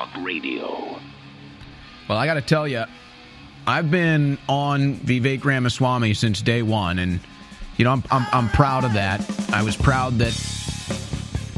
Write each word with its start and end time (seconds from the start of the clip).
Talk 0.00 0.24
Radio. 0.24 0.98
Well, 2.08 2.16
I 2.16 2.24
got 2.24 2.34
to 2.34 2.40
tell 2.40 2.66
you, 2.66 2.84
I've 3.66 3.90
been 3.90 4.38
on 4.48 4.94
Vivek 4.94 5.44
Ramaswamy 5.44 6.14
since 6.14 6.40
day 6.40 6.62
one, 6.62 6.98
and 6.98 7.20
you 7.76 7.84
know 7.84 7.92
I'm, 7.92 8.04
I'm 8.10 8.26
I'm 8.32 8.48
proud 8.48 8.84
of 8.84 8.94
that. 8.94 9.20
I 9.52 9.62
was 9.62 9.76
proud 9.76 10.14
that 10.14 10.32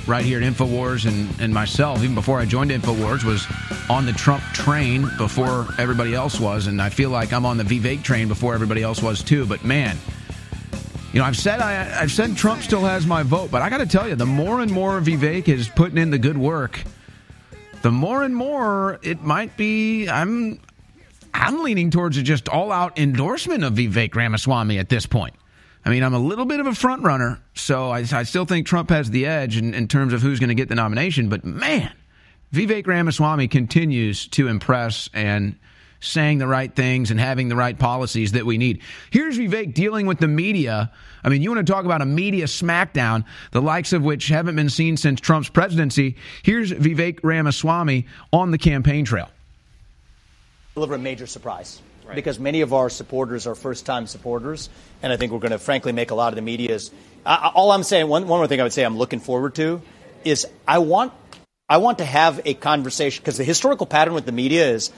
right 0.08 0.24
here 0.24 0.42
at 0.42 0.44
Infowars 0.44 1.06
and 1.06 1.40
and 1.40 1.54
myself, 1.54 2.02
even 2.02 2.16
before 2.16 2.40
I 2.40 2.44
joined 2.44 2.72
Infowars, 2.72 3.22
was 3.22 3.46
on 3.88 4.06
the 4.06 4.12
Trump 4.12 4.42
train 4.52 5.08
before 5.18 5.68
everybody 5.78 6.12
else 6.12 6.40
was, 6.40 6.66
and 6.66 6.82
I 6.82 6.88
feel 6.88 7.10
like 7.10 7.32
I'm 7.32 7.46
on 7.46 7.58
the 7.58 7.64
Vivek 7.64 8.02
train 8.02 8.26
before 8.26 8.54
everybody 8.54 8.82
else 8.82 9.00
was 9.00 9.22
too. 9.22 9.46
But 9.46 9.64
man. 9.64 9.96
You 11.12 11.18
know, 11.18 11.26
I've 11.26 11.36
said 11.36 11.60
I, 11.60 12.00
I've 12.00 12.10
said 12.10 12.38
Trump 12.38 12.62
still 12.62 12.80
has 12.80 13.06
my 13.06 13.22
vote, 13.22 13.50
but 13.50 13.60
I 13.60 13.68
got 13.68 13.78
to 13.78 13.86
tell 13.86 14.08
you, 14.08 14.14
the 14.14 14.24
more 14.24 14.62
and 14.62 14.72
more 14.72 14.98
Vivek 14.98 15.46
is 15.46 15.68
putting 15.68 15.98
in 15.98 16.08
the 16.08 16.16
good 16.16 16.38
work, 16.38 16.82
the 17.82 17.90
more 17.90 18.22
and 18.22 18.34
more 18.34 18.98
it 19.02 19.22
might 19.22 19.56
be. 19.56 20.08
I'm 20.08 20.60
I'm 21.34 21.62
leaning 21.62 21.90
towards 21.90 22.16
a 22.16 22.22
just 22.22 22.48
all 22.48 22.72
out 22.72 22.98
endorsement 22.98 23.64
of 23.64 23.74
Vivek 23.74 24.14
Ramaswamy 24.14 24.78
at 24.78 24.88
this 24.88 25.06
point. 25.06 25.34
I 25.84 25.90
mean, 25.90 26.04
I'm 26.04 26.14
a 26.14 26.18
little 26.18 26.44
bit 26.44 26.60
of 26.60 26.66
a 26.66 26.74
front 26.74 27.02
runner, 27.02 27.40
so 27.54 27.90
I, 27.90 28.04
I 28.12 28.22
still 28.22 28.44
think 28.44 28.66
Trump 28.66 28.90
has 28.90 29.10
the 29.10 29.26
edge 29.26 29.56
in, 29.56 29.74
in 29.74 29.88
terms 29.88 30.12
of 30.12 30.22
who's 30.22 30.38
going 30.38 30.48
to 30.48 30.54
get 30.54 30.68
the 30.68 30.76
nomination. 30.76 31.28
But 31.28 31.44
man, 31.44 31.92
Vivek 32.52 32.86
Ramaswamy 32.86 33.48
continues 33.48 34.28
to 34.28 34.46
impress 34.46 35.10
and 35.12 35.56
saying 36.02 36.38
the 36.38 36.46
right 36.46 36.74
things 36.74 37.10
and 37.10 37.18
having 37.18 37.48
the 37.48 37.56
right 37.56 37.78
policies 37.78 38.32
that 38.32 38.44
we 38.44 38.58
need. 38.58 38.82
Here's 39.10 39.38
Vivek 39.38 39.72
dealing 39.72 40.06
with 40.06 40.18
the 40.18 40.28
media. 40.28 40.92
I 41.24 41.28
mean, 41.28 41.40
you 41.40 41.50
want 41.50 41.64
to 41.66 41.72
talk 41.72 41.84
about 41.84 42.02
a 42.02 42.06
media 42.06 42.44
smackdown, 42.44 43.24
the 43.52 43.62
likes 43.62 43.92
of 43.92 44.02
which 44.02 44.28
haven't 44.28 44.56
been 44.56 44.68
seen 44.68 44.96
since 44.96 45.20
Trump's 45.20 45.48
presidency. 45.48 46.16
Here's 46.42 46.72
Vivek 46.72 47.20
Ramaswamy 47.22 48.06
on 48.32 48.50
the 48.50 48.58
campaign 48.58 49.04
trail. 49.04 49.30
Deliver 50.74 50.96
a 50.96 50.98
major 50.98 51.26
surprise. 51.26 51.80
Right. 52.04 52.16
Because 52.16 52.40
many 52.40 52.62
of 52.62 52.72
our 52.72 52.90
supporters 52.90 53.46
are 53.46 53.54
first 53.54 53.86
time 53.86 54.08
supporters, 54.08 54.68
and 55.04 55.12
I 55.12 55.16
think 55.16 55.30
we're 55.30 55.38
going 55.38 55.52
to 55.52 55.58
frankly 55.58 55.92
make 55.92 56.10
a 56.10 56.16
lot 56.16 56.32
of 56.32 56.34
the 56.34 56.42
media's. 56.42 56.90
Uh, 57.24 57.52
all 57.54 57.70
I'm 57.70 57.84
saying, 57.84 58.08
one, 58.08 58.26
one 58.26 58.40
more 58.40 58.48
thing 58.48 58.58
I 58.58 58.64
would 58.64 58.72
say 58.72 58.82
I'm 58.82 58.98
looking 58.98 59.20
forward 59.20 59.54
to 59.54 59.80
is 60.24 60.46
I 60.66 60.78
want 60.78 61.12
I 61.68 61.78
want 61.78 61.98
to 61.98 62.04
have 62.04 62.40
a 62.44 62.54
conversation 62.54 63.22
because 63.22 63.38
the 63.38 63.44
historical 63.44 63.86
pattern 63.86 64.14
with 64.14 64.26
the 64.26 64.32
media 64.32 64.68
is 64.68 64.90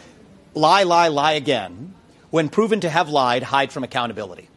lie, 0.55 0.85
lie, 0.85 1.09
lie 1.09 1.33
again. 1.33 1.95
When 2.31 2.49
proven 2.49 2.81
to 2.81 2.91
have 2.91 3.09
lied, 3.09 3.43
hide 3.43 3.73
from 3.73 3.85
accountability. 3.85 4.49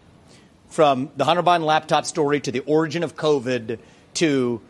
From 0.69 1.09
the 1.15 1.25
Hunter 1.25 1.43
Biden 1.43 1.63
laptop 1.63 2.05
story 2.05 2.39
to 2.41 2.51
the 2.51 2.61
origin 2.61 3.03
of 3.03 3.15
COVID 3.15 3.79
to 4.15 4.61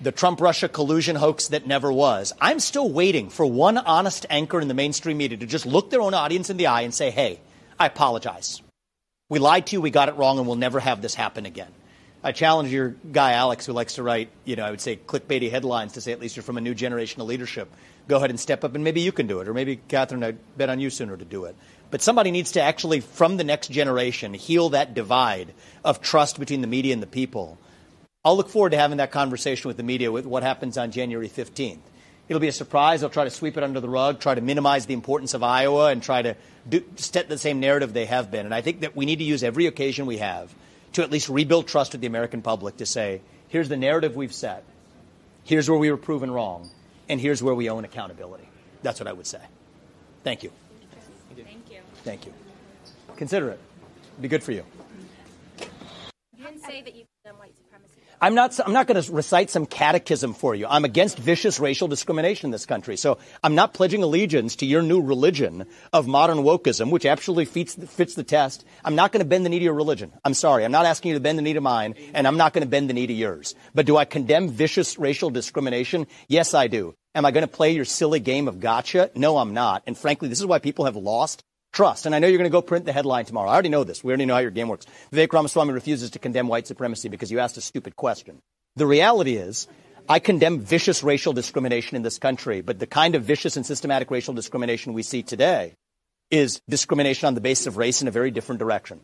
the 0.00 0.12
Trump 0.12 0.40
Russia 0.40 0.68
collusion 0.68 1.16
hoax 1.16 1.48
that 1.48 1.66
never 1.66 1.90
was. 1.90 2.32
I'm 2.40 2.60
still 2.60 2.90
waiting 2.90 3.30
for 3.30 3.46
one 3.46 3.78
honest 3.78 4.26
anchor 4.28 4.60
in 4.60 4.68
the 4.68 4.74
mainstream 4.74 5.16
media 5.16 5.38
to 5.38 5.46
just 5.46 5.66
look 5.66 5.90
their 5.90 6.02
own 6.02 6.14
audience 6.14 6.50
in 6.50 6.56
the 6.56 6.66
eye 6.66 6.82
and 6.82 6.94
say, 6.94 7.10
hey, 7.10 7.40
I 7.78 7.86
apologize. 7.86 8.62
We 9.28 9.38
lied 9.38 9.66
to 9.68 9.76
you, 9.76 9.80
we 9.80 9.90
got 9.90 10.08
it 10.08 10.16
wrong, 10.16 10.38
and 10.38 10.46
we'll 10.46 10.56
never 10.56 10.78
have 10.80 11.02
this 11.02 11.14
happen 11.14 11.46
again. 11.46 11.70
I 12.22 12.32
challenge 12.32 12.72
your 12.72 12.94
guy 13.10 13.32
Alex, 13.32 13.66
who 13.66 13.72
likes 13.72 13.94
to 13.94 14.02
write, 14.02 14.30
you 14.44 14.56
know, 14.56 14.64
I 14.64 14.70
would 14.70 14.80
say 14.80 14.96
clickbaity 14.96 15.50
headlines 15.50 15.92
to 15.92 16.00
say 16.00 16.12
at 16.12 16.20
least 16.20 16.36
you're 16.36 16.42
from 16.42 16.58
a 16.58 16.60
new 16.60 16.74
generation 16.74 17.20
of 17.20 17.26
leadership 17.26 17.72
go 18.08 18.16
ahead 18.16 18.30
and 18.30 18.38
step 18.40 18.64
up, 18.64 18.74
and 18.74 18.84
maybe 18.84 19.00
you 19.00 19.12
can 19.12 19.26
do 19.26 19.40
it, 19.40 19.48
or 19.48 19.54
maybe 19.54 19.76
Catherine, 19.88 20.24
I 20.24 20.32
bet 20.56 20.70
on 20.70 20.80
you 20.80 20.90
sooner 20.90 21.16
to 21.16 21.24
do 21.24 21.44
it. 21.44 21.56
But 21.90 22.02
somebody 22.02 22.30
needs 22.30 22.52
to 22.52 22.62
actually, 22.62 23.00
from 23.00 23.36
the 23.36 23.44
next 23.44 23.70
generation, 23.70 24.34
heal 24.34 24.70
that 24.70 24.94
divide 24.94 25.54
of 25.84 26.00
trust 26.00 26.38
between 26.38 26.60
the 26.60 26.66
media 26.66 26.92
and 26.92 27.02
the 27.02 27.06
people. 27.06 27.58
I'll 28.24 28.36
look 28.36 28.48
forward 28.48 28.70
to 28.70 28.78
having 28.78 28.98
that 28.98 29.12
conversation 29.12 29.68
with 29.68 29.76
the 29.76 29.84
media 29.84 30.10
with 30.10 30.26
what 30.26 30.42
happens 30.42 30.76
on 30.76 30.90
January 30.90 31.28
15th. 31.28 31.78
It'll 32.28 32.40
be 32.40 32.48
a 32.48 32.52
surprise. 32.52 33.00
They'll 33.00 33.10
try 33.10 33.22
to 33.22 33.30
sweep 33.30 33.56
it 33.56 33.62
under 33.62 33.78
the 33.78 33.88
rug, 33.88 34.18
try 34.18 34.34
to 34.34 34.40
minimize 34.40 34.86
the 34.86 34.94
importance 34.94 35.32
of 35.34 35.44
Iowa, 35.44 35.90
and 35.90 36.02
try 36.02 36.22
to 36.22 36.36
do, 36.68 36.82
set 36.96 37.28
the 37.28 37.38
same 37.38 37.60
narrative 37.60 37.92
they 37.92 38.06
have 38.06 38.32
been. 38.32 38.46
And 38.46 38.54
I 38.54 38.62
think 38.62 38.80
that 38.80 38.96
we 38.96 39.06
need 39.06 39.20
to 39.20 39.24
use 39.24 39.44
every 39.44 39.66
occasion 39.66 40.06
we 40.06 40.18
have 40.18 40.52
to 40.94 41.02
at 41.02 41.10
least 41.12 41.28
rebuild 41.28 41.68
trust 41.68 41.92
with 41.92 42.00
the 42.00 42.08
American 42.08 42.42
public 42.42 42.78
to 42.78 42.86
say, 42.86 43.20
here's 43.48 43.68
the 43.68 43.76
narrative 43.76 44.16
we've 44.16 44.34
set. 44.34 44.64
Here's 45.44 45.70
where 45.70 45.78
we 45.78 45.90
were 45.90 45.96
proven 45.96 46.32
wrong 46.32 46.68
and 47.08 47.20
here's 47.20 47.42
where 47.42 47.54
we 47.54 47.68
own 47.70 47.84
accountability. 47.84 48.48
That's 48.82 49.00
what 49.00 49.06
I 49.06 49.12
would 49.12 49.26
say. 49.26 49.40
Thank 50.24 50.42
you. 50.42 50.50
Thank 51.34 51.70
you. 51.70 51.80
Thank 52.02 52.26
you. 52.26 52.32
Consider 53.16 53.50
it. 53.50 53.60
Be 54.20 54.28
good 54.28 54.42
for 54.42 54.52
you. 54.52 54.64
You 56.36 56.44
didn't 56.44 56.60
say 56.60 56.82
that 56.82 56.94
you 56.94 57.04
condemn 57.22 57.38
white. 57.38 57.54
I'm 58.20 58.34
not, 58.34 58.58
I'm 58.64 58.72
not 58.72 58.86
going 58.86 59.02
to 59.02 59.12
recite 59.12 59.50
some 59.50 59.66
catechism 59.66 60.34
for 60.34 60.54
you. 60.54 60.66
I'm 60.66 60.84
against 60.84 61.18
vicious 61.18 61.60
racial 61.60 61.88
discrimination 61.88 62.46
in 62.48 62.50
this 62.50 62.64
country. 62.64 62.96
So 62.96 63.18
I'm 63.44 63.54
not 63.54 63.74
pledging 63.74 64.02
allegiance 64.02 64.56
to 64.56 64.66
your 64.66 64.82
new 64.82 65.02
religion 65.02 65.66
of 65.92 66.06
modern 66.06 66.38
wokeism, 66.38 66.90
which 66.90 67.04
absolutely 67.04 67.44
fits, 67.44 67.74
fits 67.74 68.14
the 68.14 68.24
test. 68.24 68.64
I'm 68.84 68.94
not 68.94 69.12
going 69.12 69.22
to 69.22 69.28
bend 69.28 69.44
the 69.44 69.50
knee 69.50 69.58
to 69.58 69.64
your 69.64 69.74
religion. 69.74 70.12
I'm 70.24 70.34
sorry. 70.34 70.64
I'm 70.64 70.72
not 70.72 70.86
asking 70.86 71.10
you 71.10 71.16
to 71.16 71.20
bend 71.20 71.38
the 71.38 71.42
knee 71.42 71.54
to 71.54 71.60
mine, 71.60 71.94
and 72.14 72.26
I'm 72.26 72.38
not 72.38 72.52
going 72.52 72.64
to 72.64 72.70
bend 72.70 72.88
the 72.88 72.94
knee 72.94 73.06
to 73.06 73.12
yours. 73.12 73.54
But 73.74 73.86
do 73.86 73.96
I 73.96 74.04
condemn 74.06 74.48
vicious 74.48 74.98
racial 74.98 75.30
discrimination? 75.30 76.06
Yes, 76.28 76.54
I 76.54 76.68
do. 76.68 76.94
Am 77.14 77.24
I 77.24 77.30
going 77.30 77.46
to 77.46 77.48
play 77.48 77.72
your 77.72 77.84
silly 77.84 78.20
game 78.20 78.48
of 78.48 78.60
gotcha? 78.60 79.10
No, 79.14 79.38
I'm 79.38 79.54
not. 79.54 79.82
And 79.86 79.96
frankly, 79.96 80.28
this 80.28 80.40
is 80.40 80.46
why 80.46 80.58
people 80.58 80.84
have 80.86 80.96
lost 80.96 81.42
trust. 81.72 82.06
And 82.06 82.14
I 82.14 82.18
know 82.18 82.26
you're 82.26 82.38
going 82.38 82.50
to 82.50 82.52
go 82.52 82.62
print 82.62 82.84
the 82.84 82.92
headline 82.92 83.24
tomorrow. 83.24 83.50
I 83.50 83.52
already 83.52 83.68
know 83.68 83.84
this. 83.84 84.02
We 84.02 84.10
already 84.10 84.26
know 84.26 84.34
how 84.34 84.40
your 84.40 84.50
game 84.50 84.68
works. 84.68 84.86
Vivek 85.12 85.32
Ramaswamy 85.32 85.72
refuses 85.72 86.10
to 86.10 86.18
condemn 86.18 86.48
white 86.48 86.66
supremacy 86.66 87.08
because 87.08 87.30
you 87.30 87.38
asked 87.38 87.56
a 87.56 87.60
stupid 87.60 87.96
question. 87.96 88.38
The 88.76 88.86
reality 88.86 89.36
is, 89.36 89.68
I 90.08 90.18
condemn 90.20 90.60
vicious 90.60 91.02
racial 91.02 91.32
discrimination 91.32 91.96
in 91.96 92.02
this 92.02 92.18
country, 92.18 92.60
but 92.60 92.78
the 92.78 92.86
kind 92.86 93.14
of 93.14 93.24
vicious 93.24 93.56
and 93.56 93.66
systematic 93.66 94.10
racial 94.10 94.34
discrimination 94.34 94.92
we 94.92 95.02
see 95.02 95.22
today 95.22 95.74
is 96.30 96.60
discrimination 96.68 97.26
on 97.26 97.34
the 97.34 97.40
basis 97.40 97.66
of 97.66 97.76
race 97.76 98.02
in 98.02 98.08
a 98.08 98.12
very 98.12 98.30
different 98.30 98.58
direction. 98.58 99.00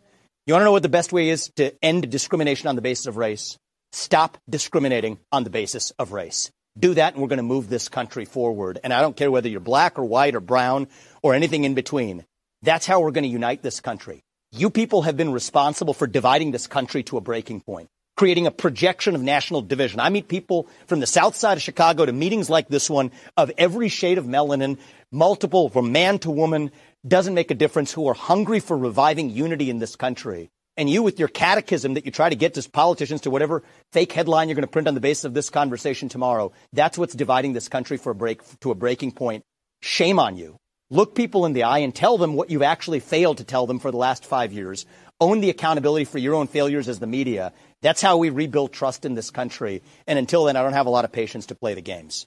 You 0.47 0.55
want 0.55 0.63
to 0.63 0.65
know 0.65 0.73
what 0.73 0.83
the 0.83 0.89
best 0.89 1.13
way 1.13 1.29
is 1.29 1.51
to 1.57 1.73
end 1.85 2.11
discrimination 2.11 2.69
on 2.69 2.77
the 2.77 2.83
basis 2.83 3.07
of 3.07 3.17
race? 3.17 3.57
Stop 3.93 4.39
discriminating 4.49 5.19
on 5.31 5.45
the 5.45 5.51
basis 5.51 5.93
of 5.99 6.13
race. 6.13 6.51
Do 6.79 6.95
that, 6.95 7.13
and 7.13 7.23
we're 7.23 7.29
going 7.29 7.37
to 7.37 7.43
move 7.43 7.69
this 7.69 7.89
country 7.89 8.25
forward. 8.25 8.79
And 8.83 8.93
I 8.93 9.03
don't 9.03 9.17
care 9.17 9.31
whether 9.31 9.49
you're 9.49 9.61
black 9.61 9.99
or 9.99 10.05
white 10.05 10.35
or 10.35 10.41
brown 10.41 10.89
or 11.23 11.35
anything 11.35 11.65
in 11.65 11.75
between. 11.75 12.25
That's 12.63 12.87
how 12.87 13.01
we're 13.01 13.11
going 13.11 13.25
to 13.25 13.29
unite 13.31 13.63
this 13.63 13.81
country. 13.81 14.23
You 14.53 14.71
people 14.71 15.03
have 15.03 15.17
been 15.17 15.33
responsible 15.33 15.95
for 15.95 16.07
dividing 16.07 16.53
this 16.53 16.69
country 16.69 17.03
to 17.05 17.17
a 17.17 17.21
breaking 17.21 17.63
point, 17.63 17.89
creating 18.17 18.47
a 18.47 18.53
projection 18.53 19.17
of 19.17 19.23
national 19.23 19.63
division. 19.63 19.99
I 19.99 20.11
meet 20.11 20.29
people 20.29 20.69
from 20.87 21.01
the 21.01 21.07
south 21.07 21.35
side 21.35 21.57
of 21.57 21.63
Chicago 21.63 22.07
to 22.07 22.13
meetings 22.13 22.49
like 22.49 22.69
this 22.69 22.89
one 22.89 23.11
of 23.37 23.51
every 23.59 23.89
shade 23.89 24.19
of 24.19 24.27
melanin, 24.27 24.79
multiple 25.11 25.71
from 25.71 25.91
man 25.91 26.21
to 26.21 26.31
woman, 26.31 26.71
doesn't 27.07 27.35
make 27.35 27.51
a 27.51 27.55
difference, 27.55 27.93
who 27.93 28.07
are 28.07 28.15
hungry 28.15 28.61
for 28.61 28.79
reviving 28.79 29.31
unity 29.31 29.69
in 29.69 29.79
this 29.79 29.97
country. 29.97 30.49
And 30.77 30.89
you, 30.89 31.03
with 31.03 31.19
your 31.19 31.29
catechism 31.29 31.95
that 31.95 32.07
you 32.07 32.13
try 32.13 32.29
to 32.29 32.37
get 32.37 32.55
to 32.55 32.71
politicians 32.71 33.23
to 33.23 33.31
whatever 33.31 33.65
fake 33.91 34.13
headline 34.13 34.49
you're 34.49 34.55
going 34.55 34.63
to 34.63 34.71
print 34.71 34.87
on 34.87 34.95
the 34.95 35.01
basis 35.01 35.25
of 35.25 35.35
this 35.35 35.51
conversation 35.51 36.09
tomorrow, 36.09 36.53
that's 36.73 36.97
what's 36.97 37.15
dividing 37.15 37.55
this 37.55 37.69
country 37.69 37.97
for 37.97 38.11
a 38.11 38.15
break, 38.15 38.41
to 38.61 38.71
a 38.71 38.75
breaking 38.77 39.13
point. 39.13 39.43
Shame 39.83 40.21
on 40.21 40.37
you. 40.37 40.59
Look 40.93 41.15
people 41.15 41.47
in 41.47 41.55
the 41.55 41.63
eye 41.63 41.79
and 41.79 41.95
tell 41.95 42.19
them 42.19 42.35
what 42.35 42.51
you've 42.51 42.61
actually 42.61 43.01
failed 43.01 43.39
to 43.39 43.45
tell 43.45 43.67
them 43.67 43.79
for 43.79 43.91
the 43.91 43.97
last 43.97 44.27
five 44.27 44.53
years. 44.53 44.85
Own 45.23 45.41
the 45.41 45.49
accountability 45.49 46.05
for 46.05 46.19
your 46.19 46.35
own 46.35 46.49
failures 46.49 46.87
as 46.87 46.99
the 46.99 47.07
media. 47.07 47.55
That's 47.81 48.03
how 48.03 48.19
we 48.19 48.29
rebuild 48.29 48.75
trust 48.75 49.07
in 49.07 49.15
this 49.15 49.31
country. 49.31 49.83
And 50.07 50.19
until 50.19 50.45
then, 50.45 50.55
I 50.55 50.63
don't 50.63 50.75
have 50.75 50.85
a 50.85 50.91
lot 50.91 51.07
of 51.07 51.11
patience 51.11 51.47
to 51.47 51.55
play 51.55 51.73
the 51.73 51.81
games. 51.81 52.27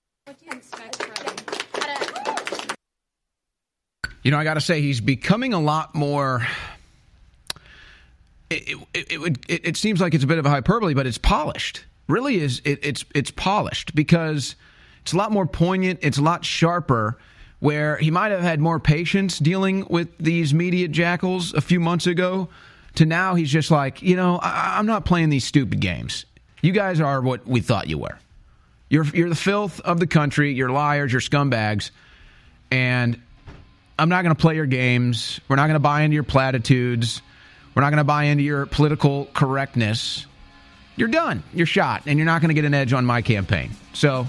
You 4.23 4.31
know, 4.31 4.39
I 4.39 4.43
got 4.43 4.55
to 4.55 4.61
say, 4.61 4.81
he's 4.81 4.99
becoming 4.99 5.53
a 5.53 5.61
lot 5.61 5.93
more. 5.93 6.47
It, 8.49 8.79
it, 8.95 9.11
it, 9.11 9.17
would, 9.19 9.47
it, 9.47 9.67
it 9.67 9.77
seems 9.77 10.01
like 10.01 10.15
it's 10.15 10.23
a 10.23 10.27
bit 10.27 10.39
of 10.39 10.47
a 10.47 10.49
hyperbole, 10.49 10.95
but 10.95 11.05
it's 11.05 11.19
polished. 11.19 11.85
Really, 12.07 12.37
is 12.37 12.63
it, 12.65 12.79
it's 12.81 13.05
it's 13.13 13.29
polished 13.29 13.93
because 13.93 14.55
it's 15.01 15.13
a 15.13 15.17
lot 15.17 15.31
more 15.31 15.45
poignant. 15.45 15.99
It's 16.01 16.17
a 16.17 16.23
lot 16.23 16.43
sharper 16.43 17.19
where 17.59 17.97
he 17.97 18.11
might 18.11 18.31
have 18.31 18.41
had 18.41 18.59
more 18.59 18.79
patience 18.79 19.39
dealing 19.39 19.85
with 19.89 20.09
these 20.19 20.53
media 20.53 20.87
jackals 20.87 21.53
a 21.53 21.61
few 21.61 21.79
months 21.79 22.07
ago 22.07 22.49
to 22.95 23.05
now 23.05 23.35
he's 23.35 23.51
just 23.51 23.71
like, 23.71 24.01
you 24.01 24.15
know, 24.15 24.39
I- 24.41 24.79
am 24.79 24.85
not 24.85 25.05
playing 25.05 25.29
these 25.29 25.45
stupid 25.45 25.79
games. 25.79 26.25
You 26.61 26.71
guys 26.71 26.99
are 26.99 27.21
what 27.21 27.45
we 27.47 27.61
thought 27.61 27.87
you 27.87 27.97
were. 27.97 28.17
You're, 28.89 29.05
you're 29.05 29.29
the 29.29 29.35
filth 29.35 29.79
of 29.81 29.99
the 29.99 30.07
country. 30.07 30.53
You're 30.53 30.69
liars. 30.69 31.11
You're 31.11 31.21
scumbags. 31.21 31.91
And 32.71 33.19
I'm 33.97 34.09
not 34.09 34.23
going 34.23 34.35
to 34.35 34.41
play 34.41 34.55
your 34.55 34.65
games. 34.65 35.39
We're 35.47 35.55
not 35.55 35.67
going 35.67 35.75
to 35.75 35.79
buy 35.79 36.01
into 36.01 36.15
your 36.15 36.23
platitudes. 36.23 37.21
We're 37.73 37.81
not 37.81 37.89
going 37.89 37.97
to 37.97 38.03
buy 38.03 38.25
into 38.25 38.43
your 38.43 38.65
political 38.65 39.25
correctness. 39.33 40.25
You're 40.95 41.09
done. 41.09 41.43
You're 41.53 41.65
shot. 41.65 42.03
And 42.05 42.17
you're 42.17 42.25
not 42.25 42.41
going 42.41 42.49
to 42.49 42.55
get 42.55 42.65
an 42.65 42.73
edge 42.73 42.93
on 42.93 43.05
my 43.05 43.21
campaign. 43.21 43.71
So, 43.93 44.27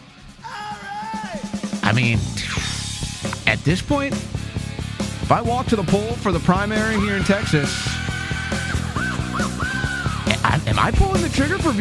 I 1.82 1.92
mean 1.94 2.18
at 3.56 3.64
this 3.64 3.82
point, 3.82 4.12
if 4.12 5.32
I 5.32 5.40
walk 5.40 5.66
to 5.68 5.76
the 5.76 5.82
poll 5.84 6.12
for 6.16 6.30
the 6.32 6.40
primary 6.40 6.96
here 7.00 7.16
in 7.16 7.24
Texas, 7.24 7.70
am 10.66 10.78
I 10.78 10.90
pulling 10.92 11.22
the 11.22 11.28
trigger 11.28 11.58
for 11.58 11.72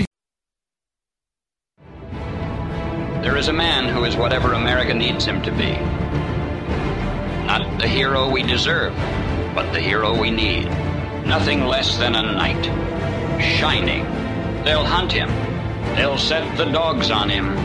there 3.22 3.38
is 3.38 3.48
a 3.48 3.54
man 3.54 3.94
who 3.94 4.06
is 4.06 4.16
whatever 4.16 4.54
America 4.54 4.94
needs 4.94 5.25
him 5.25 5.42
to 5.42 5.51
be. 5.51 5.74
Not 7.48 7.80
the 7.80 7.88
hero 7.88 8.30
we 8.30 8.44
deserve, 8.44 8.95
but 9.56 9.74
the 9.74 9.81
hero 9.81 10.16
we 10.16 10.30
need. 10.30 10.66
Nothing 11.25 11.66
less 11.66 11.98
than 11.98 12.13
a 12.13 12.21
knight. 12.21 12.63
Shining. 13.42 14.04
They'll 14.63 14.86
hunt 14.86 15.12
him. 15.12 15.30
They'll 15.95 16.19
set 16.19 16.56
the 16.56 16.66
dogs 16.66 17.10
on 17.10 17.28
him. 17.28 17.56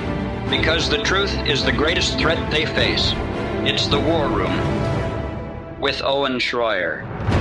Because 0.48 0.88
the 0.88 1.02
truth 1.02 1.32
is 1.46 1.62
the 1.62 1.72
greatest 1.72 2.18
threat 2.18 2.50
they 2.50 2.64
face. 2.64 3.12
It's 3.62 3.88
the 3.88 4.00
war 4.00 4.26
room. 4.26 4.56
With 5.80 6.00
Owen 6.02 6.38
Shroyer. 6.38 7.39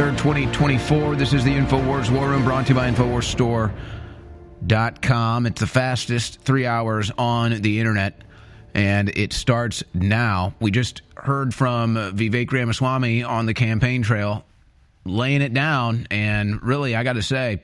Third, 0.00 0.16
2024. 0.16 1.16
This 1.16 1.34
is 1.34 1.44
the 1.44 1.50
InfoWars 1.50 2.10
War 2.10 2.30
Room 2.30 2.42
brought 2.42 2.64
to 2.68 2.70
you 2.70 2.74
by 2.74 2.90
InfoWarsStore.com. 2.90 5.44
It's 5.44 5.60
the 5.60 5.66
fastest 5.66 6.40
three 6.40 6.64
hours 6.64 7.12
on 7.18 7.60
the 7.60 7.78
internet, 7.78 8.22
and 8.72 9.10
it 9.10 9.34
starts 9.34 9.84
now. 9.92 10.54
We 10.58 10.70
just 10.70 11.02
heard 11.18 11.54
from 11.54 11.96
Vivek 11.96 12.50
Ramaswamy 12.50 13.24
on 13.24 13.44
the 13.44 13.52
campaign 13.52 14.02
trail 14.02 14.46
laying 15.04 15.42
it 15.42 15.52
down, 15.52 16.06
and 16.10 16.62
really, 16.62 16.96
I 16.96 17.02
got 17.02 17.16
to 17.16 17.22
say, 17.22 17.60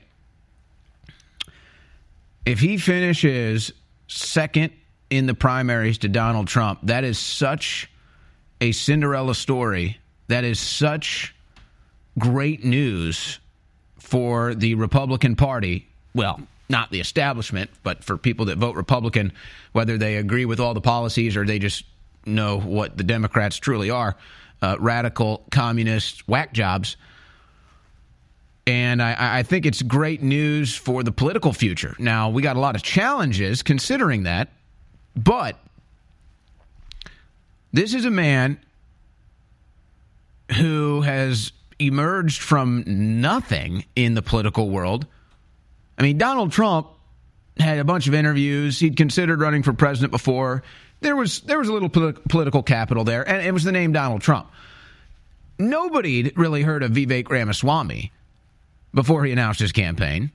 if 2.45 2.59
he 2.59 2.77
finishes 2.77 3.71
second 4.07 4.73
in 5.09 5.25
the 5.25 5.33
primaries 5.33 5.97
to 5.99 6.07
Donald 6.07 6.47
Trump, 6.47 6.81
that 6.83 7.03
is 7.03 7.17
such 7.17 7.89
a 8.61 8.73
Cinderella 8.73 9.33
story. 9.33 9.97
That 10.27 10.43
is 10.43 10.59
such 10.59 11.33
great 12.17 12.63
news 12.63 13.39
for 13.99 14.55
the 14.55 14.75
Republican 14.75 15.35
Party. 15.35 15.87
Well, 16.13 16.41
not 16.69 16.91
the 16.91 16.99
establishment, 16.99 17.69
but 17.83 18.03
for 18.03 18.17
people 18.17 18.45
that 18.45 18.57
vote 18.57 18.75
Republican, 18.75 19.31
whether 19.71 19.97
they 19.97 20.17
agree 20.17 20.45
with 20.45 20.59
all 20.59 20.73
the 20.73 20.81
policies 20.81 21.37
or 21.37 21.45
they 21.45 21.59
just 21.59 21.85
know 22.25 22.59
what 22.59 22.97
the 22.97 23.03
Democrats 23.03 23.57
truly 23.57 23.89
are 23.89 24.15
uh, 24.61 24.75
radical, 24.79 25.43
communist, 25.51 26.27
whack 26.27 26.53
jobs. 26.53 26.97
And 28.65 29.01
I, 29.01 29.39
I, 29.39 29.43
think 29.43 29.65
it's 29.65 29.81
great 29.81 30.21
news 30.21 30.75
for 30.75 31.03
the 31.03 31.11
political 31.11 31.53
future. 31.53 31.95
Now, 31.99 32.29
we 32.29 32.41
got 32.41 32.57
a 32.57 32.59
lot 32.59 32.75
of 32.75 32.83
challenges 32.83 33.63
considering 33.63 34.23
that, 34.23 34.49
but 35.15 35.57
this 37.71 37.93
is 37.93 38.03
a 38.03 38.11
man 38.11 38.59
who 40.57 41.01
has 41.01 41.53
emerged 41.79 42.41
from 42.41 42.83
nothing 43.21 43.85
in 43.95 44.13
the 44.13 44.21
political 44.21 44.69
world. 44.69 45.05
I 45.97 46.03
mean, 46.03 46.17
Donald 46.17 46.51
Trump 46.51 46.87
had 47.59 47.79
a 47.79 47.83
bunch 47.83 48.07
of 48.07 48.13
interviews. 48.13 48.79
He'd 48.79 48.97
considered 48.97 49.39
running 49.41 49.63
for 49.63 49.73
president 49.73 50.11
before. 50.11 50.63
There 51.01 51.15
was 51.15 51.41
there 51.41 51.59
was 51.59 51.69
a 51.69 51.73
little 51.73 51.89
politi- 51.89 52.23
political 52.27 52.63
capital 52.63 53.03
there, 53.03 53.27
and 53.27 53.45
it 53.45 53.51
was 53.51 53.63
the 53.63 53.71
name 53.71 53.91
Donald 53.91 54.21
Trump. 54.21 54.49
Nobody 55.59 56.31
really 56.35 56.61
heard 56.61 56.83
of 56.83 56.91
Vivek 56.91 57.29
Ramaswamy 57.29 58.11
before 58.93 59.25
he 59.25 59.31
announced 59.31 59.59
his 59.59 59.71
campaign. 59.71 60.31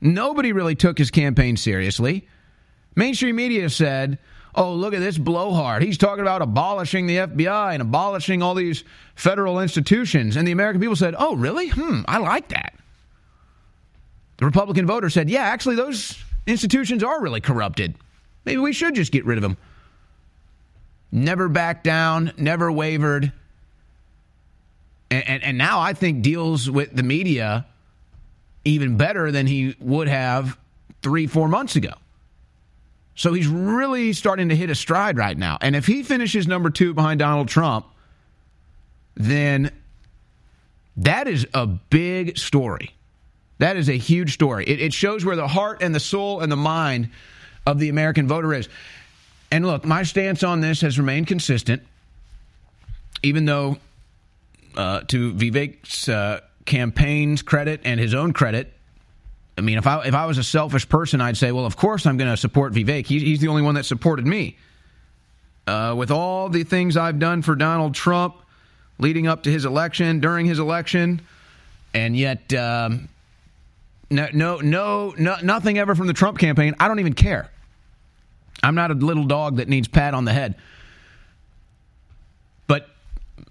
Nobody 0.00 0.52
really 0.52 0.74
took 0.74 0.98
his 0.98 1.10
campaign 1.10 1.56
seriously. 1.56 2.28
Mainstream 2.94 3.36
media 3.36 3.70
said, 3.70 4.18
oh, 4.58 4.74
look 4.74 4.92
at 4.92 4.98
this 5.00 5.16
blowhard. 5.16 5.82
He's 5.82 5.96
talking 5.96 6.20
about 6.20 6.42
abolishing 6.42 7.06
the 7.06 7.18
FBI 7.18 7.74
and 7.74 7.80
abolishing 7.80 8.42
all 8.42 8.54
these 8.54 8.82
federal 9.14 9.60
institutions. 9.60 10.34
And 10.34 10.46
the 10.46 10.52
American 10.52 10.80
people 10.80 10.96
said, 10.96 11.14
oh, 11.16 11.36
really? 11.36 11.68
Hmm, 11.68 12.00
I 12.08 12.18
like 12.18 12.48
that. 12.48 12.74
The 14.38 14.44
Republican 14.44 14.84
voter 14.84 15.10
said, 15.10 15.30
yeah, 15.30 15.42
actually, 15.42 15.76
those 15.76 16.22
institutions 16.46 17.04
are 17.04 17.22
really 17.22 17.40
corrupted. 17.40 17.94
Maybe 18.44 18.58
we 18.58 18.72
should 18.72 18.96
just 18.96 19.12
get 19.12 19.24
rid 19.24 19.38
of 19.38 19.42
them. 19.42 19.56
Never 21.12 21.48
backed 21.48 21.84
down, 21.84 22.32
never 22.36 22.70
wavered. 22.70 23.32
And, 25.10 25.28
and, 25.28 25.44
and 25.44 25.58
now 25.58 25.78
I 25.78 25.92
think 25.92 26.22
deals 26.22 26.68
with 26.68 26.94
the 26.94 27.04
media 27.04 27.64
even 28.64 28.96
better 28.96 29.30
than 29.30 29.46
he 29.46 29.76
would 29.78 30.08
have 30.08 30.58
three, 31.00 31.28
four 31.28 31.48
months 31.48 31.76
ago. 31.76 31.92
So 33.18 33.32
he's 33.32 33.48
really 33.48 34.12
starting 34.12 34.50
to 34.50 34.56
hit 34.56 34.70
a 34.70 34.76
stride 34.76 35.18
right 35.18 35.36
now. 35.36 35.58
And 35.60 35.74
if 35.74 35.88
he 35.88 36.04
finishes 36.04 36.46
number 36.46 36.70
two 36.70 36.94
behind 36.94 37.18
Donald 37.18 37.48
Trump, 37.48 37.84
then 39.16 39.72
that 40.96 41.26
is 41.26 41.44
a 41.52 41.66
big 41.66 42.38
story. 42.38 42.94
That 43.58 43.76
is 43.76 43.88
a 43.88 43.98
huge 43.98 44.34
story. 44.34 44.64
It, 44.66 44.80
it, 44.80 44.92
shows 44.92 45.24
where 45.24 45.34
the 45.34 45.48
heart 45.48 45.82
and 45.82 45.92
the 45.92 46.00
soul 46.00 46.38
and 46.38 46.50
the 46.50 46.56
mind 46.56 47.10
of 47.66 47.80
the 47.80 47.88
American 47.88 48.28
voter 48.28 48.54
is. 48.54 48.68
And 49.50 49.66
look, 49.66 49.84
my 49.84 50.04
stance 50.04 50.44
on 50.44 50.60
this 50.60 50.80
has 50.82 50.96
remained 50.96 51.26
consistent, 51.26 51.82
even 53.24 53.46
though, 53.46 53.78
uh, 54.76 55.00
to 55.08 55.32
Vivek's 55.32 56.08
uh, 56.08 56.40
campaign's 56.66 57.42
credit 57.42 57.80
and 57.82 57.98
his 57.98 58.14
own 58.14 58.32
credit, 58.32 58.72
I 59.58 59.60
mean, 59.60 59.76
if 59.76 59.86
I 59.88 60.06
if 60.06 60.14
I 60.14 60.24
was 60.26 60.38
a 60.38 60.44
selfish 60.44 60.88
person, 60.88 61.20
I'd 61.20 61.36
say, 61.36 61.50
well, 61.50 61.66
of 61.66 61.76
course 61.76 62.06
I'm 62.06 62.16
going 62.16 62.30
to 62.30 62.36
support 62.36 62.72
Vivek. 62.72 63.06
He, 63.06 63.18
he's 63.18 63.40
the 63.40 63.48
only 63.48 63.62
one 63.62 63.74
that 63.74 63.84
supported 63.84 64.24
me. 64.24 64.56
Uh, 65.66 65.94
with 65.96 66.10
all 66.10 66.48
the 66.48 66.64
things 66.64 66.96
I've 66.96 67.18
done 67.18 67.42
for 67.42 67.54
Donald 67.54 67.94
Trump 67.94 68.36
leading 68.98 69.26
up 69.26 69.42
to 69.42 69.50
his 69.50 69.64
election, 69.64 70.20
during 70.20 70.46
his 70.46 70.58
election, 70.58 71.20
and 71.92 72.16
yet 72.16 72.54
um, 72.54 73.08
no, 74.10 74.28
no, 74.32 74.60
no, 74.60 75.14
no, 75.18 75.36
nothing 75.42 75.76
ever 75.76 75.94
from 75.94 76.06
the 76.06 76.12
Trump 76.12 76.38
campaign. 76.38 76.74
I 76.78 76.88
don't 76.88 77.00
even 77.00 77.12
care. 77.12 77.50
I'm 78.62 78.74
not 78.74 78.90
a 78.90 78.94
little 78.94 79.24
dog 79.24 79.56
that 79.56 79.68
needs 79.68 79.88
pat 79.88 80.14
on 80.14 80.24
the 80.24 80.32
head. 80.32 80.54
But 82.66 82.88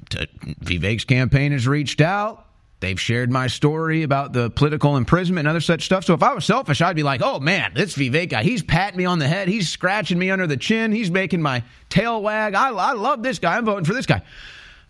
Vivek's 0.10 1.04
campaign 1.04 1.52
has 1.52 1.68
reached 1.68 2.02
out. 2.02 2.47
They've 2.80 3.00
shared 3.00 3.32
my 3.32 3.48
story 3.48 4.04
about 4.04 4.34
the 4.34 4.52
political 4.52 4.98
imprisonment 4.98 5.48
and 5.48 5.50
other 5.50 5.62
such 5.62 5.84
stuff. 5.84 6.06
So 6.06 6.14
if 6.14 6.22
I 6.22 6.34
was 6.34 6.46
selfish, 6.46 6.80
I'd 6.80 6.96
be 6.96 7.04
like, 7.04 7.22
oh 7.24 7.40
man, 7.40 7.72
this 7.74 7.96
Vivek 7.96 8.30
guy, 8.30 8.44
he's 8.44 8.62
patting 8.62 8.98
me 8.98 9.06
on 9.06 9.18
the 9.18 9.28
head. 9.28 9.48
He's 9.48 9.68
scratching 9.68 10.20
me 10.20 10.30
under 10.30 10.46
the 10.46 10.58
chin. 10.58 10.92
He's 10.92 11.10
making 11.10 11.42
my 11.42 11.64
tail 11.90 12.22
wag. 12.22 12.54
I, 12.54 12.70
I 12.70 12.92
love 12.94 13.24
this 13.24 13.40
guy. 13.40 13.58
I'm 13.58 13.66
voting 13.66 13.86
for 13.86 13.94
this 13.94 14.06
guy. 14.06 14.22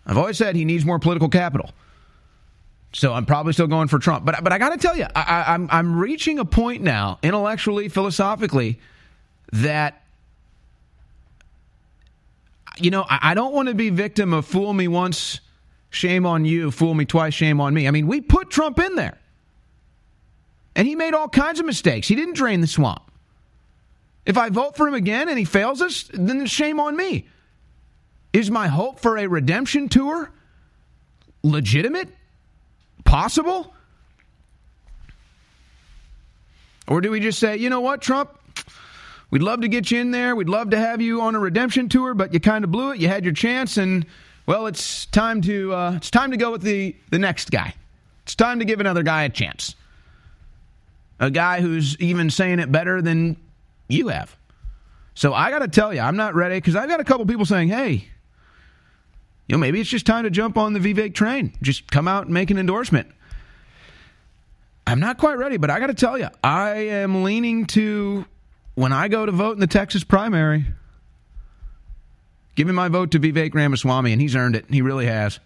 I've 0.06 0.18
always 0.18 0.36
said 0.36 0.54
he 0.54 0.66
needs 0.66 0.84
more 0.84 0.98
political 0.98 1.30
capital. 1.30 1.70
So 2.92 3.12
I'm 3.12 3.26
probably 3.26 3.54
still 3.54 3.66
going 3.66 3.88
for 3.88 3.98
Trump. 3.98 4.24
But, 4.24 4.42
but 4.44 4.52
I 4.52 4.58
got 4.58 4.70
to 4.70 4.78
tell 4.78 4.96
you, 4.96 5.06
I, 5.14 5.44
I'm, 5.48 5.68
I'm 5.70 5.98
reaching 5.98 6.38
a 6.38 6.44
point 6.44 6.82
now, 6.82 7.18
intellectually, 7.22 7.88
philosophically, 7.88 8.80
that 9.52 10.02
you 12.80 12.90
know, 12.90 13.04
I, 13.08 13.18
I 13.22 13.34
don't 13.34 13.52
want 13.52 13.68
to 13.68 13.74
be 13.74 13.90
victim 13.90 14.32
of 14.32 14.46
fool 14.46 14.72
me 14.72 14.88
once, 14.88 15.40
shame 15.90 16.26
on 16.26 16.44
you, 16.44 16.70
fool 16.70 16.94
me 16.94 17.04
twice, 17.04 17.34
shame 17.34 17.60
on 17.60 17.74
me. 17.74 17.88
I 17.88 17.90
mean, 17.90 18.06
we 18.06 18.20
put 18.20 18.50
Trump 18.50 18.78
in 18.78 18.94
there. 18.94 19.18
And 20.76 20.86
he 20.86 20.94
made 20.94 21.14
all 21.14 21.28
kinds 21.28 21.58
of 21.58 21.66
mistakes. 21.66 22.06
He 22.06 22.14
didn't 22.14 22.34
drain 22.34 22.60
the 22.60 22.66
swamp. 22.66 23.02
If 24.24 24.36
I 24.36 24.50
vote 24.50 24.76
for 24.76 24.86
him 24.86 24.94
again 24.94 25.28
and 25.28 25.38
he 25.38 25.44
fails 25.44 25.80
us, 25.82 26.08
then 26.12 26.44
shame 26.46 26.78
on 26.78 26.96
me. 26.96 27.26
Is 28.32 28.50
my 28.50 28.68
hope 28.68 29.00
for 29.00 29.16
a 29.16 29.26
redemption 29.26 29.88
tour 29.88 30.30
legitimate? 31.42 32.08
Possible? 33.04 33.72
Or 36.86 37.00
do 37.00 37.10
we 37.10 37.20
just 37.20 37.38
say, 37.38 37.56
you 37.56 37.70
know 37.70 37.80
what, 37.80 38.02
Trump? 38.02 38.38
We'd 39.30 39.42
love 39.42 39.62
to 39.62 39.68
get 39.68 39.90
you 39.90 40.00
in 40.00 40.10
there. 40.10 40.34
We'd 40.36 40.48
love 40.48 40.70
to 40.70 40.78
have 40.78 41.02
you 41.02 41.20
on 41.22 41.34
a 41.34 41.38
redemption 41.38 41.88
tour, 41.88 42.14
but 42.14 42.32
you 42.32 42.40
kind 42.40 42.64
of 42.64 42.70
blew 42.70 42.92
it. 42.92 42.98
You 42.98 43.08
had 43.08 43.24
your 43.24 43.34
chance, 43.34 43.76
and 43.76 44.06
well, 44.48 44.66
it's 44.66 45.04
time 45.04 45.42
to 45.42 45.74
uh, 45.74 45.92
it's 45.96 46.10
time 46.10 46.30
to 46.30 46.38
go 46.38 46.50
with 46.50 46.62
the 46.62 46.96
the 47.10 47.18
next 47.18 47.50
guy. 47.50 47.74
It's 48.22 48.34
time 48.34 48.60
to 48.60 48.64
give 48.64 48.80
another 48.80 49.02
guy 49.02 49.24
a 49.24 49.28
chance. 49.28 49.76
A 51.20 51.30
guy 51.30 51.60
who's 51.60 52.00
even 52.00 52.30
saying 52.30 52.58
it 52.58 52.72
better 52.72 53.02
than 53.02 53.36
you 53.88 54.08
have. 54.08 54.34
So 55.12 55.34
I 55.34 55.50
got 55.50 55.58
to 55.58 55.68
tell 55.68 55.92
you, 55.92 56.00
I'm 56.00 56.16
not 56.16 56.34
ready 56.34 56.54
because 56.54 56.76
I've 56.76 56.88
got 56.88 56.98
a 56.98 57.04
couple 57.04 57.26
people 57.26 57.44
saying, 57.44 57.68
"Hey, 57.68 58.08
you 59.48 59.52
know, 59.52 59.58
maybe 59.58 59.82
it's 59.82 59.90
just 59.90 60.06
time 60.06 60.24
to 60.24 60.30
jump 60.30 60.56
on 60.56 60.72
the 60.72 60.80
Vivek 60.80 61.12
train. 61.12 61.52
Just 61.60 61.90
come 61.90 62.08
out 62.08 62.24
and 62.24 62.32
make 62.32 62.50
an 62.50 62.56
endorsement." 62.56 63.06
I'm 64.86 65.00
not 65.00 65.18
quite 65.18 65.36
ready, 65.36 65.58
but 65.58 65.68
I 65.68 65.78
got 65.78 65.88
to 65.88 65.94
tell 65.94 66.16
you, 66.16 66.28
I 66.42 66.70
am 66.70 67.22
leaning 67.22 67.66
to 67.66 68.24
when 68.76 68.94
I 68.94 69.08
go 69.08 69.26
to 69.26 69.32
vote 69.32 69.52
in 69.52 69.60
the 69.60 69.66
Texas 69.66 70.04
primary, 70.04 70.64
giving 72.58 72.74
my 72.74 72.88
vote 72.88 73.12
to 73.12 73.20
Vivek 73.20 73.54
Ramaswamy, 73.54 74.10
and 74.10 74.20
he's 74.20 74.34
earned 74.34 74.56
it. 74.56 74.64
He 74.68 74.82
really 74.82 75.06
has. 75.06 75.38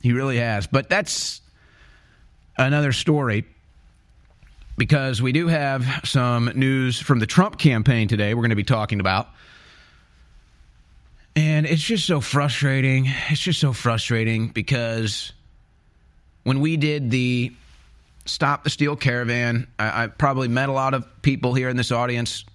He 0.00 0.14
really 0.14 0.38
has. 0.38 0.66
But 0.66 0.88
that's 0.88 1.42
another 2.56 2.92
story 2.92 3.44
because 4.78 5.20
we 5.20 5.32
do 5.32 5.48
have 5.48 5.84
some 6.04 6.46
news 6.54 6.98
from 6.98 7.18
the 7.18 7.26
Trump 7.26 7.58
campaign 7.58 8.08
today 8.08 8.32
we're 8.32 8.40
going 8.40 8.50
to 8.50 8.56
be 8.56 8.64
talking 8.64 9.00
about. 9.00 9.28
And 11.36 11.66
it's 11.66 11.82
just 11.82 12.06
so 12.06 12.22
frustrating. 12.22 13.06
It's 13.28 13.42
just 13.42 13.60
so 13.60 13.74
frustrating 13.74 14.48
because 14.48 15.34
when 16.44 16.60
we 16.60 16.78
did 16.78 17.10
the 17.10 17.52
Stop 18.24 18.64
the 18.64 18.70
Steal 18.70 18.96
Caravan, 18.96 19.66
I, 19.78 20.04
I 20.04 20.06
probably 20.06 20.48
met 20.48 20.70
a 20.70 20.72
lot 20.72 20.94
of 20.94 21.04
people 21.20 21.52
here 21.52 21.68
in 21.68 21.76
this 21.76 21.92
audience 21.92 22.46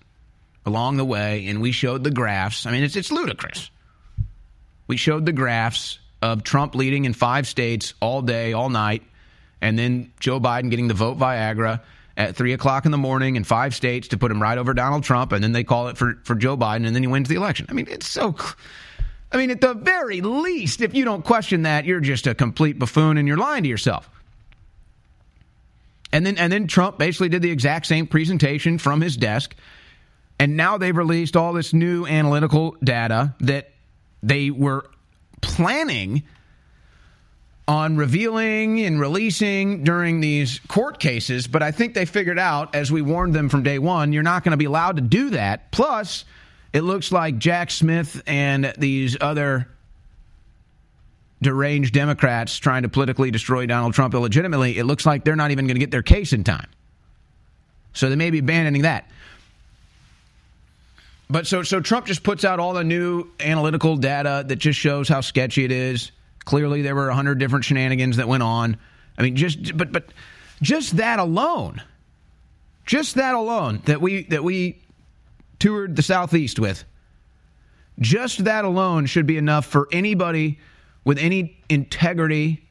along 0.66 0.98
the 0.98 1.06
way, 1.06 1.48
and 1.48 1.62
we 1.62 1.72
showed 1.72 2.04
the 2.04 2.12
graphs. 2.12 2.66
I 2.66 2.72
mean, 2.72 2.84
it's, 2.84 2.96
it's 2.96 3.12
ludicrous. 3.12 3.70
We 4.88 4.98
showed 4.98 5.26
the 5.26 5.34
graphs 5.34 6.00
of 6.22 6.44
Trump 6.44 6.76
leading 6.76 7.06
in 7.06 7.14
five 7.14 7.48
states 7.48 7.94
all 8.02 8.22
day, 8.22 8.54
all 8.54 8.70
night, 8.70 9.04
and 9.62 9.78
then 9.78 10.12
Joe 10.20 10.40
Biden 10.40 10.70
getting 10.70 10.88
the 10.88 10.94
vote 10.94 11.18
Viagra 11.18 11.82
at 12.18 12.36
three 12.36 12.54
o'clock 12.54 12.86
in 12.86 12.92
the 12.92 12.98
morning 12.98 13.36
in 13.36 13.44
five 13.44 13.76
states 13.76 14.10
to 14.10 14.18
put 14.18 14.32
him 14.32 14.42
right 14.42 14.58
over 14.58 14.74
Donald 14.74 15.04
Trump, 15.04 15.32
and 15.32 15.44
then 15.44 15.52
they 15.52 15.64
call 15.64 15.90
it 15.90 15.98
for, 15.98 16.20
for 16.24 16.36
Joe 16.36 16.58
Biden, 16.58 16.86
and 16.86 16.96
then 16.96 17.04
he 17.04 17.08
wins 17.08 17.30
the 17.30 17.36
election. 17.36 17.68
I 17.70 17.74
mean, 17.74 17.88
it's 17.90 18.08
so. 18.08 18.36
I 19.32 19.38
mean, 19.38 19.52
at 19.52 19.60
the 19.60 19.74
very 19.74 20.22
least, 20.22 20.82
if 20.82 20.94
you 20.94 21.04
don't 21.04 21.26
question 21.26 21.64
that, 21.64 21.86
you're 21.86 22.00
just 22.00 22.26
a 22.26 22.34
complete 22.34 22.80
buffoon 22.80 23.18
and 23.18 23.28
you're 23.28 23.38
lying 23.38 23.64
to 23.64 23.70
yourself. 23.70 24.10
And 26.14 26.26
then 26.26 26.38
and 26.38 26.54
then 26.54 26.68
Trump 26.68 26.98
basically 26.98 27.28
did 27.28 27.42
the 27.42 27.52
exact 27.52 27.88
same 27.88 28.08
presentation 28.08 28.78
from 28.78 29.02
his 29.02 29.18
desk. 29.18 29.54
And 30.39 30.58
now 30.58 30.77
they've 30.77 30.96
released 30.96 31.38
all 31.38 31.54
this 31.54 31.74
new 31.74 32.06
analytical 32.06 32.75
data 32.84 33.34
that 33.39 33.72
they 34.22 34.50
were 34.50 34.86
planning 35.42 36.24
on 37.68 37.98
revealing 37.98 38.82
and 38.82 39.00
releasing 39.00 39.84
during 39.84 40.20
these 40.20 40.60
court 40.68 41.00
cases, 41.00 41.48
but 41.48 41.63
I 41.63 41.72
think 41.72 41.96
they 41.96 42.06
figured 42.06 42.38
out, 42.38 42.75
as 42.75 42.92
we 42.92 43.01
warned 43.01 43.34
them 43.34 43.50
from 43.50 43.63
day 43.63 43.80
one, 43.80 44.13
you're 44.13 44.24
not 44.24 44.44
going 44.44 44.51
to 44.51 44.58
be 44.58 44.65
allowed 44.65 44.98
to 44.98 45.01
do 45.01 45.32
that. 45.32 45.72
Plus, 45.72 46.25
it 46.74 46.82
looks 46.82 47.12
like 47.12 47.39
Jack 47.39 47.72
Smith 47.72 48.22
and 48.27 48.72
these 48.77 49.18
other 49.20 49.68
deranged 51.42 51.94
Democrats 51.94 52.58
trying 52.58 52.84
to 52.84 52.89
politically 52.89 53.32
destroy 53.32 53.65
Donald 53.65 53.94
Trump 53.94 54.13
illegitimately, 54.13 54.77
it 54.77 54.84
looks 54.86 55.06
like 55.06 55.24
they're 55.24 55.36
not 55.36 55.51
even 55.51 55.65
going 55.65 55.75
to 55.75 55.80
get 55.80 55.92
their 55.92 56.04
case 56.04 56.34
in 56.34 56.44
time. 56.44 56.68
So 57.94 58.10
they 58.10 58.15
may 58.15 58.30
be 58.30 58.39
abandoning 58.39 58.84
that. 58.84 59.10
But 61.29 61.48
so 61.48 61.63
so 61.63 61.82
Trump 61.82 62.05
just 62.05 62.24
puts 62.24 62.46
out 62.46 62.60
all 62.60 62.74
the 62.74 62.84
new 62.84 63.27
analytical 63.39 63.98
data 63.98 64.44
that 64.48 64.58
just 64.58 64.79
shows 64.79 65.10
how 65.10 65.22
sketchy 65.22 65.65
it 65.65 65.72
is. 65.72 66.12
Clearly 66.44 66.82
there 66.84 66.96
were 66.96 67.08
100 67.08 67.39
different 67.39 67.65
shenanigans 67.65 68.17
that 68.17 68.27
went 68.27 68.44
on. 68.44 68.77
I 69.17 69.24
mean 69.24 69.36
just 69.36 69.75
but 69.75 69.91
but 69.91 70.05
just 70.62 70.98
that 70.98 71.20
alone. 71.20 71.82
Just 72.86 73.15
that 73.15 73.34
alone 73.34 73.82
that 73.86 74.01
we 74.01 74.24
that 74.25 74.44
we 74.44 74.79
toured 75.60 75.96
the 75.96 76.03
southeast 76.03 76.60
with. 76.60 76.84
Just 78.00 78.44
that 78.44 78.65
alone 78.65 79.05
should 79.05 79.25
be 79.25 79.38
enough 79.38 79.65
for 79.65 79.88
anybody 79.91 80.60
with 81.05 81.17
any 81.17 81.58
integrity, 81.70 82.67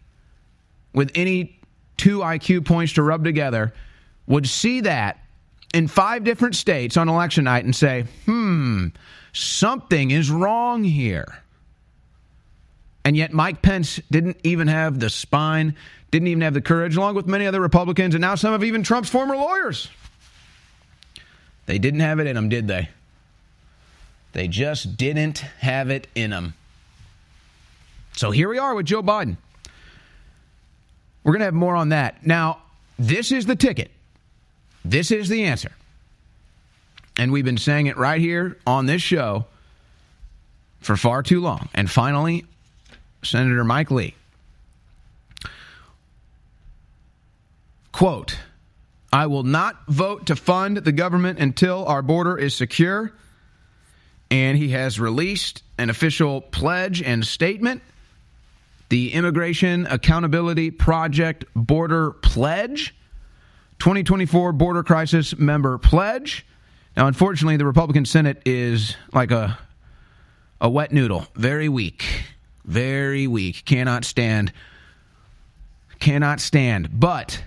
with 0.92 1.11
any 1.14 1.58
two 1.96 2.18
IQ 2.18 2.66
points 2.66 2.92
to 2.94 3.02
rub 3.02 3.25
together, 3.25 3.73
would 4.26 4.46
see 4.46 4.82
that 4.82 5.24
in 5.75 5.88
five 5.88 6.23
different 6.23 6.54
states 6.54 6.97
on 6.97 7.09
election 7.09 7.45
night 7.45 7.64
and 7.64 7.75
say, 7.75 8.04
hmm, 8.26 8.87
something 9.33 10.12
is 10.12 10.31
wrong 10.31 10.85
here. 10.85 11.43
And 13.04 13.16
yet, 13.16 13.33
Mike 13.33 13.61
Pence 13.61 14.00
didn't 14.11 14.38
even 14.45 14.69
have 14.69 14.99
the 14.99 15.11
spine, 15.11 15.75
didn't 16.11 16.28
even 16.28 16.43
have 16.43 16.54
the 16.54 16.62
courage, 16.62 16.97
along 16.97 17.16
with 17.16 17.26
many 17.26 17.45
other 17.47 17.61
Republicans, 17.61 18.14
and 18.14 18.23
now 18.23 18.37
some 18.37 18.54
of 18.54 18.64
even 18.64 18.83
Trump's 18.83 19.11
former 19.11 19.37
lawyers. 19.37 19.90
They 21.66 21.78
didn't 21.78 22.00
have 22.00 22.21
it 22.21 22.28
in 22.28 22.37
them, 22.37 22.49
did 22.49 22.69
they? 22.69 22.88
They 24.33 24.49
just 24.49 24.97
didn't 24.97 25.38
have 25.59 25.90
it 25.90 26.07
in 26.14 26.31
them. 26.31 26.54
So 28.12 28.31
here 28.31 28.49
we 28.49 28.59
are 28.59 28.75
with 28.75 28.87
Joe 28.87 29.02
Biden. 29.02 29.37
We're 31.25 31.33
going 31.33 31.40
to 31.40 31.47
have 31.47 31.54
more 31.54 31.75
on 31.75 31.88
that. 31.88 32.25
Now, 32.25 32.59
this 32.99 33.33
is 33.33 33.45
the 33.45 33.57
ticket. 33.57 33.90
This 34.85 35.11
is 35.11 35.29
the 35.29 35.45
answer. 35.45 35.73
And 37.17 37.33
we've 37.33 37.45
been 37.45 37.59
saying 37.59 37.87
it 37.87 37.97
right 37.97 38.21
here 38.21 38.59
on 38.67 38.87
this 38.87 39.03
show 39.03 39.47
for 40.81 40.97
far 40.97 41.23
too 41.23 41.41
long. 41.41 41.69
And 41.75 41.91
finally, 41.91 42.45
Senator 43.23 43.64
Mike 43.64 43.91
Lee. 43.91 44.14
Quote, 47.93 48.37
I 49.12 49.26
will 49.26 49.45
not 49.45 49.87
vote 49.87 50.26
to 50.26 50.37
fund 50.37 50.79
the 50.79 50.93
government 50.93 51.38
until 51.38 51.87
our 51.87 52.03
border 52.03 52.37
is 52.37 52.55
secure. 52.55 53.12
And 54.31 54.59
he 54.59 54.71
has 54.71 54.99
released 54.99 55.62
an 55.79 55.91
official 55.91 56.41
pledge 56.41 57.00
and 57.00 57.25
statement 57.25 57.83
the 58.88 59.12
Immigration 59.12 59.87
Accountability 59.87 60.71
Project 60.71 61.45
Border 61.55 62.11
Pledge, 62.11 62.95
2024 63.78 64.52
Border 64.52 64.83
Crisis 64.83 65.37
Member 65.37 65.78
Pledge. 65.78 66.47
Now, 66.97 67.07
unfortunately, 67.07 67.57
the 67.57 67.66
Republican 67.66 68.04
Senate 68.04 68.40
is 68.45 68.97
like 69.12 69.31
a 69.31 69.59
a 70.61 70.71
wet 70.71 70.93
noodle, 70.93 71.26
very 71.35 71.69
weak, 71.69 72.04
very 72.64 73.26
weak. 73.26 73.64
Cannot 73.64 74.04
stand, 74.04 74.52
cannot 75.99 76.40
stand. 76.40 76.88
But 76.99 77.43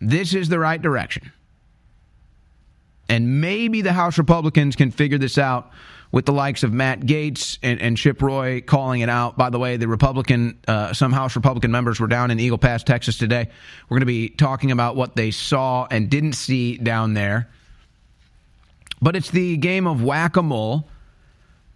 this 0.00 0.34
is 0.34 0.48
the 0.48 0.58
right 0.58 0.80
direction, 0.80 1.32
and 3.08 3.40
maybe 3.40 3.82
the 3.82 3.92
House 3.92 4.18
Republicans 4.18 4.74
can 4.76 4.90
figure 4.90 5.18
this 5.18 5.38
out 5.38 5.70
with 6.14 6.26
the 6.26 6.32
likes 6.32 6.62
of 6.62 6.72
Matt 6.72 7.00
Gaetz 7.00 7.58
and, 7.60 7.80
and 7.80 7.96
Chip 7.96 8.22
Roy 8.22 8.60
calling 8.60 9.00
it 9.00 9.08
out. 9.08 9.36
By 9.36 9.50
the 9.50 9.58
way, 9.58 9.78
the 9.78 9.88
Republican, 9.88 10.60
uh, 10.68 10.92
some 10.92 11.10
House 11.12 11.34
Republican 11.34 11.72
members 11.72 11.98
were 11.98 12.06
down 12.06 12.30
in 12.30 12.38
Eagle 12.38 12.56
Pass, 12.56 12.84
Texas 12.84 13.18
today. 13.18 13.48
We're 13.88 13.96
going 13.96 14.02
to 14.02 14.06
be 14.06 14.28
talking 14.28 14.70
about 14.70 14.94
what 14.94 15.16
they 15.16 15.32
saw 15.32 15.88
and 15.90 16.08
didn't 16.08 16.34
see 16.34 16.76
down 16.76 17.14
there. 17.14 17.50
But 19.02 19.16
it's 19.16 19.32
the 19.32 19.56
game 19.56 19.88
of 19.88 20.04
whack 20.04 20.36
a 20.36 20.42
mole 20.42 20.88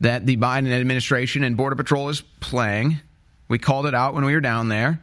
that 0.02 0.24
the 0.24 0.36
Biden 0.36 0.70
administration 0.70 1.42
and 1.42 1.56
Border 1.56 1.74
Patrol 1.74 2.08
is 2.08 2.20
playing. 2.38 3.00
We 3.48 3.58
called 3.58 3.86
it 3.86 3.94
out 3.94 4.14
when 4.14 4.24
we 4.24 4.34
were 4.34 4.40
down 4.40 4.68
there. 4.68 5.00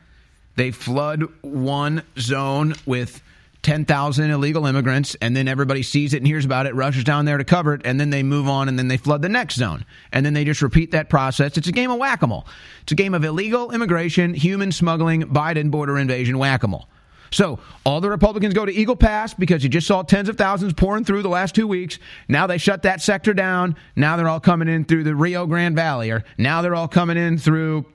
They 0.55 0.71
flood 0.71 1.25
one 1.41 2.03
zone 2.17 2.73
with 2.85 3.21
10,000 3.65 4.29
illegal 4.29 4.67
immigrants, 4.67 5.15
and 5.21 5.35
then 5.35 5.47
everybody 5.47 5.81
sees 5.81 6.13
it 6.13 6.17
and 6.17 6.27
hears 6.27 6.45
about 6.45 6.67
it, 6.67 6.75
rushes 6.75 7.03
down 7.03 7.25
there 7.25 7.39
to 7.39 7.43
cover 7.43 7.73
it, 7.73 7.81
and 7.83 7.99
then 7.99 8.11
they 8.11 8.21
move 8.21 8.47
on 8.47 8.69
and 8.69 8.77
then 8.77 8.87
they 8.87 8.95
flood 8.95 9.23
the 9.23 9.27
next 9.27 9.55
zone. 9.55 9.83
And 10.11 10.23
then 10.23 10.35
they 10.35 10.45
just 10.45 10.61
repeat 10.61 10.91
that 10.91 11.09
process. 11.09 11.57
It's 11.57 11.67
a 11.67 11.71
game 11.71 11.89
of 11.89 11.97
whack 11.97 12.21
a 12.21 12.27
mole. 12.27 12.45
It's 12.83 12.91
a 12.91 12.95
game 12.95 13.15
of 13.15 13.23
illegal 13.23 13.71
immigration, 13.71 14.35
human 14.35 14.71
smuggling, 14.71 15.23
Biden 15.23 15.71
border 15.71 15.97
invasion, 15.97 16.37
whack 16.37 16.61
a 16.61 16.67
mole. 16.67 16.87
So 17.31 17.57
all 17.83 18.01
the 18.01 18.09
Republicans 18.09 18.53
go 18.53 18.67
to 18.67 18.71
Eagle 18.71 18.95
Pass 18.95 19.33
because 19.33 19.63
you 19.63 19.69
just 19.69 19.87
saw 19.87 20.03
tens 20.03 20.29
of 20.29 20.37
thousands 20.37 20.73
pouring 20.73 21.03
through 21.03 21.23
the 21.23 21.29
last 21.29 21.55
two 21.55 21.65
weeks. 21.65 21.97
Now 22.29 22.45
they 22.45 22.59
shut 22.59 22.83
that 22.83 23.01
sector 23.01 23.33
down. 23.33 23.77
Now 23.95 24.15
they're 24.15 24.29
all 24.29 24.39
coming 24.39 24.67
in 24.67 24.85
through 24.85 25.05
the 25.05 25.15
Rio 25.15 25.47
Grande 25.47 25.75
Valley, 25.75 26.11
or 26.11 26.23
now 26.37 26.61
they're 26.61 26.75
all 26.75 26.87
coming 26.87 27.17
in 27.17 27.39
through 27.39 27.87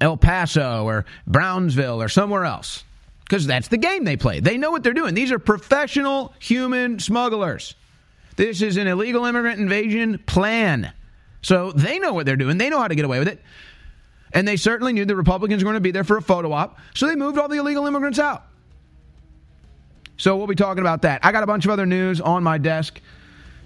El 0.00 0.16
Paso 0.16 0.84
or 0.86 1.04
Brownsville 1.26 2.00
or 2.00 2.08
somewhere 2.08 2.46
else 2.46 2.84
because 3.24 3.46
that's 3.46 3.68
the 3.68 3.78
game 3.78 4.04
they 4.04 4.16
play. 4.16 4.40
They 4.40 4.58
know 4.58 4.70
what 4.70 4.82
they're 4.82 4.92
doing. 4.92 5.14
These 5.14 5.32
are 5.32 5.38
professional 5.38 6.34
human 6.38 6.98
smugglers. 6.98 7.74
This 8.36 8.62
is 8.62 8.76
an 8.76 8.86
illegal 8.86 9.24
immigrant 9.24 9.60
invasion 9.60 10.18
plan. 10.26 10.92
So 11.42 11.72
they 11.72 11.98
know 11.98 12.12
what 12.12 12.26
they're 12.26 12.36
doing. 12.36 12.58
They 12.58 12.70
know 12.70 12.78
how 12.78 12.88
to 12.88 12.94
get 12.94 13.04
away 13.04 13.18
with 13.18 13.28
it. 13.28 13.40
And 14.32 14.46
they 14.46 14.56
certainly 14.56 14.92
knew 14.92 15.04
the 15.04 15.16
Republicans 15.16 15.62
were 15.62 15.68
going 15.68 15.74
to 15.74 15.80
be 15.80 15.92
there 15.92 16.04
for 16.04 16.16
a 16.16 16.22
photo 16.22 16.52
op. 16.52 16.78
So 16.94 17.06
they 17.06 17.14
moved 17.14 17.38
all 17.38 17.48
the 17.48 17.56
illegal 17.56 17.86
immigrants 17.86 18.18
out. 18.18 18.44
So 20.16 20.36
we'll 20.36 20.46
be 20.46 20.54
talking 20.54 20.80
about 20.80 21.02
that. 21.02 21.24
I 21.24 21.32
got 21.32 21.42
a 21.42 21.46
bunch 21.46 21.64
of 21.64 21.70
other 21.70 21.86
news 21.86 22.20
on 22.20 22.42
my 22.42 22.58
desk 22.58 23.00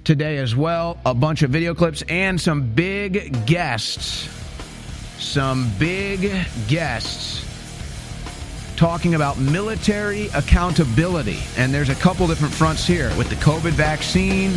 today 0.05 0.39
as 0.39 0.55
well. 0.55 0.99
A 1.05 1.15
bunch 1.15 1.43
of 1.43 1.51
video 1.51 1.75
clips 1.75 2.03
and 2.09 2.41
some 2.41 2.75
big 2.75 3.47
guests. 3.47 4.29
Some 5.19 5.71
big 5.79 6.47
guests 6.69 7.48
talking 8.79 9.17
about 9.17 9.37
military 9.39 10.29
accountability. 10.29 11.41
And 11.57 11.75
there's 11.75 11.89
a 11.89 11.97
couple 11.97 12.27
different 12.29 12.55
fronts 12.55 12.87
here 12.87 13.09
with 13.19 13.29
the 13.29 13.35
COVID 13.37 13.73
vaccine 13.73 14.53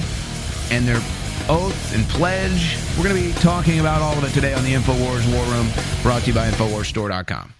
and 0.70 0.88
their 0.88 1.01
oath 1.50 1.96
and 1.96 2.06
pledge. 2.08 2.78
We're 2.96 3.06
going 3.06 3.16
to 3.16 3.28
be 3.30 3.34
talking 3.42 3.80
about 3.80 4.01
all 4.01 4.16
of 4.16 4.24
it 4.24 4.30
today 4.30 4.54
on 4.54 4.63
the 4.63 4.74
InfoWars 4.74 5.34
War 5.34 5.44
Room, 5.46 5.68
brought 6.04 6.22
to 6.22 6.28
you 6.28 6.34
by 6.36 6.50
InfoWarsStore.com. 6.51 7.54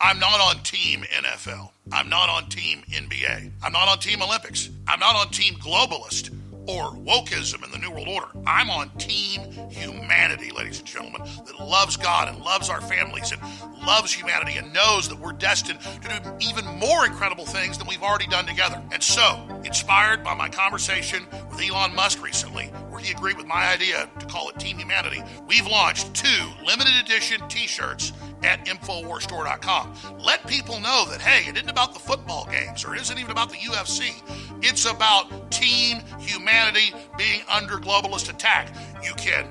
I'm 0.00 0.20
not 0.20 0.40
on 0.40 0.62
team 0.62 1.02
NFL. 1.10 1.70
I'm 1.90 2.08
not 2.08 2.28
on 2.28 2.48
team 2.48 2.82
NBA. 2.88 3.50
I'm 3.64 3.72
not 3.72 3.88
on 3.88 3.98
team 3.98 4.22
Olympics. 4.22 4.70
I'm 4.86 5.00
not 5.00 5.16
on 5.16 5.30
team 5.30 5.54
globalist 5.54 6.30
or 6.68 6.92
wokeism 6.92 7.64
in 7.64 7.70
the 7.70 7.78
New 7.78 7.90
World 7.90 8.08
Order. 8.08 8.28
I'm 8.46 8.68
on 8.68 8.90
team 8.98 9.40
humanity, 9.70 10.50
ladies 10.50 10.78
and 10.78 10.86
gentlemen, 10.86 11.22
that 11.46 11.58
loves 11.58 11.96
God 11.96 12.28
and 12.28 12.38
loves 12.44 12.68
our 12.68 12.82
families 12.82 13.32
and 13.32 13.40
loves 13.86 14.12
humanity 14.12 14.58
and 14.58 14.72
knows 14.72 15.08
that 15.08 15.18
we're 15.18 15.32
destined 15.32 15.80
to 15.80 16.08
do 16.08 16.46
even 16.46 16.66
more 16.78 17.06
incredible 17.06 17.46
things 17.46 17.78
than 17.78 17.86
we've 17.86 18.02
already 18.02 18.26
done 18.26 18.44
together. 18.44 18.82
And 18.92 19.02
so, 19.02 19.48
inspired 19.64 20.22
by 20.22 20.34
my 20.34 20.50
conversation 20.50 21.26
with 21.50 21.60
Elon 21.60 21.94
Musk 21.94 22.22
recently, 22.22 22.70
he 22.98 23.12
agreed 23.12 23.36
with 23.36 23.46
my 23.46 23.72
idea 23.72 24.08
to 24.18 24.26
call 24.26 24.48
it 24.50 24.58
Team 24.58 24.78
Humanity, 24.78 25.22
we've 25.46 25.66
launched 25.66 26.14
two 26.14 26.46
limited 26.64 26.94
edition 27.02 27.46
t 27.48 27.66
shirts 27.66 28.12
at 28.42 28.64
InfoWarsStore.com. 28.66 29.94
Let 30.18 30.46
people 30.46 30.80
know 30.80 31.06
that, 31.10 31.20
hey, 31.20 31.48
it 31.48 31.56
isn't 31.56 31.68
about 31.68 31.94
the 31.94 32.00
football 32.00 32.46
games 32.50 32.84
or 32.84 32.94
it 32.94 33.00
isn't 33.00 33.18
even 33.18 33.30
about 33.30 33.50
the 33.50 33.56
UFC. 33.56 34.22
It's 34.62 34.84
about 34.84 35.50
team 35.50 36.00
humanity 36.18 36.94
being 37.16 37.42
under 37.48 37.76
globalist 37.78 38.30
attack. 38.30 38.74
You 39.02 39.14
can 39.14 39.46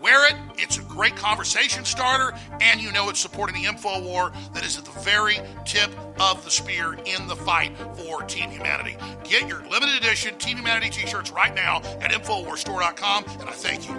wear 0.00 0.26
it. 0.28 0.34
It's 0.56 0.78
a 0.78 0.82
great 0.82 1.16
conversation 1.16 1.84
starter, 1.84 2.36
and 2.60 2.80
you 2.80 2.92
know 2.92 3.08
it's 3.08 3.20
supporting 3.20 3.60
the 3.60 3.68
info 3.68 4.00
war 4.02 4.32
that 4.54 4.64
is 4.64 4.78
at 4.78 4.84
the 4.84 4.98
very 5.00 5.38
tip 5.64 5.90
of 6.20 6.44
the 6.44 6.50
spear 6.50 6.94
in 7.04 7.26
the 7.26 7.36
fight 7.36 7.76
for 7.94 8.22
Team 8.22 8.50
Humanity. 8.50 8.96
Get 9.24 9.48
your 9.48 9.62
limited 9.68 9.96
edition 9.96 10.36
Team 10.38 10.56
Humanity 10.58 10.90
t 10.90 11.06
shirts 11.06 11.30
right 11.30 11.54
now 11.54 11.78
at 12.00 12.10
InfoWarsStore.com, 12.10 13.24
and 13.40 13.48
I 13.48 13.52
thank 13.52 13.88
you. 13.88 13.94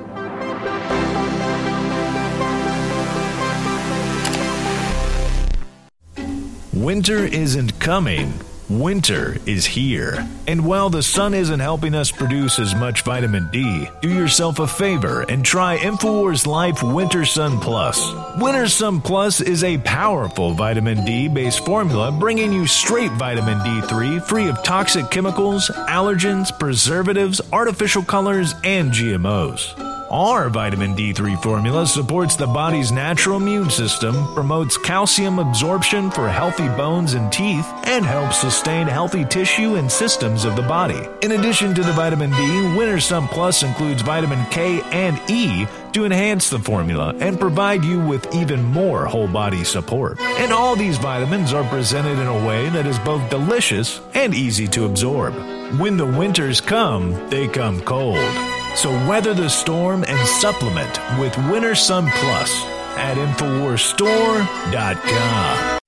Winter 6.73 7.25
isn't 7.25 7.79
coming. 7.79 8.33
Winter 8.79 9.35
is 9.45 9.65
here. 9.65 10.25
And 10.47 10.65
while 10.65 10.89
the 10.89 11.03
sun 11.03 11.33
isn't 11.33 11.59
helping 11.59 11.93
us 11.93 12.09
produce 12.09 12.57
as 12.57 12.73
much 12.73 13.01
vitamin 13.01 13.49
D, 13.51 13.89
do 14.01 14.07
yourself 14.07 14.59
a 14.59 14.67
favor 14.67 15.23
and 15.23 15.43
try 15.43 15.77
InfoWars 15.77 16.47
Life 16.47 16.81
Winter 16.81 17.25
Sun 17.25 17.59
Plus. 17.59 18.13
Winter 18.37 18.69
Sun 18.69 19.01
Plus 19.01 19.41
is 19.41 19.65
a 19.65 19.77
powerful 19.79 20.53
vitamin 20.53 21.03
D 21.03 21.27
based 21.27 21.65
formula 21.65 22.13
bringing 22.17 22.53
you 22.53 22.65
straight 22.65 23.11
vitamin 23.11 23.57
D3 23.59 24.23
free 24.23 24.47
of 24.47 24.63
toxic 24.63 25.11
chemicals, 25.11 25.67
allergens, 25.89 26.57
preservatives, 26.57 27.41
artificial 27.51 28.03
colors, 28.03 28.55
and 28.63 28.91
GMOs. 28.93 29.80
Our 30.11 30.49
vitamin 30.49 30.93
D3 30.93 31.41
formula 31.41 31.87
supports 31.87 32.35
the 32.35 32.45
body's 32.45 32.91
natural 32.91 33.37
immune 33.37 33.69
system, 33.69 34.13
promotes 34.33 34.77
calcium 34.77 35.39
absorption 35.39 36.11
for 36.11 36.27
healthy 36.27 36.67
bones 36.67 37.13
and 37.13 37.31
teeth, 37.31 37.65
and 37.85 38.05
helps 38.05 38.41
sustain 38.41 38.87
healthy 38.87 39.23
tissue 39.23 39.75
and 39.75 39.89
systems 39.89 40.43
of 40.43 40.57
the 40.57 40.63
body. 40.63 41.07
In 41.21 41.31
addition 41.31 41.73
to 41.75 41.81
the 41.81 41.93
vitamin 41.93 42.29
D, 42.31 42.75
Winter 42.75 42.99
Sun 42.99 43.29
Plus 43.29 43.63
includes 43.63 44.01
vitamin 44.01 44.45
K 44.47 44.81
and 44.91 45.17
E 45.29 45.65
to 45.93 46.03
enhance 46.03 46.49
the 46.49 46.59
formula 46.59 47.15
and 47.21 47.39
provide 47.39 47.85
you 47.85 48.05
with 48.05 48.35
even 48.35 48.61
more 48.65 49.05
whole 49.05 49.29
body 49.29 49.63
support. 49.63 50.19
And 50.19 50.51
all 50.51 50.75
these 50.75 50.97
vitamins 50.97 51.53
are 51.53 51.63
presented 51.69 52.19
in 52.19 52.27
a 52.27 52.45
way 52.45 52.67
that 52.71 52.85
is 52.85 52.99
both 52.99 53.29
delicious 53.29 54.01
and 54.13 54.35
easy 54.35 54.67
to 54.67 54.83
absorb. 54.83 55.33
When 55.79 55.95
the 55.95 56.05
winters 56.05 56.59
come, 56.59 57.13
they 57.29 57.47
come 57.47 57.79
cold. 57.79 58.60
So 58.75 58.91
weather 59.07 59.33
the 59.33 59.49
storm 59.49 60.03
and 60.07 60.27
supplement 60.27 60.99
with 61.19 61.35
Winter 61.49 61.75
Sun 61.75 62.09
Plus 62.15 62.63
at 62.97 63.17
InfoWarsStore.com. 63.17 65.79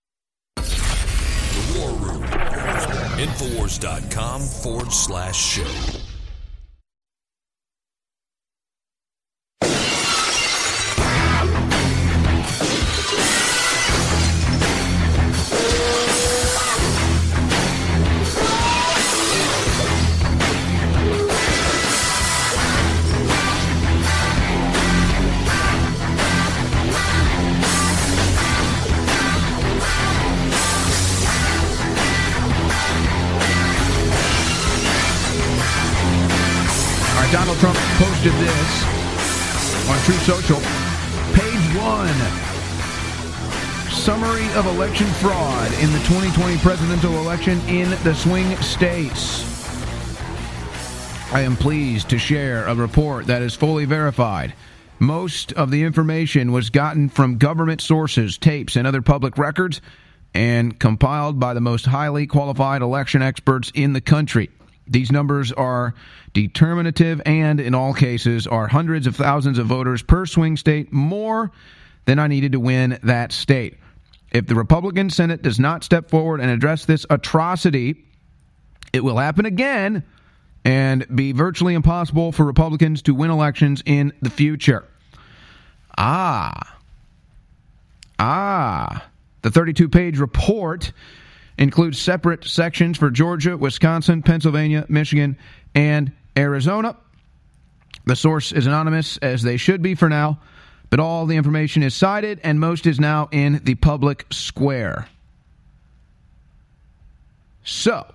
The 0.56 1.80
War 1.80 1.92
Room. 1.92 2.24
Infowars.com 3.18 4.42
forward 4.42 4.92
slash 4.92 5.36
show. 5.36 6.03
Donald 37.34 37.58
Trump 37.58 37.76
posted 37.98 38.32
this 38.34 38.84
on 39.90 39.98
Truth 40.06 40.22
Social. 40.22 40.60
Page 41.34 41.76
one 41.82 42.14
summary 43.90 44.46
of 44.54 44.68
election 44.68 45.08
fraud 45.08 45.74
in 45.82 45.92
the 45.94 45.98
2020 46.02 46.58
presidential 46.60 47.18
election 47.18 47.60
in 47.62 47.90
the 48.04 48.14
swing 48.14 48.56
states. 48.58 49.44
I 51.34 51.42
am 51.42 51.58
pleased 51.58 52.12
to 52.12 52.20
share 52.20 52.68
a 52.68 52.76
report 52.76 53.26
that 53.26 53.42
is 53.42 53.56
fully 53.56 53.86
verified. 53.86 54.54
Most 55.00 55.54
of 55.54 55.72
the 55.72 55.82
information 55.82 56.52
was 56.52 56.70
gotten 56.70 57.10
from 57.10 57.40
government 57.40 57.82
sources, 57.82 58.38
tapes, 58.38 58.76
and 58.76 58.86
other 58.86 59.02
public 59.02 59.40
records, 59.40 59.82
and 60.36 60.80
compiled 60.80 61.40
by 61.40 61.56
the 61.56 61.62
most 61.62 61.88
highly 61.88 62.28
qualified 62.28 62.84
election 62.84 63.24
experts 63.24 63.72
in 63.74 63.94
the 63.94 64.02
country. 64.02 64.52
These 64.88 65.12
numbers 65.12 65.52
are 65.52 65.94
determinative 66.34 67.22
and, 67.26 67.60
in 67.60 67.74
all 67.74 67.94
cases, 67.94 68.48
are 68.48 68.68
hundreds 68.68 69.08
of 69.08 69.16
thousands 69.16 69.58
of 69.58 69.68
voters 69.68 70.02
per 70.02 70.26
swing 70.26 70.58
state, 70.58 70.92
more 70.92 71.52
than 72.06 72.20
I 72.20 72.28
needed 72.28 72.52
to 72.52 72.60
win 72.60 73.00
that 73.04 73.32
state. 73.32 73.78
If 74.32 74.48
the 74.48 74.56
Republican 74.56 75.10
Senate 75.10 75.42
does 75.42 75.60
not 75.60 75.84
step 75.84 76.10
forward 76.10 76.42
and 76.42 76.50
address 76.50 76.86
this 76.86 77.06
atrocity, 77.10 78.04
it 78.92 79.04
will 79.04 79.18
happen 79.18 79.46
again 79.46 80.04
and 80.66 81.06
be 81.14 81.32
virtually 81.32 81.76
impossible 81.76 82.32
for 82.32 82.46
Republicans 82.46 83.02
to 83.04 83.14
win 83.14 83.30
elections 83.30 83.84
in 83.86 84.12
the 84.22 84.30
future. 84.30 84.86
Ah. 85.98 86.78
Ah. 88.18 89.06
The 89.44 89.52
32 89.52 89.90
page 89.90 90.20
report 90.20 90.94
includes 91.58 92.00
separate 92.00 92.46
sections 92.46 92.98
for 92.98 93.10
Georgia, 93.12 93.56
Wisconsin, 93.58 94.22
Pennsylvania, 94.24 94.86
Michigan, 94.90 95.38
and 95.76 96.12
Arizona. 96.38 96.96
The 98.06 98.16
source 98.16 98.52
is 98.52 98.68
anonymous, 98.68 99.18
as 99.18 99.44
they 99.44 99.58
should 99.58 99.82
be 99.82 99.96
for 99.96 100.10
now, 100.10 100.40
but 100.90 101.00
all 101.00 101.26
the 101.26 101.38
information 101.38 101.84
is 101.84 101.94
cited, 101.96 102.40
and 102.44 102.60
most 102.60 102.86
is 102.86 103.00
now 103.00 103.30
in 103.32 103.62
the 103.64 103.76
public 103.76 104.26
square. 104.32 105.08
So, 107.64 108.06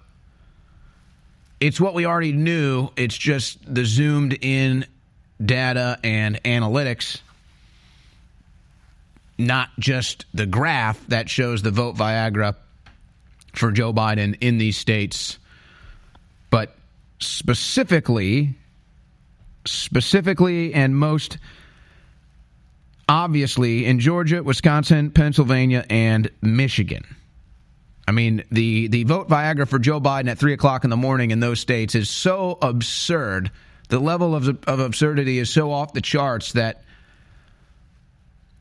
it's 1.60 1.80
what 1.80 1.94
we 1.94 2.04
already 2.06 2.32
knew, 2.32 2.90
it's 2.96 3.16
just 3.16 3.58
the 3.72 3.84
zoomed 3.84 4.36
in 4.42 4.84
data 5.42 5.98
and 6.04 6.42
analytics, 6.42 7.20
not 9.38 9.70
just 9.78 10.26
the 10.34 10.46
graph 10.46 11.04
that 11.06 11.30
shows 11.30 11.62
the 11.62 11.70
vote 11.70 11.96
Viagra 11.96 12.56
for 13.54 13.70
Joe 13.72 13.92
Biden 13.92 14.36
in 14.40 14.58
these 14.58 14.76
states, 14.76 15.38
but 16.50 16.74
specifically, 17.18 18.54
specifically, 19.66 20.74
and 20.74 20.96
most 20.96 21.38
obviously 23.08 23.86
in 23.86 24.00
Georgia, 24.00 24.42
Wisconsin, 24.42 25.10
Pennsylvania, 25.10 25.84
and 25.88 26.30
Michigan. 26.42 27.04
I 28.06 28.12
mean, 28.12 28.44
the, 28.50 28.88
the 28.88 29.04
vote 29.04 29.28
Viagra 29.28 29.68
for 29.68 29.78
Joe 29.78 30.00
Biden 30.00 30.30
at 30.30 30.38
3 30.38 30.52
o'clock 30.54 30.84
in 30.84 30.90
the 30.90 30.96
morning 30.96 31.30
in 31.30 31.40
those 31.40 31.60
states 31.60 31.94
is 31.94 32.08
so 32.08 32.58
absurd. 32.62 33.50
The 33.88 33.98
level 33.98 34.34
of, 34.34 34.48
of 34.66 34.80
absurdity 34.80 35.38
is 35.38 35.50
so 35.50 35.72
off 35.72 35.92
the 35.92 36.00
charts 36.00 36.52
that 36.52 36.84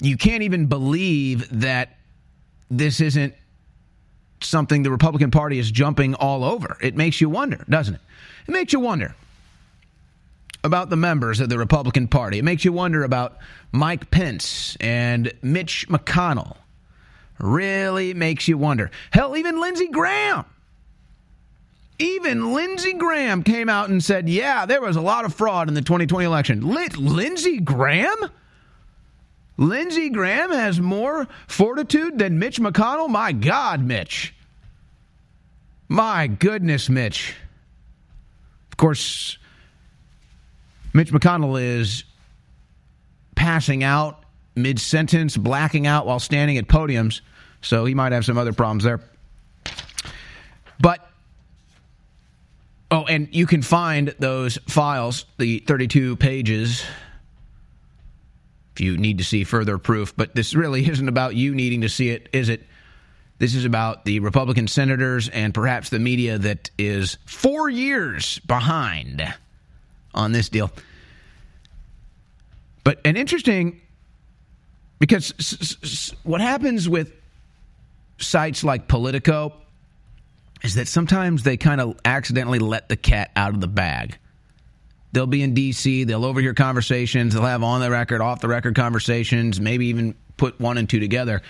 you 0.01 0.17
can't 0.17 0.43
even 0.43 0.67
believe 0.67 1.61
that 1.61 1.97
this 2.69 2.99
isn't 2.99 3.33
something 4.41 4.83
the 4.83 4.91
Republican 4.91 5.31
Party 5.31 5.59
is 5.59 5.71
jumping 5.71 6.15
all 6.15 6.43
over. 6.43 6.77
It 6.81 6.95
makes 6.95 7.21
you 7.21 7.29
wonder, 7.29 7.63
doesn't 7.69 7.95
it? 7.95 8.01
It 8.47 8.51
makes 8.51 8.73
you 8.73 8.79
wonder 8.79 9.15
about 10.63 10.89
the 10.89 10.95
members 10.95 11.39
of 11.39 11.49
the 11.49 11.57
Republican 11.57 12.07
Party. 12.07 12.39
It 12.39 12.43
makes 12.43 12.65
you 12.65 12.73
wonder 12.73 13.03
about 13.03 13.37
Mike 13.71 14.11
Pence 14.11 14.77
and 14.79 15.31
Mitch 15.41 15.87
McConnell. 15.89 16.57
Really 17.39 18.13
makes 18.13 18.47
you 18.47 18.57
wonder. 18.57 18.91
Hell, 19.11 19.37
even 19.37 19.61
Lindsey 19.61 19.87
Graham. 19.87 20.45
Even 21.99 22.53
Lindsey 22.53 22.93
Graham 22.93 23.43
came 23.43 23.69
out 23.69 23.89
and 23.89 24.03
said, 24.03 24.29
yeah, 24.29 24.65
there 24.65 24.81
was 24.81 24.95
a 24.95 25.01
lot 25.01 25.25
of 25.25 25.33
fraud 25.33 25.67
in 25.67 25.73
the 25.73 25.81
2020 25.81 26.25
election. 26.25 26.61
Lindsey 26.61 27.59
Graham? 27.59 28.29
Lindsey 29.57 30.09
Graham 30.09 30.51
has 30.51 30.79
more 30.79 31.27
fortitude 31.47 32.19
than 32.19 32.39
Mitch 32.39 32.59
McConnell? 32.59 33.09
My 33.09 33.31
God, 33.31 33.83
Mitch. 33.83 34.35
My 35.89 36.27
goodness, 36.27 36.89
Mitch. 36.89 37.35
Of 38.71 38.77
course, 38.77 39.37
Mitch 40.93 41.11
McConnell 41.11 41.61
is 41.61 42.03
passing 43.35 43.83
out 43.83 44.23
mid 44.55 44.79
sentence, 44.79 45.35
blacking 45.37 45.87
out 45.87 46.05
while 46.05 46.19
standing 46.19 46.57
at 46.57 46.67
podiums, 46.67 47.21
so 47.61 47.85
he 47.85 47.93
might 47.93 48.11
have 48.11 48.25
some 48.25 48.37
other 48.37 48.53
problems 48.53 48.83
there. 48.83 48.99
But 50.79 51.07
Oh, 52.89 53.03
and 53.03 53.27
you 53.31 53.45
can 53.45 53.61
find 53.61 54.15
those 54.19 54.57
files, 54.67 55.25
the 55.37 55.59
32 55.59 56.15
pages, 56.15 56.85
if 58.77 58.81
you 58.81 58.95
need 58.95 59.17
to 59.17 59.23
see 59.23 59.43
further 59.43 59.79
proof. 59.79 60.15
But 60.15 60.35
this 60.35 60.53
really 60.53 60.87
isn't 60.89 61.09
about 61.09 61.35
you 61.35 61.55
needing 61.55 61.81
to 61.81 61.89
see 61.89 62.09
it, 62.09 62.29
is 62.31 62.49
it? 62.49 62.63
This 63.39 63.55
is 63.55 63.65
about 63.65 64.05
the 64.05 64.19
Republican 64.19 64.67
senators 64.67 65.29
and 65.29 65.53
perhaps 65.53 65.89
the 65.89 65.99
media 65.99 66.37
that 66.37 66.69
is 66.77 67.17
four 67.25 67.69
years 67.69 68.39
behind 68.39 69.21
on 70.13 70.31
this 70.31 70.49
deal. 70.49 70.71
But 72.83 72.99
an 73.05 73.17
interesting, 73.17 73.81
because 74.99 76.13
what 76.23 76.41
happens 76.41 76.87
with 76.87 77.11
sites 78.17 78.63
like 78.63 78.87
Politico 78.87 79.53
is 80.63 80.75
that 80.75 80.87
sometimes 80.87 81.43
they 81.43 81.57
kind 81.57 81.81
of 81.81 81.99
accidentally 82.05 82.59
let 82.59 82.89
the 82.89 82.97
cat 82.97 83.31
out 83.35 83.53
of 83.53 83.61
the 83.61 83.67
bag. 83.67 84.17
They'll 85.17 85.25
be 85.25 85.41
in 85.41 85.55
D.C., 85.55 86.03
they'll 86.03 86.25
overhear 86.25 86.53
conversations, 86.53 87.33
they'll 87.33 87.41
have 87.41 87.63
on 87.63 87.81
the 87.81 87.89
record, 87.89 88.21
off 88.21 88.39
the 88.39 88.47
record 88.47 88.75
conversations, 88.75 89.59
maybe 89.59 89.87
even 89.87 90.13
put 90.37 90.59
one 90.59 90.77
and 90.77 90.87
two 90.87 90.99
together, 90.99 91.41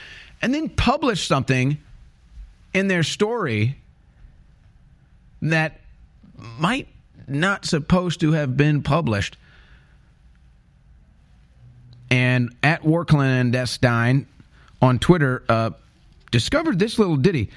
and 0.41 0.55
then 0.55 0.69
publish 0.69 1.27
something 1.27 1.77
in 2.73 2.87
their 2.87 3.03
story 3.03 3.75
that 5.41 5.81
might 6.57 6.87
not 7.27 7.65
supposed 7.65 8.21
to 8.21 8.31
have 8.31 8.55
been 8.55 8.83
published. 8.83 9.35
And 12.09 12.55
at 12.63 12.85
War 12.85 13.03
Clandestine 13.03 14.27
on 14.81 14.97
Twitter 14.97 15.43
uh, 15.49 15.71
discovered 16.31 16.79
this 16.79 16.97
little 16.97 17.17
ditty. 17.17 17.49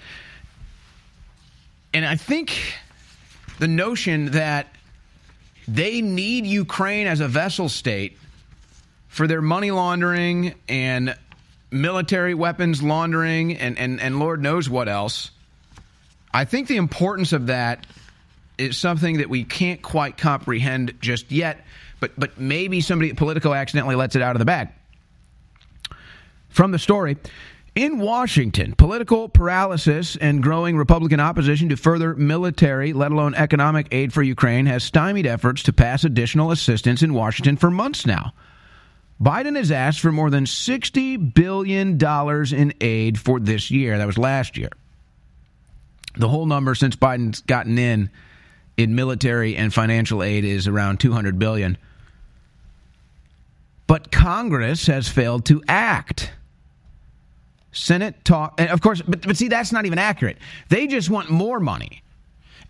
And 1.94 2.04
I 2.04 2.16
think 2.16 2.74
the 3.60 3.68
notion 3.68 4.32
that 4.32 4.74
they 5.74 6.00
need 6.00 6.46
Ukraine 6.46 7.06
as 7.06 7.20
a 7.20 7.28
vessel 7.28 7.68
state 7.68 8.18
for 9.09 9.26
their 9.26 9.40
money 9.40 9.70
laundering 9.70 10.54
and 10.68 11.16
military 11.70 12.35
weapons 12.35 12.83
laundering 12.83 13.56
and, 13.56 13.78
and, 13.78 14.00
and 14.00 14.18
Lord 14.18 14.42
knows 14.42 14.68
what 14.68 14.88
else. 14.88 15.30
I 16.33 16.44
think 16.44 16.66
the 16.66 16.76
importance 16.76 17.33
of 17.33 17.46
that 17.46 17.87
is 18.59 18.76
something 18.76 19.18
that 19.18 19.28
we 19.28 19.44
can't 19.44 19.80
quite 19.80 20.16
comprehend 20.16 20.94
just 21.00 21.30
yet, 21.30 21.64
but, 22.00 22.18
but 22.18 22.38
maybe 22.38 22.80
somebody 22.80 23.11
at 23.11 23.16
Politico 23.16 23.54
accidentally 23.54 23.94
lets 23.94 24.16
it 24.16 24.22
out 24.22 24.35
of 24.35 24.40
the 24.40 24.44
bag. 24.44 24.70
From 26.48 26.72
the 26.72 26.78
story, 26.80 27.16
in 27.74 27.98
Washington, 27.98 28.74
political 28.74 29.28
paralysis 29.28 30.16
and 30.16 30.42
growing 30.42 30.76
Republican 30.76 31.20
opposition 31.20 31.68
to 31.68 31.76
further 31.76 32.14
military, 32.14 32.92
let 32.92 33.12
alone 33.12 33.35
economic 33.35 33.87
aid 33.92 34.12
for 34.12 34.22
Ukraine, 34.22 34.66
has 34.66 34.83
stymied 34.83 35.26
efforts 35.26 35.62
to 35.64 35.72
pass 35.72 36.04
additional 36.04 36.50
assistance 36.50 37.02
in 37.02 37.14
Washington 37.14 37.56
for 37.56 37.70
months 37.70 38.06
now. 38.06 38.33
Biden 39.22 39.56
has 39.56 39.70
asked 39.70 40.00
for 40.00 40.11
more 40.11 40.30
than 40.30 40.46
$60 40.46 41.35
billion 41.35 41.98
in 42.00 42.74
aid 42.80 43.20
for 43.20 43.38
this 43.38 43.70
year. 43.70 43.98
That 43.98 44.06
was 44.06 44.18
last 44.18 44.56
year. 44.56 44.70
The 46.16 46.28
whole 46.28 46.46
number 46.46 46.74
since 46.74 46.96
Biden's 46.96 47.42
gotten 47.42 47.78
in 47.78 48.11
in 48.76 48.94
military 48.94 49.56
and 49.56 49.72
financial 49.72 50.22
aid 50.22 50.44
is 50.44 50.66
around 50.66 51.00
200 51.00 51.38
billion. 51.38 51.76
But 53.87 54.11
Congress 54.11 54.87
has 54.87 55.09
failed 55.09 55.44
to 55.46 55.62
act. 55.68 56.33
Senate 57.80 58.24
talk, 58.24 58.54
and 58.58 58.70
of 58.70 58.80
course, 58.80 59.02
but, 59.02 59.22
but 59.22 59.36
see, 59.36 59.48
that's 59.48 59.72
not 59.72 59.86
even 59.86 59.98
accurate. 59.98 60.38
They 60.68 60.86
just 60.86 61.10
want 61.10 61.30
more 61.30 61.60
money. 61.60 62.02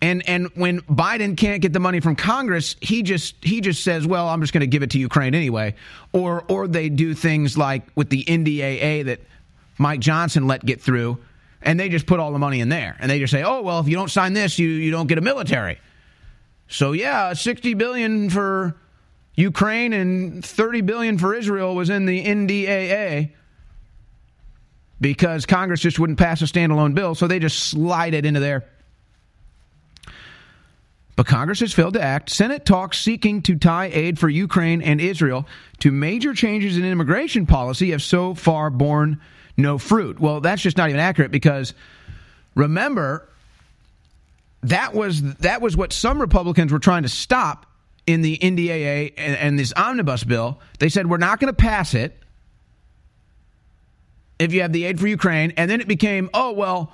And 0.02 0.26
and 0.28 0.48
when 0.54 0.80
Biden 0.82 1.36
can't 1.36 1.60
get 1.60 1.72
the 1.72 1.80
money 1.80 2.00
from 2.00 2.16
Congress, 2.16 2.76
he 2.80 3.02
just 3.02 3.34
he 3.42 3.60
just 3.60 3.84
says, 3.84 4.06
"Well, 4.06 4.28
I'm 4.28 4.40
just 4.40 4.52
going 4.52 4.62
to 4.62 4.66
give 4.66 4.82
it 4.82 4.90
to 4.90 4.98
Ukraine 4.98 5.34
anyway." 5.34 5.74
Or 6.12 6.44
or 6.48 6.66
they 6.66 6.88
do 6.88 7.12
things 7.12 7.58
like 7.58 7.82
with 7.94 8.08
the 8.08 8.24
NDAA 8.24 9.04
that 9.06 9.20
Mike 9.78 10.00
Johnson 10.00 10.46
let 10.46 10.64
get 10.64 10.80
through, 10.80 11.18
and 11.60 11.78
they 11.78 11.90
just 11.90 12.06
put 12.06 12.18
all 12.18 12.32
the 12.32 12.38
money 12.38 12.60
in 12.60 12.70
there, 12.70 12.96
and 12.98 13.10
they 13.10 13.18
just 13.18 13.30
say, 13.30 13.42
"Oh, 13.42 13.60
well, 13.60 13.80
if 13.80 13.88
you 13.88 13.96
don't 13.96 14.10
sign 14.10 14.32
this, 14.32 14.58
you 14.58 14.68
you 14.68 14.90
don't 14.90 15.06
get 15.06 15.18
a 15.18 15.22
military." 15.22 15.78
So 16.68 16.92
yeah, 16.92 17.34
60 17.34 17.74
billion 17.74 18.30
for 18.30 18.76
Ukraine 19.34 19.92
and 19.92 20.42
30 20.44 20.80
billion 20.82 21.18
for 21.18 21.34
Israel 21.34 21.74
was 21.74 21.90
in 21.90 22.06
the 22.06 22.24
NDAA 22.24 23.32
because 25.00 25.46
Congress 25.46 25.80
just 25.80 25.98
wouldn't 25.98 26.18
pass 26.18 26.42
a 26.42 26.44
standalone 26.44 26.94
bill, 26.94 27.14
so 27.14 27.26
they 27.26 27.38
just 27.38 27.58
slide 27.58 28.14
it 28.14 28.26
into 28.26 28.40
there. 28.40 28.64
But 31.16 31.26
Congress 31.26 31.60
has 31.60 31.72
failed 31.72 31.94
to 31.94 32.02
act. 32.02 32.30
Senate 32.30 32.64
talks 32.64 32.98
seeking 32.98 33.42
to 33.42 33.56
tie 33.56 33.90
aid 33.92 34.18
for 34.18 34.28
Ukraine 34.28 34.80
and 34.80 35.00
Israel 35.00 35.46
to 35.80 35.90
major 35.90 36.32
changes 36.32 36.78
in 36.78 36.84
immigration 36.84 37.44
policy 37.46 37.90
have 37.90 38.02
so 38.02 38.34
far 38.34 38.70
borne 38.70 39.20
no 39.56 39.76
fruit. 39.76 40.18
Well, 40.18 40.40
that's 40.40 40.62
just 40.62 40.76
not 40.78 40.88
even 40.88 41.00
accurate 41.00 41.30
because 41.30 41.74
remember 42.54 43.28
that 44.62 44.94
was 44.94 45.22
that 45.36 45.60
was 45.60 45.76
what 45.76 45.92
some 45.92 46.20
Republicans 46.20 46.72
were 46.72 46.78
trying 46.78 47.02
to 47.02 47.08
stop 47.08 47.66
in 48.06 48.22
the 48.22 48.38
NDAA 48.38 49.12
and, 49.16 49.36
and 49.36 49.58
this 49.58 49.72
omnibus 49.76 50.24
bill. 50.24 50.58
They 50.78 50.88
said 50.88 51.08
we're 51.08 51.18
not 51.18 51.38
going 51.38 51.52
to 51.52 51.56
pass 51.56 51.94
it 51.94 52.16
if 54.40 54.52
you 54.52 54.62
have 54.62 54.72
the 54.72 54.84
aid 54.84 54.98
for 54.98 55.06
Ukraine, 55.06 55.52
and 55.56 55.70
then 55.70 55.80
it 55.80 55.86
became, 55.86 56.30
oh 56.34 56.52
well, 56.52 56.92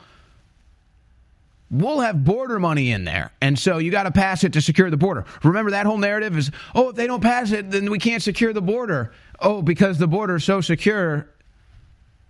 we'll 1.71 2.01
have 2.01 2.25
border 2.25 2.59
money 2.59 2.91
in 2.91 3.05
there. 3.05 3.33
And 3.41 3.59
so 3.59 3.79
you 3.79 3.91
got 3.91 4.05
to 4.05 4.11
pass 4.11 4.45
it 4.45 4.53
to 4.53 4.61
secure 4.61 4.91
the 4.91 4.97
border. 4.97 5.25
Remember 5.43 5.71
that 5.71 5.87
whole 5.87 5.99
narrative 5.99 6.37
is, 6.37 6.51
oh, 6.75 6.91
if 6.91 6.97
they 6.97 7.07
don't 7.07 7.23
pass 7.23 7.53
it, 7.53 7.71
then 7.71 7.91
we 7.91 7.99
can't 7.99 8.23
secure 8.23 8.53
the 8.53 8.61
border. 8.61 9.13
Oh, 9.41 9.63
because 9.63 9.99
the 9.99 10.07
border 10.07 10.37
is 10.37 10.45
so 10.45 10.61
secure, 10.61 11.29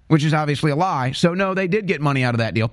which 0.09 0.24
is 0.24 0.33
obviously 0.33 0.70
a 0.70 0.76
lie. 0.76 1.12
So, 1.12 1.35
no, 1.35 1.55
they 1.55 1.68
did 1.68 1.87
get 1.87 2.00
money 2.00 2.24
out 2.24 2.35
of 2.35 2.38
that 2.38 2.55
deal. 2.55 2.72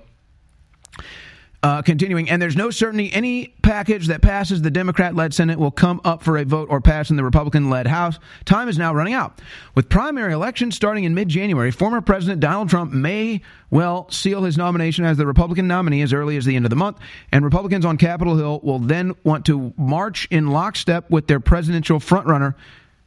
Uh, 1.64 1.80
continuing, 1.80 2.28
and 2.28 2.42
there's 2.42 2.56
no 2.56 2.70
certainty 2.70 3.10
any 3.14 3.46
package 3.62 4.08
that 4.08 4.20
passes 4.20 4.60
the 4.60 4.70
Democrat 4.70 5.14
led 5.14 5.32
Senate 5.32 5.58
will 5.58 5.70
come 5.70 5.98
up 6.04 6.22
for 6.22 6.36
a 6.36 6.44
vote 6.44 6.68
or 6.68 6.78
pass 6.78 7.08
in 7.08 7.16
the 7.16 7.24
Republican 7.24 7.70
led 7.70 7.86
House. 7.86 8.18
Time 8.44 8.68
is 8.68 8.76
now 8.76 8.92
running 8.92 9.14
out. 9.14 9.40
With 9.74 9.88
primary 9.88 10.34
elections 10.34 10.76
starting 10.76 11.04
in 11.04 11.14
mid 11.14 11.30
January, 11.30 11.70
former 11.70 12.02
President 12.02 12.38
Donald 12.40 12.68
Trump 12.68 12.92
may 12.92 13.40
well 13.70 14.06
seal 14.10 14.42
his 14.42 14.58
nomination 14.58 15.06
as 15.06 15.16
the 15.16 15.26
Republican 15.26 15.66
nominee 15.66 16.02
as 16.02 16.12
early 16.12 16.36
as 16.36 16.44
the 16.44 16.54
end 16.54 16.66
of 16.66 16.70
the 16.70 16.76
month, 16.76 16.98
and 17.32 17.42
Republicans 17.42 17.86
on 17.86 17.96
Capitol 17.96 18.36
Hill 18.36 18.60
will 18.62 18.78
then 18.78 19.14
want 19.24 19.46
to 19.46 19.72
march 19.78 20.28
in 20.30 20.48
lockstep 20.48 21.08
with 21.08 21.28
their 21.28 21.40
presidential 21.40 21.98
frontrunner, 21.98 22.56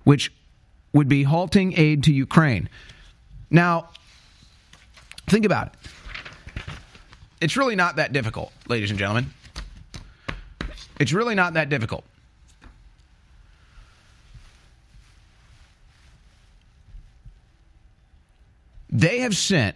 which 0.03 0.33
would 0.93 1.07
be 1.07 1.21
halting 1.21 1.77
aid 1.77 2.05
to 2.05 2.11
Ukraine. 2.11 2.69
Now, 3.51 3.89
think 5.27 5.45
about 5.45 5.67
it 5.67 5.91
it's 7.41 7.57
really 7.57 7.75
not 7.75 7.97
that 7.97 8.13
difficult, 8.13 8.51
ladies 8.67 8.89
and 8.89 8.99
gentlemen. 8.99 9.33
It's 10.99 11.13
really 11.13 11.35
not 11.35 11.53
that 11.53 11.69
difficult. 11.69 12.03
They 18.89 19.19
have 19.19 19.35
sent 19.35 19.75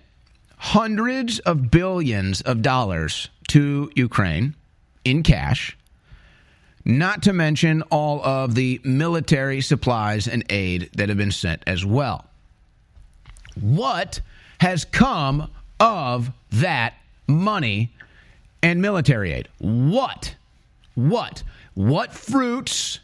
hundreds 0.57 1.39
of 1.39 1.69
billions 1.69 2.41
of 2.41 2.61
dollars 2.61 3.29
to 3.49 3.91
Ukraine 3.95 4.55
in 5.03 5.21
cash, 5.21 5.77
not 6.85 7.23
to 7.23 7.33
mention 7.33 7.81
all 7.91 8.23
of 8.23 8.55
the 8.55 8.79
military 8.83 9.61
supplies 9.61 10.27
and 10.27 10.43
aid 10.49 10.89
that 10.95 11.09
have 11.09 11.17
been 11.17 11.31
sent 11.31 11.61
as 11.67 11.85
well. 11.85 12.25
What 13.59 14.21
has 14.59 14.85
come 14.85 15.51
of 15.79 16.31
that 16.51 16.93
money 17.27 17.91
and 18.61 18.81
military 18.81 19.31
aid. 19.33 19.47
What? 19.59 20.35
What? 20.95 21.43
What 21.73 22.13
fruits? 22.13 22.99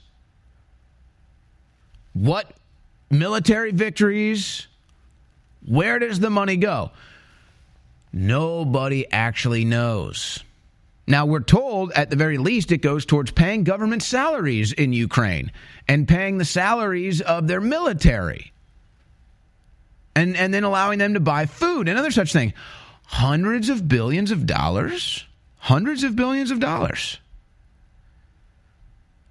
What 2.13 2.53
military 3.09 3.71
victories? 3.71 4.67
Where 5.65 5.99
does 5.99 6.19
the 6.19 6.29
money 6.29 6.57
go? 6.57 6.91
Nobody 8.13 9.09
actually 9.11 9.65
knows. 9.65 10.43
Now, 11.09 11.25
we're 11.25 11.39
told 11.39 11.91
at 11.93 12.09
the 12.09 12.15
very 12.17 12.37
least 12.37 12.71
it 12.71 12.81
goes 12.81 13.05
towards 13.05 13.31
paying 13.31 13.63
government 13.63 14.03
salaries 14.03 14.73
in 14.73 14.91
Ukraine 14.91 15.51
and 15.87 16.07
paying 16.07 16.37
the 16.37 16.45
salaries 16.45 17.21
of 17.21 17.47
their 17.47 17.61
military. 17.61 18.51
and 20.15 20.35
and 20.35 20.53
then 20.53 20.63
allowing 20.63 20.99
them 20.99 21.13
to 21.13 21.19
buy 21.19 21.45
food 21.45 21.87
and 21.87 21.97
other 21.97 22.11
such 22.11 22.33
thing. 22.33 22.53
Hundreds 23.07 23.69
of 23.69 23.87
billions 23.87 24.31
of 24.31 24.45
dollars, 24.45 25.25
hundreds 25.57 26.03
of 26.03 26.15
billions 26.15 26.51
of 26.51 26.59
dollars. 26.59 27.19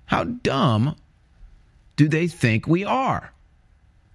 How 0.07 0.25
dumb 0.25 0.97
do 1.97 2.09
they 2.09 2.27
think 2.27 2.67
we 2.67 2.85
are? 2.85 3.33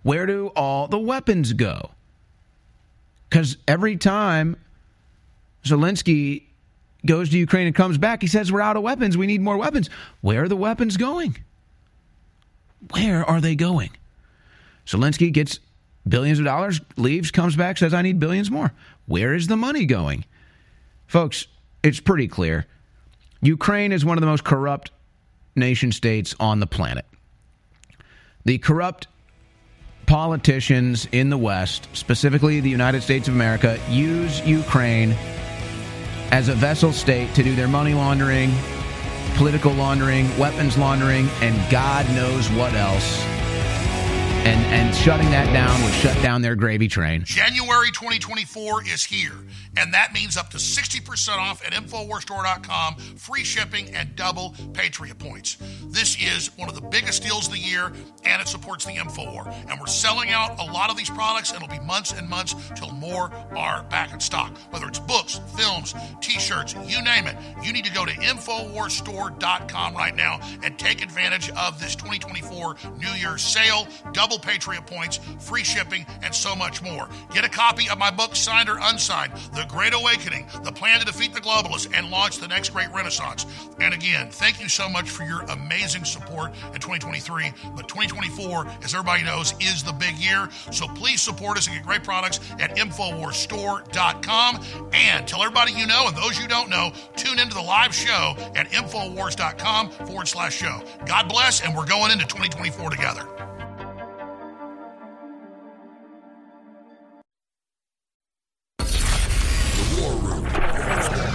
Where 0.04 0.26
do 0.26 0.47
all 0.56 0.88
the 0.88 1.00
weapons 1.00 1.54
go? 1.54 1.91
Because 3.30 3.58
every 3.67 3.97
time 3.97 4.58
Zelensky 5.63 6.43
goes 7.06 7.30
to 7.30 7.38
Ukraine 7.38 7.67
and 7.67 7.76
comes 7.76 7.97
back, 7.97 8.21
he 8.21 8.28
says, 8.28 8.52
We're 8.52 8.62
out 8.62 8.78
of 8.78 8.84
weapons. 8.84 9.17
We 9.17 9.28
need 9.28 9.41
more 9.41 9.58
weapons. 9.58 9.89
Where 10.21 10.43
are 10.43 10.47
the 10.47 10.56
weapons 10.56 10.97
going? 10.97 11.38
Where 12.91 13.24
are 13.24 13.39
they 13.39 13.56
going? 13.56 13.91
Zelensky 14.86 15.32
gets 15.32 15.60
billions 16.08 16.40
of 16.40 16.46
dollars, 16.46 16.82
leaves, 16.98 17.32
comes 17.32 17.56
back, 17.56 17.78
says, 17.78 17.94
I 17.94 18.02
need 18.02 18.20
billions 18.20 18.50
more. 18.50 18.72
Where 19.06 19.34
is 19.34 19.48
the 19.48 19.58
money 19.58 19.86
going? 19.86 20.26
Folks, 21.08 21.48
it's 21.84 22.00
pretty 22.00 22.28
clear. 22.28 22.66
Ukraine 23.42 23.92
is 23.92 24.06
one 24.06 24.18
of 24.18 24.22
the 24.22 24.28
most 24.28 24.44
corrupt 24.44 24.92
nation 25.56 25.92
states 25.92 26.36
on 26.40 26.60
the 26.60 26.68
planet. 26.68 27.06
The 28.46 28.58
corrupt 28.58 29.08
politicians 30.06 31.08
in 31.12 31.30
the 31.30 31.38
West, 31.38 31.88
specifically 31.94 32.60
the 32.60 32.70
United 32.70 33.02
States 33.02 33.28
of 33.28 33.34
America, 33.34 33.80
use 33.90 34.46
Ukraine 34.46 35.16
as 36.32 36.48
a 36.48 36.54
vessel 36.54 36.94
state 36.94 37.34
to 37.36 37.44
do 37.44 37.56
their 37.56 37.68
money 37.68 37.94
laundering, 37.94 38.52
political 39.36 39.74
laundering, 39.74 40.38
weapons 40.38 40.78
laundering, 40.78 41.28
and 41.42 41.72
God 41.72 42.08
knows 42.16 42.50
what 42.52 42.74
else. 42.74 43.41
And, 44.44 44.66
and 44.74 44.96
shutting 44.96 45.30
that 45.30 45.54
down 45.54 45.84
would 45.84 45.94
shut 45.94 46.20
down 46.24 46.42
their 46.42 46.56
gravy 46.56 46.88
train. 46.88 47.24
January 47.24 47.92
2024 47.92 48.88
is 48.88 49.04
here, 49.04 49.34
and 49.78 49.94
that 49.94 50.14
means 50.14 50.36
up 50.36 50.50
to 50.50 50.58
60% 50.58 51.38
off 51.38 51.64
at 51.64 51.74
InfoWarsStore.com, 51.74 52.96
free 53.18 53.44
shipping, 53.44 53.94
and 53.94 54.16
double 54.16 54.56
Patriot 54.74 55.20
points. 55.20 55.58
This 55.86 56.18
is 56.20 56.48
one 56.58 56.70
of 56.70 56.74
the 56.74 56.82
biggest 56.82 57.22
deals 57.22 57.46
of 57.46 57.54
the 57.54 57.60
year, 57.60 57.92
and 58.24 58.42
it 58.42 58.48
supports 58.48 58.84
the 58.84 58.94
InfoWar. 58.94 59.54
And 59.70 59.80
we're 59.80 59.86
selling 59.86 60.32
out 60.32 60.60
a 60.60 60.72
lot 60.72 60.90
of 60.90 60.98
these 60.98 61.12
products, 61.12 61.52
and 61.52 61.62
it'll 61.62 61.78
be 61.78 61.86
months 61.86 62.12
and 62.12 62.28
months 62.28 62.56
till 62.76 62.92
more 62.94 63.32
are 63.56 63.84
back 63.84 64.12
in 64.12 64.20
stock. 64.20 64.58
Whether 64.72 64.88
it's 64.88 65.00
books, 65.00 65.40
films, 65.56 65.94
t 66.20 66.40
shirts, 66.40 66.74
you 66.88 67.00
name 67.04 67.28
it, 67.28 67.36
you 67.64 67.74
need 67.74 67.86
to 67.86 67.94
go 67.94 68.06
to 68.06 68.12
InfoWarsStore.com 68.12 69.94
right 69.94 70.16
now 70.16 70.40
and 70.64 70.80
take 70.80 71.04
advantage 71.04 71.52
of 71.52 71.80
this 71.80 71.96
2024 71.96 72.76
New 72.98 73.12
Year's 73.12 73.44
sale, 73.44 73.88
double 74.14 74.31
Patriot 74.39 74.86
points, 74.86 75.20
free 75.39 75.63
shipping, 75.63 76.06
and 76.24 76.34
so 76.34 76.56
much 76.56 76.82
more. 76.82 77.08
Get 77.34 77.46
a 77.46 77.50
copy 77.50 77.89
of 77.89 77.98
my 77.98 78.12
book, 78.12 78.36
signed 78.36 78.70
or 78.70 78.78
unsigned, 78.82 79.34
The 79.54 79.65
Great 79.67 79.94
Awakening, 79.94 80.48
The 80.63 80.72
Plan 80.72 81.00
to 81.00 81.06
Defeat 81.06 81.34
the 81.34 81.41
Globalists, 81.41 81.91
and 81.94 82.10
Launch 82.10 82.38
the 82.38 82.48
Next 82.48 82.70
Great 82.70 82.89
Renaissance. 82.94 83.46
And 83.80 83.94
again, 83.94 84.30
thank 84.30 84.62
you 84.62 84.70
so 84.70 84.89
much 84.89 85.10
for 85.10 85.24
your 85.24 85.41
amazing 85.44 86.06
support 86.06 86.52
in 86.74 86.80
2023. 86.80 87.52
But 87.76 87.88
2024, 87.88 88.67
as 88.84 88.94
everybody 88.94 89.24
knows, 89.24 89.54
is 89.60 89.84
the 89.84 89.94
big 89.94 90.15
year. 90.17 90.50
So 90.72 90.88
please 90.88 91.22
support 91.22 91.58
us 91.58 91.67
and 91.67 91.76
get 91.76 91.86
great 91.86 92.04
products 92.04 92.39
at 92.60 92.76
InfoWarsStore.com. 92.78 94.63
And 94.94 95.28
tell 95.28 95.41
everybody 95.44 95.74
you 95.74 95.88
know 95.88 96.08
and 96.08 96.15
those 96.15 96.39
you 96.39 96.48
don't 96.48 96.70
know, 96.70 96.91
tune 97.15 97.39
into 97.39 97.54
the 97.54 97.62
live 97.62 97.94
show 97.94 98.36
at 98.56 98.70
InfoWars.com 98.70 99.91
forward 99.91 100.28
slash 100.28 100.56
show. 100.56 100.82
God 101.06 101.28
bless, 101.28 101.62
and 101.62 101.76
we're 101.76 101.86
going 101.86 102.12
into 102.12 102.26
2024 102.26 102.89
together. 102.89 103.51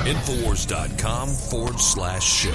Infowars.com 0.07 1.31
forward 1.31 1.81
slash 1.81 2.23
show. 2.23 2.53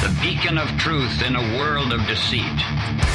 The 0.00 0.16
beacon 0.22 0.56
of 0.56 0.68
truth 0.78 1.22
in 1.26 1.34
a 1.34 1.58
world 1.58 1.92
of 1.92 2.06
deceit. 2.06 2.44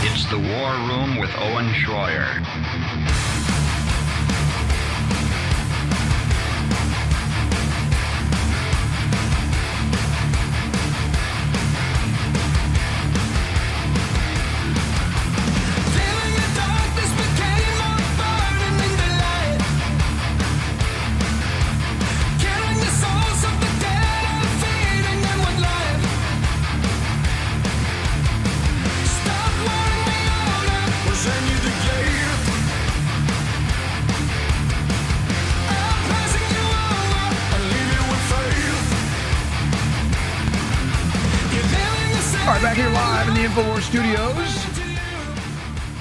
It's 0.03 0.29
the 0.29 0.37
War 0.37 0.73
Room 0.89 1.17
with 1.17 1.31
Owen 1.37 1.67
Shroyer. 1.67 3.24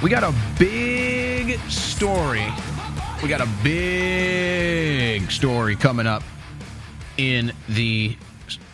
We 0.05 0.11
got 0.11 0.23
a 0.23 0.35
big 0.59 1.59
story. 1.71 2.47
We 3.23 3.29
got 3.31 3.41
a 3.41 3.49
big 3.63 5.31
story 5.31 5.77
coming 5.77 6.07
up 6.07 6.23
in 7.17 7.55
the 7.71 8.15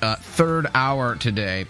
uh, 0.02 0.16
third 0.16 0.66
hour 0.74 1.14
today 1.14 1.66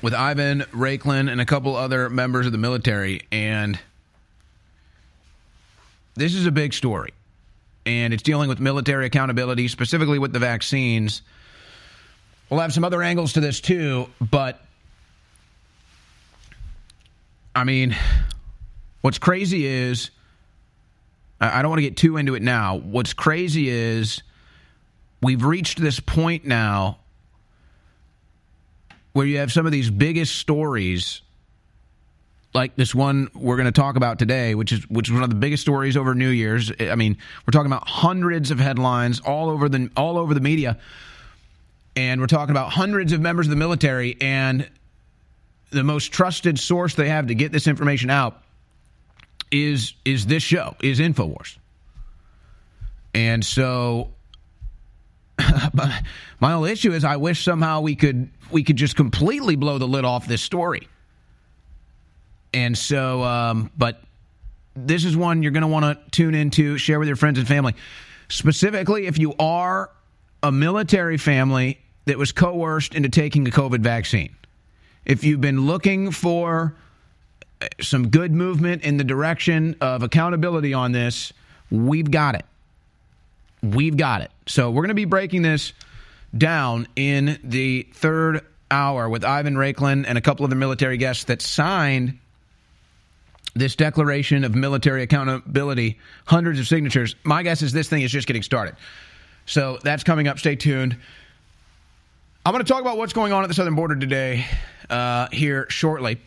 with 0.00 0.14
Ivan 0.14 0.62
Raiklin 0.72 1.30
and 1.30 1.38
a 1.38 1.44
couple 1.44 1.76
other 1.76 2.08
members 2.08 2.46
of 2.46 2.52
the 2.52 2.56
military. 2.56 3.20
And 3.30 3.78
this 6.14 6.34
is 6.34 6.46
a 6.46 6.50
big 6.50 6.72
story. 6.72 7.12
And 7.84 8.14
it's 8.14 8.22
dealing 8.22 8.48
with 8.48 8.58
military 8.58 9.04
accountability, 9.04 9.68
specifically 9.68 10.18
with 10.18 10.32
the 10.32 10.38
vaccines. 10.38 11.20
We'll 12.48 12.60
have 12.60 12.72
some 12.72 12.84
other 12.84 13.02
angles 13.02 13.34
to 13.34 13.40
this 13.40 13.60
too, 13.60 14.08
but 14.18 14.64
I 17.54 17.64
mean, 17.64 17.94
what's 19.02 19.18
crazy 19.18 19.66
is 19.66 20.10
I 21.40 21.60
don't 21.60 21.70
want 21.70 21.78
to 21.78 21.82
get 21.82 21.96
too 21.96 22.16
into 22.16 22.34
it 22.34 22.42
now. 22.42 22.76
What's 22.76 23.12
crazy 23.12 23.68
is 23.68 24.22
we've 25.20 25.44
reached 25.44 25.80
this 25.80 26.00
point 26.00 26.46
now 26.46 26.98
where 29.12 29.26
you 29.26 29.38
have 29.38 29.52
some 29.52 29.66
of 29.66 29.72
these 29.72 29.90
biggest 29.90 30.36
stories 30.36 31.20
like 32.54 32.76
this 32.76 32.94
one 32.94 33.28
we're 33.34 33.56
going 33.56 33.66
to 33.66 33.72
talk 33.72 33.96
about 33.96 34.18
today 34.18 34.54
which 34.54 34.72
is 34.72 34.88
which 34.90 35.08
is 35.08 35.14
one 35.14 35.22
of 35.22 35.30
the 35.30 35.36
biggest 35.36 35.62
stories 35.62 35.96
over 35.96 36.14
New 36.14 36.28
Year's. 36.28 36.70
I 36.80 36.94
mean, 36.94 37.18
we're 37.46 37.52
talking 37.52 37.70
about 37.72 37.88
hundreds 37.88 38.50
of 38.50 38.60
headlines 38.60 39.20
all 39.20 39.50
over 39.50 39.68
the 39.68 39.90
all 39.96 40.18
over 40.18 40.34
the 40.34 40.40
media 40.40 40.78
and 41.96 42.20
we're 42.20 42.28
talking 42.28 42.52
about 42.52 42.70
hundreds 42.70 43.12
of 43.12 43.20
members 43.20 43.46
of 43.46 43.50
the 43.50 43.56
military 43.56 44.16
and 44.20 44.68
the 45.70 45.82
most 45.82 46.12
trusted 46.12 46.58
source 46.58 46.94
they 46.94 47.08
have 47.08 47.26
to 47.26 47.34
get 47.34 47.50
this 47.50 47.66
information 47.66 48.10
out 48.10 48.42
is 49.52 49.94
is 50.04 50.26
this 50.26 50.42
show 50.42 50.74
is 50.82 50.98
infowars. 50.98 51.58
And 53.14 53.44
so 53.44 54.08
my 56.40 56.52
only 56.52 56.72
issue 56.72 56.92
is 56.92 57.04
i 57.04 57.16
wish 57.16 57.44
somehow 57.44 57.80
we 57.80 57.94
could 57.94 58.30
we 58.50 58.62
could 58.62 58.76
just 58.76 58.96
completely 58.96 59.56
blow 59.56 59.78
the 59.78 59.86
lid 59.86 60.04
off 60.04 60.26
this 60.26 60.42
story. 60.42 60.88
And 62.54 62.76
so 62.76 63.22
um, 63.22 63.70
but 63.76 64.02
this 64.74 65.04
is 65.04 65.16
one 65.16 65.42
you're 65.42 65.52
going 65.52 65.62
to 65.62 65.68
want 65.68 65.84
to 65.84 66.10
tune 66.10 66.34
into 66.34 66.78
share 66.78 66.98
with 66.98 67.06
your 67.06 67.16
friends 67.16 67.38
and 67.38 67.46
family. 67.46 67.74
Specifically 68.28 69.06
if 69.06 69.18
you 69.18 69.34
are 69.38 69.90
a 70.42 70.50
military 70.50 71.18
family 71.18 71.78
that 72.06 72.18
was 72.18 72.32
coerced 72.32 72.94
into 72.94 73.08
taking 73.10 73.46
a 73.46 73.50
covid 73.50 73.80
vaccine. 73.80 74.34
If 75.04 75.24
you've 75.24 75.40
been 75.40 75.66
looking 75.66 76.10
for 76.10 76.74
some 77.80 78.08
good 78.08 78.32
movement 78.32 78.82
in 78.82 78.96
the 78.96 79.04
direction 79.04 79.76
of 79.80 80.02
accountability 80.02 80.74
on 80.74 80.92
this, 80.92 81.32
we've 81.70 82.10
got 82.10 82.34
it. 82.34 82.44
We've 83.62 83.96
got 83.96 84.22
it. 84.22 84.30
So 84.46 84.70
we're 84.70 84.82
going 84.82 84.88
to 84.88 84.94
be 84.94 85.04
breaking 85.04 85.42
this 85.42 85.72
down 86.36 86.88
in 86.96 87.38
the 87.44 87.86
third 87.94 88.44
hour 88.70 89.08
with 89.08 89.24
Ivan 89.24 89.54
Raiklin 89.54 90.04
and 90.06 90.18
a 90.18 90.20
couple 90.20 90.44
of 90.44 90.50
the 90.50 90.56
military 90.56 90.96
guests 90.96 91.24
that 91.24 91.42
signed 91.42 92.18
this 93.54 93.76
declaration 93.76 94.44
of 94.44 94.54
military 94.54 95.02
accountability, 95.02 95.98
hundreds 96.24 96.58
of 96.58 96.66
signatures. 96.66 97.14
My 97.22 97.42
guess 97.42 97.62
is 97.62 97.72
this 97.72 97.88
thing 97.88 98.02
is 98.02 98.10
just 98.10 98.26
getting 98.26 98.42
started. 98.42 98.76
So 99.44 99.78
that's 99.82 100.04
coming 100.04 100.26
up. 100.26 100.38
Stay 100.38 100.56
tuned. 100.56 100.96
I'm 102.44 102.52
going 102.52 102.64
to 102.64 102.70
talk 102.70 102.80
about 102.80 102.96
what's 102.96 103.12
going 103.12 103.32
on 103.32 103.44
at 103.44 103.48
the 103.48 103.54
southern 103.54 103.74
border 103.74 103.94
today 103.96 104.46
uh, 104.88 105.28
here 105.30 105.66
shortly. 105.68 106.18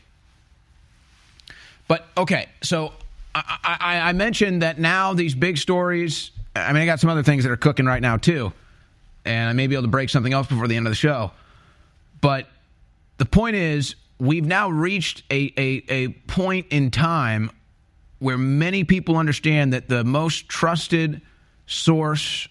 But 1.87 2.07
okay, 2.17 2.47
so 2.61 2.93
I, 3.33 3.77
I, 3.79 3.99
I 4.09 4.13
mentioned 4.13 4.61
that 4.61 4.79
now 4.79 5.13
these 5.13 5.35
big 5.35 5.57
stories. 5.57 6.31
I 6.55 6.73
mean, 6.73 6.81
I 6.81 6.85
got 6.85 6.99
some 6.99 7.09
other 7.09 7.23
things 7.23 7.43
that 7.43 7.51
are 7.51 7.57
cooking 7.57 7.85
right 7.85 8.01
now 8.01 8.17
too, 8.17 8.53
and 9.25 9.49
I 9.49 9.53
may 9.53 9.67
be 9.67 9.75
able 9.75 9.83
to 9.83 9.89
break 9.89 10.09
something 10.09 10.33
else 10.33 10.47
before 10.47 10.67
the 10.67 10.75
end 10.75 10.87
of 10.87 10.91
the 10.91 10.95
show. 10.95 11.31
But 12.21 12.47
the 13.17 13.25
point 13.25 13.55
is, 13.55 13.95
we've 14.19 14.45
now 14.45 14.69
reached 14.69 15.23
a, 15.29 15.53
a, 15.57 15.83
a 15.89 16.07
point 16.27 16.67
in 16.69 16.91
time 16.91 17.51
where 18.19 18.37
many 18.37 18.83
people 18.83 19.17
understand 19.17 19.73
that 19.73 19.89
the 19.89 20.03
most 20.03 20.47
trusted 20.49 21.21
source 21.67 22.47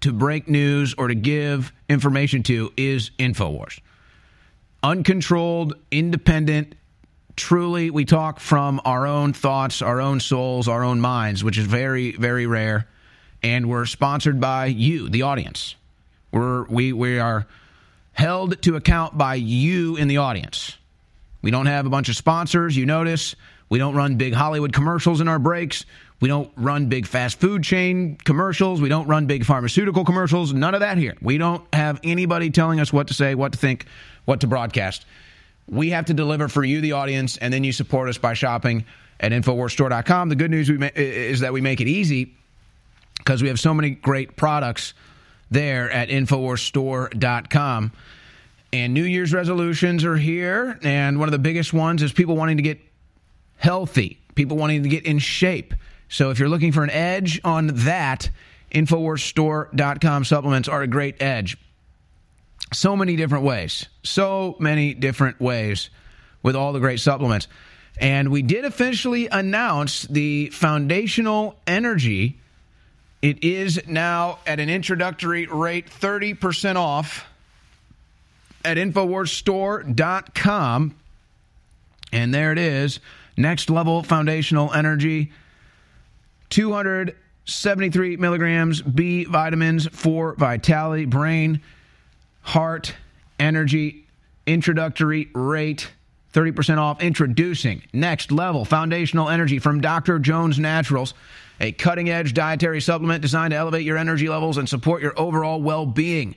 to 0.00 0.12
break 0.12 0.48
news 0.48 0.94
or 0.98 1.08
to 1.08 1.14
give 1.14 1.72
information 1.88 2.42
to 2.44 2.72
is 2.76 3.10
InfoWars. 3.18 3.80
Uncontrolled, 4.82 5.74
independent, 5.90 6.74
truly, 7.36 7.90
we 7.90 8.04
talk 8.04 8.40
from 8.40 8.80
our 8.84 9.06
own 9.06 9.32
thoughts, 9.32 9.82
our 9.82 10.00
own 10.00 10.20
souls, 10.20 10.68
our 10.68 10.82
own 10.82 11.00
minds, 11.00 11.44
which 11.44 11.58
is 11.58 11.66
very, 11.66 12.12
very 12.12 12.46
rare. 12.46 12.88
And 13.42 13.68
we're 13.68 13.86
sponsored 13.86 14.40
by 14.40 14.66
you, 14.66 15.08
the 15.08 15.22
audience. 15.22 15.76
We're, 16.32 16.64
we, 16.64 16.92
we 16.92 17.18
are 17.18 17.46
held 18.12 18.60
to 18.62 18.76
account 18.76 19.16
by 19.16 19.34
you 19.34 19.96
in 19.96 20.08
the 20.08 20.16
audience. 20.16 20.76
We 21.42 21.50
don't 21.50 21.66
have 21.66 21.86
a 21.86 21.90
bunch 21.90 22.08
of 22.08 22.16
sponsors, 22.16 22.76
you 22.76 22.86
notice. 22.86 23.36
We 23.68 23.78
don't 23.78 23.94
run 23.94 24.16
big 24.16 24.32
Hollywood 24.32 24.72
commercials 24.72 25.20
in 25.20 25.28
our 25.28 25.38
breaks. 25.38 25.84
We 26.20 26.28
don't 26.28 26.50
run 26.56 26.86
big 26.86 27.06
fast 27.06 27.38
food 27.40 27.62
chain 27.62 28.16
commercials. 28.16 28.80
We 28.80 28.88
don't 28.88 29.06
run 29.06 29.26
big 29.26 29.44
pharmaceutical 29.44 30.04
commercials. 30.04 30.52
None 30.52 30.74
of 30.74 30.80
that 30.80 30.98
here. 30.98 31.14
We 31.20 31.36
don't 31.36 31.62
have 31.74 32.00
anybody 32.02 32.50
telling 32.50 32.80
us 32.80 32.92
what 32.92 33.08
to 33.08 33.14
say, 33.14 33.34
what 33.34 33.52
to 33.52 33.58
think, 33.58 33.86
what 34.24 34.40
to 34.40 34.46
broadcast. 34.46 35.04
We 35.68 35.90
have 35.90 36.06
to 36.06 36.14
deliver 36.14 36.48
for 36.48 36.64
you, 36.64 36.80
the 36.80 36.92
audience, 36.92 37.36
and 37.36 37.52
then 37.52 37.64
you 37.64 37.72
support 37.72 38.08
us 38.08 38.18
by 38.18 38.34
shopping 38.34 38.84
at 39.18 39.32
InfoWarsStore.com. 39.32 40.28
The 40.28 40.36
good 40.36 40.50
news 40.50 40.70
ma- 40.70 40.90
is 40.94 41.40
that 41.40 41.52
we 41.52 41.60
make 41.60 41.80
it 41.80 41.88
easy 41.88 42.34
because 43.18 43.42
we 43.42 43.48
have 43.48 43.58
so 43.58 43.74
many 43.74 43.90
great 43.90 44.36
products 44.36 44.94
there 45.50 45.90
at 45.90 46.08
InfoWarsStore.com. 46.08 47.92
And 48.72 48.94
New 48.94 49.04
Year's 49.04 49.32
resolutions 49.32 50.04
are 50.04 50.16
here. 50.16 50.78
And 50.82 51.18
one 51.18 51.28
of 51.28 51.32
the 51.32 51.38
biggest 51.38 51.72
ones 51.72 52.02
is 52.02 52.12
people 52.12 52.36
wanting 52.36 52.58
to 52.58 52.62
get 52.62 52.80
healthy, 53.56 54.18
people 54.34 54.56
wanting 54.56 54.82
to 54.82 54.88
get 54.88 55.04
in 55.04 55.18
shape. 55.18 55.74
So 56.08 56.30
if 56.30 56.38
you're 56.38 56.48
looking 56.48 56.72
for 56.72 56.84
an 56.84 56.90
edge 56.90 57.40
on 57.42 57.68
that, 57.68 58.30
InfoWarsStore.com 58.72 60.24
supplements 60.24 60.68
are 60.68 60.82
a 60.82 60.86
great 60.86 61.20
edge. 61.22 61.56
So 62.72 62.96
many 62.96 63.16
different 63.16 63.44
ways. 63.44 63.86
So 64.02 64.56
many 64.58 64.94
different 64.94 65.40
ways 65.40 65.90
with 66.42 66.56
all 66.56 66.72
the 66.72 66.80
great 66.80 67.00
supplements. 67.00 67.48
And 67.98 68.30
we 68.30 68.42
did 68.42 68.64
officially 68.64 69.28
announce 69.28 70.02
the 70.02 70.50
foundational 70.50 71.56
energy. 71.66 72.38
It 73.22 73.42
is 73.42 73.80
now 73.86 74.38
at 74.46 74.60
an 74.60 74.68
introductory 74.68 75.46
rate 75.46 75.88
30% 75.88 76.76
off 76.76 77.26
at 78.64 78.76
InfoWarsStore.com. 78.76 80.94
And 82.12 82.34
there 82.34 82.52
it 82.52 82.58
is. 82.58 83.00
Next 83.36 83.70
level 83.70 84.02
foundational 84.02 84.72
energy 84.72 85.32
273 86.50 88.16
milligrams 88.16 88.82
B 88.82 89.24
vitamins 89.24 89.88
for 89.88 90.34
vitality, 90.34 91.04
brain, 91.04 91.60
heart, 92.46 92.94
energy, 93.38 94.06
introductory 94.46 95.28
rate. 95.34 95.90
30% 96.32 96.76
off 96.76 97.02
introducing 97.02 97.82
next 97.94 98.30
level 98.30 98.66
foundational 98.66 99.30
energy 99.30 99.58
from 99.58 99.80
Dr. 99.80 100.18
Jones 100.18 100.58
Naturals, 100.58 101.14
a 101.60 101.72
cutting 101.72 102.10
edge 102.10 102.34
dietary 102.34 102.82
supplement 102.82 103.22
designed 103.22 103.52
to 103.52 103.56
elevate 103.56 103.84
your 103.84 103.96
energy 103.96 104.28
levels 104.28 104.58
and 104.58 104.68
support 104.68 105.00
your 105.00 105.18
overall 105.18 105.62
well 105.62 105.86
being. 105.86 106.34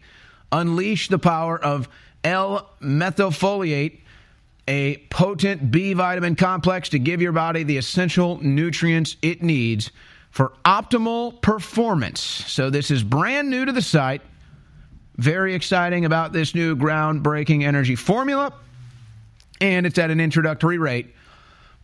Unleash 0.54 1.10
the 1.10 1.20
power 1.20 1.62
of 1.62 1.90
L 2.24 2.70
methylfolate, 2.82 4.00
a 4.70 4.98
potent 5.10 5.70
B 5.70 5.92
vitamin 5.92 6.38
complex 6.38 6.90
to 6.90 7.00
give 7.00 7.22
your 7.22 7.34
body 7.34 7.64
the 7.64 7.78
essential 7.78 8.42
nutrients 8.42 9.18
it 9.22 9.44
needs 9.44 9.92
for 10.32 10.54
optimal 10.64 11.42
performance. 11.42 12.22
So, 12.22 12.70
this 12.70 12.90
is 12.90 13.04
brand 13.04 13.50
new 13.50 13.66
to 13.66 13.74
the 13.74 13.82
site. 13.82 14.22
Very 15.20 15.54
exciting 15.54 16.06
about 16.06 16.32
this 16.32 16.56
new 16.56 16.78
groundbreaking 16.78 17.64
energy 17.64 17.98
formula. 17.98 18.54
And 19.60 19.86
it's 19.86 19.98
at 19.98 20.12
an 20.12 20.22
introductory 20.22 20.78
rate 20.78 21.14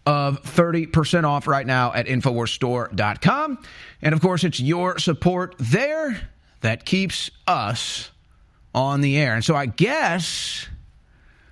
of 0.05 0.41
30% 0.43 1.25
off 1.25 1.45
right 1.45 1.67
now 1.67 1.91
at 1.93 2.05
InfoWarsStore.com. 2.05 3.57
And 4.01 4.13
of 4.13 4.21
course, 4.21 4.45
it's 4.45 4.61
your 4.61 4.99
support 4.99 5.55
there 5.59 6.29
that 6.61 6.85
keeps 6.85 7.29
us 7.45 8.09
on 8.73 9.01
the 9.01 9.17
air. 9.17 9.35
And 9.35 9.43
so 9.43 9.53
I 9.53 9.65
guess 9.65 10.67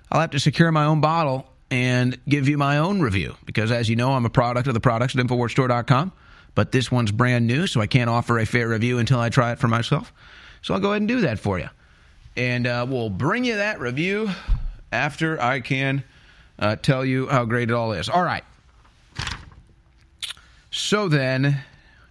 I'll 0.10 0.22
have 0.22 0.32
to 0.32 0.39
secure 0.39 0.72
my 0.72 0.86
own 0.86 1.02
bottle 1.02 1.50
and 1.69 2.17
give 2.30 2.48
you 2.48 2.58
my 2.58 2.78
own 2.78 3.02
review 3.02 3.36
because, 3.46 3.72
as 3.72 3.89
you 3.89 3.98
know, 3.98 4.13
I'm 4.13 4.26
a 4.26 4.30
product 4.30 4.69
of 4.69 4.74
the 4.74 4.80
products 4.80 5.17
at 5.17 5.26
InfoWarsStore.com. 5.26 6.13
But 6.56 6.72
this 6.72 6.89
one's 6.89 7.12
brand 7.12 7.46
new, 7.46 7.67
so 7.67 7.82
I 7.82 7.88
can't 7.88 8.10
offer 8.10 8.39
a 8.39 8.46
fair 8.46 8.69
review 8.69 9.00
until 9.00 9.19
I 9.19 9.28
try 9.28 9.52
it 9.52 9.60
for 9.60 9.67
myself. 9.67 10.13
So 10.63 10.73
I'll 10.73 10.80
go 10.80 10.89
ahead 10.91 11.02
and 11.02 11.08
do 11.08 11.21
that 11.21 11.39
for 11.39 11.60
you. 11.60 11.69
And 12.36 12.65
uh, 12.65 12.88
we'll 12.89 13.10
bring 13.10 13.43
you 13.43 13.58
that 13.58 13.80
review 13.80 14.30
after 14.91 15.39
I 15.39 15.60
can 15.60 16.04
uh, 16.58 16.78
tell 16.78 17.06
you 17.06 17.28
how 17.28 17.45
great 17.45 17.69
it 17.69 17.73
all 17.73 17.91
is. 17.91 18.10
All 18.10 18.23
right. 18.23 18.43
So 20.71 21.08
then, 21.08 21.62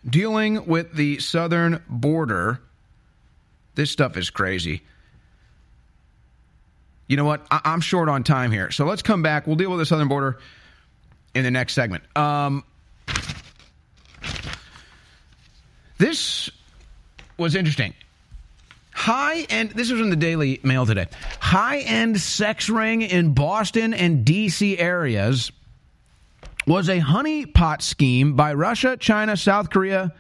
dealing 0.09 0.67
with 0.67 0.93
the 0.93 1.19
southern 1.19 1.83
border, 1.89 2.61
this 3.75 3.91
stuff 3.91 4.17
is 4.17 4.31
crazy. 4.31 4.83
You 7.09 7.17
know 7.17 7.25
what? 7.25 7.45
I- 7.51 7.61
am 7.65 7.81
short 7.81 8.09
on 8.09 8.23
time 8.23 8.53
here. 8.53 8.71
So 8.71 8.85
let's 8.85 9.03
come 9.03 9.23
back. 9.23 9.47
We'll 9.47 9.57
deal 9.57 9.71
with 9.71 9.81
the 9.81 9.87
southern 9.87 10.09
border 10.09 10.39
in 11.35 11.43
the 11.43 11.51
next 11.51 11.73
segment. 11.73 12.05
Um, 12.17 12.65
this 15.99 16.51
was 17.39 17.57
interesting. 17.57 17.95
High 18.93 19.43
end, 19.49 19.71
this 19.71 19.91
was 19.91 20.01
in 20.01 20.11
the 20.11 20.17
Daily 20.17 20.61
Mail 20.63 20.87
today. 20.87 21.07
High 21.41 21.79
end 21.79 22.21
sex 22.21 22.69
ring 22.69 23.03
in 23.03 23.33
Boston 23.35 23.95
and 23.95 24.25
D.C. 24.25 24.79
areas 24.79 25.51
was 26.67 26.89
a 26.89 27.01
honeypot 27.01 27.83
scheme 27.83 28.37
by 28.37 28.55
Russia, 28.55 28.97
China, 28.97 29.37
South 29.37 29.71
Korea, 29.71 30.13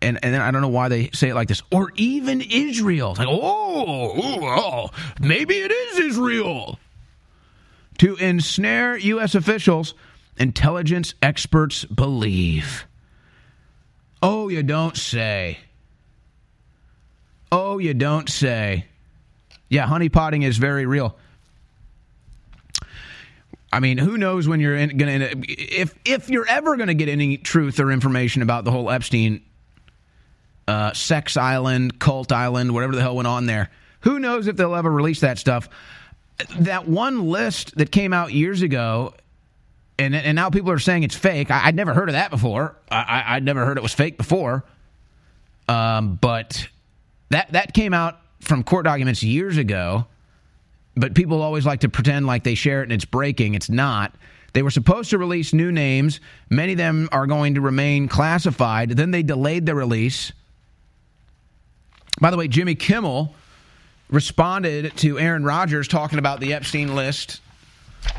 and, 0.00 0.18
and 0.22 0.36
I 0.36 0.50
don't 0.50 0.62
know 0.62 0.68
why 0.68 0.88
they 0.88 1.10
say 1.12 1.30
it 1.30 1.34
like 1.34 1.48
this, 1.48 1.62
or 1.70 1.92
even 1.96 2.40
Israel. 2.40 3.10
It's 3.10 3.18
like, 3.18 3.28
oh, 3.28 4.20
oh, 4.42 4.90
maybe 5.20 5.54
it 5.54 5.70
is 5.70 5.98
Israel. 5.98 6.78
To 7.98 8.16
ensnare 8.16 8.96
U.S. 8.96 9.34
officials, 9.34 9.94
intelligence 10.36 11.14
experts 11.22 11.84
believe. 11.84 12.86
Oh, 14.22 14.48
you 14.48 14.62
don't 14.62 14.96
say. 14.96 15.58
Oh, 17.52 17.78
you 17.78 17.92
don't 17.92 18.30
say. 18.30 18.86
Yeah, 19.68 19.86
honeypotting 19.86 20.42
is 20.42 20.56
very 20.56 20.86
real. 20.86 21.16
I 23.70 23.80
mean, 23.80 23.98
who 23.98 24.18
knows 24.18 24.48
when 24.48 24.60
you're 24.60 24.76
to 24.76 25.34
if 25.48 25.94
if 26.04 26.28
you're 26.28 26.46
ever 26.48 26.76
to 26.76 26.94
get 26.94 27.08
any 27.08 27.36
truth 27.36 27.78
or 27.78 27.90
information 27.90 28.42
about 28.42 28.64
the 28.64 28.70
whole 28.70 28.90
Epstein 28.90 29.42
uh, 30.66 30.92
sex 30.92 31.36
island, 31.36 31.98
cult 31.98 32.32
island, 32.32 32.72
whatever 32.74 32.94
the 32.94 33.00
hell 33.00 33.16
went 33.16 33.28
on 33.28 33.46
there. 33.46 33.70
Who 34.00 34.18
knows 34.18 34.46
if 34.46 34.56
they'll 34.56 34.74
ever 34.74 34.90
release 34.90 35.20
that 35.20 35.38
stuff? 35.38 35.68
That 36.58 36.88
one 36.88 37.28
list 37.28 37.76
that 37.76 37.92
came 37.92 38.12
out 38.12 38.32
years 38.32 38.62
ago, 38.62 39.14
and 39.98 40.14
and 40.14 40.36
now 40.36 40.50
people 40.50 40.70
are 40.70 40.78
saying 40.78 41.02
it's 41.02 41.14
fake. 41.14 41.50
I, 41.50 41.66
would 41.66 41.76
never 41.76 41.94
heard 41.94 42.08
of 42.08 42.14
that 42.14 42.30
before. 42.30 42.76
I, 42.90 43.24
I, 43.26 43.36
would 43.36 43.44
never 43.44 43.64
heard 43.64 43.76
it 43.76 43.82
was 43.82 43.94
fake 43.94 44.16
before. 44.16 44.64
Um, 45.68 46.18
but 46.20 46.68
that 47.32 47.52
that 47.52 47.74
came 47.74 47.92
out 47.92 48.20
from 48.40 48.62
court 48.62 48.84
documents 48.84 49.22
years 49.22 49.56
ago. 49.56 50.06
But 50.94 51.14
people 51.14 51.40
always 51.40 51.64
like 51.64 51.80
to 51.80 51.88
pretend 51.88 52.26
like 52.26 52.44
they 52.44 52.54
share 52.54 52.80
it 52.80 52.84
and 52.84 52.92
it's 52.92 53.04
breaking. 53.04 53.54
It's 53.54 53.70
not. 53.70 54.14
They 54.52 54.62
were 54.62 54.70
supposed 54.70 55.10
to 55.10 55.18
release 55.18 55.54
new 55.54 55.72
names. 55.72 56.20
Many 56.50 56.72
of 56.72 56.78
them 56.78 57.08
are 57.12 57.26
going 57.26 57.54
to 57.54 57.62
remain 57.62 58.08
classified. 58.08 58.90
Then 58.90 59.10
they 59.10 59.22
delayed 59.22 59.64
the 59.64 59.74
release. 59.74 60.32
By 62.20 62.30
the 62.30 62.36
way, 62.36 62.48
Jimmy 62.48 62.74
Kimmel 62.74 63.34
responded 64.10 64.94
to 64.98 65.18
Aaron 65.18 65.44
Rodgers 65.44 65.88
talking 65.88 66.18
about 66.18 66.40
the 66.40 66.52
Epstein 66.52 66.94
list 66.94 67.40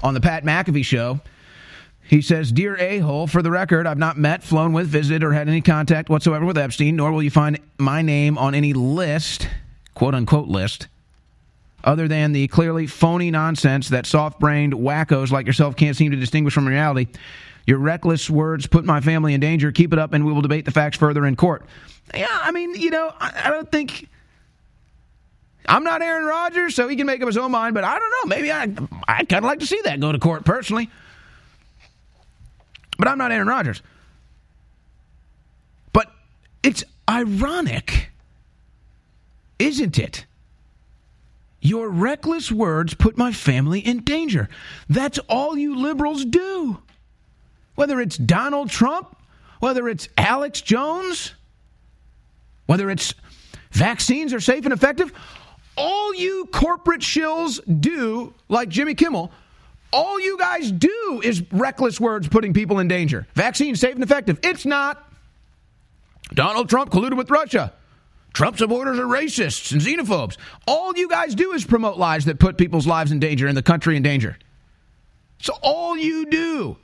on 0.01 0.15
the 0.15 0.21
Pat 0.21 0.43
McAfee 0.43 0.83
show. 0.83 1.21
He 2.13 2.21
says, 2.21 2.51
Dear 2.51 2.77
a 2.77 2.99
hole, 2.99 3.25
for 3.25 3.41
the 3.41 3.49
record, 3.49 3.87
I've 3.87 3.97
not 3.97 4.19
met, 4.19 4.43
flown 4.43 4.71
with, 4.71 4.85
visited, 4.85 5.23
or 5.23 5.33
had 5.33 5.49
any 5.49 5.61
contact 5.61 6.09
whatsoever 6.09 6.45
with 6.45 6.59
Epstein, 6.59 6.95
nor 6.95 7.11
will 7.11 7.23
you 7.23 7.31
find 7.31 7.57
my 7.79 8.03
name 8.03 8.37
on 8.37 8.53
any 8.53 8.71
list, 8.71 9.47
quote 9.95 10.13
unquote 10.13 10.47
list, 10.47 10.89
other 11.83 12.07
than 12.07 12.31
the 12.31 12.47
clearly 12.49 12.85
phony 12.85 13.31
nonsense 13.31 13.89
that 13.89 14.05
soft 14.05 14.39
brained 14.39 14.73
wackos 14.73 15.31
like 15.31 15.47
yourself 15.47 15.75
can't 15.75 15.97
seem 15.97 16.11
to 16.11 16.17
distinguish 16.17 16.53
from 16.53 16.67
reality. 16.67 17.07
Your 17.65 17.79
reckless 17.79 18.29
words 18.29 18.67
put 18.67 18.85
my 18.85 19.01
family 19.01 19.33
in 19.33 19.39
danger. 19.39 19.71
Keep 19.71 19.91
it 19.91 19.97
up, 19.97 20.13
and 20.13 20.23
we 20.23 20.31
will 20.31 20.43
debate 20.43 20.65
the 20.65 20.71
facts 20.71 20.99
further 20.99 21.25
in 21.25 21.35
court. 21.35 21.65
Yeah, 22.13 22.27
I 22.29 22.51
mean, 22.51 22.75
you 22.75 22.91
know, 22.91 23.11
I, 23.19 23.41
I 23.45 23.49
don't 23.49 23.71
think. 23.71 24.07
I'm 25.65 25.83
not 25.83 26.03
Aaron 26.03 26.25
Rodgers, 26.25 26.75
so 26.75 26.87
he 26.87 26.95
can 26.95 27.07
make 27.07 27.21
up 27.21 27.27
his 27.27 27.37
own 27.37 27.49
mind, 27.49 27.73
but 27.73 27.83
I 27.83 27.97
don't 27.97 28.11
know. 28.11 28.35
Maybe 28.35 28.51
I, 28.51 28.71
I'd 29.07 29.29
kind 29.29 29.43
of 29.43 29.45
like 29.45 29.61
to 29.61 29.65
see 29.65 29.81
that 29.85 29.99
go 29.99 30.11
to 30.11 30.19
court 30.19 30.45
personally. 30.45 30.91
But 33.03 33.11
I'm 33.11 33.17
not 33.17 33.33
Aaron 33.33 33.49
Rodgers. 33.49 33.81
But 35.91 36.09
it's 36.63 36.85
ironic, 37.09 38.11
isn't 39.59 39.99
it? 39.99 40.25
Your 41.59 41.89
reckless 41.89 42.49
words 42.49 42.93
put 42.93 43.17
my 43.17 43.33
family 43.33 43.81
in 43.81 44.05
danger. 44.05 44.47
That's 44.87 45.19
all 45.27 45.57
you 45.57 45.75
liberals 45.75 46.23
do. 46.23 46.81
Whether 47.75 47.99
it's 47.99 48.15
Donald 48.15 48.69
Trump, 48.69 49.17
whether 49.59 49.89
it's 49.89 50.07
Alex 50.17 50.61
Jones, 50.61 51.33
whether 52.67 52.89
it's 52.89 53.13
vaccines 53.73 54.33
are 54.33 54.39
safe 54.39 54.63
and 54.63 54.73
effective, 54.73 55.11
all 55.75 56.15
you 56.15 56.47
corporate 56.53 57.01
shills 57.01 57.59
do, 57.81 58.33
like 58.47 58.69
Jimmy 58.69 58.95
Kimmel, 58.95 59.29
all 59.93 60.19
you 60.19 60.37
guys 60.37 60.71
do 60.71 61.21
is 61.23 61.43
reckless 61.51 61.99
words 61.99 62.27
putting 62.27 62.53
people 62.53 62.79
in 62.79 62.87
danger. 62.87 63.27
Vaccine 63.35 63.75
safe 63.75 63.95
and 63.95 64.03
effective. 64.03 64.39
It's 64.43 64.65
not. 64.65 65.09
Donald 66.33 66.69
Trump 66.69 66.91
colluded 66.91 67.15
with 67.15 67.29
Russia. 67.29 67.71
Trump 68.33 68.57
supporters 68.57 68.97
are 68.97 69.05
racists 69.05 69.71
and 69.71 69.81
xenophobes. 69.81 70.37
All 70.65 70.93
you 70.95 71.07
guys 71.07 71.35
do 71.35 71.53
is 71.53 71.63
promote 71.63 71.97
lies 71.97 72.25
that 72.25 72.39
put 72.39 72.57
people's 72.57 72.87
lives 72.87 73.11
in 73.11 73.19
danger 73.19 73.47
and 73.47 73.55
the 73.55 73.61
country 73.61 73.95
in 73.95 74.01
danger. 74.01 74.37
So 75.39 75.53
all 75.61 75.95
you 75.95 76.25
do. 76.25 76.77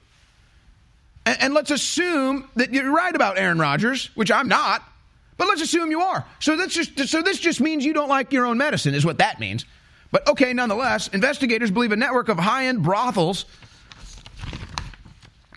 And, 1.26 1.42
and 1.42 1.54
let's 1.56 1.72
assume 1.72 2.48
that 2.56 2.72
you're 2.72 2.94
right 2.94 3.16
about 3.16 3.40
Aaron 3.40 3.58
Rodgers, 3.58 4.12
which 4.14 4.32
I'm 4.32 4.48
not. 4.48 4.84
But 5.38 5.48
let's 5.48 5.62
assume 5.62 5.90
you 5.90 6.02
are. 6.02 6.26
So 6.40 6.58
that's 6.58 6.74
just 6.74 7.08
so 7.08 7.22
this 7.22 7.40
just 7.40 7.62
means 7.62 7.86
you 7.86 7.94
don't 7.94 8.10
like 8.10 8.34
your 8.34 8.46
own 8.46 8.58
medicine, 8.58 8.94
is 8.94 9.06
what 9.06 9.20
that 9.20 9.40
means. 9.40 9.66
But 10.12 10.28
okay, 10.28 10.54
nonetheless, 10.54 11.08
investigators 11.10 11.72
believe 11.72 11.92
a 11.92 11.96
network 11.96 12.30
of 12.30 12.40
high-end 12.40 12.84
brothels 12.84 13.46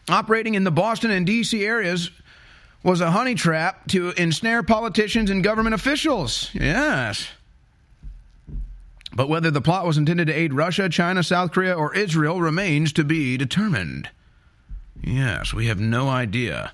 operating 0.08 0.54
in 0.54 0.64
the 0.64 0.70
Boston 0.70 1.10
and 1.10 1.24
D.C. 1.24 1.64
areas 1.64 2.10
was 2.82 3.00
a 3.00 3.10
honey 3.10 3.34
trap 3.34 3.86
to 3.88 4.10
ensnare 4.10 4.62
politicians 4.62 5.30
and 5.30 5.42
government 5.42 5.74
officials. 5.74 6.50
Yes. 6.52 7.28
But 9.14 9.28
whether 9.28 9.50
the 9.50 9.60
plot 9.60 9.86
was 9.86 9.98
intended 9.98 10.26
to 10.26 10.32
aid 10.32 10.54
Russia, 10.54 10.88
China, 10.88 11.22
South 11.22 11.52
Korea, 11.52 11.74
or 11.74 11.94
Israel 11.94 12.40
remains 12.40 12.92
to 12.94 13.04
be 13.04 13.36
determined. 13.36 14.08
Yes, 15.02 15.52
we 15.52 15.66
have 15.66 15.80
no 15.80 16.08
idea. 16.08 16.72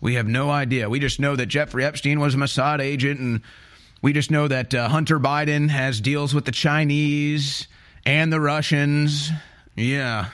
We 0.00 0.14
have 0.14 0.26
no 0.26 0.50
idea. 0.50 0.88
We 0.88 0.98
just 0.98 1.20
know 1.20 1.36
that 1.36 1.46
Jeffrey 1.46 1.84
Epstein 1.84 2.20
was 2.20 2.34
a 2.34 2.38
Mossad 2.38 2.80
agent, 2.80 3.20
and 3.20 3.42
we 4.02 4.12
just 4.12 4.30
know 4.30 4.48
that 4.48 4.74
uh, 4.74 4.88
Hunter 4.88 5.20
Biden 5.20 5.68
has 5.68 6.00
deals 6.00 6.34
with 6.34 6.44
the 6.44 6.52
Chinese 6.52 7.68
and 8.06 8.32
the 8.32 8.40
Russians. 8.40 9.30
Yeah. 9.76 10.26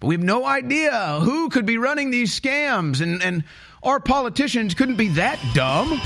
But 0.00 0.08
we 0.08 0.14
have 0.14 0.24
no 0.24 0.44
idea 0.44 1.20
who 1.22 1.48
could 1.48 1.66
be 1.66 1.78
running 1.78 2.10
these 2.10 2.38
scams, 2.38 3.00
and, 3.00 3.22
and 3.22 3.44
our 3.82 4.00
politicians 4.00 4.74
couldn't 4.74 4.96
be 4.96 5.08
that 5.08 5.38
dumb. 5.54 6.00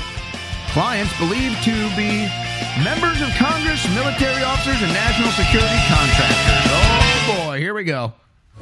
Clients 0.69 1.17
believed 1.17 1.63
to 1.63 1.73
be 1.97 2.29
members 2.83 3.21
of 3.21 3.29
Congress, 3.35 3.83
military 3.95 4.43
officers, 4.43 4.81
and 4.81 4.93
national 4.93 5.31
security 5.31 5.79
contractors. 5.89 6.63
Oh 6.71 7.45
boy, 7.45 7.59
here 7.59 7.73
we 7.73 7.83
go. 7.83 8.13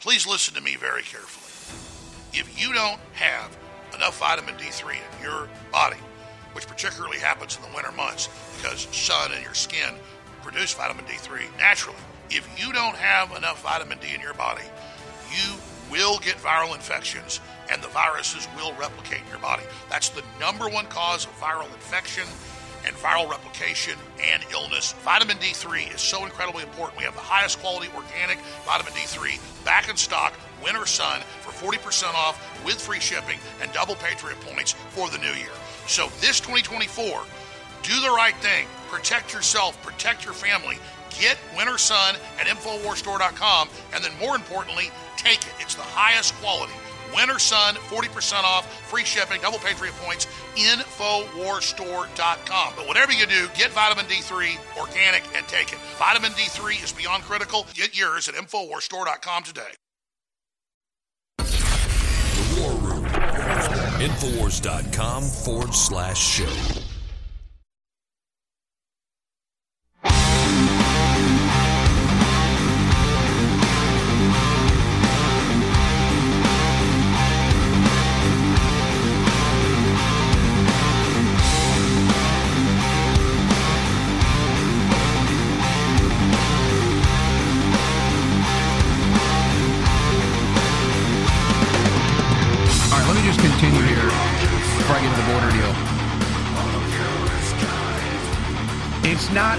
Please 0.00 0.26
listen 0.26 0.54
to 0.54 0.60
me 0.60 0.76
very 0.76 1.02
carefully. 1.02 1.50
If 2.38 2.60
you 2.60 2.72
don't 2.72 3.00
have 3.14 3.56
enough 3.94 4.18
vitamin 4.20 4.54
D3 4.54 4.92
in 4.92 5.22
your 5.22 5.48
body, 5.72 5.96
which 6.52 6.66
particularly 6.66 7.18
happens 7.18 7.56
in 7.56 7.62
the 7.62 7.74
winter 7.74 7.90
months 7.92 8.28
because 8.56 8.86
sun 8.94 9.32
and 9.32 9.42
your 9.42 9.54
skin 9.54 9.94
produce 10.42 10.74
vitamin 10.74 11.04
D3 11.06 11.44
naturally, 11.58 11.98
if 12.30 12.46
you 12.56 12.72
don't 12.72 12.94
have 12.94 13.34
enough 13.36 13.62
vitamin 13.62 13.98
D 13.98 14.14
in 14.14 14.20
your 14.20 14.34
body, 14.34 14.64
you 15.34 15.54
will 15.90 16.18
get 16.18 16.36
viral 16.36 16.74
infections 16.74 17.40
and 17.70 17.82
the 17.82 17.88
viruses 17.88 18.46
will 18.54 18.74
replicate 18.74 19.22
in 19.22 19.28
your 19.28 19.38
body. 19.38 19.62
That's 19.88 20.10
the 20.10 20.22
number 20.38 20.68
one 20.68 20.86
cause 20.86 21.24
of 21.24 21.32
viral 21.40 21.72
infection 21.72 22.24
and 22.86 22.94
viral 22.96 23.28
replication 23.28 23.94
and 24.22 24.44
illness. 24.52 24.92
Vitamin 25.04 25.36
D3 25.38 25.94
is 25.94 26.00
so 26.00 26.24
incredibly 26.24 26.62
important. 26.62 26.98
We 26.98 27.04
have 27.04 27.14
the 27.14 27.20
highest 27.20 27.58
quality 27.60 27.88
organic 27.94 28.38
vitamin 28.64 28.92
D3 28.92 29.38
back 29.64 29.88
in 29.88 29.96
stock, 29.96 30.34
Winter 30.62 30.86
Sun, 30.86 31.20
for 31.40 31.50
40% 31.50 32.14
off 32.14 32.40
with 32.64 32.80
free 32.80 33.00
shipping 33.00 33.38
and 33.60 33.72
double 33.72 33.96
Patriot 33.96 34.40
points 34.40 34.72
for 34.90 35.10
the 35.10 35.18
new 35.18 35.32
year. 35.32 35.54
So 35.86 36.08
this 36.20 36.40
2024, 36.40 37.22
do 37.82 38.00
the 38.00 38.10
right 38.10 38.36
thing. 38.36 38.66
Protect 38.88 39.32
yourself, 39.34 39.80
protect 39.82 40.24
your 40.24 40.34
family. 40.34 40.78
Get 41.20 41.38
Winter 41.56 41.78
Sun 41.78 42.16
at 42.38 42.46
InfoWarsStore.com, 42.46 43.68
and 43.94 44.04
then 44.04 44.12
more 44.20 44.36
importantly, 44.36 44.90
take 45.16 45.38
it. 45.38 45.52
It's 45.60 45.74
the 45.74 45.82
highest 45.82 46.34
quality. 46.34 46.74
Winter 47.16 47.38
Sun, 47.38 47.74
40% 47.74 48.44
off, 48.44 48.70
free 48.90 49.04
shipping, 49.04 49.40
double 49.40 49.58
Patriot 49.58 49.94
points, 50.04 50.26
InfoWarsStore.com. 50.56 52.72
But 52.76 52.86
whatever 52.86 53.12
you 53.12 53.24
do, 53.26 53.48
get 53.56 53.70
vitamin 53.72 54.04
D3 54.04 54.58
organic 54.78 55.24
and 55.34 55.48
take 55.48 55.72
it. 55.72 55.78
Vitamin 55.98 56.32
D3 56.32 56.84
is 56.84 56.92
beyond 56.92 57.22
critical. 57.24 57.66
Get 57.74 57.98
yours 57.98 58.28
at 58.28 58.34
InfoWarsStore.com 58.34 59.44
today. 59.44 59.62
The 61.38 62.60
War 62.60 62.72
Room. 62.72 63.04
Infowars.com 63.96 65.22
forward 65.22 65.74
slash 65.74 66.18
show. 66.18 66.82
Before 94.86 94.98
I 94.98 95.02
get 95.02 95.10
to 95.10 95.20
the 95.20 95.30
border 95.32 95.50
deal. 95.50 95.74
It's 99.12 99.30
not 99.32 99.58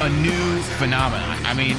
a 0.00 0.08
new 0.08 0.60
phenomenon. 0.78 1.38
I 1.44 1.54
mean, 1.54 1.76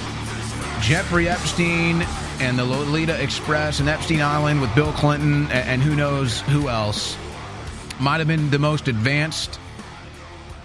Jeffrey 0.81 1.29
Epstein 1.29 2.01
and 2.41 2.59
the 2.59 2.65
Lolita 2.65 3.21
Express 3.23 3.79
and 3.79 3.87
Epstein 3.87 4.21
Island 4.21 4.59
with 4.59 4.75
Bill 4.75 4.91
Clinton 4.91 5.45
a- 5.51 5.53
and 5.53 5.81
who 5.81 5.95
knows 5.95 6.41
who 6.41 6.67
else 6.67 7.15
might 8.01 8.17
have 8.17 8.27
been 8.27 8.49
the 8.49 8.59
most 8.59 8.89
advanced 8.89 9.57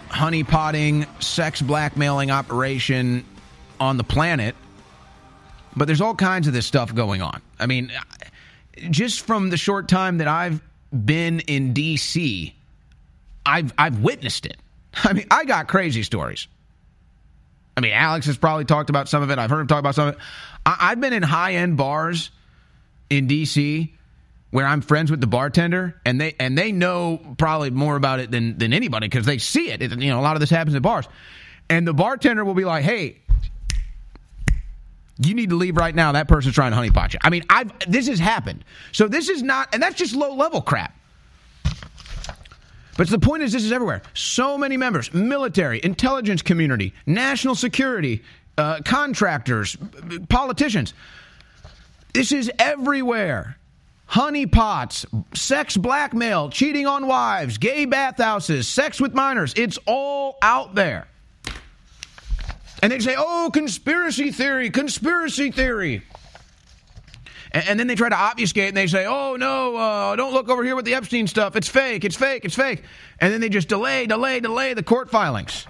honeypotting, 0.09 1.07
sex 1.23 1.63
blackmailing 1.63 2.33
operation 2.33 3.25
on 3.79 3.99
the 3.99 4.05
planet. 4.05 4.57
But 5.77 5.85
there's 5.85 6.01
all 6.01 6.17
kinds 6.17 6.49
of 6.49 6.53
this 6.55 6.67
stuff 6.67 6.93
going 6.93 7.23
on. 7.23 7.41
I 7.61 7.67
mean, 7.67 7.93
just 8.91 9.21
from 9.21 9.51
the 9.51 9.57
short 9.57 9.87
time 9.89 10.19
that 10.19 10.27
I've 10.27 10.61
been 10.93 11.41
in 11.41 11.73
D.C., 11.73 12.55
I've 13.45 13.73
I've 13.79 14.01
witnessed 14.01 14.47
it. 14.47 14.57
I 15.05 15.13
mean, 15.13 15.27
I 15.31 15.45
got 15.45 15.69
crazy 15.69 16.03
stories. 16.03 16.49
I 17.77 17.81
mean, 17.81 17.93
Alex 17.93 18.27
has 18.27 18.37
probably 18.37 18.65
talked 18.65 18.91
about 18.91 19.09
some 19.09 19.23
of 19.23 19.31
it. 19.31 19.39
I've 19.39 19.51
heard 19.51 19.61
him 19.61 19.67
talk 19.67 19.79
about 19.79 19.95
some 19.95 20.09
of 20.09 20.15
it. 20.15 20.21
I, 20.65 20.77
I've 20.81 21.01
been 21.01 21.13
in 21.13 21.23
high 21.23 21.55
end 21.55 21.77
bars 21.77 22.31
in 23.11 23.27
D.C. 23.27 23.95
where 24.51 24.67
I'm 24.67 24.81
friends 24.81 25.11
with 25.11 25.21
the 25.21 25.27
bartender, 25.27 26.01
and 26.05 26.21
they 26.21 26.35
and 26.41 26.57
they 26.57 26.73
know 26.73 27.21
probably 27.39 27.71
more 27.71 27.97
about 27.97 28.21
it 28.21 28.31
than 28.31 28.59
than 28.59 28.73
anybody 28.73 29.07
because 29.07 29.27
they 29.27 29.39
see 29.39 29.71
it. 29.71 29.83
it. 29.83 29.91
You 29.93 30.11
know, 30.11 30.21
a 30.21 30.23
lot 30.23 30.37
of 30.37 30.41
this 30.41 30.51
happens 30.51 30.75
at 30.75 30.83
bars, 30.83 31.07
and 31.69 31.87
the 31.87 31.95
bartender 31.95 32.45
will 32.45 32.55
be 32.55 32.65
like, 32.65 32.85
"Hey." 32.85 33.19
You 35.19 35.35
need 35.35 35.51
to 35.51 35.57
leave 35.57 35.77
right 35.77 35.95
now. 35.95 36.13
That 36.13 36.29
person's 36.29 36.55
trying 36.55 36.73
to 36.73 36.79
honeypot 36.79 37.15
you. 37.15 37.19
I 37.23 37.31
mean, 37.31 37.45
I've 37.49 37.73
this 37.89 38.09
has 38.09 38.19
happened. 38.19 38.65
So 38.93 39.09
this 39.09 39.29
is 39.29 39.43
not, 39.43 39.73
and 39.73 39.83
that's 39.83 39.97
just 39.97 40.15
low 40.15 40.35
level 40.35 40.61
crap. 40.61 40.95
But 42.97 43.09
the 43.09 43.19
point 43.19 43.43
is, 43.43 43.53
this 43.53 43.65
is 43.65 43.73
everywhere. 43.73 44.03
So 44.15 44.57
many 44.57 44.77
members 44.77 45.13
military, 45.13 45.81
intelligence 45.83 46.43
community, 46.43 46.95
national 47.07 47.55
security, 47.55 48.23
uh, 48.59 48.81
contractors, 48.85 49.77
politicians. 50.29 50.95
This 52.15 52.33
is 52.33 52.51
everywhere. 52.59 53.59
Honeypots, 54.09 55.05
sex 55.37 55.77
blackmail, 55.77 56.49
cheating 56.49 56.87
on 56.87 57.07
wives, 57.07 57.59
gay 57.59 57.85
bathhouses, 57.85 58.69
sex 58.69 59.01
with 59.01 59.13
minors. 59.13 59.53
It's 59.57 59.79
all 59.87 60.39
out 60.43 60.75
there. 60.75 61.09
And 62.83 62.93
they 62.93 63.01
say, 63.01 63.15
oh, 63.17 63.51
conspiracy 63.53 64.31
theory, 64.31 64.71
conspiracy 64.71 65.51
theory. 65.51 66.03
And, 67.53 67.69
and 67.69 67.81
then 67.81 67.87
they 67.87 67.95
try 67.95 68.09
to 68.09 68.17
obfuscate 68.17 68.69
and 68.69 68.77
they 68.77 68.87
say, 68.87 69.07
oh, 69.07 69.37
no, 69.37 69.77
uh, 69.77 70.17
don't 70.17 70.33
look 70.33 70.49
over 70.49 70.63
here 70.63 70.77
with 70.77 70.85
the 70.85 70.95
Epstein 70.95 71.27
stuff. 71.27 71.57
It's 71.57 71.69
fake, 71.69 72.05
it's 72.05 72.17
fake, 72.17 72.45
it's 72.45 72.55
fake. 72.55 72.83
And 73.19 73.33
then 73.33 73.41
they 73.41 73.49
just 73.49 73.69
delay, 73.69 74.07
delay, 74.07 74.41
delay 74.41 74.75
the 74.75 74.83
court 74.83 75.11
filings. 75.11 75.67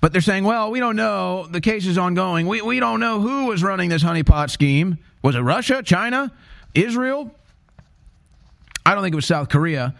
But 0.00 0.12
they're 0.12 0.22
saying, 0.22 0.44
well, 0.44 0.70
we 0.70 0.80
don't 0.80 0.96
know. 0.96 1.46
The 1.50 1.60
case 1.60 1.86
is 1.86 1.98
ongoing. 1.98 2.46
We, 2.46 2.62
we 2.62 2.80
don't 2.80 3.00
know 3.00 3.20
who 3.20 3.46
was 3.46 3.62
running 3.62 3.90
this 3.90 4.02
honeypot 4.02 4.48
scheme. 4.50 4.98
Was 5.22 5.34
it 5.34 5.40
Russia, 5.40 5.82
China, 5.82 6.32
Israel? 6.74 7.34
I 8.86 8.94
don't 8.94 9.02
think 9.02 9.12
it 9.12 9.16
was 9.16 9.26
South 9.26 9.50
Korea. 9.50 9.94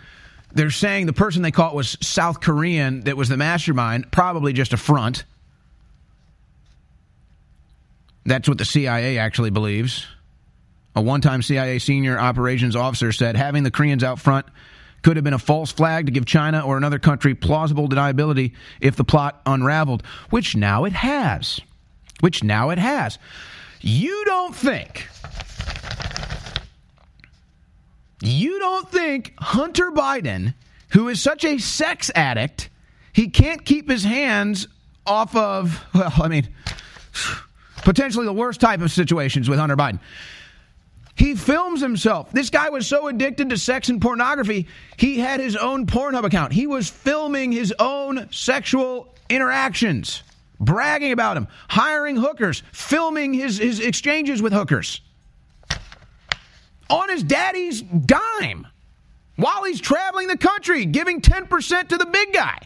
They're 0.53 0.71
saying 0.71 1.07
the 1.07 1.13
person 1.13 1.43
they 1.43 1.53
caught 1.53 1.75
was 1.75 1.97
South 2.01 2.41
Korean 2.41 3.03
that 3.03 3.17
was 3.17 3.29
the 3.29 3.37
mastermind, 3.37 4.11
probably 4.11 4.53
just 4.53 4.73
a 4.73 4.77
front. 4.77 5.25
That's 8.25 8.49
what 8.49 8.59
the 8.59 8.65
CIA 8.65 9.19
actually 9.19 9.51
believes. 9.51 10.07
A 10.95 11.01
one 11.01 11.21
time 11.21 11.43
CIA 11.43 11.79
senior 11.79 12.19
operations 12.19 12.75
officer 12.75 13.13
said 13.13 13.37
having 13.37 13.63
the 13.63 13.71
Koreans 13.71 14.03
out 14.03 14.19
front 14.19 14.47
could 15.03 15.17
have 15.17 15.25
been 15.25 15.35
a 15.35 15.39
false 15.39 15.73
flag 15.73 16.07
to 16.07 16.13
give 16.13 16.27
China 16.27 16.61
or 16.61 16.77
another 16.77 16.99
country 16.99 17.35
plausible 17.35 17.89
deniability 17.89 18.53
if 18.81 18.97
the 18.97 19.05
plot 19.05 19.41
unraveled, 19.47 20.03
which 20.31 20.57
now 20.57 20.85
it 20.85 20.93
has. 20.93 21.61
Which 22.21 22.45
now 22.45 22.71
it 22.71 22.79
has. 22.79 23.19
You 23.81 24.25
don't 24.27 24.55
think. 24.55 25.09
You 28.23 28.59
don't 28.59 28.91
think 28.91 29.35
Hunter 29.39 29.91
Biden, 29.91 30.55
who 30.91 31.09
is 31.09 31.23
such 31.23 31.45
a 31.45 31.59
sex 31.59 32.11
addict, 32.15 32.69
he 33.13 33.29
can't 33.29 33.65
keep 33.65 33.89
his 33.89 34.05
hands 34.05 34.69
off 35.07 35.35
of, 35.35 35.85
well, 35.95 36.13
I 36.23 36.29
mean, 36.29 36.49
potentially 37.77 38.27
the 38.27 38.33
worst 38.33 38.61
type 38.61 38.81
of 38.83 38.91
situations 38.91 39.49
with 39.49 39.59
Hunter 39.59 39.77
Biden. 39.77 40.01
He 41.17 41.35
films 41.35 41.81
himself. 41.81 42.31
This 42.31 42.51
guy 42.51 42.71
was 42.71 42.87
so 42.87 43.09
addicted 43.09 43.51
to 43.51 43.59
sex 43.59 43.89
and 43.89 44.01
pornography, 44.01 44.69
he 44.97 45.19
had 45.19 45.41
his 45.41 45.57
own 45.57 45.87
Pornhub 45.87 46.25
account. 46.25 46.53
He 46.53 46.67
was 46.67 46.89
filming 46.89 47.53
his 47.53 47.75
own 47.79 48.29
sexual 48.31 49.15
interactions, 49.29 50.23
bragging 50.59 51.13
about 51.13 51.35
them, 51.35 51.49
hiring 51.69 52.17
hookers, 52.17 52.63
filming 52.73 53.35
his, 53.35 53.59
his 53.59 53.81
exchanges 53.81 54.41
with 54.41 54.53
hookers 54.53 55.01
on 56.91 57.09
his 57.09 57.23
daddy's 57.23 57.81
dime 57.83 58.67
while 59.37 59.65
he's 59.65 59.81
traveling 59.81 60.29
the 60.29 60.37
country, 60.37 60.85
giving 60.85 61.21
10% 61.21 61.89
to 61.89 61.97
the 61.97 62.07
big 62.07 62.33
guy. 62.33 62.59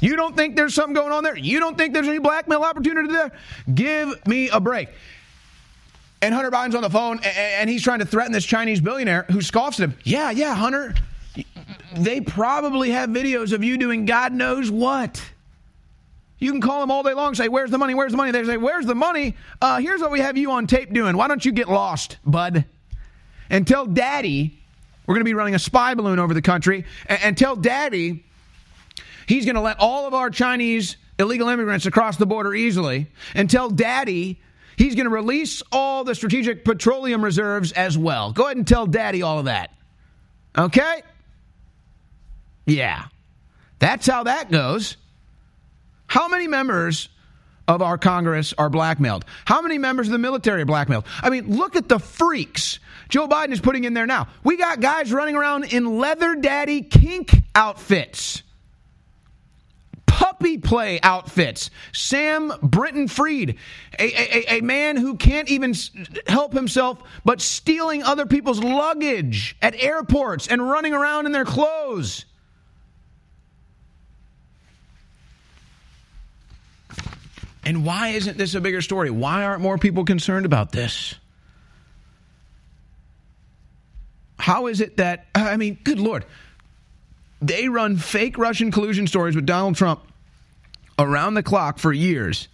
You 0.00 0.16
don't 0.16 0.36
think 0.36 0.56
there's 0.56 0.74
something 0.74 0.94
going 0.94 1.12
on 1.12 1.24
there? 1.24 1.36
You 1.36 1.60
don't 1.60 1.76
think 1.76 1.94
there's 1.94 2.08
any 2.08 2.18
blackmail 2.18 2.62
opportunity 2.62 3.12
there? 3.12 3.32
Give 3.72 4.14
me 4.26 4.48
a 4.48 4.60
break. 4.60 4.88
And 6.22 6.34
Hunter 6.34 6.50
Biden's 6.50 6.74
on 6.74 6.82
the 6.82 6.90
phone 6.90 7.20
and 7.22 7.68
he's 7.68 7.82
trying 7.82 7.98
to 7.98 8.06
threaten 8.06 8.32
this 8.32 8.44
Chinese 8.44 8.80
billionaire 8.80 9.26
who 9.30 9.42
scoffs 9.42 9.78
at 9.80 9.84
him. 9.90 9.98
Yeah, 10.04 10.30
yeah, 10.30 10.54
Hunter. 10.54 10.94
They 11.96 12.20
probably 12.20 12.90
have 12.90 13.10
videos 13.10 13.52
of 13.52 13.62
you 13.62 13.76
doing 13.76 14.04
God 14.06 14.32
knows 14.32 14.70
what. 14.70 15.22
You 16.38 16.50
can 16.50 16.60
call 16.60 16.80
them 16.80 16.90
all 16.90 17.02
day 17.02 17.14
long 17.14 17.34
say, 17.34 17.48
Where's 17.48 17.70
the 17.70 17.78
money? 17.78 17.94
Where's 17.94 18.12
the 18.12 18.16
money? 18.16 18.30
They 18.30 18.44
say, 18.44 18.56
Where's 18.56 18.86
the 18.86 18.94
money? 18.94 19.36
Uh, 19.60 19.78
here's 19.78 20.00
what 20.00 20.10
we 20.10 20.20
have 20.20 20.36
you 20.36 20.50
on 20.50 20.66
tape 20.66 20.92
doing. 20.92 21.16
Why 21.16 21.28
don't 21.28 21.44
you 21.44 21.52
get 21.52 21.68
lost, 21.68 22.18
bud? 22.24 22.64
And 23.50 23.66
tell 23.66 23.86
daddy, 23.86 24.58
we're 25.06 25.14
going 25.14 25.24
to 25.24 25.28
be 25.28 25.34
running 25.34 25.54
a 25.54 25.58
spy 25.58 25.94
balloon 25.94 26.18
over 26.18 26.34
the 26.34 26.42
country, 26.42 26.84
and, 27.06 27.22
and 27.22 27.38
tell 27.38 27.56
daddy 27.56 28.24
he's 29.26 29.44
going 29.44 29.56
to 29.56 29.60
let 29.60 29.78
all 29.78 30.06
of 30.06 30.14
our 30.14 30.30
Chinese 30.30 30.96
illegal 31.18 31.48
immigrants 31.48 31.86
across 31.86 32.16
the 32.16 32.26
border 32.26 32.54
easily, 32.54 33.08
and 33.34 33.48
tell 33.48 33.70
daddy 33.70 34.40
He's 34.76 34.94
going 34.94 35.04
to 35.04 35.10
release 35.10 35.62
all 35.70 36.04
the 36.04 36.14
strategic 36.14 36.64
petroleum 36.64 37.22
reserves 37.22 37.72
as 37.72 37.96
well. 37.96 38.32
Go 38.32 38.46
ahead 38.46 38.56
and 38.56 38.66
tell 38.66 38.86
daddy 38.86 39.22
all 39.22 39.38
of 39.38 39.44
that. 39.44 39.70
Okay? 40.56 41.02
Yeah. 42.66 43.04
That's 43.78 44.06
how 44.06 44.24
that 44.24 44.50
goes. 44.50 44.96
How 46.06 46.28
many 46.28 46.48
members 46.48 47.08
of 47.68 47.82
our 47.82 47.98
Congress 47.98 48.52
are 48.58 48.68
blackmailed? 48.68 49.24
How 49.44 49.62
many 49.62 49.78
members 49.78 50.08
of 50.08 50.12
the 50.12 50.18
military 50.18 50.62
are 50.62 50.66
blackmailed? 50.66 51.04
I 51.22 51.30
mean, 51.30 51.56
look 51.56 51.76
at 51.76 51.88
the 51.88 51.98
freaks 51.98 52.78
Joe 53.08 53.28
Biden 53.28 53.52
is 53.52 53.60
putting 53.60 53.84
in 53.84 53.94
there 53.94 54.06
now. 54.06 54.28
We 54.42 54.56
got 54.56 54.80
guys 54.80 55.12
running 55.12 55.36
around 55.36 55.72
in 55.72 55.98
leather 55.98 56.34
daddy 56.36 56.82
kink 56.82 57.34
outfits 57.54 58.42
puppy 60.14 60.58
play 60.58 61.00
outfits. 61.02 61.70
Sam 61.92 62.52
Brinton 62.62 63.08
Freed, 63.08 63.58
a, 63.98 64.04
a, 64.04 64.58
a, 64.58 64.60
man 64.60 64.96
who 64.96 65.16
can't 65.16 65.50
even 65.50 65.74
help 66.26 66.52
himself 66.52 67.02
but 67.24 67.40
stealing 67.40 68.02
other 68.02 68.24
people's 68.24 68.60
luggage 68.60 69.56
at 69.60 69.74
airports 69.74 70.46
and 70.46 70.62
running 70.62 70.94
around 70.94 71.26
in 71.26 71.32
their 71.32 71.44
clothes. 71.44 72.26
And 77.64 77.84
why 77.84 78.08
isn't 78.08 78.38
this 78.38 78.54
a 78.54 78.60
bigger 78.60 78.82
story? 78.82 79.10
Why 79.10 79.44
aren't 79.44 79.62
more 79.62 79.78
people 79.78 80.04
concerned 80.04 80.46
about 80.46 80.70
this? 80.70 81.14
How 84.38 84.66
is 84.66 84.80
it 84.80 84.96
that, 84.96 85.26
uh, 85.34 85.48
I 85.50 85.56
mean, 85.56 85.78
good 85.84 85.98
Lord, 85.98 86.24
they 87.40 87.68
run 87.68 87.96
fake 87.96 88.38
Russian 88.38 88.70
collusion 88.70 89.06
stories 89.06 89.36
with 89.36 89.46
Donald 89.46 89.76
Trump 89.76 90.02
around 90.98 91.34
the 91.34 91.42
clock 91.42 91.78
for 91.78 91.92
years. 91.92 92.48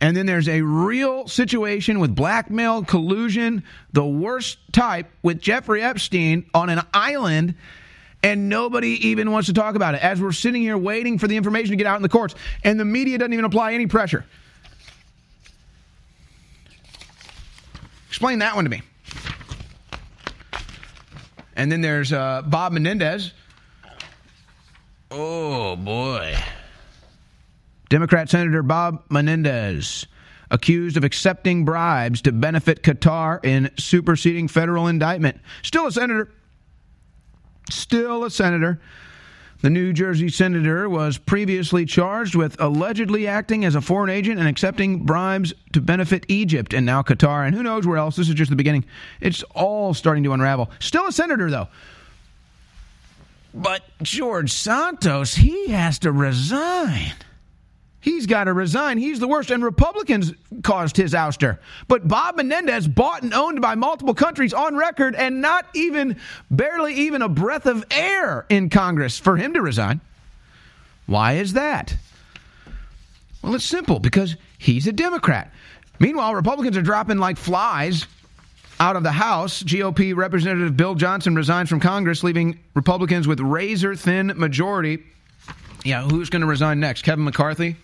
And 0.00 0.16
then 0.16 0.26
there's 0.26 0.48
a 0.48 0.60
real 0.60 1.28
situation 1.28 1.98
with 1.98 2.14
blackmail, 2.14 2.84
collusion, 2.84 3.64
the 3.92 4.04
worst 4.04 4.58
type 4.72 5.10
with 5.22 5.40
Jeffrey 5.40 5.82
Epstein 5.82 6.44
on 6.52 6.68
an 6.68 6.82
island, 6.92 7.54
and 8.22 8.48
nobody 8.48 9.08
even 9.08 9.30
wants 9.30 9.46
to 9.46 9.54
talk 9.54 9.76
about 9.76 9.94
it 9.94 10.02
as 10.02 10.20
we're 10.20 10.32
sitting 10.32 10.62
here 10.62 10.76
waiting 10.76 11.18
for 11.18 11.26
the 11.26 11.36
information 11.36 11.70
to 11.70 11.76
get 11.76 11.86
out 11.86 11.96
in 11.96 12.02
the 12.02 12.08
courts, 12.08 12.34
and 12.64 12.78
the 12.78 12.84
media 12.84 13.16
doesn't 13.18 13.32
even 13.32 13.44
apply 13.44 13.72
any 13.72 13.86
pressure. 13.86 14.24
Explain 18.08 18.40
that 18.40 18.56
one 18.56 18.64
to 18.64 18.70
me. 18.70 18.82
And 21.56 21.70
then 21.70 21.80
there's 21.80 22.12
uh, 22.12 22.42
Bob 22.42 22.72
Menendez 22.72 23.32
Oh, 25.16 25.76
boy. 25.76 26.36
Democrat 27.88 28.28
Senator 28.28 28.64
Bob 28.64 29.04
Menendez 29.08 30.06
accused 30.50 30.96
of 30.96 31.04
accepting 31.04 31.64
bribes 31.64 32.20
to 32.22 32.32
benefit 32.32 32.82
Qatar 32.82 33.44
in 33.44 33.70
superseding 33.78 34.48
federal 34.48 34.88
indictment. 34.88 35.40
Still 35.62 35.86
a 35.86 35.92
senator. 35.92 36.32
Still 37.70 38.24
a 38.24 38.30
senator. 38.30 38.80
The 39.64 39.70
New 39.70 39.94
Jersey 39.94 40.28
senator 40.28 40.90
was 40.90 41.16
previously 41.16 41.86
charged 41.86 42.34
with 42.34 42.60
allegedly 42.60 43.26
acting 43.26 43.64
as 43.64 43.74
a 43.74 43.80
foreign 43.80 44.10
agent 44.10 44.38
and 44.38 44.46
accepting 44.46 45.06
bribes 45.06 45.54
to 45.72 45.80
benefit 45.80 46.26
Egypt 46.28 46.74
and 46.74 46.84
now 46.84 47.02
Qatar, 47.02 47.46
and 47.46 47.56
who 47.56 47.62
knows 47.62 47.86
where 47.86 47.96
else. 47.96 48.14
This 48.14 48.28
is 48.28 48.34
just 48.34 48.50
the 48.50 48.56
beginning. 48.56 48.84
It's 49.22 49.42
all 49.54 49.94
starting 49.94 50.22
to 50.24 50.34
unravel. 50.34 50.70
Still 50.80 51.06
a 51.06 51.12
senator, 51.12 51.50
though. 51.50 51.68
But 53.54 53.84
George 54.02 54.52
Santos, 54.52 55.36
he 55.36 55.68
has 55.68 55.98
to 56.00 56.12
resign. 56.12 57.14
He's 58.04 58.26
got 58.26 58.44
to 58.44 58.52
resign. 58.52 58.98
He's 58.98 59.18
the 59.18 59.26
worst. 59.26 59.50
And 59.50 59.64
Republicans 59.64 60.34
caused 60.62 60.94
his 60.94 61.14
ouster. 61.14 61.56
But 61.88 62.06
Bob 62.06 62.36
Menendez, 62.36 62.86
bought 62.86 63.22
and 63.22 63.32
owned 63.32 63.62
by 63.62 63.76
multiple 63.76 64.12
countries 64.12 64.52
on 64.52 64.76
record, 64.76 65.14
and 65.14 65.40
not 65.40 65.64
even, 65.72 66.20
barely 66.50 66.92
even 66.92 67.22
a 67.22 67.30
breath 67.30 67.64
of 67.64 67.82
air 67.90 68.44
in 68.50 68.68
Congress 68.68 69.18
for 69.18 69.38
him 69.38 69.54
to 69.54 69.62
resign. 69.62 70.02
Why 71.06 71.36
is 71.36 71.54
that? 71.54 71.96
Well, 73.42 73.54
it's 73.54 73.64
simple 73.64 74.00
because 74.00 74.36
he's 74.58 74.86
a 74.86 74.92
Democrat. 74.92 75.50
Meanwhile, 75.98 76.34
Republicans 76.34 76.76
are 76.76 76.82
dropping 76.82 77.16
like 77.16 77.38
flies 77.38 78.06
out 78.80 78.96
of 78.96 79.02
the 79.02 79.12
House. 79.12 79.62
GOP 79.62 80.14
Representative 80.14 80.76
Bill 80.76 80.94
Johnson 80.94 81.34
resigns 81.34 81.70
from 81.70 81.80
Congress, 81.80 82.22
leaving 82.22 82.58
Republicans 82.74 83.26
with 83.26 83.40
razor 83.40 83.96
thin 83.96 84.30
majority. 84.36 85.02
Yeah, 85.84 86.02
who's 86.02 86.28
going 86.28 86.42
to 86.42 86.46
resign 86.46 86.80
next? 86.80 87.00
Kevin 87.00 87.24
McCarthy? 87.24 87.76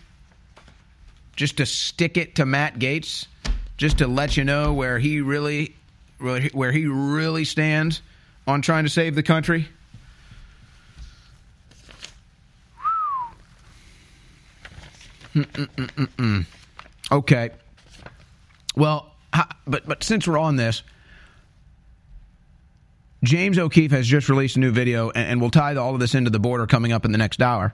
Just 1.40 1.56
to 1.56 1.64
stick 1.64 2.18
it 2.18 2.34
to 2.34 2.44
Matt 2.44 2.78
Gaetz, 2.78 3.26
just 3.78 3.96
to 3.96 4.06
let 4.06 4.36
you 4.36 4.44
know 4.44 4.74
where 4.74 4.98
he 4.98 5.22
really, 5.22 5.74
where 6.18 6.70
he 6.70 6.84
really 6.84 7.46
stands 7.46 8.02
on 8.46 8.60
trying 8.60 8.84
to 8.84 8.90
save 8.90 9.14
the 9.14 9.22
country. 9.22 9.66
Mm-mm-mm-mm. 15.34 16.44
Okay. 17.10 17.50
Well, 18.76 19.10
but 19.66 19.88
but 19.88 20.04
since 20.04 20.28
we're 20.28 20.36
on 20.36 20.56
this, 20.56 20.82
James 23.24 23.58
O'Keefe 23.58 23.92
has 23.92 24.06
just 24.06 24.28
released 24.28 24.56
a 24.56 24.60
new 24.60 24.72
video, 24.72 25.08
and 25.08 25.40
we'll 25.40 25.50
tie 25.50 25.74
all 25.76 25.94
of 25.94 26.00
this 26.00 26.14
into 26.14 26.28
the 26.28 26.38
border 26.38 26.66
coming 26.66 26.92
up 26.92 27.06
in 27.06 27.12
the 27.12 27.18
next 27.18 27.40
hour, 27.40 27.72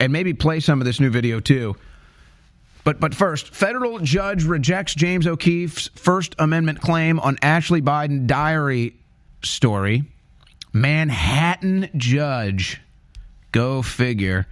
and 0.00 0.14
maybe 0.14 0.32
play 0.32 0.60
some 0.60 0.80
of 0.80 0.86
this 0.86 0.98
new 0.98 1.10
video 1.10 1.40
too. 1.40 1.76
But 2.84 3.00
but 3.00 3.14
first, 3.14 3.54
federal 3.54 3.98
judge 3.98 4.44
rejects 4.44 4.94
James 4.94 5.26
O'Keefe's 5.26 5.88
First 5.94 6.34
Amendment 6.38 6.80
claim 6.80 7.18
on 7.18 7.38
Ashley 7.42 7.82
Biden 7.82 8.26
diary 8.26 8.96
story. 9.42 10.04
Manhattan 10.72 11.88
judge, 11.96 12.80
go 13.52 13.80
figure. 13.82 14.46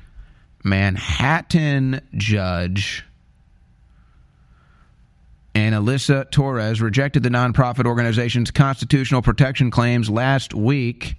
Manhattan 0.65 2.01
judge 2.15 3.05
Analisa 5.55 6.31
Torres 6.31 6.81
rejected 6.81 7.23
the 7.23 7.29
nonprofit 7.29 7.87
organization's 7.87 8.51
constitutional 8.51 9.23
protection 9.23 9.71
claims 9.71 10.09
last 10.09 10.55
week. 10.55 11.17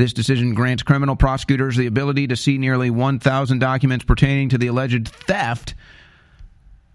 This 0.00 0.14
decision 0.14 0.54
grants 0.54 0.82
criminal 0.82 1.14
prosecutors 1.14 1.76
the 1.76 1.86
ability 1.86 2.28
to 2.28 2.36
see 2.36 2.56
nearly 2.56 2.88
1,000 2.88 3.58
documents 3.58 4.02
pertaining 4.02 4.48
to 4.48 4.56
the 4.56 4.68
alleged 4.68 5.08
theft, 5.08 5.74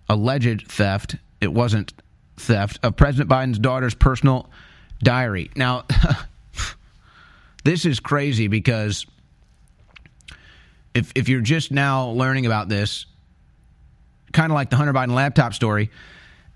alleged 0.10 0.68
theft, 0.72 1.16
it 1.40 1.54
wasn't 1.54 1.94
theft, 2.38 2.80
of 2.82 2.96
President 2.96 3.30
Biden's 3.30 3.60
daughter's 3.60 3.94
personal 3.94 4.50
diary. 5.04 5.52
Now, 5.56 5.84
this 7.64 7.86
is 7.86 8.00
crazy 8.00 8.48
because 8.48 9.06
if, 10.96 11.12
if 11.14 11.30
you're 11.30 11.42
just 11.42 11.72
now 11.72 12.08
learning 12.10 12.48
about 12.48 12.70
this, 12.70 13.06
kind 14.34 14.52
of 14.52 14.56
like 14.56 14.72
the 14.72 14.78
Hunter 14.78 14.94
Biden 14.94 15.14
laptop 15.14 15.54
story. 15.54 15.92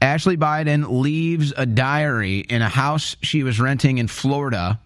Ashley 0.02 0.36
Biden 0.36 1.00
leaves 1.00 1.54
a 1.56 1.68
diary 1.68 2.40
in 2.40 2.64
a 2.64 2.70
house 2.70 3.18
she 3.22 3.44
was 3.44 3.60
renting 3.60 4.00
in 4.00 4.08
Florida. 4.08 4.80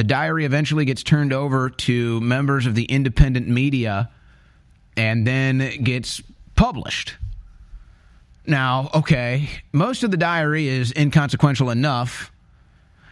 The 0.00 0.04
diary 0.04 0.46
eventually 0.46 0.86
gets 0.86 1.02
turned 1.02 1.30
over 1.30 1.68
to 1.68 2.22
members 2.22 2.64
of 2.64 2.74
the 2.74 2.84
independent 2.84 3.48
media 3.48 4.08
and 4.96 5.26
then 5.26 5.58
gets 5.84 6.22
published. 6.54 7.16
Now, 8.46 8.88
okay, 8.94 9.50
most 9.74 10.02
of 10.02 10.10
the 10.10 10.16
diary 10.16 10.68
is 10.68 10.90
inconsequential 10.96 11.68
enough, 11.68 12.32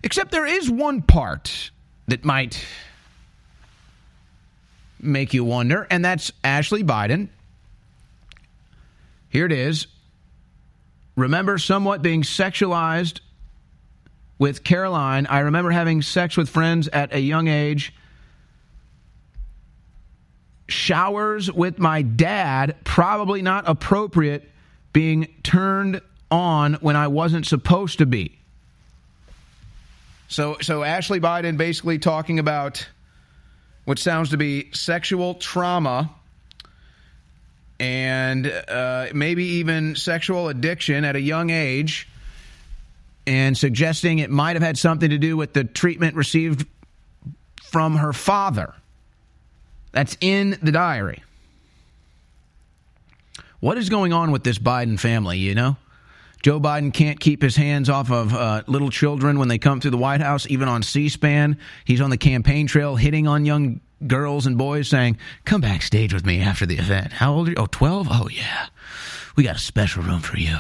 except 0.03 0.31
there 0.31 0.47
is 0.47 0.71
one 0.71 1.03
part 1.03 1.73
that 2.07 2.25
might 2.25 2.65
make 4.99 5.35
you 5.35 5.45
wonder, 5.45 5.87
and 5.91 6.03
that's 6.03 6.33
Ashley 6.43 6.83
Biden 6.83 7.29
here 9.29 9.45
it 9.45 9.53
is. 9.53 9.89
Remember 11.17 11.59
somewhat 11.59 12.01
being 12.01 12.23
sexualized 12.23 13.21
with 14.39 14.65
Caroline. 14.65 15.27
I 15.27 15.41
remember 15.41 15.71
having 15.71 16.03
sex 16.03 16.37
with 16.37 16.49
friends 16.49 16.89
at 16.89 17.13
a 17.13 17.21
young 17.21 17.49
age. 17.49 17.95
Showers 20.69 21.51
with 21.51 21.79
my 21.79 22.03
dad, 22.03 22.77
probably 22.85 23.43
not 23.43 23.65
appropriate, 23.67 24.51
being 24.93 25.29
turned 25.43 26.01
on 26.31 26.75
when 26.75 26.97
I 26.97 27.09
wasn't 27.09 27.47
supposed 27.47 27.99
to 27.99 28.07
be. 28.07 28.39
So, 30.29 30.59
so 30.61 30.83
Ashley 30.83 31.21
Biden 31.21 31.57
basically 31.57 31.99
talking 31.99 32.39
about 32.39 32.87
what 33.87 33.99
sounds 33.99 34.31
to 34.31 34.37
be 34.37 34.71
sexual 34.73 35.35
trauma 35.35 36.11
and 37.81 38.47
uh, 38.47 39.07
maybe 39.15 39.45
even 39.45 39.97
sexual 39.97 40.49
addiction 40.49 41.05
at 41.05 41.17
a 41.17 41.21
young 41.21 41.51
age, 41.51 42.09
and 43.29 43.57
suggesting 43.57 44.21
it 44.21 44.31
might 44.31 44.57
have 44.57 44.63
had 44.63 44.79
something 44.79 45.11
to 45.11 45.19
do 45.19 45.37
with 45.37 45.53
the 45.53 45.63
treatment 45.63 46.17
received 46.17 46.67
from 47.63 47.97
her 47.97 48.15
father. 48.15 48.75
That's 49.93 50.17
in 50.23 50.59
the 50.63 50.73
diary. 50.73 51.23
What 53.61 53.77
is 53.77 53.91
going 53.91 54.15
on 54.15 54.31
with 54.31 54.45
this 54.45 54.59
Biden 54.59 54.99
family, 54.99 55.37
you 55.37 55.55
know? 55.55 55.77
Joe 56.43 56.59
Biden 56.59 56.95
can't 56.95 57.21
keep 57.21 57.43
his 57.43 57.57
hands 57.57 57.91
off 57.91 58.11
of 58.11 58.33
uh, 58.33 58.63
little 58.67 58.91
children 58.91 59.39
when 59.39 59.49
they 59.49 59.59
come 59.59 59.81
through 59.81 59.91
the 59.91 59.99
White 59.99 60.23
House, 60.23 60.47
even 60.49 60.67
on 60.67 60.83
C 60.83 61.11
SPAN. 61.11 61.59
He's 61.85 62.01
on 62.01 62.09
the 62.09 62.17
campaign 62.17 62.67
trail 62.67 62.97
hitting 62.97 63.27
on 63.27 63.45
young 63.45 63.81
girls 64.07 64.47
and 64.47 64.57
boys 64.57 64.89
saying, 64.89 65.19
Come 65.45 65.61
backstage 65.61 66.15
with 66.15 66.25
me 66.25 66.41
after 66.41 66.65
the 66.65 66.79
event. 66.79 67.13
How 67.13 67.35
old 67.35 67.49
are 67.49 67.51
you? 67.51 67.57
Oh, 67.59 67.67
12? 67.67 68.07
Oh, 68.11 68.29
yeah. 68.29 68.69
We 69.37 69.43
got 69.43 69.57
a 69.57 69.59
special 69.61 70.03
room 70.03 70.21
for 70.21 70.39
you. 70.39 70.57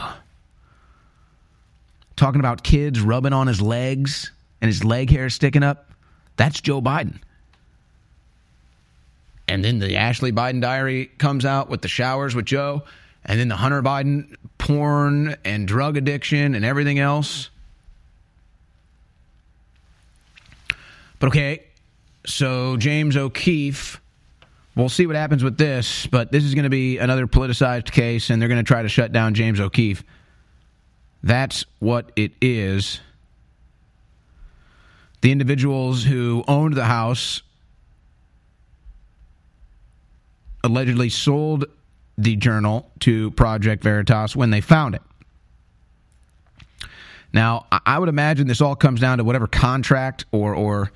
Talking 2.19 2.41
about 2.41 2.64
kids 2.64 3.01
rubbing 3.01 3.33
on 3.33 3.47
his 3.47 3.62
legs 3.62 4.33
and 4.61 4.69
his 4.69 4.83
leg 4.83 5.09
hair 5.09 5.31
sticking 5.31 5.62
up. 5.62 5.93
That's 6.37 6.61
Joe 6.61 6.83
Biden. 6.83 7.21
And 9.47 9.64
then 9.64 9.79
the 9.79 9.97
Ashley 9.97 10.33
Biden 10.33 10.61
diary 10.61 11.07
comes 11.19 11.45
out 11.45 11.71
with 11.71 11.81
the 11.81 11.87
showers 11.87 12.35
with 12.35 12.45
Joe, 12.45 12.83
and 13.25 13.39
then 13.39 13.47
the 13.47 13.55
Hunter 13.55 13.83
Biden 13.83 14.35
porn 14.59 15.37
and 15.45 15.69
drug 15.69 15.97
addiction 15.97 16.57
and 16.57 16.64
everything 16.64 16.99
else. 16.99 17.51
But 21.21 21.29
okay, 21.29 21.62
so 22.27 22.77
James 22.79 23.16
O'Keefe, 23.16 24.01
we'll 24.75 24.89
see 24.89 25.07
what 25.07 25.14
happens 25.14 25.45
with 25.45 25.57
this, 25.57 26.09
but 26.09 26.33
this 26.33 26.43
is 26.43 26.55
going 26.55 26.64
to 26.64 26.69
be 26.69 26.99
another 26.99 27.29
politicized 27.29 27.93
case, 27.93 28.31
and 28.31 28.43
they're 28.43 28.49
going 28.49 28.62
to 28.62 28.69
try 28.69 28.83
to 28.83 28.89
shut 28.89 29.12
down 29.12 29.35
James 29.35 29.61
O'Keefe. 29.61 30.03
That's 31.23 31.64
what 31.79 32.12
it 32.16 32.33
is. 32.41 33.01
The 35.21 35.33
individuals 35.33 36.05
who 36.05 36.45
owned 36.47 36.75
the 36.75 36.85
house 36.85 37.43
allegedly 40.62 41.09
sold 41.09 41.64
the 42.16 42.37
journal 42.37 42.91
to 43.01 43.31
Project 43.33 43.83
Veritas 43.83 44.37
when 44.37 44.51
they 44.51 44.61
found 44.61 44.95
it. 44.95 45.03
Now, 47.33 47.66
I 47.71 47.99
would 47.99 48.09
imagine 48.09 48.47
this 48.47 48.61
all 48.61 48.75
comes 48.75 49.01
down 49.01 49.19
to 49.19 49.25
whatever 49.25 49.47
contract 49.47 50.25
or 50.33 50.55
or 50.55 50.93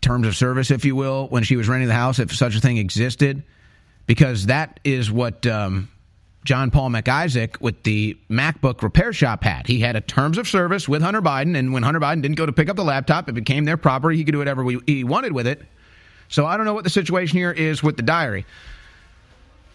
terms 0.00 0.26
of 0.26 0.34
service, 0.34 0.70
if 0.70 0.84
you 0.84 0.96
will, 0.96 1.28
when 1.28 1.42
she 1.42 1.56
was 1.56 1.68
renting 1.68 1.88
the 1.88 1.94
house, 1.94 2.18
if 2.18 2.34
such 2.34 2.56
a 2.56 2.60
thing 2.60 2.78
existed, 2.78 3.42
because 4.06 4.46
that 4.46 4.80
is 4.82 5.10
what 5.10 5.46
um, 5.46 5.88
John 6.44 6.70
Paul 6.70 6.90
MacIsaac 6.90 7.60
with 7.60 7.82
the 7.82 8.16
MacBook 8.30 8.82
repair 8.82 9.12
shop 9.12 9.44
had. 9.44 9.66
He 9.66 9.80
had 9.80 9.96
a 9.96 10.00
terms 10.00 10.38
of 10.38 10.48
service 10.48 10.88
with 10.88 11.02
Hunter 11.02 11.20
Biden, 11.20 11.56
and 11.56 11.72
when 11.72 11.82
Hunter 11.82 12.00
Biden 12.00 12.22
didn't 12.22 12.36
go 12.36 12.46
to 12.46 12.52
pick 12.52 12.68
up 12.68 12.76
the 12.76 12.84
laptop, 12.84 13.28
it 13.28 13.32
became 13.32 13.64
their 13.64 13.76
property. 13.76 14.16
He 14.16 14.24
could 14.24 14.32
do 14.32 14.38
whatever 14.38 14.64
we, 14.64 14.80
he 14.86 15.04
wanted 15.04 15.32
with 15.32 15.46
it. 15.46 15.62
So 16.28 16.46
I 16.46 16.56
don't 16.56 16.64
know 16.64 16.74
what 16.74 16.84
the 16.84 16.90
situation 16.90 17.36
here 17.36 17.50
is 17.50 17.82
with 17.82 17.96
the 17.96 18.02
diary. 18.02 18.46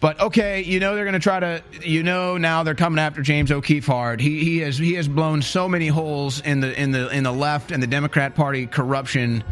But 0.00 0.20
okay, 0.20 0.62
you 0.62 0.78
know 0.80 0.94
they're 0.94 1.04
going 1.04 1.14
to 1.14 1.20
try 1.20 1.40
to. 1.40 1.62
You 1.82 2.02
know 2.02 2.36
now 2.36 2.62
they're 2.62 2.74
coming 2.74 2.98
after 2.98 3.22
James 3.22 3.50
O'Keefe 3.50 3.86
hard. 3.86 4.20
He 4.20 4.44
he 4.44 4.58
has 4.58 4.76
he 4.76 4.94
has 4.94 5.08
blown 5.08 5.40
so 5.40 5.68
many 5.68 5.88
holes 5.88 6.40
in 6.40 6.60
the 6.60 6.78
in 6.80 6.90
the 6.90 7.08
in 7.08 7.24
the 7.24 7.32
left 7.32 7.72
and 7.72 7.82
the 7.82 7.86
Democrat 7.86 8.34
Party 8.34 8.66
corruption 8.66 9.42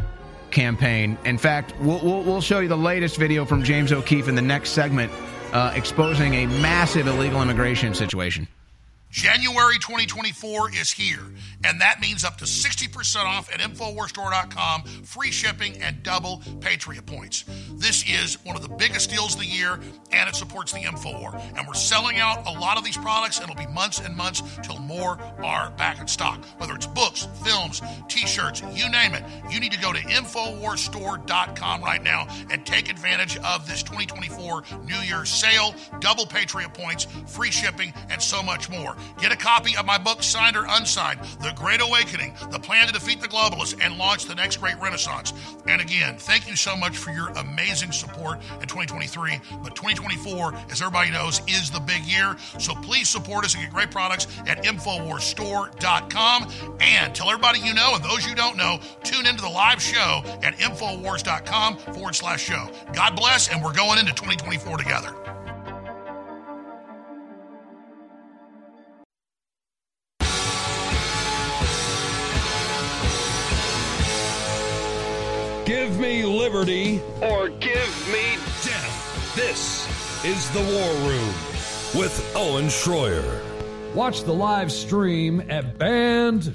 campaign. 0.51 1.17
In 1.25 1.37
fact, 1.37 1.73
we'll, 1.79 1.99
we'll, 1.99 2.23
we'll 2.23 2.41
show 2.41 2.59
you 2.59 2.67
the 2.67 2.77
latest 2.77 3.17
video 3.17 3.43
from 3.43 3.63
James 3.63 3.91
O'Keefe 3.91 4.27
in 4.27 4.35
the 4.35 4.41
next 4.41 4.71
segment, 4.71 5.11
uh, 5.55 5.71
exposing 5.73 6.33
a 6.33 6.47
massive 6.47 7.07
illegal 7.07 7.41
immigration 7.41 7.93
situation. 7.93 8.47
January 9.15 9.75
2024 9.75 10.75
is 10.75 10.91
here, 10.91 11.21
and 11.63 11.79
that 11.79 12.01
means 12.01 12.25
up 12.25 12.35
to 12.35 12.43
60% 12.43 13.23
off 13.23 13.49
at 13.49 13.61
InfoWarsStore.com, 13.61 14.83
free 15.05 15.31
shipping, 15.31 15.81
and 15.81 16.03
double 16.03 16.41
Patriot 16.59 17.05
points. 17.05 17.45
This 17.75 18.03
is 18.09 18.43
one 18.43 18.57
of 18.57 18.61
the 18.61 18.75
biggest 18.75 19.09
deals 19.09 19.35
of 19.35 19.39
the 19.39 19.45
year, 19.45 19.79
and 20.11 20.27
it 20.27 20.35
supports 20.35 20.73
the 20.73 20.79
InfoWar. 20.79 21.41
And 21.57 21.65
we're 21.65 21.75
selling 21.75 22.17
out 22.17 22.45
a 22.45 22.59
lot 22.59 22.77
of 22.77 22.83
these 22.83 22.97
products, 22.97 23.39
and 23.39 23.49
it'll 23.49 23.65
be 23.65 23.71
months 23.71 23.99
and 23.99 24.17
months 24.17 24.43
till 24.63 24.79
more 24.79 25.17
are 25.41 25.71
back 25.77 26.01
in 26.01 26.09
stock. 26.09 26.43
Whether 26.57 26.75
it's 26.75 26.87
books, 26.87 27.25
films, 27.41 27.81
t 28.09 28.27
shirts, 28.27 28.63
you 28.73 28.89
name 28.89 29.13
it, 29.13 29.23
you 29.49 29.61
need 29.61 29.71
to 29.71 29.79
go 29.79 29.93
to 29.93 29.99
InfoWarsStore.com 29.99 31.81
right 31.81 32.03
now 32.03 32.27
and 32.51 32.65
take 32.65 32.89
advantage 32.89 33.37
of 33.37 33.65
this 33.65 33.81
2024 33.81 34.63
New 34.83 34.99
Year's 34.99 35.29
sale, 35.29 35.73
double 36.01 36.25
Patriot 36.25 36.73
points, 36.73 37.05
free 37.27 37.49
shipping, 37.49 37.93
and 38.09 38.21
so 38.21 38.43
much 38.43 38.69
more. 38.69 38.97
Get 39.19 39.31
a 39.31 39.35
copy 39.35 39.75
of 39.77 39.85
my 39.85 39.97
book, 39.97 40.23
signed 40.23 40.57
or 40.57 40.65
unsigned, 40.67 41.19
The 41.41 41.53
Great 41.55 41.81
Awakening, 41.81 42.33
The 42.51 42.59
Plan 42.59 42.87
to 42.87 42.93
Defeat 42.93 43.21
the 43.21 43.27
Globalists 43.27 43.79
and 43.83 43.97
Launch 43.97 44.25
the 44.25 44.35
Next 44.35 44.57
Great 44.57 44.79
Renaissance. 44.81 45.33
And 45.67 45.81
again, 45.81 46.17
thank 46.17 46.47
you 46.49 46.55
so 46.55 46.75
much 46.75 46.97
for 46.97 47.11
your 47.11 47.29
amazing 47.29 47.91
support 47.91 48.39
in 48.61 48.67
2023. 48.67 49.39
But 49.63 49.75
2024, 49.75 50.53
as 50.69 50.81
everybody 50.81 51.11
knows, 51.11 51.41
is 51.47 51.71
the 51.71 51.79
big 51.79 52.03
year. 52.03 52.35
So 52.59 52.73
please 52.75 53.09
support 53.09 53.45
us 53.45 53.55
and 53.55 53.63
get 53.63 53.73
great 53.73 53.91
products 53.91 54.27
at 54.47 54.63
InfoWarsStore.com. 54.63 56.51
And 56.79 57.15
tell 57.15 57.29
everybody 57.29 57.59
you 57.59 57.73
know 57.73 57.95
and 57.95 58.03
those 58.03 58.25
you 58.27 58.35
don't 58.35 58.57
know, 58.57 58.79
tune 59.03 59.25
into 59.25 59.41
the 59.41 59.49
live 59.49 59.81
show 59.81 60.21
at 60.43 60.57
InfoWars.com 60.57 61.77
forward 61.77 62.15
slash 62.15 62.43
show. 62.43 62.69
God 62.93 63.15
bless, 63.15 63.49
and 63.49 63.63
we're 63.63 63.73
going 63.73 63.99
into 63.99 64.13
2024 64.13 64.77
together. 64.77 65.34
Give 75.65 75.99
me 75.99 76.23
liberty 76.23 77.01
or 77.23 77.49
give 77.49 78.07
me 78.11 78.35
death. 78.63 79.33
This 79.35 79.87
is 80.23 80.47
the 80.51 80.59
War 80.59 80.93
Room 81.09 81.33
with 81.99 82.31
Owen 82.35 82.65
Shroyer. 82.65 83.41
Watch 83.95 84.25
the 84.25 84.33
live 84.33 84.71
stream 84.71 85.41
at 85.49 85.79
band.video. 85.79 86.49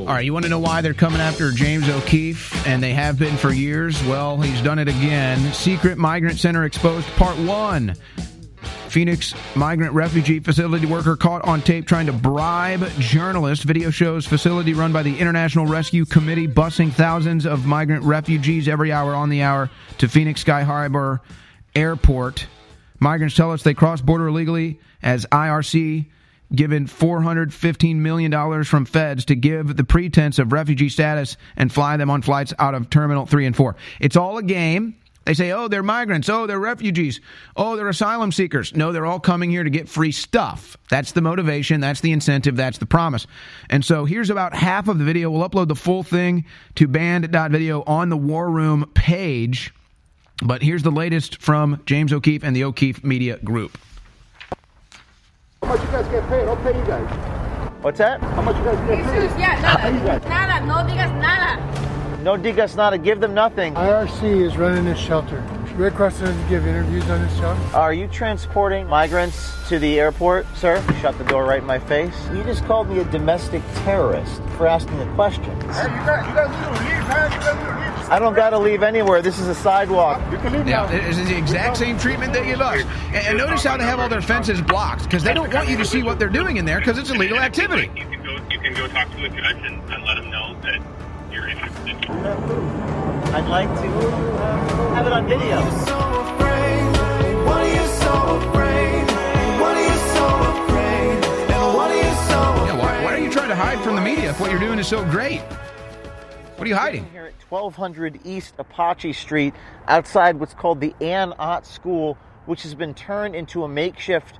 All 0.00 0.04
right, 0.04 0.22
you 0.22 0.34
want 0.34 0.44
to 0.44 0.50
know 0.50 0.58
why 0.58 0.82
they're 0.82 0.92
coming 0.92 1.22
after 1.22 1.50
James 1.50 1.88
O'Keefe, 1.88 2.66
and 2.66 2.82
they 2.82 2.92
have 2.92 3.18
been 3.18 3.38
for 3.38 3.50
years? 3.50 4.04
Well, 4.04 4.38
he's 4.38 4.60
done 4.60 4.78
it 4.78 4.88
again. 4.88 5.54
Secret 5.54 5.96
Migrant 5.96 6.38
Center 6.38 6.66
Exposed 6.66 7.06
Part 7.16 7.38
1. 7.38 7.96
Phoenix 8.96 9.34
migrant 9.54 9.92
refugee 9.92 10.40
facility 10.40 10.86
worker 10.86 11.16
caught 11.16 11.44
on 11.44 11.60
tape 11.60 11.86
trying 11.86 12.06
to 12.06 12.14
bribe 12.14 12.82
journalists. 12.98 13.62
Video 13.62 13.90
shows 13.90 14.24
facility 14.24 14.72
run 14.72 14.90
by 14.90 15.02
the 15.02 15.18
International 15.18 15.66
Rescue 15.66 16.06
Committee 16.06 16.48
busing 16.48 16.90
thousands 16.90 17.44
of 17.44 17.66
migrant 17.66 18.04
refugees 18.04 18.68
every 18.68 18.92
hour 18.92 19.14
on 19.14 19.28
the 19.28 19.42
hour 19.42 19.68
to 19.98 20.08
Phoenix 20.08 20.40
Sky 20.40 20.62
Harbor 20.62 21.20
Airport. 21.74 22.46
Migrants 22.98 23.36
tell 23.36 23.52
us 23.52 23.62
they 23.62 23.74
cross 23.74 24.00
border 24.00 24.28
illegally 24.28 24.80
as 25.02 25.26
IRC 25.26 26.06
given 26.54 26.86
$415 26.86 27.96
million 27.96 28.64
from 28.64 28.86
feds 28.86 29.26
to 29.26 29.36
give 29.36 29.76
the 29.76 29.84
pretense 29.84 30.38
of 30.38 30.54
refugee 30.54 30.88
status 30.88 31.36
and 31.54 31.70
fly 31.70 31.98
them 31.98 32.08
on 32.08 32.22
flights 32.22 32.54
out 32.58 32.74
of 32.74 32.88
Terminal 32.88 33.26
3 33.26 33.44
and 33.44 33.56
4. 33.56 33.76
It's 34.00 34.16
all 34.16 34.38
a 34.38 34.42
game. 34.42 34.96
They 35.26 35.34
say, 35.34 35.50
oh, 35.50 35.66
they're 35.66 35.82
migrants. 35.82 36.28
Oh, 36.28 36.46
they're 36.46 36.60
refugees. 36.60 37.20
Oh, 37.56 37.74
they're 37.74 37.88
asylum 37.88 38.30
seekers. 38.30 38.76
No, 38.76 38.92
they're 38.92 39.04
all 39.04 39.18
coming 39.18 39.50
here 39.50 39.64
to 39.64 39.70
get 39.70 39.88
free 39.88 40.12
stuff. 40.12 40.76
That's 40.88 41.10
the 41.12 41.20
motivation. 41.20 41.80
That's 41.80 42.00
the 42.00 42.12
incentive. 42.12 42.54
That's 42.54 42.78
the 42.78 42.86
promise. 42.86 43.26
And 43.68 43.84
so 43.84 44.04
here's 44.04 44.30
about 44.30 44.54
half 44.54 44.86
of 44.86 44.98
the 44.98 45.04
video. 45.04 45.28
We'll 45.32 45.46
upload 45.48 45.66
the 45.66 45.74
full 45.74 46.04
thing 46.04 46.44
to 46.76 46.86
band.video 46.86 47.82
on 47.82 48.08
the 48.08 48.16
War 48.16 48.48
Room 48.48 48.88
page. 48.94 49.74
But 50.44 50.62
here's 50.62 50.84
the 50.84 50.92
latest 50.92 51.42
from 51.42 51.82
James 51.86 52.12
O'Keefe 52.12 52.44
and 52.44 52.54
the 52.54 52.62
O'Keefe 52.62 53.02
Media 53.02 53.38
Group. 53.38 53.76
How 55.60 55.70
much 55.70 55.80
you 55.80 55.86
guys 55.88 56.06
get 56.06 56.28
paid? 56.28 56.46
I'll 56.46 56.56
pay 56.58 56.78
you 56.78 56.84
guys. 56.86 57.82
What's 57.82 57.98
that? 57.98 58.20
How 58.20 58.42
much 58.42 58.56
you 58.58 58.64
guys 58.64 58.76
get 58.88 59.04
paid? 59.06 59.40
Yeah, 59.40 59.60
I'll 59.64 59.78
pay 59.78 59.92
you 59.92 60.04
guys. 60.04 60.22
Nada, 60.22 60.64
no 60.66 60.74
digas 60.88 61.20
nada. 61.20 61.95
No 62.26 62.36
digas 62.36 62.74
nada. 62.74 62.98
Give 62.98 63.20
them 63.20 63.34
nothing. 63.34 63.74
IRC 63.74 64.24
is 64.44 64.56
running 64.56 64.84
this 64.84 64.98
shelter. 64.98 65.38
Red 65.76 65.94
Cross 65.94 66.18
doesn't 66.18 66.48
give 66.48 66.66
interviews 66.66 67.08
on 67.08 67.22
this 67.22 67.36
shelter. 67.38 67.62
Are 67.76 67.92
you 67.92 68.08
transporting 68.08 68.88
migrants 68.88 69.56
to 69.68 69.78
the 69.78 70.00
airport, 70.00 70.44
sir? 70.56 70.82
Shut 71.00 71.16
the 71.18 71.24
door 71.24 71.44
right 71.44 71.60
in 71.60 71.66
my 71.66 71.78
face. 71.78 72.16
You 72.34 72.42
just 72.42 72.64
called 72.64 72.88
me 72.88 72.98
a 72.98 73.04
domestic 73.04 73.62
terrorist 73.84 74.42
for 74.56 74.66
asking 74.66 75.00
a 75.02 75.14
question. 75.14 75.44
Hey, 75.70 75.84
you 75.84 75.88
guys, 76.04 76.26
you 76.26 76.34
guys 76.34 76.50
need 76.50 76.64
to 76.64 76.70
leave, 76.72 77.06
man. 77.06 77.30
You 77.30 77.38
guys 77.38 77.54
need 77.60 77.62
to 77.62 78.00
leave. 78.00 78.10
I 78.10 78.18
don't 78.18 78.34
got 78.34 78.50
to 78.50 78.58
leave 78.58 78.82
anywhere. 78.82 79.22
This 79.22 79.38
is 79.38 79.46
a 79.46 79.54
sidewalk. 79.54 80.20
You 80.32 80.38
can 80.38 80.52
leave 80.52 80.66
Yeah, 80.66 80.82
now. 80.90 81.08
it's 81.08 81.18
the 81.18 81.38
exact 81.38 81.76
same 81.76 81.96
treatment 81.96 82.32
they 82.32 82.44
give 82.44 82.60
us. 82.60 82.82
And, 83.12 83.16
and 83.28 83.38
notice 83.38 83.62
how 83.62 83.76
they 83.76 83.84
have 83.84 84.00
all 84.00 84.08
their 84.08 84.20
fences 84.20 84.60
blocked 84.60 85.04
because 85.04 85.22
they 85.22 85.32
don't 85.32 85.54
want 85.54 85.68
you 85.68 85.76
to 85.76 85.84
see 85.84 86.02
what 86.02 86.18
they're 86.18 86.28
doing 86.28 86.56
in 86.56 86.64
there 86.64 86.80
because 86.80 86.98
it's 86.98 87.10
illegal 87.10 87.38
activity. 87.38 87.88
You 87.94 88.04
can 88.04 88.24
go. 88.24 88.32
You 88.50 88.58
can 88.58 88.74
go 88.74 88.88
talk 88.88 89.08
to 89.12 89.24
a 89.24 89.28
judge 89.28 89.58
and, 89.64 89.80
and 89.92 90.04
let 90.04 90.18
him 90.18 90.28
know 90.28 90.56
that 90.62 90.95
you're 91.36 91.48
interested. 91.48 91.94
I'd 93.34 93.48
like 93.48 93.68
to 93.68 94.08
uh, 94.08 94.94
have 94.94 95.06
it 95.06 95.12
on 95.12 95.28
video. 95.28 95.60
Yeah, 102.66 102.78
why, 102.78 103.04
why 103.04 103.14
are 103.14 103.18
you 103.18 103.30
trying 103.30 103.50
to 103.50 103.54
hide 103.54 103.78
from 103.84 103.96
the 103.96 104.00
media 104.00 104.30
if 104.30 104.40
what 104.40 104.50
you're 104.50 104.60
doing 104.60 104.78
is 104.78 104.88
so 104.88 105.04
great? 105.10 105.40
What 106.56 106.64
are 106.64 106.68
you 106.68 106.74
hiding? 106.74 107.04
Here 107.10 107.26
at 107.26 107.34
1200 107.50 108.20
East 108.24 108.54
Apache 108.58 109.12
Street, 109.12 109.52
outside 109.88 110.40
what's 110.40 110.54
called 110.54 110.80
the 110.80 110.94
Ann 111.02 111.34
Ott 111.38 111.66
School, 111.66 112.16
which 112.46 112.62
has 112.62 112.74
been 112.74 112.94
turned 112.94 113.36
into 113.36 113.62
a 113.64 113.68
makeshift 113.68 114.38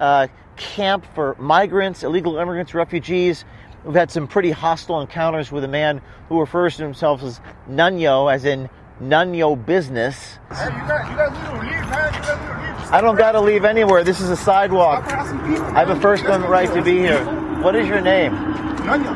uh, 0.00 0.28
camp 0.56 1.04
for 1.14 1.36
migrants, 1.38 2.04
illegal 2.04 2.38
immigrants, 2.38 2.72
refugees. 2.72 3.44
We've 3.88 3.96
had 3.96 4.10
some 4.10 4.28
pretty 4.28 4.50
hostile 4.50 5.00
encounters 5.00 5.50
with 5.50 5.64
a 5.64 5.68
man 5.68 6.02
who 6.28 6.40
refers 6.40 6.76
to 6.76 6.82
himself 6.82 7.22
as 7.22 7.40
Nunyo, 7.70 8.30
as 8.30 8.44
in 8.44 8.68
Nunyo 9.00 9.64
business. 9.64 10.38
Hey, 10.52 10.66
you 10.66 10.70
guys, 10.70 11.08
you 11.08 11.16
guys 11.16 11.32
leave, 11.54 11.88
man. 11.88 12.12
You 12.12 12.20
guys 12.20 12.36
need 12.36 12.44
to 12.44 12.82
leave. 12.82 12.92
I 12.92 13.00
don't 13.00 13.16
got 13.16 13.32
to 13.32 13.40
leave 13.40 13.64
anywhere. 13.64 14.04
This 14.04 14.20
is 14.20 14.28
a 14.28 14.36
sidewalk. 14.36 15.04
People. 15.04 15.64
I 15.64 15.78
have 15.78 15.88
a 15.88 15.98
First 16.00 16.24
Amendment 16.24 16.52
right 16.52 16.70
to 16.74 16.82
be 16.82 16.98
here. 16.98 17.24
What 17.62 17.74
is 17.76 17.88
your 17.88 18.02
name? 18.02 18.32
Nanya. 18.32 19.14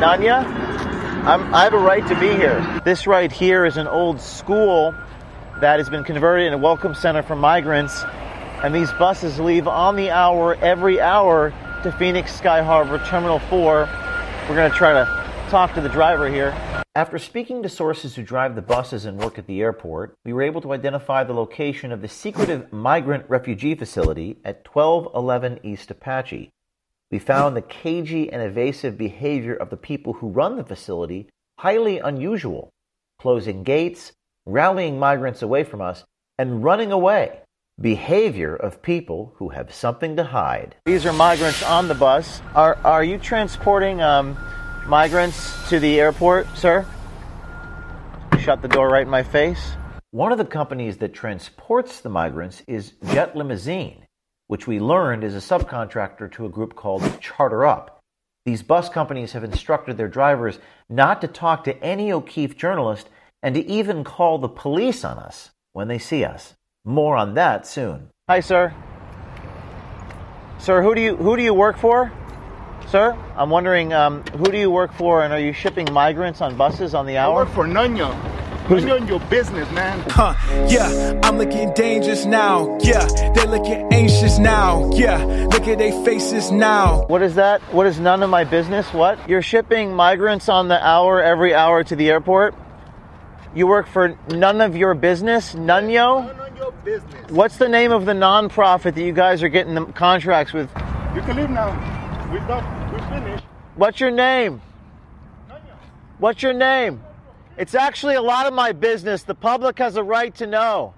Nanya? 0.00 0.44
I'm, 1.26 1.54
I 1.54 1.64
have 1.64 1.74
a 1.74 1.78
right 1.78 2.06
to 2.08 2.18
be 2.18 2.30
here. 2.30 2.80
This 2.82 3.06
right 3.06 3.30
here 3.30 3.66
is 3.66 3.76
an 3.76 3.86
old 3.86 4.18
school 4.18 4.94
that 5.60 5.78
has 5.78 5.90
been 5.90 6.04
converted 6.04 6.46
into 6.46 6.56
a 6.56 6.60
welcome 6.62 6.94
center 6.94 7.22
for 7.22 7.36
migrants. 7.36 8.02
And 8.64 8.74
these 8.74 8.90
buses 8.92 9.38
leave 9.38 9.68
on 9.68 9.96
the 9.96 10.08
hour 10.08 10.54
every 10.54 11.02
hour 11.02 11.52
to 11.82 11.92
Phoenix 11.92 12.34
Sky 12.36 12.62
Harbor 12.62 12.98
Terminal 13.06 13.38
4. 13.38 13.88
We're 14.48 14.54
going 14.54 14.70
to 14.70 14.76
try 14.76 14.92
to 14.92 15.06
talk 15.48 15.72
to 15.74 15.80
the 15.80 15.88
driver 15.88 16.28
here. 16.28 16.54
After 16.94 17.18
speaking 17.18 17.62
to 17.62 17.70
sources 17.70 18.14
who 18.14 18.22
drive 18.22 18.54
the 18.54 18.60
buses 18.60 19.06
and 19.06 19.18
work 19.18 19.38
at 19.38 19.46
the 19.46 19.62
airport, 19.62 20.14
we 20.26 20.34
were 20.34 20.42
able 20.42 20.60
to 20.60 20.74
identify 20.74 21.24
the 21.24 21.32
location 21.32 21.90
of 21.90 22.02
the 22.02 22.08
secretive 22.08 22.70
migrant 22.70 23.24
refugee 23.30 23.74
facility 23.74 24.36
at 24.44 24.68
1211 24.70 25.60
East 25.62 25.90
Apache. 25.90 26.50
We 27.10 27.18
found 27.18 27.56
the 27.56 27.62
cagey 27.62 28.30
and 28.30 28.42
evasive 28.42 28.98
behavior 28.98 29.54
of 29.54 29.70
the 29.70 29.78
people 29.78 30.12
who 30.12 30.28
run 30.28 30.56
the 30.56 30.64
facility 30.64 31.28
highly 31.58 31.98
unusual, 31.98 32.68
closing 33.18 33.62
gates, 33.62 34.12
rallying 34.44 34.98
migrants 34.98 35.40
away 35.40 35.64
from 35.64 35.80
us, 35.80 36.04
and 36.38 36.62
running 36.62 36.92
away. 36.92 37.40
Behavior 37.80 38.54
of 38.54 38.82
people 38.82 39.32
who 39.36 39.50
have 39.50 39.74
something 39.74 40.16
to 40.16 40.24
hide. 40.24 40.76
These 40.84 41.06
are 41.06 41.12
migrants 41.12 41.62
on 41.62 41.88
the 41.88 41.94
bus. 41.94 42.42
Are, 42.54 42.76
are 42.84 43.02
you 43.02 43.18
transporting 43.18 44.02
um, 44.02 44.36
migrants 44.86 45.68
to 45.70 45.80
the 45.80 45.98
airport, 45.98 46.46
sir? 46.56 46.86
Shut 48.40 48.62
the 48.62 48.68
door 48.68 48.88
right 48.88 49.02
in 49.02 49.08
my 49.08 49.22
face. 49.22 49.72
One 50.10 50.32
of 50.32 50.38
the 50.38 50.44
companies 50.44 50.98
that 50.98 51.14
transports 51.14 52.00
the 52.00 52.08
migrants 52.08 52.62
is 52.66 52.92
Jet 53.12 53.36
Limousine 53.36 54.06
which 54.50 54.66
we 54.66 54.80
learned 54.80 55.22
is 55.22 55.36
a 55.36 55.38
subcontractor 55.38 56.28
to 56.32 56.44
a 56.44 56.48
group 56.48 56.74
called 56.74 57.20
Charter 57.20 57.64
Up. 57.64 58.00
These 58.44 58.64
bus 58.64 58.88
companies 58.88 59.30
have 59.30 59.44
instructed 59.44 59.96
their 59.96 60.08
drivers 60.08 60.58
not 60.88 61.20
to 61.20 61.28
talk 61.28 61.62
to 61.62 61.80
any 61.80 62.10
O'Keefe 62.10 62.56
journalist 62.56 63.08
and 63.44 63.54
to 63.54 63.64
even 63.64 64.02
call 64.02 64.38
the 64.38 64.48
police 64.48 65.04
on 65.04 65.20
us 65.20 65.50
when 65.72 65.86
they 65.86 66.00
see 66.00 66.24
us. 66.24 66.54
More 66.84 67.16
on 67.16 67.34
that 67.34 67.66
soon. 67.66 68.08
Hi, 68.28 68.40
sir. 68.40 68.72
Sir, 70.58 70.82
who 70.82 70.94
do 70.94 71.00
you 71.00 71.16
who 71.16 71.36
do 71.36 71.42
you 71.42 71.54
work 71.54 71.76
for? 71.78 72.12
Sir, 72.88 73.16
I'm 73.36 73.50
wondering 73.50 73.92
um, 73.92 74.22
who 74.36 74.44
do 74.44 74.58
you 74.58 74.70
work 74.70 74.92
for, 74.94 75.22
and 75.22 75.32
are 75.32 75.38
you 75.38 75.52
shipping 75.52 75.92
migrants 75.92 76.40
on 76.40 76.56
buses 76.56 76.94
on 76.94 77.06
the 77.06 77.18
I 77.18 77.24
hour? 77.24 77.34
work 77.44 77.48
for 77.50 77.64
Nanya. 77.64 78.10
Mind 78.68 78.86
your, 78.86 78.98
your 79.04 79.20
business, 79.28 79.70
man. 79.72 79.98
Huh, 80.10 80.34
yeah, 80.68 81.18
I'm 81.24 81.38
looking 81.38 81.72
dangerous 81.74 82.24
now. 82.24 82.78
Yeah, 82.82 83.06
they're 83.34 83.46
looking 83.46 83.92
anxious 83.92 84.38
now. 84.38 84.90
Yeah, 84.94 85.24
look 85.52 85.66
at 85.66 85.78
their 85.78 86.04
faces 86.04 86.50
now. 86.50 87.04
What 87.06 87.22
is 87.22 87.34
that? 87.34 87.60
What 87.74 87.86
is 87.86 87.98
none 87.98 88.22
of 88.22 88.30
my 88.30 88.44
business? 88.44 88.92
What? 88.92 89.28
You're 89.28 89.42
shipping 89.42 89.92
migrants 89.92 90.48
on 90.48 90.68
the 90.68 90.84
hour 90.84 91.20
every 91.22 91.54
hour 91.54 91.82
to 91.84 91.96
the 91.96 92.10
airport? 92.10 92.54
You 93.54 93.66
work 93.66 93.88
for 93.88 94.16
none 94.30 94.60
of 94.60 94.76
your 94.76 94.94
business? 94.94 95.54
None 95.54 95.90
yo? 95.90 96.20
None 96.20 96.30
of 96.30 96.39
your 96.60 96.72
business. 96.84 97.30
What's 97.30 97.56
the 97.56 97.68
name 97.68 97.90
of 97.90 98.04
the 98.04 98.12
nonprofit 98.12 98.94
that 98.94 99.02
you 99.02 99.12
guys 99.12 99.42
are 99.42 99.48
getting 99.48 99.74
the 99.74 99.86
contracts 99.86 100.52
with? 100.52 100.70
You 101.14 101.22
can 101.22 101.36
leave 101.36 101.50
now. 101.50 101.70
We're 102.30 102.46
done. 102.46 102.92
We're 102.92 103.08
finished. 103.08 103.44
What's 103.76 103.98
your 103.98 104.10
name? 104.10 104.60
What's 106.18 106.42
your 106.42 106.52
name? 106.52 107.02
It's 107.56 107.74
actually 107.74 108.16
a 108.16 108.22
lot 108.22 108.46
of 108.46 108.52
my 108.52 108.72
business. 108.72 109.22
The 109.22 109.34
public 109.34 109.78
has 109.78 109.96
a 109.96 110.02
right 110.02 110.34
to 110.36 110.46
know. 110.46 110.94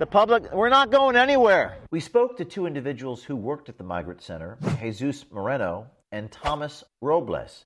The 0.00 0.06
public, 0.06 0.52
we're 0.52 0.70
not 0.70 0.90
going 0.90 1.14
anywhere. 1.14 1.76
We 1.92 2.00
spoke 2.00 2.36
to 2.38 2.44
two 2.44 2.66
individuals 2.66 3.22
who 3.22 3.36
worked 3.36 3.68
at 3.68 3.78
the 3.78 3.84
Migrant 3.84 4.22
Center 4.22 4.58
Jesus 4.80 5.24
Moreno 5.30 5.86
and 6.10 6.32
Thomas 6.32 6.82
Robles. 7.00 7.64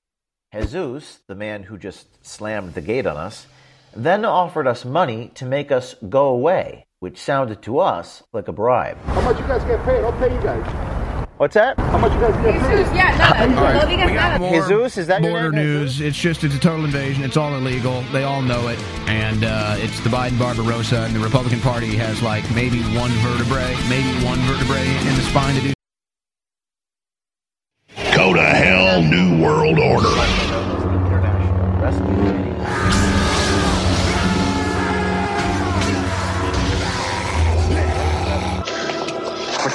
Jesus, 0.53 1.19
the 1.27 1.33
man 1.35 1.63
who 1.63 1.77
just 1.77 2.23
slammed 2.25 2.75
the 2.75 2.81
gate 2.81 3.07
on 3.07 3.17
us, 3.17 3.47
then 3.95 4.25
offered 4.25 4.67
us 4.67 4.85
money 4.85 5.31
to 5.35 5.45
make 5.45 5.71
us 5.71 5.95
go 6.07 6.27
away, 6.27 6.85
which 6.99 7.17
sounded 7.17 7.61
to 7.63 7.79
us 7.79 8.23
like 8.33 8.47
a 8.47 8.51
bribe. 8.53 8.97
How 9.05 9.21
much 9.21 9.39
you 9.39 9.47
guys 9.47 9.63
get 9.63 9.83
paid? 9.85 10.03
I'll 10.03 10.11
pay 10.13 10.33
you 10.33 10.41
guys. 10.41 11.25
What's 11.37 11.53
that? 11.53 11.79
How 11.79 11.97
much 11.97 12.11
you 12.11 12.19
guys 12.19 12.33
get 12.43 12.61
paid? 12.61 12.77
Jesus, 12.77 12.93
yeah, 12.93 13.15
nada. 13.17 13.55
All 13.57 13.63
right, 13.63 13.73
No 13.75 13.81
digas 13.87 14.05
we 14.07 14.13
got 14.13 14.31
nada. 14.31 14.39
more 14.39 14.51
Jesus, 14.51 14.97
is 14.97 15.07
that 15.07 15.21
your 15.21 15.31
border 15.31 15.51
name, 15.53 15.63
news? 15.65 16.01
It's 16.01 16.17
just 16.19 16.43
it's 16.43 16.53
a 16.55 16.59
total 16.59 16.83
invasion. 16.83 17.23
It's 17.23 17.37
all 17.37 17.55
illegal. 17.55 18.01
They 18.11 18.23
all 18.25 18.41
know 18.41 18.67
it, 18.67 18.77
and 19.07 19.45
uh, 19.45 19.75
it's 19.79 19.97
the 20.01 20.09
Biden 20.09 20.37
Barbarossa, 20.37 21.03
and 21.03 21.15
the 21.15 21.19
Republican 21.21 21.61
Party 21.61 21.95
has 21.95 22.21
like 22.21 22.43
maybe 22.53 22.81
one 22.97 23.11
vertebrae, 23.23 23.73
maybe 23.87 24.09
one 24.25 24.39
vertebrae 24.39 24.85
in 24.85 25.15
the 25.15 25.21
spine 25.21 25.55
to 25.55 25.61
do. 25.61 25.73
Go 28.13 28.33
to 28.33 28.43
hell, 28.43 29.01
New 29.01 29.41
World 29.41 29.79
Order. 29.79 30.09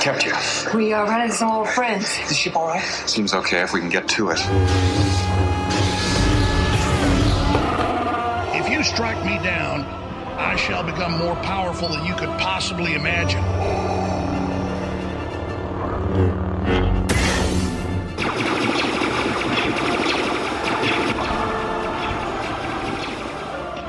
Kept 0.05 0.27
you? 0.27 0.35
We 0.77 0.93
are 0.93 1.07
running 1.07 1.33
some 1.33 1.51
old 1.51 1.67
friends. 1.71 2.19
Is 2.19 2.29
the 2.29 2.35
ship 2.35 2.57
all 2.57 2.67
right? 2.67 2.85
Seems 3.09 3.33
okay 3.33 3.63
if 3.63 3.73
we 3.73 3.81
can 3.81 3.89
get 3.89 4.07
to 4.09 4.29
it. 4.29 4.39
If 8.55 8.69
you 8.69 8.83
strike 8.85 9.25
me 9.25 9.43
down, 9.43 9.81
I 10.37 10.57
shall 10.57 10.83
become 10.85 11.13
more 11.17 11.37
powerful 11.37 11.89
than 11.89 12.05
you 12.05 12.15
could 12.17 12.29
possibly 12.39 12.93
imagine. 12.95 13.43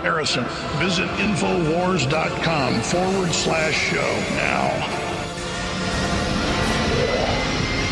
Harrison, 0.01 0.45
visit 0.79 1.09
Infowars.com 1.17 2.81
forward 2.81 3.33
slash 3.33 3.73
show 3.73 4.19
now. 4.35 5.04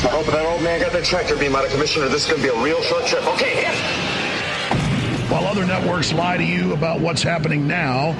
I 0.04 0.08
hope 0.08 0.26
that 0.26 0.46
old 0.46 0.62
man 0.62 0.82
got 0.82 0.92
that 0.92 1.06
tractor 1.06 1.38
beam 1.38 1.56
out 1.56 1.64
of 1.66 1.72
commission 1.72 2.04
or 2.04 2.10
this 2.10 2.26
is 2.26 2.30
going 2.30 2.42
to 2.42 2.52
be 2.52 2.54
a 2.54 2.64
real 2.64 2.82
short 2.82 3.06
trip. 3.06 3.26
Okay, 3.36 3.64
hit! 3.64 5.32
While 5.32 5.46
other 5.46 5.66
networks 5.66 6.12
lie 6.12 6.36
to 6.36 6.44
you 6.44 6.74
about 6.74 7.00
what's 7.00 7.24
happening 7.24 7.68
now, 7.68 8.12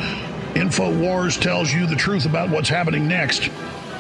InfoWars 0.54 1.40
tells 1.42 1.74
you 1.74 1.86
the 1.86 1.96
truth 1.96 2.26
about 2.26 2.50
what's 2.50 2.70
happening 2.70 3.08
next. 3.08 3.48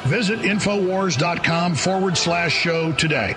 Visit 0.05 0.39
Infowars.com 0.39 1.75
forward 1.75 2.17
slash 2.17 2.53
show 2.53 2.93
today. 2.93 3.35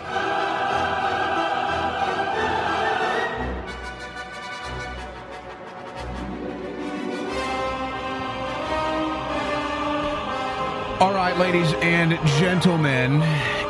Right, 11.39 11.53
ladies 11.53 11.73
and 11.83 12.13
gentlemen, 12.39 13.21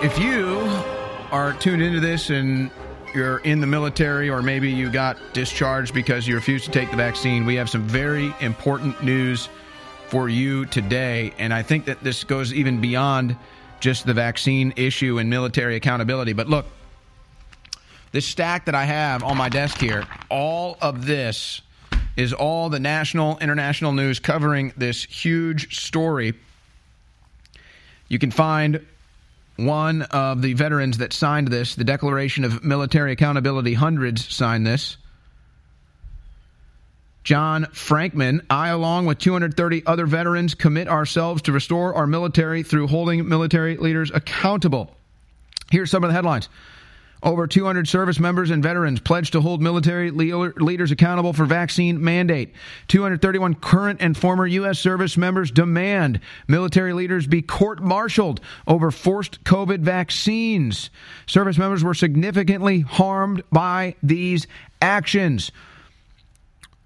if 0.02 0.18
you 0.18 0.58
are 1.32 1.52
tuned 1.54 1.82
into 1.82 2.00
this 2.00 2.30
and 2.30 2.70
you're 3.14 3.38
in 3.38 3.60
the 3.60 3.66
military 3.66 4.28
or 4.28 4.42
maybe 4.42 4.70
you 4.70 4.90
got 4.90 5.16
discharged 5.32 5.94
because 5.94 6.28
you 6.28 6.34
refused 6.34 6.64
to 6.66 6.70
take 6.70 6.90
the 6.90 6.96
vaccine, 6.96 7.44
we 7.44 7.54
have 7.54 7.68
some 7.68 7.82
very 7.82 8.32
important 8.40 9.02
news 9.02 9.48
for 10.08 10.28
you 10.28 10.66
today. 10.66 11.32
And 11.38 11.52
I 11.52 11.62
think 11.62 11.86
that 11.86 12.02
this 12.04 12.24
goes 12.24 12.52
even 12.52 12.80
beyond 12.80 13.36
just 13.80 14.06
the 14.06 14.14
vaccine 14.14 14.72
issue 14.76 15.18
and 15.18 15.28
military 15.28 15.76
accountability. 15.76 16.34
But 16.34 16.48
look, 16.48 16.66
this 18.12 18.26
stack 18.26 18.66
that 18.66 18.74
I 18.74 18.84
have 18.84 19.24
on 19.24 19.36
my 19.36 19.48
desk 19.48 19.78
here, 19.78 20.04
all 20.30 20.78
of 20.80 21.06
this 21.06 21.62
is 22.16 22.32
all 22.32 22.70
the 22.70 22.80
national, 22.80 23.38
international 23.38 23.92
news 23.92 24.20
covering 24.20 24.72
this 24.76 25.04
huge 25.04 25.80
story. 25.80 26.34
You 28.08 28.18
can 28.18 28.30
find 28.30 28.84
one 29.56 30.02
of 30.02 30.42
the 30.42 30.52
veterans 30.52 30.98
that 30.98 31.12
signed 31.12 31.48
this, 31.48 31.74
the 31.74 31.84
Declaration 31.84 32.44
of 32.44 32.62
Military 32.62 33.12
Accountability. 33.12 33.74
Hundreds 33.74 34.32
signed 34.32 34.66
this. 34.66 34.96
John 37.24 37.64
Frankman, 37.72 38.44
I, 38.48 38.68
along 38.68 39.06
with 39.06 39.18
230 39.18 39.84
other 39.84 40.06
veterans, 40.06 40.54
commit 40.54 40.86
ourselves 40.86 41.42
to 41.42 41.52
restore 41.52 41.94
our 41.94 42.06
military 42.06 42.62
through 42.62 42.86
holding 42.86 43.28
military 43.28 43.76
leaders 43.76 44.12
accountable. 44.14 44.94
Here's 45.70 45.90
some 45.90 46.04
of 46.04 46.08
the 46.08 46.14
headlines. 46.14 46.48
Over 47.22 47.46
200 47.46 47.88
service 47.88 48.20
members 48.20 48.50
and 48.50 48.62
veterans 48.62 49.00
pledged 49.00 49.32
to 49.32 49.40
hold 49.40 49.62
military 49.62 50.10
le- 50.10 50.52
leaders 50.56 50.90
accountable 50.90 51.32
for 51.32 51.46
vaccine 51.46 52.02
mandate. 52.02 52.54
231 52.88 53.54
current 53.54 54.00
and 54.02 54.16
former 54.16 54.46
U.S. 54.46 54.78
service 54.78 55.16
members 55.16 55.50
demand 55.50 56.20
military 56.46 56.92
leaders 56.92 57.26
be 57.26 57.40
court 57.42 57.82
martialed 57.82 58.40
over 58.66 58.90
forced 58.90 59.42
COVID 59.44 59.80
vaccines. 59.80 60.90
Service 61.26 61.56
members 61.56 61.82
were 61.82 61.94
significantly 61.94 62.80
harmed 62.80 63.42
by 63.50 63.94
these 64.02 64.46
actions. 64.82 65.50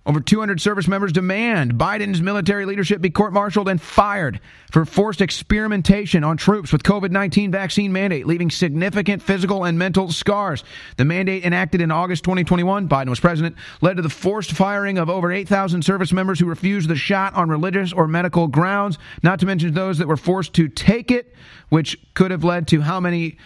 Over 0.07 0.19
200 0.19 0.63
service 0.63 0.89
members 0.89 1.13
demand 1.13 1.75
Biden's 1.75 2.23
military 2.23 2.65
leadership 2.65 3.03
be 3.03 3.11
court 3.11 3.35
martialed 3.35 3.69
and 3.69 3.79
fired 3.79 4.41
for 4.73 4.87
forced 4.87 5.21
experimentation 5.21 6.25
on 6.25 6.39
troops 6.39 6.73
with 6.73 6.83
COVID 6.83 7.11
19 7.11 7.51
vaccine 7.51 7.93
mandate, 7.93 8.27
leaving 8.27 8.51
significant 8.51 9.23
physical 9.23 9.65
and 9.65 9.79
mental 9.79 10.11
scars. 10.11 10.65
The 10.97 11.05
mandate 11.05 11.45
enacted 11.45 11.83
in 11.83 11.91
August 11.91 12.25
2021, 12.25 12.89
Biden 12.89 13.11
was 13.11 13.21
president, 13.21 13.57
led 13.83 13.99
to 13.99 14.03
the 14.03 14.09
forced 14.09 14.53
firing 14.53 14.97
of 14.97 15.11
over 15.11 15.31
8,000 15.31 15.83
service 15.83 16.15
members 16.15 16.41
who 16.41 16.47
refused 16.47 16.89
the 16.89 16.97
shot 16.97 17.35
on 17.35 17.51
religious 17.51 17.93
or 17.93 18.09
medical 18.09 18.49
grounds, 18.49 18.97
not 19.23 19.39
to 19.41 19.47
mention 19.47 19.75
those 19.75 19.99
that 19.99 20.09
were 20.09 20.17
forced 20.17 20.55
to 20.55 20.69
take 20.69 21.11
it, 21.11 21.35
which 21.69 21.99
could 22.15 22.31
have 22.31 22.43
led 22.43 22.67
to 22.69 22.81
how 22.81 23.01
many 23.01 23.37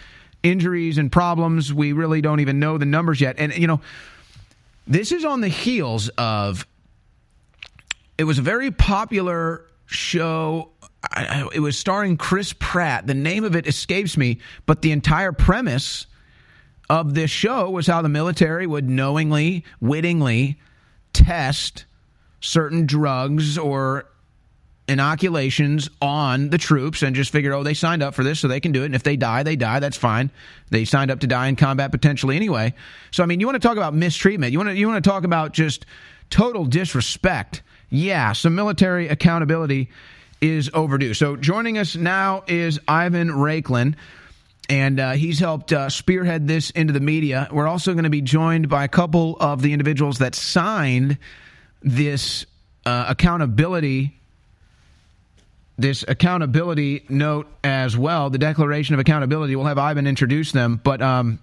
injuries 0.44 0.98
and 0.98 1.10
problems. 1.10 1.74
We 1.74 1.92
really 1.92 2.20
don't 2.20 2.38
even 2.38 2.60
know 2.60 2.78
the 2.78 2.86
numbers 2.86 3.20
yet. 3.20 3.36
And, 3.38 3.52
you 3.56 3.66
know, 3.66 3.80
this 4.86 5.12
is 5.12 5.24
on 5.24 5.40
the 5.40 5.48
heels 5.48 6.08
of 6.10 6.66
it 8.18 8.24
was 8.24 8.38
a 8.38 8.42
very 8.42 8.70
popular 8.70 9.66
show. 9.86 10.70
It 11.52 11.60
was 11.60 11.78
starring 11.78 12.16
Chris 12.16 12.52
Pratt. 12.52 13.06
The 13.06 13.14
name 13.14 13.44
of 13.44 13.56
it 13.56 13.66
escapes 13.66 14.16
me, 14.16 14.38
but 14.66 14.82
the 14.82 14.92
entire 14.92 15.32
premise 15.32 16.06
of 16.88 17.14
this 17.14 17.30
show 17.30 17.70
was 17.70 17.86
how 17.86 18.02
the 18.02 18.08
military 18.08 18.66
would 18.66 18.88
knowingly, 18.88 19.64
wittingly 19.80 20.58
test 21.12 21.86
certain 22.40 22.86
drugs 22.86 23.56
or 23.58 24.06
inoculations 24.86 25.88
on 26.02 26.50
the 26.50 26.58
troops 26.58 27.02
and 27.02 27.16
just 27.16 27.32
figure, 27.32 27.52
oh, 27.54 27.62
they 27.62 27.74
signed 27.74 28.02
up 28.02 28.14
for 28.14 28.22
this, 28.22 28.40
so 28.40 28.48
they 28.48 28.60
can 28.60 28.72
do 28.72 28.82
it. 28.82 28.86
And 28.86 28.94
if 28.94 29.02
they 29.02 29.16
die, 29.16 29.42
they 29.42 29.56
die. 29.56 29.80
That's 29.80 29.96
fine. 29.96 30.30
They 30.70 30.84
signed 30.84 31.10
up 31.10 31.20
to 31.20 31.26
die 31.26 31.48
in 31.48 31.56
combat 31.56 31.90
potentially 31.90 32.36
anyway. 32.36 32.74
So, 33.10 33.22
I 33.22 33.26
mean, 33.26 33.40
you 33.40 33.46
want 33.46 33.60
to 33.60 33.66
talk 33.66 33.76
about 33.76 33.94
mistreatment? 33.94 34.52
You 34.52 34.58
want 34.58 34.70
to 34.70 34.76
you 34.76 34.86
want 34.88 35.02
to 35.02 35.08
talk 35.08 35.24
about 35.24 35.52
just 35.52 35.86
total 36.30 36.64
disrespect? 36.66 37.62
Yeah, 37.88 38.32
some 38.32 38.54
military 38.54 39.08
accountability 39.08 39.90
is 40.40 40.70
overdue. 40.74 41.14
So, 41.14 41.36
joining 41.36 41.78
us 41.78 41.96
now 41.96 42.44
is 42.46 42.78
Ivan 42.86 43.28
Raiklin. 43.28 43.94
And 44.70 44.98
uh, 44.98 45.12
he's 45.12 45.38
helped 45.38 45.74
uh, 45.74 45.90
spearhead 45.90 46.48
this 46.48 46.70
into 46.70 46.94
the 46.94 47.00
media. 47.00 47.48
We're 47.52 47.68
also 47.68 47.92
going 47.92 48.04
to 48.04 48.10
be 48.10 48.22
joined 48.22 48.70
by 48.70 48.84
a 48.84 48.88
couple 48.88 49.36
of 49.38 49.60
the 49.60 49.74
individuals 49.74 50.20
that 50.20 50.34
signed 50.34 51.18
this 51.82 52.46
uh, 52.86 53.04
accountability 53.08 54.18
this 55.76 56.04
accountability 56.06 57.04
note 57.08 57.48
as 57.62 57.96
well, 57.96 58.30
the 58.30 58.38
Declaration 58.38 58.94
of 58.94 59.00
Accountability. 59.00 59.56
We'll 59.56 59.66
have 59.66 59.78
Ivan 59.78 60.06
introduce 60.06 60.52
them. 60.52 60.80
But, 60.82 61.02
um, 61.02 61.40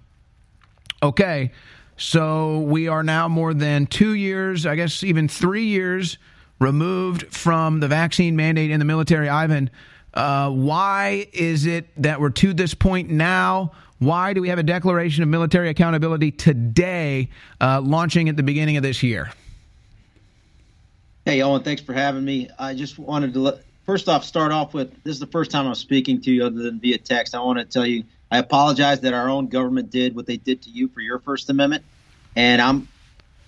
okay, 1.04 1.52
so 1.98 2.60
we 2.60 2.88
are 2.88 3.04
now 3.04 3.28
more 3.28 3.54
than 3.54 3.86
two 3.86 4.14
years, 4.14 4.66
I 4.66 4.76
guess 4.76 5.04
even 5.04 5.28
three 5.28 5.66
years 5.66 6.18
removed 6.60 7.34
from 7.34 7.80
the 7.80 7.88
vaccine 7.88 8.36
mandate 8.36 8.72
in 8.72 8.80
the 8.80 8.86
military. 8.86 9.28
Ivan, 9.28 9.70
uh, 10.14 10.50
why 10.50 11.28
is 11.34 11.66
it 11.66 11.88
that 12.02 12.22
we're 12.22 12.30
to 12.30 12.54
this 12.54 12.74
point 12.74 13.10
now? 13.10 13.72
Why 14.00 14.34
do 14.34 14.42
we 14.42 14.50
have 14.50 14.60
a 14.60 14.64
declaration 14.64 15.24
of 15.24 15.30
military 15.30 15.70
accountability 15.70 16.32
today, 16.32 17.30
uh, 17.60 17.82
launching 17.82 18.30
at 18.30 18.38
the 18.38 18.44
beginning 18.44 18.78
of 18.78 18.84
this 18.84 19.04
year? 19.04 19.32
Hey, 21.26 21.42
Owen, 21.44 21.62
thanks 21.62 21.84
for 21.84 21.94
having 21.94 22.26
me. 22.26 22.50
I 22.58 22.74
just 22.74 22.98
wanted 22.98 23.34
to 23.34 23.40
let, 23.40 23.62
first 23.92 24.08
off 24.08 24.24
start 24.24 24.54
off 24.54 24.74
with 24.74 24.90
this 25.04 25.16
is 25.16 25.20
the 25.20 25.28
first 25.28 25.52
time 25.52 25.68
I'm 25.68 25.76
speaking 25.76 26.22
to 26.22 26.32
you 26.32 26.46
other 26.46 26.64
than 26.64 26.80
via 26.80 26.98
text. 26.98 27.36
I 27.36 27.42
want 27.42 27.60
to 27.60 27.66
tell 27.66 27.86
you 27.86 28.06
I 28.32 28.38
apologize 28.38 29.02
that 29.02 29.14
our 29.14 29.28
own 29.28 29.48
government 29.48 29.90
did 29.90 30.16
what 30.16 30.26
they 30.26 30.38
did 30.38 30.62
to 30.62 30.70
you 30.70 30.88
for 30.88 31.02
your 31.02 31.20
First 31.20 31.50
Amendment, 31.50 31.84
and 32.34 32.62
I'm 32.62 32.88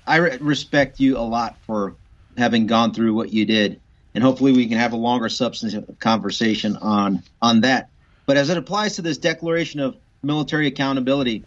I 0.06 0.18
respect 0.18 1.00
you 1.00 1.18
a 1.18 1.24
lot 1.24 1.56
for 1.66 1.96
having 2.38 2.68
gone 2.68 2.94
through 2.94 3.14
what 3.14 3.32
you 3.32 3.46
did, 3.46 3.80
and 4.16 4.22
hopefully 4.22 4.52
we 4.52 4.68
can 4.68 4.78
have 4.78 4.92
a 4.92 4.98
longer 4.98 5.30
substantive 5.30 5.98
conversation 6.00 6.76
on 6.76 7.24
on 7.42 7.62
that. 7.62 7.88
But 8.26 8.36
as 8.36 8.50
it 8.50 8.58
applies 8.58 8.98
to 8.98 9.02
this 9.02 9.18
declaration 9.18 9.80
of 9.80 9.96
military 10.24 10.68
accountability, 10.68 11.46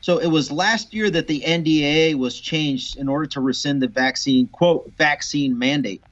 so 0.00 0.18
it 0.18 0.28
was 0.28 0.52
last 0.52 0.94
year 0.94 1.10
that 1.10 1.26
the 1.26 1.40
NDAA 1.40 2.14
was 2.14 2.38
changed 2.38 2.98
in 2.98 3.08
order 3.08 3.26
to 3.26 3.40
rescind 3.40 3.82
the 3.82 3.88
vaccine 3.88 4.46
quote 4.46 4.92
vaccine 4.96 5.58
mandate. 5.58 6.04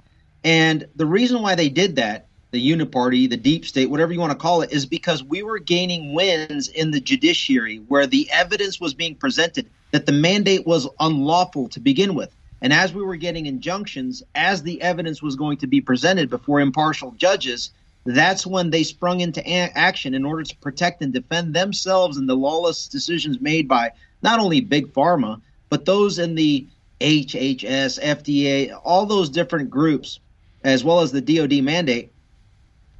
And 0.47 0.86
the 0.94 1.07
reason 1.07 1.42
why 1.42 1.57
they 1.57 1.68
did 1.68 1.97
that, 1.97 2.28
the 2.53 2.70
uniparty, 2.70 3.28
the 3.28 3.36
deep 3.36 3.66
state, 3.66 3.90
whatever 3.90 4.12
you 4.12 4.20
want 4.20 4.30
to 4.30 4.38
call 4.38 4.62
it, 4.62 4.70
is 4.70 4.86
because 4.86 5.20
we 5.24 5.42
were 5.42 5.59
gaining 5.59 6.14
wins 6.14 6.68
in 6.68 6.92
the 6.92 7.01
judiciary 7.01 7.78
where 7.78 8.07
the 8.07 8.30
evidence 8.30 8.80
was 8.80 8.94
being 8.94 9.16
presented 9.16 9.68
that 9.90 10.07
the 10.07 10.12
mandate 10.12 10.64
was 10.64 10.88
unlawful 11.01 11.68
to 11.70 11.80
begin 11.80 12.14
with. 12.14 12.32
And 12.62 12.72
as 12.72 12.94
we 12.94 13.03
were 13.03 13.16
getting 13.16 13.47
injunctions, 13.47 14.22
as 14.36 14.62
the 14.62 14.80
evidence 14.82 15.20
was 15.20 15.34
going 15.34 15.57
to 15.59 15.66
be 15.66 15.80
presented 15.80 16.30
before 16.30 16.61
impartial 16.61 17.11
judges, 17.11 17.70
that's 18.05 18.47
when 18.47 18.70
they 18.70 18.84
sprung 18.84 19.22
into 19.22 19.40
a- 19.40 19.72
action 19.76 20.14
in 20.14 20.24
order 20.24 20.44
to 20.44 20.57
protect 20.59 21.03
and 21.03 21.12
defend 21.12 21.55
themselves 21.55 22.18
and 22.18 22.28
the 22.28 22.36
lawless 22.36 22.86
decisions 22.86 23.40
made 23.40 23.66
by 23.66 23.90
not 24.22 24.38
only 24.38 24.61
big 24.61 24.92
pharma, 24.92 25.40
but 25.70 25.86
those 25.86 26.20
in 26.20 26.36
the 26.36 26.68
HHS, 27.01 28.01
FDA, 28.01 28.78
all 28.84 29.07
those 29.07 29.28
different 29.28 29.70
groups, 29.70 30.20
as 30.67 30.83
well 30.83 31.01
as 31.01 31.12
the 31.12 31.21
DoD 31.21 31.62
mandate. 31.62 32.12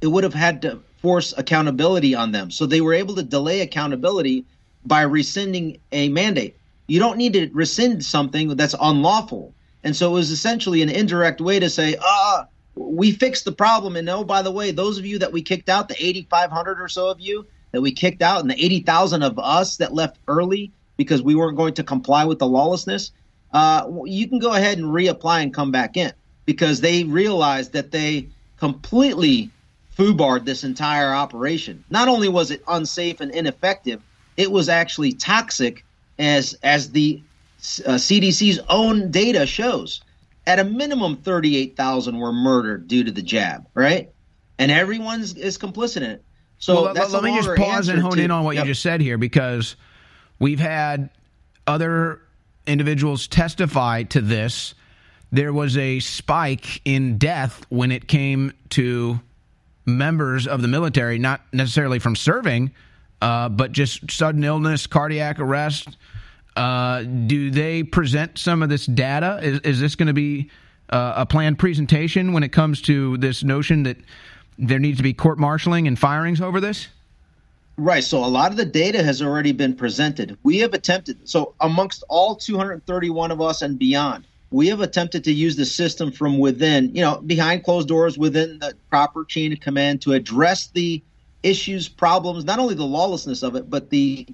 It 0.01 0.07
would 0.07 0.23
have 0.23 0.33
had 0.33 0.61
to 0.61 0.79
force 1.01 1.33
accountability 1.37 2.15
on 2.15 2.31
them. 2.31 2.49
So 2.49 2.65
they 2.65 2.81
were 2.81 2.93
able 2.93 3.15
to 3.15 3.23
delay 3.23 3.61
accountability 3.61 4.45
by 4.85 5.01
rescinding 5.01 5.79
a 5.91 6.07
mandate. 6.09 6.55
You 6.87 6.99
don't 6.99 7.17
need 7.17 7.33
to 7.33 7.49
rescind 7.53 8.03
something 8.05 8.55
that's 8.55 8.75
unlawful. 8.79 9.53
And 9.83 9.95
so 9.95 10.11
it 10.11 10.13
was 10.13 10.31
essentially 10.31 10.81
an 10.81 10.89
indirect 10.89 11.41
way 11.41 11.59
to 11.59 11.69
say, 11.69 11.97
ah, 12.01 12.47
we 12.75 13.11
fixed 13.11 13.43
the 13.43 13.51
problem. 13.51 13.97
And 13.97 14.09
oh, 14.09 14.23
by 14.23 14.41
the 14.41 14.51
way, 14.51 14.71
those 14.71 14.97
of 14.97 15.05
you 15.05 15.19
that 15.19 15.33
we 15.33 15.41
kicked 15.41 15.67
out, 15.67 15.89
the 15.89 16.05
8,500 16.05 16.79
or 16.79 16.87
so 16.87 17.09
of 17.09 17.19
you 17.19 17.45
that 17.73 17.81
we 17.81 17.91
kicked 17.91 18.21
out, 18.21 18.41
and 18.41 18.49
the 18.49 18.63
80,000 18.63 19.23
of 19.23 19.37
us 19.37 19.77
that 19.77 19.93
left 19.93 20.19
early 20.27 20.71
because 20.95 21.21
we 21.21 21.35
weren't 21.35 21.57
going 21.57 21.73
to 21.73 21.83
comply 21.83 22.23
with 22.23 22.39
the 22.39 22.47
lawlessness, 22.47 23.11
uh, 23.51 23.89
you 24.05 24.27
can 24.27 24.39
go 24.39 24.53
ahead 24.53 24.77
and 24.77 24.87
reapply 24.87 25.43
and 25.43 25.53
come 25.53 25.71
back 25.71 25.97
in 25.97 26.13
because 26.47 26.81
they 26.81 27.03
realized 27.03 27.73
that 27.73 27.91
they 27.91 28.27
completely 28.57 29.51
foobarred 29.95 30.45
this 30.45 30.63
entire 30.63 31.13
operation. 31.13 31.83
Not 31.91 32.07
only 32.07 32.29
was 32.29 32.49
it 32.49 32.63
unsafe 32.67 33.19
and 33.19 33.29
ineffective, 33.31 34.01
it 34.37 34.51
was 34.51 34.69
actually 34.69 35.13
toxic, 35.13 35.85
as 36.17 36.57
as 36.63 36.91
the 36.91 37.21
uh, 37.85 37.93
CDC's 37.93 38.59
own 38.69 39.11
data 39.11 39.45
shows 39.45 40.01
at 40.47 40.59
a 40.59 40.63
minimum 40.63 41.17
38,000 41.17 42.17
were 42.17 42.31
murdered 42.31 42.87
due 42.87 43.03
to 43.03 43.11
the 43.11 43.21
jab, 43.21 43.67
right? 43.73 44.09
And 44.57 44.71
everyone 44.71 45.21
is 45.21 45.57
complicit 45.57 45.97
in 45.97 46.03
it. 46.03 46.23
So 46.59 46.83
well, 46.83 46.93
let, 46.93 47.11
let 47.11 47.23
me 47.23 47.35
just 47.35 47.55
pause 47.57 47.89
and 47.89 47.99
hone 47.99 48.13
to, 48.13 48.23
in 48.23 48.31
on 48.31 48.43
what 48.43 48.55
yep. 48.55 48.65
you 48.65 48.71
just 48.71 48.81
said 48.81 49.01
here 49.01 49.17
because 49.17 49.75
we've 50.39 50.59
had 50.59 51.09
other 51.67 52.21
individuals 52.65 53.27
testify 53.27 54.03
to 54.03 54.21
this. 54.21 54.73
There 55.31 55.51
was 55.51 55.77
a 55.77 55.99
spike 55.99 56.81
in 56.85 57.17
death 57.17 57.65
when 57.69 57.91
it 57.91 58.07
came 58.07 58.53
to 58.69 59.19
members 59.85 60.47
of 60.47 60.61
the 60.61 60.67
military, 60.67 61.17
not 61.19 61.41
necessarily 61.51 61.99
from 61.99 62.15
serving, 62.15 62.71
uh, 63.21 63.49
but 63.49 63.71
just 63.71 64.11
sudden 64.11 64.43
illness, 64.43 64.87
cardiac 64.87 65.39
arrest, 65.39 65.97
uh, 66.57 67.03
do 67.03 67.51
they 67.51 67.83
present 67.83 68.37
some 68.37 68.63
of 68.63 68.69
this 68.69 68.85
data? 68.85 69.39
Is, 69.43 69.59
is 69.59 69.79
this 69.79 69.95
going 69.95 70.07
to 70.07 70.13
be 70.13 70.49
uh, 70.89 71.13
a 71.17 71.25
planned 71.25 71.59
presentation 71.59 72.33
when 72.33 72.43
it 72.43 72.49
comes 72.49 72.81
to 72.83 73.17
this 73.17 73.43
notion 73.43 73.83
that 73.83 73.97
there 74.57 74.79
needs 74.79 74.97
to 74.97 75.03
be 75.03 75.13
court 75.13 75.37
martialing 75.37 75.87
and 75.87 75.99
firings 75.99 76.41
over 76.41 76.59
this? 76.59 76.87
Right. 77.77 78.03
So 78.03 78.25
a 78.25 78.25
lot 78.25 78.49
of 78.49 78.57
the 78.57 78.65
data 78.65 79.03
has 79.03 79.21
already 79.21 79.51
been 79.51 79.75
presented. 79.75 80.35
We 80.41 80.57
have 80.59 80.73
attempted, 80.73 81.29
so 81.29 81.53
amongst 81.61 82.03
all 82.09 82.35
231 82.35 83.29
of 83.29 83.39
us 83.39 83.61
and 83.61 83.77
beyond, 83.77 84.25
we 84.49 84.67
have 84.67 84.81
attempted 84.81 85.23
to 85.25 85.33
use 85.33 85.55
the 85.55 85.65
system 85.65 86.11
from 86.11 86.37
within, 86.37 86.93
you 86.95 87.01
know, 87.01 87.19
behind 87.21 87.63
closed 87.63 87.87
doors 87.87 88.17
within 88.17 88.59
the 88.59 88.73
proper 88.89 89.25
chain 89.25 89.51
of 89.51 89.59
command 89.59 90.01
to 90.01 90.13
address 90.13 90.67
the 90.67 91.01
issues, 91.43 91.87
problems, 91.87 92.45
not 92.45 92.59
only 92.59 92.73
the 92.73 92.85
lawlessness 92.85 93.43
of 93.43 93.55
it, 93.55 93.69
but 93.69 93.89
the 93.89 94.25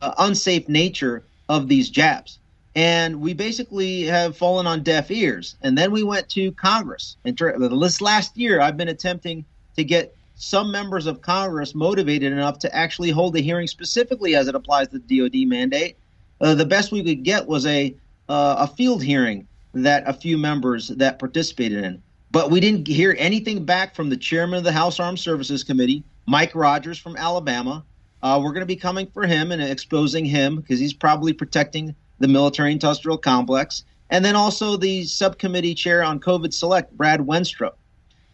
uh, 0.00 0.14
unsafe 0.18 0.68
nature 0.68 1.24
of 1.48 1.68
these 1.68 1.90
jabs. 1.90 2.38
And 2.76 3.20
we 3.20 3.34
basically 3.34 4.04
have 4.04 4.36
fallen 4.36 4.66
on 4.66 4.84
deaf 4.84 5.10
ears. 5.10 5.56
And 5.62 5.76
then 5.76 5.90
we 5.90 6.04
went 6.04 6.28
to 6.30 6.52
Congress. 6.52 7.16
And 7.24 7.36
this 7.36 8.00
last 8.00 8.36
year, 8.36 8.60
I've 8.60 8.76
been 8.76 8.88
attempting 8.88 9.44
to 9.74 9.82
get 9.82 10.16
some 10.36 10.70
members 10.70 11.06
of 11.06 11.20
Congress 11.20 11.74
motivated 11.74 12.32
enough 12.32 12.60
to 12.60 12.74
actually 12.74 13.10
hold 13.10 13.36
a 13.36 13.40
hearing 13.40 13.66
specifically 13.66 14.36
as 14.36 14.46
it 14.46 14.54
applies 14.54 14.88
to 14.88 15.00
the 15.00 15.18
DoD 15.18 15.48
mandate. 15.48 15.96
Uh, 16.40 16.54
the 16.54 16.64
best 16.64 16.92
we 16.92 17.02
could 17.02 17.24
get 17.24 17.46
was 17.46 17.66
a 17.66 17.94
uh, 18.30 18.56
a 18.60 18.66
field 18.66 19.02
hearing 19.02 19.46
that 19.74 20.02
a 20.06 20.12
few 20.14 20.38
members 20.38 20.88
that 20.88 21.18
participated 21.18 21.84
in. 21.84 22.02
But 22.30 22.50
we 22.50 22.60
didn't 22.60 22.86
hear 22.86 23.14
anything 23.18 23.64
back 23.64 23.94
from 23.94 24.08
the 24.08 24.16
chairman 24.16 24.58
of 24.58 24.64
the 24.64 24.72
House 24.72 24.98
Armed 24.98 25.18
Services 25.18 25.64
Committee, 25.64 26.04
Mike 26.26 26.54
Rogers 26.54 26.98
from 26.98 27.16
Alabama, 27.16 27.84
uh, 28.22 28.40
we're 28.42 28.52
going 28.52 28.60
to 28.60 28.66
be 28.66 28.76
coming 28.76 29.06
for 29.06 29.26
him 29.26 29.52
and 29.52 29.62
exposing 29.62 30.24
him 30.24 30.56
because 30.56 30.78
he's 30.78 30.92
probably 30.92 31.32
protecting 31.32 31.94
the 32.18 32.28
military 32.28 32.72
industrial 32.72 33.16
complex. 33.16 33.84
And 34.10 34.24
then 34.24 34.36
also 34.36 34.76
the 34.76 35.04
subcommittee 35.04 35.74
chair 35.74 36.02
on 36.02 36.20
COVID 36.20 36.52
Select, 36.52 36.96
Brad 36.96 37.20
Wenstrup, 37.20 37.74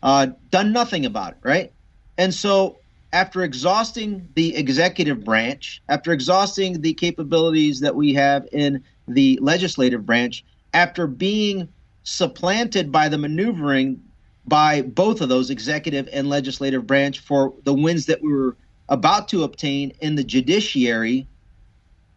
uh, 0.02 0.28
done 0.50 0.72
nothing 0.72 1.06
about 1.06 1.32
it, 1.32 1.38
right? 1.42 1.72
And 2.18 2.34
so 2.34 2.78
after 3.12 3.42
exhausting 3.42 4.28
the 4.34 4.56
executive 4.56 5.24
branch, 5.24 5.82
after 5.88 6.12
exhausting 6.12 6.80
the 6.80 6.94
capabilities 6.94 7.80
that 7.80 7.94
we 7.94 8.14
have 8.14 8.48
in 8.52 8.82
the 9.08 9.38
legislative 9.40 10.04
branch, 10.04 10.44
after 10.74 11.06
being 11.06 11.68
supplanted 12.04 12.92
by 12.92 13.08
the 13.08 13.18
maneuvering 13.18 14.00
by 14.46 14.82
both 14.82 15.20
of 15.20 15.28
those 15.28 15.50
executive 15.50 16.08
and 16.12 16.28
legislative 16.28 16.86
branch 16.86 17.18
for 17.18 17.52
the 17.64 17.74
wins 17.74 18.06
that 18.06 18.22
we 18.22 18.32
were 18.32 18.56
about 18.88 19.26
to 19.28 19.42
obtain 19.42 19.92
in 20.00 20.14
the 20.14 20.22
judiciary, 20.22 21.26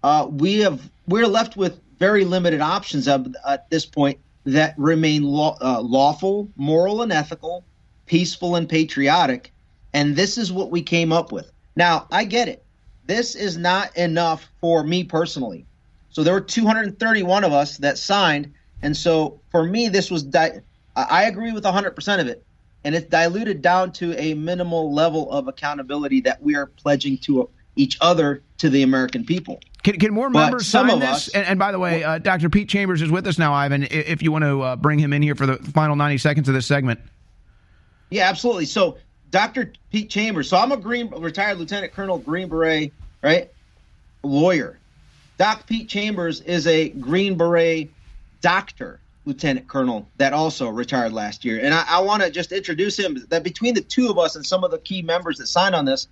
uh, 0.03 0.27
we 0.29 0.59
have 0.59 0.89
we're 1.07 1.27
left 1.27 1.57
with 1.57 1.79
very 1.97 2.23
limited 2.23 2.61
options 2.61 3.07
of, 3.07 3.35
at 3.47 3.69
this 3.69 3.85
point 3.85 4.19
that 4.45 4.73
remain 4.77 5.23
law, 5.23 5.57
uh, 5.61 5.81
lawful, 5.81 6.47
moral, 6.55 7.01
and 7.01 7.11
ethical, 7.11 7.63
peaceful, 8.05 8.55
and 8.55 8.69
patriotic. 8.69 9.51
And 9.93 10.15
this 10.15 10.37
is 10.37 10.51
what 10.51 10.71
we 10.71 10.81
came 10.81 11.11
up 11.11 11.31
with. 11.31 11.51
Now, 11.75 12.07
I 12.11 12.23
get 12.23 12.47
it. 12.47 12.63
This 13.05 13.35
is 13.35 13.57
not 13.57 13.95
enough 13.97 14.47
for 14.61 14.83
me 14.83 15.03
personally. 15.03 15.65
So 16.11 16.23
there 16.23 16.33
were 16.33 16.41
231 16.41 17.43
of 17.43 17.53
us 17.53 17.77
that 17.77 17.97
signed, 17.97 18.53
and 18.81 18.95
so 18.95 19.39
for 19.51 19.63
me, 19.63 19.89
this 19.89 20.09
was. 20.11 20.23
Di- 20.23 20.61
I 20.95 21.25
agree 21.25 21.53
with 21.53 21.63
100% 21.63 22.19
of 22.19 22.27
it 22.27 22.43
and 22.83 22.95
it's 22.95 23.07
diluted 23.07 23.61
down 23.61 23.91
to 23.91 24.17
a 24.19 24.33
minimal 24.33 24.93
level 24.93 25.31
of 25.31 25.47
accountability 25.47 26.21
that 26.21 26.41
we 26.41 26.55
are 26.55 26.67
pledging 26.67 27.17
to 27.19 27.49
each 27.75 27.97
other 28.01 28.41
to 28.57 28.69
the 28.69 28.83
American 28.83 29.25
people. 29.25 29.59
Can, 29.83 29.97
can 29.97 30.13
more 30.13 30.29
members 30.29 30.67
some 30.67 30.87
sign 30.87 30.95
of 30.95 30.99
this? 31.01 31.09
us- 31.09 31.29
and, 31.29 31.45
and 31.45 31.59
by 31.59 31.71
the 31.71 31.79
way, 31.79 32.03
uh, 32.03 32.17
Dr. 32.17 32.49
Pete 32.49 32.67
Chambers 32.69 33.01
is 33.01 33.09
with 33.09 33.27
us 33.27 33.37
now, 33.37 33.53
Ivan. 33.53 33.87
If 33.89 34.21
you 34.21 34.31
want 34.31 34.43
to 34.43 34.61
uh, 34.61 34.75
bring 34.75 34.99
him 34.99 35.13
in 35.13 35.21
here 35.21 35.35
for 35.35 35.45
the 35.45 35.57
final 35.57 35.95
90 35.95 36.17
seconds 36.17 36.47
of 36.49 36.55
this 36.55 36.65
segment. 36.65 36.99
Yeah, 38.09 38.27
absolutely. 38.27 38.65
So, 38.65 38.97
Dr. 39.29 39.71
Pete 39.91 40.09
Chambers. 40.09 40.49
So, 40.49 40.57
I'm 40.57 40.71
a 40.71 40.77
Green 40.77 41.09
retired 41.09 41.59
Lieutenant 41.59 41.93
Colonel 41.93 42.17
Green 42.17 42.49
Beret, 42.49 42.91
right? 43.21 43.49
Lawyer. 44.23 44.78
Doc 45.39 45.65
Pete 45.67 45.87
Chambers 45.87 46.41
is 46.41 46.67
a 46.67 46.89
Green 46.89 47.37
Beret 47.37 47.89
doctor, 48.41 48.99
Lieutenant 49.23 49.69
Colonel, 49.69 50.05
that 50.17 50.33
also 50.33 50.67
retired 50.67 51.13
last 51.13 51.45
year. 51.45 51.61
And 51.63 51.73
I, 51.73 51.85
I 51.87 51.99
want 52.01 52.21
to 52.21 52.29
just 52.29 52.51
introduce 52.51 52.99
him. 52.99 53.25
That 53.29 53.41
between 53.41 53.73
the 53.73 53.79
two 53.79 54.09
of 54.09 54.19
us 54.19 54.35
and 54.35 54.45
some 54.45 54.65
of 54.65 54.71
the 54.71 54.79
key 54.79 55.01
members 55.01 55.37
that 55.37 55.47
signed 55.47 55.75
on 55.75 55.85
this, 55.85 56.09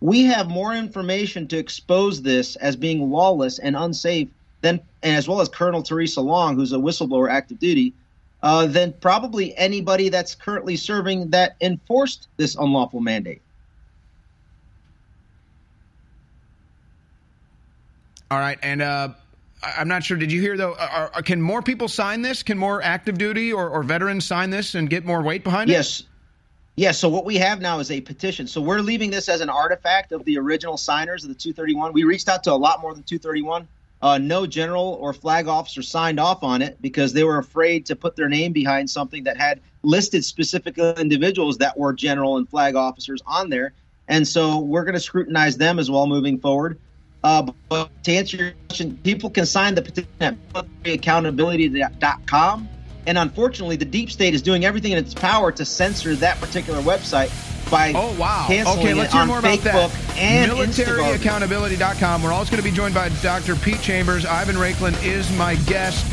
we 0.00 0.24
have 0.24 0.48
more 0.48 0.74
information 0.74 1.46
to 1.48 1.58
expose 1.58 2.22
this 2.22 2.56
as 2.56 2.74
being 2.74 3.10
lawless 3.10 3.58
and 3.58 3.76
unsafe 3.76 4.30
than, 4.62 4.80
and 5.02 5.14
as 5.14 5.28
well 5.28 5.42
as 5.42 5.50
Colonel 5.50 5.82
Theresa 5.82 6.22
Long, 6.22 6.56
who's 6.56 6.72
a 6.72 6.76
whistleblower 6.76 7.30
active 7.30 7.58
duty, 7.58 7.92
uh, 8.42 8.64
than 8.64 8.94
probably 8.94 9.54
anybody 9.58 10.08
that's 10.08 10.34
currently 10.34 10.76
serving 10.76 11.28
that 11.28 11.56
enforced 11.60 12.28
this 12.38 12.54
unlawful 12.54 13.00
mandate. 13.00 13.42
All 18.30 18.38
right, 18.38 18.58
and 18.62 18.80
uh, 18.80 19.08
I'm 19.62 19.88
not 19.88 20.04
sure. 20.04 20.16
Did 20.16 20.30
you 20.30 20.40
hear 20.40 20.56
though? 20.56 20.74
Are, 20.74 21.10
are, 21.14 21.22
can 21.22 21.42
more 21.42 21.62
people 21.62 21.88
sign 21.88 22.22
this? 22.22 22.42
Can 22.42 22.56
more 22.56 22.82
active 22.82 23.18
duty 23.18 23.52
or, 23.52 23.68
or 23.68 23.82
veterans 23.82 24.24
sign 24.24 24.50
this 24.50 24.74
and 24.74 24.88
get 24.88 25.04
more 25.04 25.22
weight 25.22 25.44
behind 25.44 25.68
yes. 25.68 26.00
it? 26.00 26.02
Yes. 26.02 26.06
Yeah, 26.76 26.92
so 26.92 27.08
what 27.08 27.24
we 27.26 27.36
have 27.36 27.60
now 27.60 27.78
is 27.80 27.90
a 27.90 28.00
petition. 28.00 28.46
So 28.46 28.60
we're 28.60 28.80
leaving 28.80 29.10
this 29.10 29.28
as 29.28 29.40
an 29.42 29.50
artifact 29.50 30.12
of 30.12 30.24
the 30.24 30.38
original 30.38 30.78
signers 30.78 31.24
of 31.24 31.28
the 31.28 31.34
231. 31.34 31.92
We 31.92 32.04
reached 32.04 32.28
out 32.28 32.42
to 32.44 32.52
a 32.52 32.54
lot 32.54 32.80
more 32.80 32.94
than 32.94 33.02
231. 33.02 33.68
Uh, 34.00 34.16
no 34.16 34.46
general 34.46 34.96
or 35.00 35.12
flag 35.12 35.46
officer 35.46 35.82
signed 35.82 36.18
off 36.18 36.42
on 36.42 36.62
it 36.62 36.80
because 36.80 37.12
they 37.12 37.22
were 37.22 37.36
afraid 37.36 37.84
to 37.84 37.96
put 37.96 38.16
their 38.16 38.30
name 38.30 38.52
behind 38.52 38.88
something 38.88 39.24
that 39.24 39.36
had 39.36 39.60
listed 39.82 40.24
specific 40.24 40.78
individuals 40.78 41.58
that 41.58 41.76
were 41.76 41.92
general 41.92 42.38
and 42.38 42.48
flag 42.48 42.76
officers 42.76 43.20
on 43.26 43.50
there. 43.50 43.74
And 44.08 44.26
so 44.26 44.58
we're 44.58 44.84
going 44.84 44.94
to 44.94 45.00
scrutinize 45.00 45.58
them 45.58 45.78
as 45.78 45.90
well 45.90 46.06
moving 46.06 46.38
forward. 46.38 46.78
Uh, 47.22 47.52
but 47.68 47.90
to 48.04 48.12
answer 48.12 48.36
your 48.36 48.52
question, 48.68 48.98
people 49.02 49.30
can 49.30 49.46
sign 49.46 49.74
the 49.74 49.82
petition 49.82 50.08
at 50.20 50.36
accountability.com. 50.84 52.68
And 53.06 53.18
unfortunately, 53.18 53.76
the 53.76 53.84
deep 53.84 54.10
state 54.10 54.34
is 54.34 54.42
doing 54.42 54.64
everything 54.64 54.92
in 54.92 54.98
its 54.98 55.14
power 55.14 55.50
to 55.52 55.64
censor 55.64 56.14
that 56.16 56.38
particular 56.40 56.80
website 56.80 57.30
by 57.70 57.92
oh 57.94 58.14
wow. 58.18 58.44
canceling 58.48 58.80
okay 58.80 58.94
let's 58.94 59.10
it 59.10 59.16
hear 59.16 59.22
on 59.22 59.28
more 59.28 59.38
about 59.38 59.58
Facebook 59.58 59.92
that 59.92 60.18
and 60.18 60.50
militaryaccountability.com 60.50 62.22
we're 62.22 62.32
also 62.32 62.50
going 62.50 62.62
to 62.62 62.68
be 62.68 62.74
joined 62.74 62.94
by 62.94 63.08
dr 63.22 63.54
pete 63.56 63.80
chambers. 63.80 64.26
Ivan 64.26 64.56
raiklin 64.56 65.00
is 65.04 65.30
my 65.36 65.54
guest. 65.66 66.04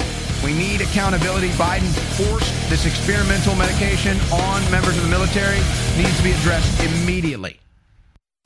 We 0.43 0.53
need 0.53 0.82
accountability. 0.82 1.49
Biden 1.49 1.89
forced 2.16 2.53
this 2.70 2.86
experimental 2.86 3.55
medication 3.55 4.20
on 4.32 4.72
members 4.72 4.95
of 4.95 5.03
the 5.03 5.10
military. 5.10 5.58
Needs 5.97 6.16
to 6.18 6.24
be 6.24 6.32
addressed 6.32 6.80
immediately 6.84 7.60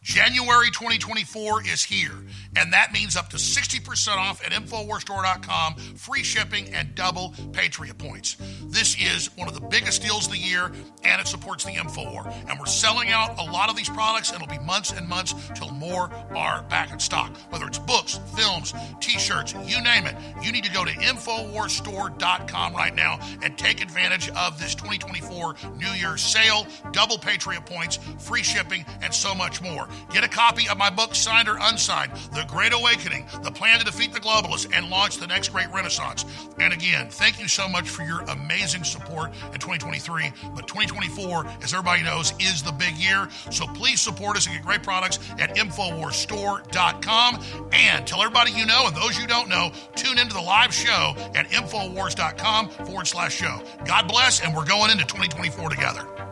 January 0.04 0.72
2024 0.72 1.62
is 1.68 1.84
here, 1.84 2.26
and 2.56 2.74
that 2.74 2.92
means 2.92 3.16
up 3.16 3.30
to 3.30 3.38
60% 3.38 4.18
off 4.18 4.44
at 4.44 4.52
InfoWarsStore.com, 4.52 5.76
free 5.96 6.24
shipping, 6.24 6.74
and 6.74 6.96
double 6.96 7.36
Patriot 7.54 8.00
points. 8.00 8.36
This 8.64 8.98
is 9.00 9.30
one 9.38 9.48
of 9.48 9.54
the 9.54 9.62
biggest 9.62 10.02
deals 10.02 10.26
of 10.26 10.32
the 10.32 10.40
year, 10.40 10.72
and 11.04 11.22
it 11.22 11.28
supports 11.28 11.66
the 11.66 11.74
InfoWar. 11.74 12.34
And 12.50 12.60
we're 12.60 12.66
selling 12.66 13.10
out 13.10 13.38
a 13.38 13.44
lot 13.44 13.70
of 13.70 13.76
these 13.76 13.90
products, 13.90 14.32
and 14.32 14.42
it'll 14.42 14.52
be 14.52 14.64
months 14.66 14.92
and 14.92 15.08
months 15.08 15.36
till 15.54 15.70
more 15.70 16.10
are 16.36 16.64
back 16.64 16.92
in 16.92 17.00
stock. 17.00 17.38
Whether 17.52 17.68
it's 17.68 17.78
books, 17.78 18.20
films, 18.36 18.74
t 19.02 19.20
shirts, 19.20 19.54
you 19.54 19.84
name 19.84 20.08
it, 20.08 20.16
you 20.42 20.52
need 20.52 20.64
to 20.64 20.72
go 20.72 20.84
to 20.84 20.92
InfoWarsStore.com 20.92 22.74
right 22.74 22.96
now 22.96 23.20
and 23.44 23.56
take 23.56 23.84
advantage 23.84 24.30
of 24.30 24.60
this 24.60 24.74
2024 24.74 25.58
New 25.78 25.92
Year's 25.92 26.24
sale, 26.24 26.66
double 26.92 27.20
Patriot 27.20 27.68
points, 27.68 28.00
free 28.18 28.42
shipping, 28.42 28.84
and 29.04 29.14
so 29.14 29.36
much 29.36 29.62
more. 29.62 29.88
Get 30.12 30.24
a 30.24 30.28
copy 30.28 30.68
of 30.70 30.78
my 30.78 30.90
book, 30.90 31.16
signed 31.16 31.48
or 31.48 31.58
unsigned, 31.60 32.12
The 32.34 32.46
Great 32.48 32.74
Awakening, 32.74 33.26
The 33.44 33.52
Plan 33.52 33.80
to 33.80 33.86
Defeat 33.86 34.14
the 34.14 34.20
Globalists 34.20 34.72
and 34.76 34.90
Launch 34.90 35.18
the 35.18 35.28
Next 35.28 35.50
Great 35.50 35.72
Renaissance. 35.74 36.26
And 36.60 36.74
again, 36.74 37.10
thank 37.10 37.40
you 37.40 37.48
so 37.48 37.68
much 37.68 37.90
for 37.90 38.04
your 38.04 38.22
amazing 38.22 38.84
support 38.84 39.32
in 39.54 39.60
2023. 39.60 40.32
But 40.56 40.68
2024, 40.68 41.46
as 41.64 41.74
everybody 41.74 42.04
knows, 42.04 42.34
is 42.40 42.64
the 42.64 42.72
big 42.72 42.96
year. 42.96 43.28
So 43.52 43.68
please 43.68 44.02
support 44.02 44.38
us 44.38 44.46
and 44.48 44.56
get 44.56 44.66
great 44.66 44.84
products 44.84 45.20
at 45.40 45.56
InfoWarsStore.com. 45.56 47.44
And 47.74 48.08
tell 48.08 48.22
everybody 48.22 48.52
you 48.52 48.66
know 48.66 48.88
and 48.88 48.96
those 48.96 49.18
you 49.18 49.28
don't 49.28 49.50
know, 49.50 49.72
tune 49.96 50.18
into 50.18 50.34
the 50.34 50.42
live 50.42 50.74
show 50.74 51.16
at 51.36 51.50
InfoWars.com 51.50 52.70
forward 52.70 53.08
slash 53.08 53.36
show. 53.36 53.62
God 53.86 54.08
bless, 54.08 54.42
and 54.42 54.56
we're 54.56 54.66
going 54.66 54.92
into 54.92 55.06
2024 55.06 55.70
together. 55.70 56.31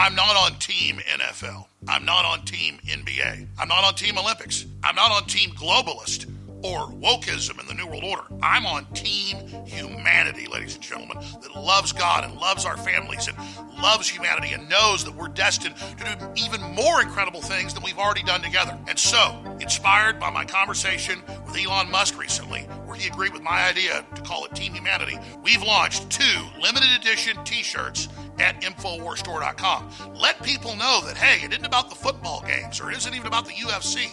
I'm 0.00 0.14
not 0.14 0.34
on 0.34 0.58
Team 0.58 0.96
NFL. 0.96 1.66
I'm 1.86 2.06
not 2.06 2.24
on 2.24 2.46
Team 2.46 2.78
NBA. 2.86 3.46
I'm 3.58 3.68
not 3.68 3.84
on 3.84 3.94
Team 3.94 4.16
Olympics. 4.16 4.64
I'm 4.82 4.94
not 4.94 5.12
on 5.12 5.26
Team 5.26 5.50
Globalist 5.50 6.24
or 6.62 6.88
wokeism 6.88 7.60
in 7.60 7.66
the 7.66 7.74
New 7.74 7.86
World 7.86 8.04
Order. 8.04 8.22
I'm 8.42 8.64
on 8.64 8.86
Team 8.94 9.36
Humanity, 9.66 10.46
ladies 10.46 10.76
and 10.76 10.82
gentlemen, 10.82 11.18
that 11.42 11.54
loves 11.54 11.92
God 11.92 12.24
and 12.24 12.34
loves 12.40 12.64
our 12.64 12.78
families 12.78 13.28
and 13.28 13.36
loves 13.82 14.08
humanity 14.08 14.54
and 14.54 14.70
knows 14.70 15.04
that 15.04 15.14
we're 15.14 15.28
destined 15.28 15.76
to 15.76 16.04
do 16.04 16.42
even 16.42 16.62
more 16.74 17.02
incredible 17.02 17.42
things 17.42 17.74
than 17.74 17.82
we've 17.82 17.98
already 17.98 18.22
done 18.22 18.40
together. 18.40 18.78
And 18.88 18.98
so, 18.98 19.38
inspired 19.60 20.18
by 20.18 20.30
my 20.30 20.46
conversation 20.46 21.22
with 21.44 21.58
Elon 21.58 21.90
Musk 21.90 22.18
recently, 22.18 22.66
agreed 23.08 23.32
with 23.32 23.42
my 23.42 23.68
idea 23.68 24.04
to 24.14 24.22
call 24.22 24.44
it 24.44 24.54
Team 24.54 24.74
Humanity, 24.74 25.18
we've 25.42 25.62
launched 25.62 26.10
two 26.10 26.40
limited 26.60 26.88
edition 26.98 27.36
t 27.44 27.62
shirts 27.62 28.08
at 28.38 28.60
InfoWarsStore.com. 28.62 29.90
Let 30.14 30.42
people 30.42 30.74
know 30.76 31.00
that, 31.06 31.16
hey, 31.16 31.44
it 31.44 31.52
isn't 31.52 31.64
about 31.64 31.90
the 31.90 31.96
football 31.96 32.42
games 32.46 32.80
or 32.80 32.90
it 32.90 32.96
isn't 32.96 33.14
even 33.14 33.26
about 33.26 33.46
the 33.46 33.52
UFC. 33.52 34.08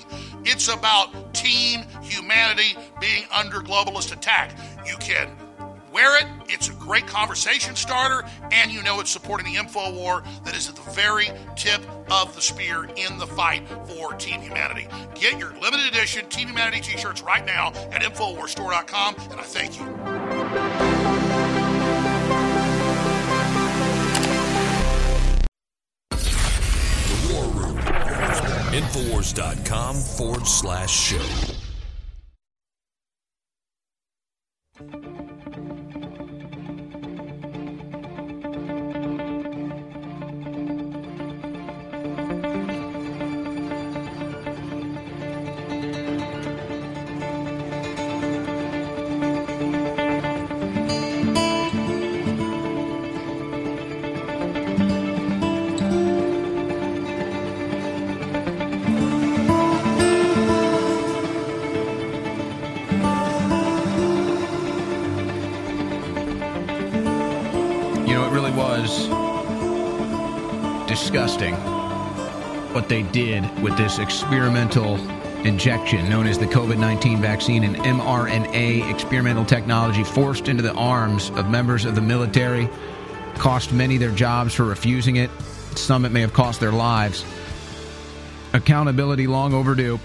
It's 0.45 0.67
about 0.67 1.33
team 1.33 1.81
humanity 2.01 2.75
being 2.99 3.23
under 3.33 3.59
globalist 3.59 4.11
attack. 4.11 4.51
You 4.85 4.97
can 4.97 5.29
wear 5.97 6.21
it, 6.21 6.27
it's 6.47 6.69
a 6.69 6.73
great 6.73 7.07
conversation 7.07 7.75
starter, 7.75 8.23
and 8.51 8.71
you 8.71 8.83
know 8.83 8.99
it's 8.99 9.09
supporting 9.09 9.51
the 9.51 9.59
info 9.59 9.91
war 9.91 10.21
that 10.45 10.55
is 10.55 10.69
at 10.69 10.75
the 10.75 10.91
very 10.91 11.27
tip 11.55 11.81
of 12.11 12.35
the 12.35 12.41
spear 12.41 12.83
in 12.95 13.17
the 13.17 13.25
fight 13.25 13.67
for 13.87 14.13
Team 14.13 14.39
Humanity. 14.39 14.87
Get 15.15 15.39
your 15.39 15.59
limited 15.59 15.87
edition 15.87 16.29
Team 16.29 16.49
Humanity 16.49 16.81
t 16.81 16.97
shirts 16.99 17.23
right 17.23 17.43
now 17.43 17.69
at 17.91 18.03
InfoWarsStore.com, 18.03 19.15
and 19.31 19.39
I 19.39 19.43
thank 19.43 19.79
you. 19.79 19.87
Infowars.com 28.77 29.95
forward 29.95 30.45
slash 30.45 30.91
show. 30.91 31.57
Disgusting 71.17 71.55
what 72.75 72.87
they 72.87 73.01
did 73.01 73.43
with 73.63 73.75
this 73.75 73.97
experimental 73.97 74.97
injection 75.47 76.07
known 76.11 76.27
as 76.27 76.37
the 76.37 76.45
COVID 76.45 76.77
19 76.77 77.19
vaccine, 77.19 77.63
an 77.63 77.73
mRNA 77.73 78.93
experimental 78.93 79.43
technology 79.43 80.03
forced 80.03 80.47
into 80.47 80.61
the 80.61 80.73
arms 80.73 81.31
of 81.31 81.49
members 81.49 81.85
of 81.85 81.95
the 81.95 82.01
military, 82.01 82.69
cost 83.39 83.73
many 83.73 83.97
their 83.97 84.11
jobs 84.11 84.53
for 84.53 84.63
refusing 84.65 85.15
it. 85.15 85.31
Some 85.75 86.05
it 86.05 86.11
may 86.11 86.21
have 86.21 86.33
cost 86.33 86.59
their 86.59 86.71
lives. 86.71 87.25
Accountability 88.53 89.25
long 89.25 89.55
overdue. 89.55 89.99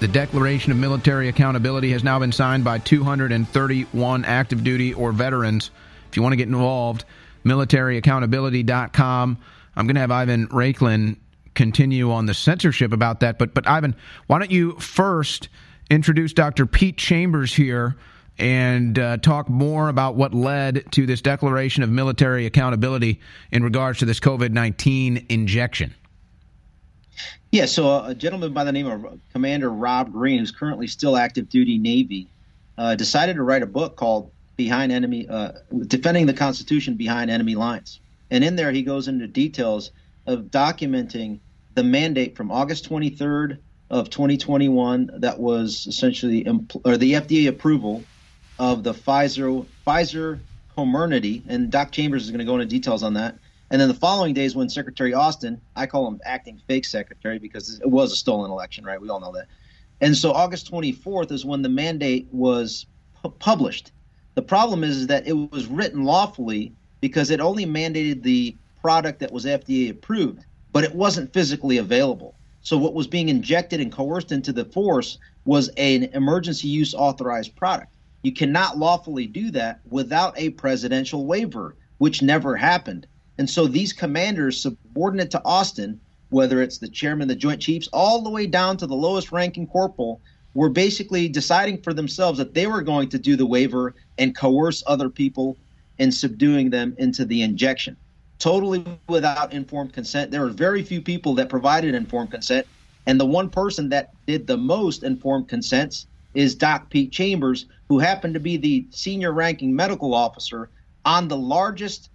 The 0.00 0.08
Declaration 0.08 0.72
of 0.72 0.78
Military 0.78 1.28
Accountability 1.28 1.90
has 1.92 2.02
now 2.02 2.18
been 2.18 2.32
signed 2.32 2.64
by 2.64 2.78
231 2.78 4.24
active 4.24 4.64
duty 4.64 4.94
or 4.94 5.12
veterans. 5.12 5.70
If 6.08 6.16
you 6.16 6.22
want 6.22 6.32
to 6.32 6.38
get 6.38 6.48
involved, 6.48 7.04
militaryaccountability.com. 7.44 9.38
I'm 9.76 9.86
going 9.86 9.94
to 9.94 10.00
have 10.00 10.10
Ivan 10.10 10.48
Raiklin 10.48 11.16
continue 11.54 12.10
on 12.10 12.26
the 12.26 12.34
censorship 12.34 12.92
about 12.92 13.20
that. 13.20 13.38
But, 13.38 13.54
but 13.54 13.66
Ivan, 13.68 13.94
why 14.26 14.38
don't 14.38 14.50
you 14.50 14.72
first 14.78 15.48
introduce 15.90 16.32
Dr. 16.32 16.66
Pete 16.66 16.96
Chambers 16.96 17.54
here 17.54 17.96
and 18.38 18.98
uh, 18.98 19.18
talk 19.18 19.48
more 19.48 19.88
about 19.88 20.14
what 20.14 20.34
led 20.34 20.90
to 20.92 21.06
this 21.06 21.20
Declaration 21.20 21.82
of 21.82 21.90
Military 21.90 22.46
Accountability 22.46 23.20
in 23.50 23.62
regards 23.62 23.98
to 23.98 24.04
this 24.04 24.20
COVID 24.20 24.50
19 24.50 25.26
injection? 25.28 25.94
Yeah, 27.50 27.66
so 27.66 28.02
a 28.04 28.14
gentleman 28.14 28.54
by 28.54 28.64
the 28.64 28.72
name 28.72 28.86
of 28.86 29.20
Commander 29.32 29.70
Rob 29.70 30.10
Green, 30.10 30.38
who's 30.38 30.50
currently 30.50 30.86
still 30.86 31.18
active 31.18 31.50
duty 31.50 31.76
Navy, 31.76 32.26
uh, 32.78 32.94
decided 32.94 33.36
to 33.36 33.42
write 33.42 33.62
a 33.62 33.66
book 33.66 33.96
called 33.96 34.30
"Behind 34.56 34.90
Enemy: 34.90 35.28
uh, 35.28 35.52
Defending 35.86 36.24
the 36.24 36.32
Constitution 36.32 36.94
Behind 36.94 37.30
Enemy 37.30 37.54
Lines," 37.54 38.00
and 38.32 38.42
in 38.42 38.56
there 38.56 38.72
he 38.72 38.82
goes 38.82 39.06
into 39.08 39.28
details 39.28 39.92
of 40.26 40.44
documenting 40.46 41.40
the 41.74 41.84
mandate 41.84 42.36
from 42.36 42.50
August 42.50 42.88
23rd 42.88 43.58
of 43.90 44.08
2021 44.08 45.10
that 45.18 45.38
was 45.38 45.86
essentially 45.86 46.42
impl- 46.44 46.80
or 46.84 46.96
the 46.96 47.12
FDA 47.12 47.48
approval 47.48 48.02
of 48.58 48.82
the 48.82 48.94
Pfizer 48.94 49.66
Pfizer 49.86 50.40
Comirnaty, 50.76 51.42
and 51.46 51.70
Doc 51.70 51.92
Chambers 51.92 52.24
is 52.24 52.30
going 52.30 52.38
to 52.38 52.46
go 52.46 52.54
into 52.54 52.66
details 52.66 53.02
on 53.02 53.14
that. 53.14 53.38
And 53.70 53.80
then 53.80 53.88
the 53.88 53.94
following 53.94 54.32
days, 54.32 54.56
when 54.56 54.70
Secretary 54.70 55.12
Austin, 55.12 55.60
I 55.76 55.86
call 55.86 56.08
him 56.08 56.20
acting 56.24 56.60
fake 56.66 56.86
secretary 56.86 57.38
because 57.38 57.80
it 57.80 57.88
was 57.88 58.12
a 58.12 58.16
stolen 58.16 58.50
election, 58.50 58.84
right? 58.84 59.00
We 59.00 59.10
all 59.10 59.20
know 59.20 59.32
that. 59.32 59.48
And 60.00 60.16
so 60.16 60.32
August 60.32 60.70
24th 60.70 61.32
is 61.32 61.44
when 61.44 61.60
the 61.60 61.68
mandate 61.68 62.28
was 62.32 62.86
pu- 63.22 63.30
published. 63.30 63.92
The 64.34 64.42
problem 64.42 64.84
is, 64.84 64.96
is 64.96 65.06
that 65.08 65.26
it 65.26 65.32
was 65.32 65.66
written 65.66 66.04
lawfully 66.04 66.74
because 67.02 67.30
it 67.30 67.40
only 67.40 67.66
mandated 67.66 68.22
the 68.22 68.56
product 68.80 69.18
that 69.18 69.32
was 69.32 69.44
FDA 69.44 69.90
approved, 69.90 70.44
but 70.72 70.84
it 70.84 70.94
wasn't 70.94 71.32
physically 71.34 71.76
available. 71.76 72.34
So 72.62 72.78
what 72.78 72.94
was 72.94 73.08
being 73.08 73.28
injected 73.28 73.80
and 73.80 73.92
coerced 73.92 74.30
into 74.30 74.52
the 74.52 74.64
force 74.64 75.18
was 75.44 75.68
an 75.76 76.04
emergency 76.14 76.68
use 76.68 76.94
authorized 76.94 77.56
product. 77.56 77.92
You 78.22 78.32
cannot 78.32 78.78
lawfully 78.78 79.26
do 79.26 79.50
that 79.50 79.80
without 79.90 80.38
a 80.38 80.50
presidential 80.50 81.26
waiver, 81.26 81.74
which 81.98 82.22
never 82.22 82.54
happened. 82.54 83.08
And 83.36 83.50
so 83.50 83.66
these 83.66 83.92
commanders 83.92 84.62
subordinate 84.62 85.32
to 85.32 85.44
Austin, 85.44 86.00
whether 86.30 86.62
it's 86.62 86.78
the 86.78 86.88
chairman 86.88 87.26
the 87.26 87.34
Joint 87.34 87.60
Chiefs, 87.60 87.88
all 87.92 88.22
the 88.22 88.30
way 88.30 88.46
down 88.46 88.76
to 88.76 88.86
the 88.86 88.94
lowest 88.94 89.32
ranking 89.32 89.66
corporal, 89.66 90.20
were 90.54 90.68
basically 90.68 91.28
deciding 91.28 91.82
for 91.82 91.92
themselves 91.92 92.38
that 92.38 92.54
they 92.54 92.68
were 92.68 92.82
going 92.82 93.08
to 93.08 93.18
do 93.18 93.34
the 93.34 93.46
waiver 93.46 93.96
and 94.18 94.36
coerce 94.36 94.84
other 94.86 95.08
people 95.08 95.56
and 95.98 96.12
subduing 96.12 96.70
them 96.70 96.94
into 96.98 97.24
the 97.24 97.42
injection. 97.42 97.96
Totally 98.38 98.84
without 99.08 99.52
informed 99.52 99.92
consent. 99.92 100.30
There 100.30 100.40
were 100.40 100.48
very 100.48 100.82
few 100.82 101.00
people 101.00 101.34
that 101.34 101.48
provided 101.48 101.94
informed 101.94 102.30
consent. 102.30 102.66
And 103.06 103.18
the 103.18 103.26
one 103.26 103.50
person 103.50 103.88
that 103.90 104.12
did 104.26 104.46
the 104.46 104.56
most 104.56 105.02
informed 105.02 105.48
consents 105.48 106.06
is 106.34 106.54
Doc 106.54 106.88
Pete 106.90 107.12
Chambers, 107.12 107.66
who 107.88 107.98
happened 107.98 108.34
to 108.34 108.40
be 108.40 108.56
the 108.56 108.86
senior 108.90 109.32
ranking 109.32 109.74
medical 109.74 110.14
officer 110.14 110.70
on 111.04 111.28
the 111.28 111.36
largest 111.36 112.10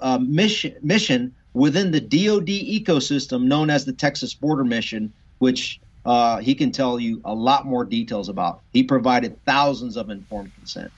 uh, 0.00 0.18
mission, 0.18 0.76
mission 0.82 1.34
within 1.54 1.90
the 1.90 2.00
DoD 2.00 2.46
ecosystem 2.46 3.44
known 3.44 3.70
as 3.70 3.84
the 3.84 3.92
Texas 3.92 4.34
Border 4.34 4.64
Mission, 4.64 5.12
which 5.38 5.80
uh, 6.04 6.38
he 6.38 6.54
can 6.54 6.72
tell 6.72 6.98
you 6.98 7.20
a 7.24 7.34
lot 7.34 7.66
more 7.66 7.84
details 7.84 8.28
about. 8.28 8.62
He 8.72 8.82
provided 8.82 9.42
thousands 9.44 9.96
of 9.96 10.10
informed 10.10 10.54
consent. 10.54 10.90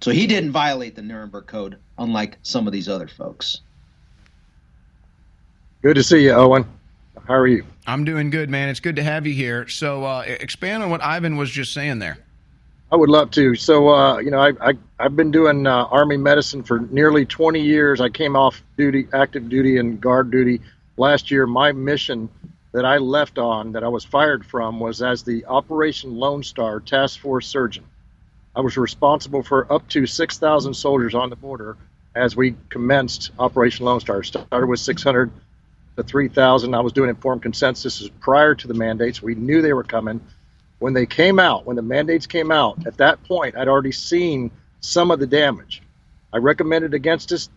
So 0.00 0.10
he 0.10 0.26
didn't 0.26 0.52
violate 0.52 0.94
the 0.96 1.02
Nuremberg 1.02 1.46
Code, 1.46 1.78
unlike 1.98 2.36
some 2.42 2.66
of 2.66 2.72
these 2.72 2.88
other 2.88 3.08
folks. 3.08 3.60
Good 5.82 5.96
to 5.96 6.02
see 6.02 6.24
you, 6.24 6.32
Owen. 6.32 6.66
How 7.26 7.34
are 7.34 7.46
you? 7.46 7.64
I'm 7.86 8.04
doing 8.04 8.30
good, 8.30 8.50
man. 8.50 8.68
It's 8.68 8.80
good 8.80 8.96
to 8.96 9.02
have 9.02 9.26
you 9.26 9.32
here. 9.32 9.68
So, 9.68 10.04
uh, 10.04 10.24
expand 10.26 10.82
on 10.82 10.90
what 10.90 11.02
Ivan 11.02 11.36
was 11.36 11.50
just 11.50 11.72
saying 11.72 11.98
there. 11.98 12.18
I 12.92 12.96
would 12.96 13.10
love 13.10 13.30
to. 13.32 13.54
So, 13.54 13.88
uh, 13.88 14.18
you 14.18 14.30
know, 14.30 14.38
I, 14.38 14.52
I 14.60 14.74
I've 14.98 15.16
been 15.16 15.30
doing 15.30 15.66
uh, 15.66 15.84
Army 15.86 16.16
medicine 16.16 16.62
for 16.62 16.80
nearly 16.80 17.24
20 17.26 17.60
years. 17.60 18.00
I 18.00 18.08
came 18.08 18.36
off 18.36 18.62
duty, 18.76 19.08
active 19.12 19.48
duty, 19.48 19.78
and 19.78 20.00
guard 20.00 20.30
duty 20.30 20.60
last 20.96 21.30
year. 21.30 21.46
My 21.46 21.72
mission 21.72 22.28
that 22.72 22.84
I 22.84 22.98
left 22.98 23.38
on, 23.38 23.72
that 23.72 23.82
I 23.84 23.88
was 23.88 24.04
fired 24.04 24.44
from, 24.46 24.80
was 24.80 25.02
as 25.02 25.22
the 25.22 25.44
Operation 25.46 26.16
Lone 26.16 26.42
Star 26.42 26.80
Task 26.80 27.18
Force 27.20 27.46
Surgeon. 27.46 27.84
I 28.56 28.60
was 28.60 28.76
responsible 28.76 29.42
for 29.42 29.70
up 29.72 29.88
to 29.88 30.06
6,000 30.06 30.74
soldiers 30.74 31.14
on 31.14 31.30
the 31.30 31.36
border 31.36 31.76
as 32.14 32.36
we 32.36 32.54
commenced 32.68 33.32
Operation 33.38 33.84
Lone 33.86 34.00
Star. 34.00 34.22
Started 34.22 34.66
with 34.66 34.80
600 34.80 35.30
to 35.96 36.02
3,000. 36.02 36.74
I 36.74 36.80
was 36.80 36.92
doing 36.92 37.10
informed 37.10 37.42
consensus 37.42 38.08
prior 38.20 38.54
to 38.54 38.68
the 38.68 38.74
mandates. 38.74 39.22
We 39.22 39.34
knew 39.34 39.62
they 39.62 39.72
were 39.72 39.84
coming. 39.84 40.20
When 40.78 40.92
they 40.92 41.06
came 41.06 41.38
out, 41.38 41.66
when 41.66 41.76
the 41.76 41.82
mandates 41.82 42.26
came 42.26 42.50
out, 42.50 42.86
at 42.86 42.98
that 42.98 43.22
point, 43.24 43.56
I'd 43.56 43.68
already 43.68 43.92
seen 43.92 44.50
some 44.80 45.10
of 45.10 45.18
the 45.18 45.26
damage. 45.26 45.82
I 46.32 46.38
recommended 46.38 46.94
against 46.94 47.32
us, 47.32 47.48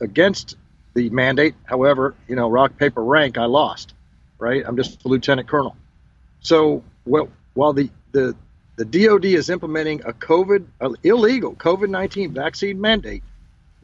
against 0.00 0.56
the 0.94 1.10
mandate. 1.10 1.54
However, 1.64 2.14
you 2.28 2.36
know, 2.36 2.48
rock 2.48 2.76
paper 2.76 3.02
rank, 3.02 3.38
I 3.38 3.46
lost. 3.46 3.94
Right? 4.38 4.62
I'm 4.66 4.76
just 4.76 5.04
a 5.04 5.08
lieutenant 5.08 5.48
colonel. 5.48 5.76
So, 6.40 6.82
well, 7.06 7.28
while 7.54 7.72
the 7.72 7.90
the 8.12 8.36
the 8.76 8.84
DoD 8.84 9.26
is 9.26 9.50
implementing 9.50 10.02
a 10.02 10.12
COVID 10.12 10.66
illegal 11.04 11.54
COVID-19 11.54 12.32
vaccine 12.32 12.80
mandate, 12.80 13.22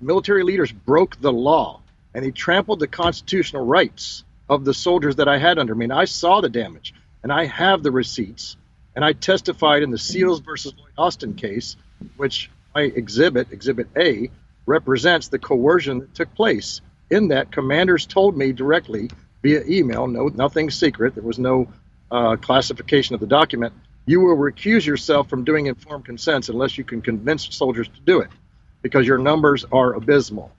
military 0.00 0.42
leaders 0.42 0.72
broke 0.72 1.20
the 1.20 1.32
law 1.32 1.80
and 2.14 2.24
he 2.24 2.32
trampled 2.32 2.80
the 2.80 2.88
constitutional 2.88 3.64
rights 3.64 4.24
of 4.48 4.64
the 4.64 4.74
soldiers 4.74 5.16
that 5.16 5.28
I 5.28 5.38
had 5.38 5.58
under 5.58 5.74
me. 5.74 5.84
And 5.84 5.92
I 5.92 6.06
saw 6.06 6.40
the 6.40 6.48
damage, 6.48 6.92
and 7.22 7.32
I 7.32 7.44
have 7.46 7.82
the 7.82 7.92
receipts, 7.92 8.56
and 8.96 9.04
I 9.04 9.12
testified 9.12 9.82
in 9.82 9.90
the 9.90 9.98
Seals 9.98 10.40
versus 10.40 10.74
Lloyd 10.76 10.92
Austin 10.98 11.34
case, 11.34 11.76
which 12.16 12.50
my 12.74 12.82
exhibit, 12.82 13.52
Exhibit 13.52 13.88
A, 13.96 14.30
represents 14.66 15.28
the 15.28 15.38
coercion 15.38 16.00
that 16.00 16.14
took 16.14 16.34
place. 16.34 16.80
In 17.10 17.28
that, 17.28 17.52
commanders 17.52 18.06
told 18.06 18.36
me 18.36 18.52
directly 18.52 19.10
via 19.42 19.62
email, 19.66 20.06
no, 20.06 20.28
nothing 20.28 20.70
secret, 20.70 21.14
there 21.14 21.24
was 21.24 21.38
no 21.38 21.68
uh, 22.10 22.36
classification 22.36 23.14
of 23.14 23.20
the 23.20 23.26
document. 23.26 23.72
You 24.06 24.20
will 24.20 24.36
recuse 24.36 24.84
yourself 24.84 25.28
from 25.28 25.44
doing 25.44 25.66
informed 25.66 26.04
consents 26.04 26.48
unless 26.48 26.76
you 26.78 26.84
can 26.84 27.02
convince 27.02 27.54
soldiers 27.54 27.88
to 27.88 28.00
do 28.04 28.20
it, 28.20 28.30
because 28.82 29.06
your 29.06 29.18
numbers 29.18 29.64
are 29.70 29.92
abysmal. 29.94 30.50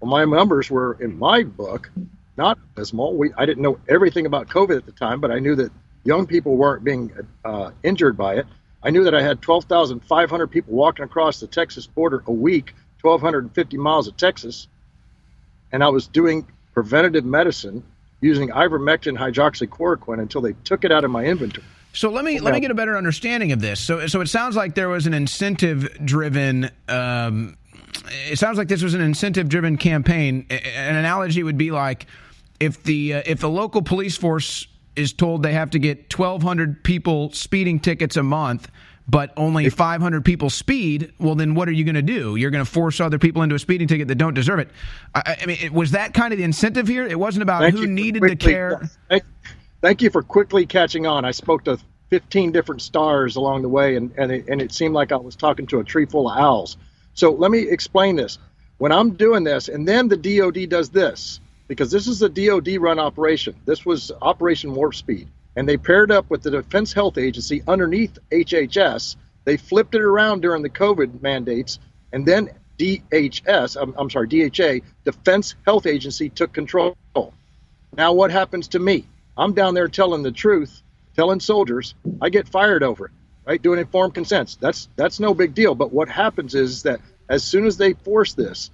Well, 0.00 0.10
my 0.10 0.24
numbers 0.24 0.70
were 0.70 0.96
in 1.00 1.18
my 1.18 1.44
book 1.44 1.90
not 2.36 2.58
abysmal. 2.72 3.16
We, 3.16 3.32
I 3.36 3.46
didn't 3.46 3.62
know 3.62 3.78
everything 3.88 4.26
about 4.26 4.48
COVID 4.48 4.76
at 4.76 4.86
the 4.86 4.92
time, 4.92 5.20
but 5.20 5.30
I 5.30 5.38
knew 5.38 5.54
that 5.56 5.70
young 6.04 6.26
people 6.26 6.56
weren't 6.56 6.84
being 6.84 7.12
uh, 7.44 7.70
injured 7.82 8.16
by 8.16 8.36
it. 8.36 8.46
I 8.82 8.90
knew 8.90 9.04
that 9.04 9.14
I 9.14 9.22
had 9.22 9.40
12,500 9.42 10.46
people 10.48 10.74
walking 10.74 11.04
across 11.04 11.40
the 11.40 11.46
Texas 11.46 11.86
border 11.86 12.22
a 12.26 12.32
week, 12.32 12.74
1,250 13.02 13.76
miles 13.76 14.08
of 14.08 14.16
Texas, 14.16 14.66
and 15.70 15.84
I 15.84 15.88
was 15.88 16.08
doing 16.08 16.46
preventative 16.74 17.24
medicine 17.24 17.84
using 18.20 18.48
ivermectin 18.48 19.16
hydroxychloroquine 19.16 20.20
until 20.20 20.40
they 20.40 20.54
took 20.64 20.84
it 20.84 20.92
out 20.92 21.04
of 21.04 21.10
my 21.10 21.24
inventory. 21.24 21.66
So 21.92 22.10
let 22.10 22.24
me 22.24 22.40
let 22.40 22.54
me 22.54 22.60
get 22.60 22.70
a 22.70 22.74
better 22.74 22.96
understanding 22.96 23.52
of 23.52 23.60
this. 23.60 23.80
So 23.80 24.06
so 24.06 24.20
it 24.20 24.28
sounds 24.28 24.56
like 24.56 24.74
there 24.74 24.88
was 24.88 25.06
an 25.06 25.14
incentive 25.14 26.04
driven 26.04 26.70
um, 26.88 27.56
it 28.30 28.38
sounds 28.38 28.58
like 28.58 28.68
this 28.68 28.82
was 28.82 28.94
an 28.94 29.00
incentive 29.00 29.48
driven 29.48 29.76
campaign. 29.76 30.46
An 30.50 30.96
analogy 30.96 31.42
would 31.42 31.58
be 31.58 31.70
like 31.70 32.06
if 32.60 32.82
the 32.82 33.14
uh, 33.14 33.22
if 33.26 33.40
the 33.40 33.50
local 33.50 33.82
police 33.82 34.16
force 34.16 34.66
is 34.96 35.12
told 35.12 35.42
they 35.42 35.52
have 35.52 35.70
to 35.70 35.78
get 35.78 36.12
1200 36.16 36.84
people 36.84 37.30
speeding 37.32 37.80
tickets 37.80 38.16
a 38.16 38.22
month 38.22 38.70
but 39.08 39.32
only 39.36 39.68
500 39.68 40.24
people 40.24 40.48
speed, 40.48 41.12
well, 41.18 41.34
then 41.34 41.54
what 41.54 41.68
are 41.68 41.72
you 41.72 41.84
going 41.84 41.96
to 41.96 42.02
do? 42.02 42.36
You're 42.36 42.50
going 42.52 42.64
to 42.64 42.70
force 42.70 43.00
other 43.00 43.18
people 43.18 43.42
into 43.42 43.54
a 43.54 43.58
speeding 43.58 43.88
ticket 43.88 44.08
that 44.08 44.14
don't 44.14 44.34
deserve 44.34 44.60
it. 44.60 44.70
I, 45.14 45.38
I 45.42 45.46
mean, 45.46 45.58
it, 45.60 45.72
was 45.72 45.90
that 45.90 46.14
kind 46.14 46.32
of 46.32 46.38
the 46.38 46.44
incentive 46.44 46.86
here? 46.86 47.04
It 47.04 47.18
wasn't 47.18 47.42
about 47.42 47.62
thank 47.62 47.74
who 47.74 47.86
needed 47.86 48.20
quickly, 48.20 48.52
the 48.52 48.80
care. 49.10 49.20
Thank, 49.82 50.00
you 50.00 50.10
for 50.10 50.22
quickly 50.22 50.64
catching 50.64 51.08
on. 51.08 51.24
I 51.24 51.32
spoke 51.32 51.64
to 51.64 51.76
15 52.10 52.52
different 52.52 52.82
stars 52.82 53.34
along 53.34 53.62
the 53.62 53.68
way, 53.68 53.96
and, 53.96 54.12
and, 54.16 54.30
it, 54.30 54.46
and 54.48 54.62
it 54.62 54.70
seemed 54.72 54.94
like 54.94 55.10
I 55.10 55.16
was 55.16 55.34
talking 55.34 55.66
to 55.66 55.80
a 55.80 55.84
tree 55.84 56.06
full 56.06 56.30
of 56.30 56.38
owls. 56.38 56.76
So 57.14 57.32
let 57.32 57.50
me 57.50 57.68
explain 57.68 58.14
this. 58.14 58.38
When 58.78 58.92
I'm 58.92 59.14
doing 59.14 59.42
this, 59.42 59.68
and 59.68 59.86
then 59.86 60.06
the 60.06 60.16
DoD 60.16 60.68
does 60.68 60.90
this, 60.90 61.40
because 61.66 61.90
this 61.90 62.06
is 62.06 62.22
a 62.22 62.28
DoD 62.28 62.76
run 62.78 63.00
operation. 63.00 63.56
This 63.64 63.84
was 63.84 64.12
Operation 64.22 64.72
Warp 64.72 64.94
Speed. 64.94 65.26
And 65.56 65.68
they 65.68 65.76
paired 65.76 66.12
up 66.12 66.30
with 66.30 66.44
the 66.44 66.52
Defense 66.52 66.92
Health 66.92 67.18
Agency 67.18 67.64
underneath 67.66 68.16
HHS. 68.30 69.16
They 69.44 69.56
flipped 69.56 69.96
it 69.96 70.00
around 70.00 70.42
during 70.42 70.62
the 70.62 70.70
COVID 70.70 71.22
mandates, 71.22 71.80
and 72.12 72.24
then 72.24 72.50
DHS, 72.78 73.76
I'm, 73.82 73.94
I'm 73.98 74.10
sorry, 74.10 74.28
DHA, 74.28 74.86
Defense 75.04 75.56
Health 75.66 75.86
Agency, 75.86 76.28
took 76.28 76.52
control. 76.52 76.96
Now, 77.96 78.12
what 78.12 78.30
happens 78.30 78.68
to 78.68 78.78
me? 78.78 79.06
I'm 79.36 79.54
down 79.54 79.74
there 79.74 79.88
telling 79.88 80.22
the 80.22 80.32
truth, 80.32 80.82
telling 81.16 81.40
soldiers. 81.40 81.94
I 82.20 82.28
get 82.28 82.48
fired 82.48 82.82
over 82.82 83.06
it 83.06 83.12
right? 83.44 83.60
Doing 83.60 83.78
informed 83.78 84.14
consents. 84.14 84.56
That's 84.56 84.88
that's 84.96 85.20
no 85.20 85.34
big 85.34 85.54
deal. 85.54 85.74
But 85.74 85.92
what 85.92 86.08
happens 86.08 86.54
is 86.54 86.82
that 86.84 87.00
as 87.28 87.44
soon 87.44 87.66
as 87.66 87.76
they 87.76 87.94
force 87.94 88.34
this, 88.34 88.70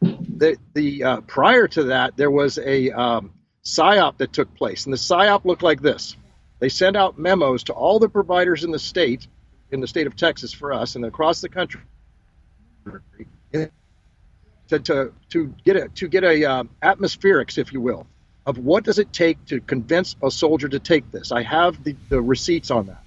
the 0.00 0.56
the 0.74 1.04
uh, 1.04 1.20
prior 1.22 1.68
to 1.68 1.84
that 1.84 2.16
there 2.16 2.30
was 2.30 2.58
a 2.58 2.90
um, 2.90 3.32
psyop 3.64 4.18
that 4.18 4.32
took 4.32 4.54
place, 4.54 4.86
and 4.86 4.92
the 4.92 4.98
psyop 4.98 5.44
looked 5.44 5.62
like 5.62 5.80
this. 5.80 6.16
They 6.60 6.68
sent 6.68 6.96
out 6.96 7.18
memos 7.18 7.64
to 7.64 7.72
all 7.72 7.98
the 7.98 8.08
providers 8.08 8.64
in 8.64 8.72
the 8.72 8.78
state, 8.80 9.28
in 9.70 9.80
the 9.80 9.86
state 9.86 10.06
of 10.08 10.16
Texas 10.16 10.52
for 10.52 10.72
us, 10.72 10.96
and 10.96 11.04
across 11.04 11.40
the 11.40 11.48
country, 11.48 11.82
to 13.52 13.70
to, 14.68 15.12
to 15.30 15.54
get 15.64 15.76
a 15.76 15.88
to 15.90 16.08
get 16.08 16.24
a 16.24 16.44
um, 16.44 16.70
atmospherics, 16.82 17.58
if 17.58 17.72
you 17.72 17.80
will, 17.80 18.06
of 18.48 18.56
what 18.56 18.82
does 18.82 18.98
it 18.98 19.12
take 19.12 19.44
to 19.44 19.60
convince 19.60 20.16
a 20.22 20.30
soldier 20.30 20.70
to 20.70 20.78
take 20.78 21.10
this. 21.12 21.32
I 21.32 21.42
have 21.42 21.84
the, 21.84 21.94
the 22.08 22.22
receipts 22.22 22.70
on 22.70 22.86
that. 22.86 23.02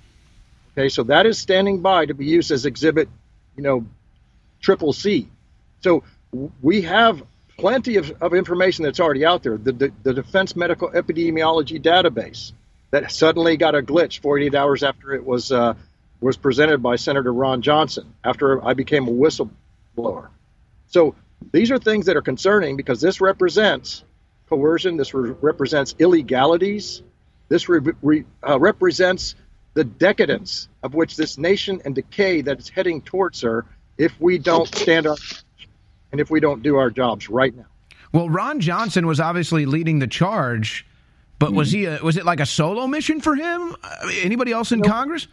Okay, 0.78 0.88
so 0.88 1.02
that 1.04 1.26
is 1.26 1.40
standing 1.40 1.82
by 1.82 2.06
to 2.06 2.14
be 2.14 2.26
used 2.26 2.52
as 2.52 2.68
exhibit, 2.68 3.10
you 3.58 3.64
know, 3.64 3.88
triple 4.62 4.94
C. 4.94 5.28
So 5.80 6.04
we 6.62 6.84
have 6.84 7.24
plenty 7.58 7.98
of, 7.98 8.12
of 8.22 8.36
information 8.36 8.84
that's 8.84 9.00
already 9.00 9.26
out 9.26 9.42
there. 9.42 9.58
The, 9.58 9.72
the, 9.72 9.92
the 10.04 10.14
Defense 10.14 10.56
Medical 10.56 10.92
Epidemiology 10.92 11.82
Database 11.82 12.52
that 12.92 13.12
suddenly 13.12 13.58
got 13.58 13.74
a 13.74 13.82
glitch 13.82 14.20
48 14.22 14.54
hours 14.54 14.84
after 14.84 15.16
it 15.16 15.26
was 15.26 15.52
uh, 15.52 15.74
was 16.20 16.38
presented 16.38 16.84
by 16.84 16.98
Senator 16.98 17.34
Ron 17.34 17.64
Johnson 17.64 18.14
after 18.24 18.64
I 18.64 18.76
became 18.76 19.08
a 19.08 19.12
whistleblower. 19.12 20.28
So 20.86 21.16
these 21.52 21.72
are 21.72 21.80
things 21.80 22.06
that 22.06 22.16
are 22.16 22.22
concerning 22.22 22.78
because 22.78 23.02
this 23.02 23.22
represents 23.22 24.04
coercion, 24.52 24.98
this 24.98 25.14
re- 25.14 25.34
represents 25.40 25.96
illegalities, 25.98 27.02
this 27.48 27.70
re- 27.70 27.94
re- 28.02 28.26
uh, 28.48 28.60
represents 28.60 29.36
the 29.76 29.86
decadence 29.86 30.68
of 30.84 30.94
which 30.94 31.16
this 31.16 31.38
nation 31.38 31.82
and 31.86 31.96
decay 31.96 32.42
that 32.42 32.60
is 32.60 32.68
heading 32.68 33.02
towards 33.02 33.42
her 33.42 33.66
if 33.98 34.12
we 34.20 34.38
don't 34.38 34.68
stand 34.76 35.08
up 35.08 35.20
and 36.12 36.20
if 36.20 36.30
we 36.30 36.42
don't 36.42 36.62
do 36.62 36.76
our 36.76 36.90
jobs 36.90 37.30
right 37.30 37.56
now. 37.56 37.66
Well, 38.12 38.30
Ron 38.30 38.60
Johnson 38.60 39.08
was 39.08 39.22
obviously 39.22 39.66
leading 39.66 40.00
the 40.00 40.08
charge, 40.08 40.86
but 41.40 41.54
was 41.54 41.72
he? 41.72 41.86
A, 41.86 42.00
was 42.04 42.18
it 42.18 42.26
like 42.26 42.42
a 42.42 42.46
solo 42.46 42.88
mission 42.88 43.22
for 43.22 43.36
him? 43.36 43.74
Anybody 44.22 44.52
else 44.52 44.74
in 44.74 44.82
Congress? 44.82 45.28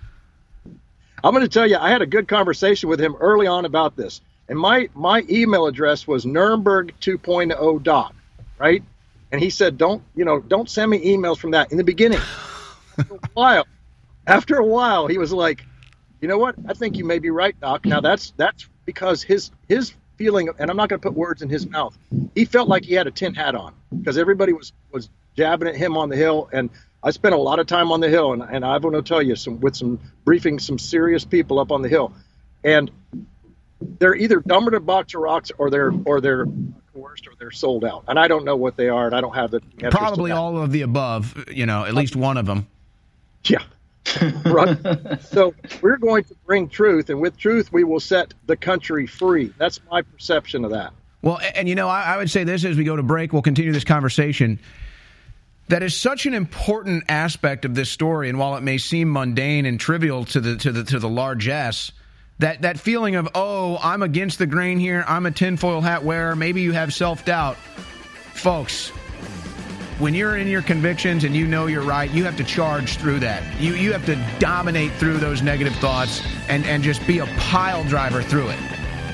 I'm 1.25 1.35
going 1.35 1.43
to 1.43 1.49
tell 1.49 1.67
you, 1.67 1.77
I 1.77 1.91
had 1.91 2.03
a 2.03 2.07
good 2.07 2.29
conversation 2.29 2.89
with 2.89 3.01
him 3.01 3.17
early 3.17 3.49
on 3.49 3.65
about 3.65 3.97
this, 3.97 4.21
and 4.49 4.57
my 4.57 4.89
my 4.95 5.25
email 5.29 5.67
address 5.67 6.07
was 6.07 6.25
Nuremberg 6.25 6.95
2.0 7.01 7.83
dot, 7.83 8.15
right? 8.59 8.85
And 9.31 9.41
he 9.41 9.51
said, 9.51 9.79
don't 9.79 10.03
you 10.15 10.25
know, 10.25 10.41
don't 10.41 10.69
send 10.69 10.91
me 10.91 11.17
emails 11.17 11.39
from 11.39 11.53
that 11.53 11.71
in 11.71 11.79
the 11.79 11.85
beginning. 11.85 12.21
After 12.99 13.15
a 13.15 13.29
while, 13.35 13.67
after 14.27 14.57
a 14.57 14.65
while, 14.65 15.07
he 15.07 15.19
was 15.19 15.33
like, 15.33 15.65
you 16.21 16.29
know 16.29 16.39
what? 16.39 16.57
I 16.67 16.75
think 16.75 16.97
you 16.97 17.05
may 17.05 17.19
be 17.19 17.31
right, 17.31 17.59
Doc. 17.61 17.85
Now 17.85 18.01
that's 18.01 18.33
that's 18.37 18.69
because 18.85 19.23
his 19.23 19.51
his 19.69 19.93
feeling, 20.17 20.49
and 20.59 20.71
I'm 20.71 20.77
not 20.77 20.89
going 20.89 21.01
to 21.01 21.09
put 21.09 21.17
words 21.17 21.43
in 21.43 21.49
his 21.49 21.67
mouth. 21.69 21.97
He 22.35 22.45
felt 22.45 22.69
like 22.69 22.85
he 22.85 22.95
had 22.95 23.07
a 23.07 23.11
tin 23.11 23.35
hat 23.35 23.55
on 23.55 23.75
because 23.97 24.19
everybody 24.19 24.53
was 24.53 24.73
was 24.91 25.09
jabbing 25.37 25.69
at 25.69 25.77
him 25.77 25.97
on 25.97 26.09
the 26.09 26.17
hill, 26.17 26.49
and 26.53 26.71
I 27.03 27.13
spent 27.13 27.35
a 27.35 27.39
lot 27.39 27.61
of 27.61 27.67
time 27.67 27.93
on 27.93 28.01
the 28.01 28.09
hill, 28.09 28.33
and, 28.33 28.43
and 28.43 28.65
I 28.65 28.77
want 28.79 28.97
to 28.97 29.03
tell 29.03 29.23
you 29.23 29.37
some 29.37 29.61
with 29.61 29.77
some 29.77 30.01
briefing 30.25 30.59
some 30.59 30.79
serious 30.79 31.25
people 31.25 31.61
up 31.61 31.71
on 31.71 31.83
the 31.83 31.89
hill, 31.89 32.13
and 32.65 32.91
they're 33.81 34.17
either 34.17 34.41
dumber 34.41 34.75
a 34.75 34.81
box 34.81 35.15
of 35.15 35.21
rocks 35.21 35.53
or 35.57 35.71
they're 35.71 35.93
or 36.05 36.21
they're 36.21 36.47
coerced 36.99 37.27
or 37.27 37.33
they're 37.39 37.51
sold 37.51 37.85
out, 37.85 38.05
and 38.09 38.19
I 38.19 38.29
don't 38.29 38.45
know 38.45 38.57
what 38.57 38.77
they 38.77 38.89
are, 38.89 39.07
and 39.07 39.15
I 39.15 39.21
don't 39.21 39.35
have 39.35 39.51
the 39.51 39.61
probably 39.91 40.31
all 40.31 40.59
of 40.59 40.73
the 40.73 40.83
above. 40.83 41.45
You 41.49 41.67
know, 41.67 41.85
at 41.85 41.95
least 41.95 42.17
one 42.17 42.37
of 42.37 42.47
them. 42.47 42.67
Yeah. 43.45 43.63
right. 44.45 44.77
So 45.23 45.55
we're 45.83 45.99
going 45.99 46.25
to 46.25 46.35
bring 46.47 46.69
truth, 46.69 47.11
and 47.11 47.21
with 47.21 47.37
truth, 47.37 47.73
we 47.73 47.85
will 47.85 48.01
set 48.01 48.35
the 48.47 48.57
country 48.57 49.07
free. 49.07 49.53
That's 49.59 49.81
my 49.91 50.03
perception 50.03 50.65
of 50.65 50.71
that. 50.71 50.93
Well, 51.21 51.41
and 51.55 51.69
you 51.69 51.75
know, 51.75 51.89
I, 51.89 52.15
I 52.15 52.17
would 52.17 52.31
say 52.31 52.45
this 52.45 52.65
as 52.65 52.77
we 52.77 52.85
go 52.85 52.97
to 52.97 53.03
break. 53.03 53.33
We'll 53.33 53.43
continue 53.43 53.73
this 53.73 53.85
conversation. 53.85 54.59
That 55.69 55.83
is 55.83 55.95
such 55.95 56.25
an 56.25 56.33
important 56.33 57.05
aspect 57.09 57.67
of 57.67 57.75
this 57.75 57.91
story, 57.91 58.31
and 58.31 58.39
while 58.39 58.57
it 58.57 58.63
may 58.63 58.79
seem 58.79 59.13
mundane 59.13 59.67
and 59.67 59.79
trivial 59.79 60.25
to 60.27 60.41
the 60.41 60.57
to 60.57 60.73
the 60.73 60.85
to 60.85 60.99
the 60.99 61.09
largesse, 61.09 61.93
that 62.39 62.63
that 62.63 62.79
feeling 62.79 63.17
of 63.17 63.29
oh, 63.35 63.79
I'm 63.83 64.03
against 64.03 64.39
the 64.39 64.47
grain 64.47 64.79
here. 64.79 65.05
I'm 65.07 65.27
a 65.27 65.31
tinfoil 65.31 65.81
hat 65.81 66.05
wearer. 66.05 66.37
Maybe 66.37 66.63
you 66.63 66.73
have 66.73 66.95
self 66.95 67.25
doubt, 67.25 67.57
folks 68.35 68.93
when 69.99 70.15
you're 70.15 70.37
in 70.37 70.47
your 70.47 70.63
convictions 70.63 71.25
and 71.25 71.35
you 71.35 71.47
know 71.47 71.67
you're 71.67 71.83
right, 71.83 72.11
you 72.11 72.25
have 72.25 72.37
to 72.37 72.45
charge 72.45 72.97
through 72.97 73.19
that. 73.21 73.43
You 73.61 73.75
you 73.75 73.93
have 73.93 74.07
to 74.07 74.17
dominate 74.39 74.93
through 74.93 75.19
those 75.19 75.43
negative 75.43 75.75
thoughts 75.77 76.23
and 76.49 76.65
and 76.67 76.83
just 76.83 77.05
be 77.07 77.19
a 77.19 77.27
pile 77.39 77.85
driver 77.85 78.23
through 78.23 78.49
it. 78.49 78.59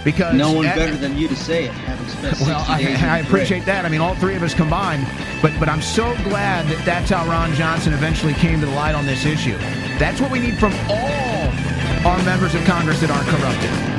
Because 0.05 0.34
no 0.34 0.52
one 0.52 0.66
at, 0.66 0.76
better 0.76 0.96
than 0.96 1.16
you 1.16 1.28
to 1.28 1.36
say 1.36 1.64
it, 1.64 1.70
having 1.70 2.06
spent 2.09 2.40
well, 2.46 2.62
I, 2.68 2.82
I 3.01 3.18
appreciate 3.20 3.64
that. 3.64 3.86
I 3.86 3.88
mean, 3.88 4.02
all 4.02 4.14
three 4.16 4.36
of 4.36 4.42
us 4.42 4.52
combined, 4.52 5.06
but 5.40 5.59
but 5.59 5.68
I'm 5.68 5.80
so 5.80 6.14
glad 6.24 6.66
that 6.66 6.84
that's 6.84 7.10
how 7.10 7.26
Ron 7.26 7.55
Johnson 7.55 7.94
eventually 7.94 8.34
came 8.34 8.60
to 8.60 8.66
the 8.66 8.72
light 8.72 8.94
on 8.94 9.06
this 9.06 9.24
issue. 9.24 9.56
That's 9.98 10.20
what 10.20 10.30
we 10.30 10.40
need 10.40 10.59
from 10.59 10.74
all 10.90 11.64
our 12.05 12.22
members 12.24 12.55
of 12.55 12.64
Congress 12.64 13.01
that 13.01 13.10
aren't 13.10 13.28
corrupted. 13.28 13.93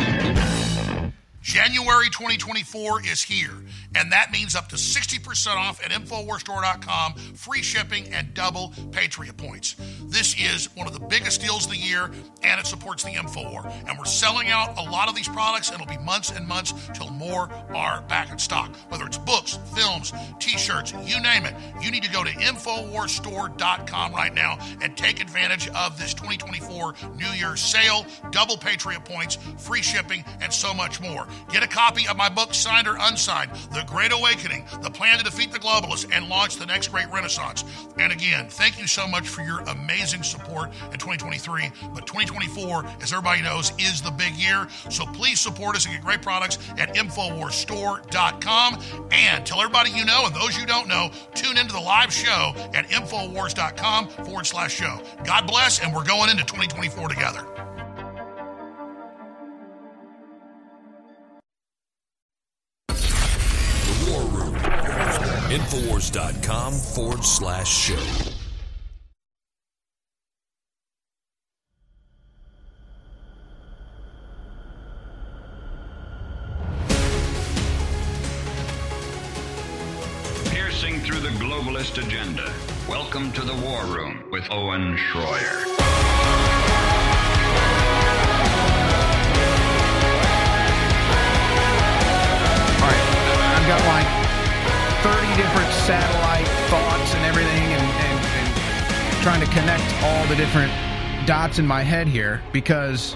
January 1.45 2.07
2024 2.07 3.05
is 3.05 3.22
here, 3.22 3.53
and 3.93 4.11
that 4.11 4.31
means 4.31 4.55
up 4.55 4.67
to 4.67 4.77
60% 4.77 5.55
off 5.55 5.80
at 5.85 5.91
InfoWarsStore.com, 5.91 7.13
free 7.35 7.61
shipping, 7.61 8.11
and 8.11 8.34
double 8.34 8.73
Patriot 8.91 9.38
points. 9.38 9.76
This 10.05 10.35
is 10.39 10.76
one 10.76 10.88
of 10.88 10.93
the 10.93 10.99
biggest 10.99 11.41
deals 11.41 11.65
of 11.65 11.72
the 11.72 11.77
year, 11.77 12.09
and 12.41 12.59
it 12.59 12.65
supports 12.65 13.03
the 13.03 13.11
InfoWar. 13.11 13.72
And 13.88 13.95
we're 13.95 14.05
selling 14.05 14.49
out 14.49 14.76
a 14.80 14.89
lot 14.89 15.07
of 15.07 15.15
these 15.15 15.27
products, 15.27 15.69
and 15.69 15.80
it'll 15.80 15.95
be 15.95 16.03
months 16.03 16.31
and 16.31 16.47
months 16.47 16.73
till 16.95 17.11
more 17.11 17.47
are 17.76 18.01
back 18.01 18.31
in 18.31 18.39
stock. 18.39 18.76
Whether 18.89 19.05
it's 19.05 19.19
books, 19.19 19.59
films, 19.76 20.13
t 20.39 20.57
shirts, 20.57 20.93
you 21.03 21.22
name 21.22 21.45
it, 21.45 21.53
you 21.80 21.91
need 21.91 22.01
to 22.01 22.11
go 22.11 22.23
to 22.23 22.31
InfoWarsStore.com 22.31 24.13
right 24.13 24.34
now 24.34 24.57
and 24.81 24.97
take 24.97 25.22
advantage 25.22 25.67
of 25.76 25.99
this 25.99 26.15
2024 26.15 26.95
New 27.17 27.30
Year's 27.38 27.61
sale, 27.61 28.03
double 28.31 28.57
Patriot 28.57 29.05
points, 29.05 29.38
free 29.59 29.84
shipping, 29.84 30.26
and 30.41 30.51
so 30.51 30.73
much 30.73 30.99
more. 30.99 31.27
Get 31.52 31.64
a 31.64 31.68
copy 31.68 32.07
of 32.07 32.18
my 32.18 32.30
book, 32.30 32.53
signed 32.53 32.88
or 32.88 32.98
unsigned, 32.99 33.52
The 33.72 33.84
Great 33.88 34.12
Awakening, 34.12 34.66
The 34.82 34.90
Plan 34.90 35.18
to 35.18 35.24
Defeat 35.24 35.52
the 35.52 35.60
Globalists 35.60 36.10
and 36.12 36.28
Launch 36.30 36.56
the 36.57 36.66
Next 36.66 36.90
Great 36.90 37.10
Renaissance. 37.12 37.64
And 37.98 38.12
again, 38.12 38.48
thank 38.49 38.80
you 38.80 38.88
so 38.88 39.07
much 39.07 39.28
for 39.28 39.41
your 39.41 39.62
amazing 39.62 40.24
support 40.24 40.70
in 40.91 40.99
2023. 40.99 41.72
But 41.94 42.06
2024, 42.07 42.86
as 43.02 43.12
everybody 43.14 43.41
knows, 43.41 43.72
is 43.80 44.02
the 44.02 44.12
big 44.12 44.34
year. 44.34 44.68
So 44.90 45.06
please 45.06 45.40
support 45.40 45.76
us 45.76 45.86
and 45.86 45.94
get 45.95 46.03
great 46.03 46.22
products 46.22 46.57
at 46.78 46.95
InfoWarsStore.com. 46.95 48.82
And 49.12 49.45
tell 49.45 49.62
everybody 49.62 49.91
you 49.91 50.06
know 50.06 50.26
and 50.26 50.36
those 50.36 50.57
you 50.57 50.66
don't 50.66 50.88
know, 50.88 51.12
tune 51.34 51.57
into 51.57 51.74
the 51.74 51.80
live 51.80 52.12
show 52.12 52.53
at 52.74 52.90
InfoWars.com 52.90 54.07
forward 54.26 54.45
slash 54.45 54.74
show. 54.74 55.02
God 55.24 55.48
bless, 55.48 55.80
and 55.80 55.94
we're 55.94 56.06
going 56.06 56.30
into 56.30 56.44
2024 56.44 57.10
together. 57.10 57.65
Infowars.com 65.56 66.73
forward 66.73 67.23
slash 67.23 67.72
show. 67.73 67.95
Piercing 80.49 80.99
through 80.99 81.22
the 81.22 81.30
globalist 81.40 82.06
agenda. 82.06 82.52
Welcome 82.90 83.32
to 83.32 83.41
the 83.41 83.53
War 83.53 83.86
Room 83.86 84.26
with 84.30 84.45
Owen 84.52 84.98
Shroyer. 84.98 85.68
All 92.76 92.91
right, 92.91 93.56
I've 93.56 93.68
got 93.69 93.86
like 93.88 94.06
30 94.06 94.24
different 95.36 95.70
satellite 95.84 96.48
thoughts 96.70 97.14
and 97.14 97.26
everything 97.26 97.64
and, 97.64 97.82
and, 97.82 98.26
and, 98.26 99.22
trying 99.22 99.41
to 99.41 99.48
connect 99.48 99.84
all 100.03 100.26
the 100.28 100.36
different 100.36 100.72
dots 101.28 101.60
in 101.60 101.68
my 101.68 101.82
head 101.82 102.07
here 102.07 102.41
because 102.53 103.16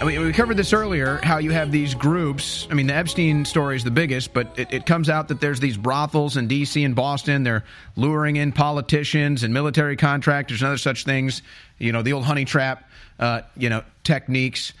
I 0.00 0.04
mean, 0.04 0.20
we 0.20 0.32
covered 0.32 0.56
this 0.56 0.72
earlier 0.72 1.20
how 1.22 1.38
you 1.38 1.52
have 1.52 1.70
these 1.70 1.94
groups. 1.94 2.66
I 2.70 2.74
mean, 2.74 2.88
the 2.88 2.94
Epstein 2.94 3.44
story 3.44 3.76
is 3.76 3.84
the 3.84 3.90
biggest, 3.90 4.34
but 4.34 4.58
it, 4.58 4.72
it 4.72 4.86
comes 4.86 5.08
out 5.08 5.28
that 5.28 5.40
there's 5.40 5.60
these 5.60 5.76
brothels 5.76 6.36
in 6.36 6.48
D.C. 6.48 6.82
and 6.82 6.94
Boston. 6.96 7.44
They're 7.44 7.64
luring 7.94 8.36
in 8.36 8.52
politicians 8.52 9.42
and 9.42 9.54
military 9.54 9.96
contractors 9.96 10.60
and 10.60 10.68
other 10.68 10.78
such 10.78 11.04
things. 11.04 11.40
You 11.78 11.92
know, 11.92 12.02
the 12.02 12.12
old 12.14 12.24
honey 12.24 12.44
trap, 12.44 12.90
uh, 13.18 13.42
you 13.56 13.70
know, 13.70 13.84
techniques 14.02 14.72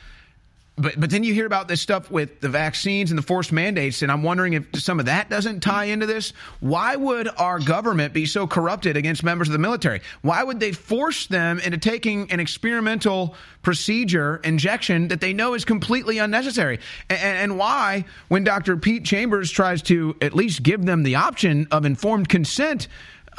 but 0.78 1.00
but 1.00 1.08
then 1.08 1.24
you 1.24 1.32
hear 1.32 1.46
about 1.46 1.68
this 1.68 1.80
stuff 1.80 2.10
with 2.10 2.40
the 2.40 2.50
vaccines 2.50 3.10
and 3.10 3.16
the 3.16 3.22
forced 3.22 3.50
mandates, 3.50 4.02
and 4.02 4.12
I'm 4.12 4.22
wondering 4.22 4.52
if 4.52 4.66
some 4.74 5.00
of 5.00 5.06
that 5.06 5.30
doesn't 5.30 5.60
tie 5.60 5.86
into 5.86 6.04
this. 6.04 6.34
Why 6.60 6.96
would 6.96 7.28
our 7.38 7.58
government 7.58 8.12
be 8.12 8.26
so 8.26 8.46
corrupted 8.46 8.96
against 8.96 9.24
members 9.24 9.48
of 9.48 9.52
the 9.52 9.58
military? 9.58 10.02
Why 10.20 10.42
would 10.42 10.60
they 10.60 10.72
force 10.72 11.28
them 11.28 11.60
into 11.60 11.78
taking 11.78 12.30
an 12.30 12.40
experimental 12.40 13.34
procedure 13.62 14.36
injection 14.44 15.08
that 15.08 15.20
they 15.20 15.32
know 15.32 15.54
is 15.54 15.64
completely 15.64 16.18
unnecessary? 16.18 16.80
And, 17.08 17.20
and 17.20 17.58
why, 17.58 18.04
when 18.28 18.44
Dr. 18.44 18.76
Pete 18.76 19.04
Chambers 19.04 19.50
tries 19.50 19.80
to 19.82 20.14
at 20.20 20.34
least 20.34 20.62
give 20.62 20.84
them 20.84 21.04
the 21.04 21.14
option 21.14 21.68
of 21.70 21.86
informed 21.86 22.28
consent, 22.28 22.88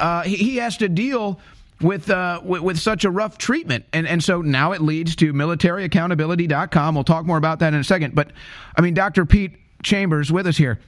uh, 0.00 0.22
he, 0.22 0.36
he 0.36 0.56
has 0.56 0.76
to 0.78 0.88
deal 0.88 1.40
with, 1.80 2.10
uh, 2.10 2.40
with, 2.44 2.62
with 2.62 2.78
such 2.78 3.04
a 3.04 3.10
rough 3.10 3.38
treatment. 3.38 3.84
And 3.92 4.06
and 4.06 4.22
so 4.22 4.42
now 4.42 4.72
it 4.72 4.80
leads 4.80 5.16
to 5.16 5.32
militaryaccountability.com. 5.32 6.94
We'll 6.94 7.04
talk 7.04 7.24
more 7.24 7.38
about 7.38 7.60
that 7.60 7.74
in 7.74 7.80
a 7.80 7.84
second. 7.84 8.14
But 8.14 8.32
I 8.76 8.80
mean, 8.80 8.94
Dr. 8.94 9.24
Pete 9.24 9.56
Chambers 9.82 10.32
with 10.32 10.46
us 10.46 10.56
here. 10.56 10.78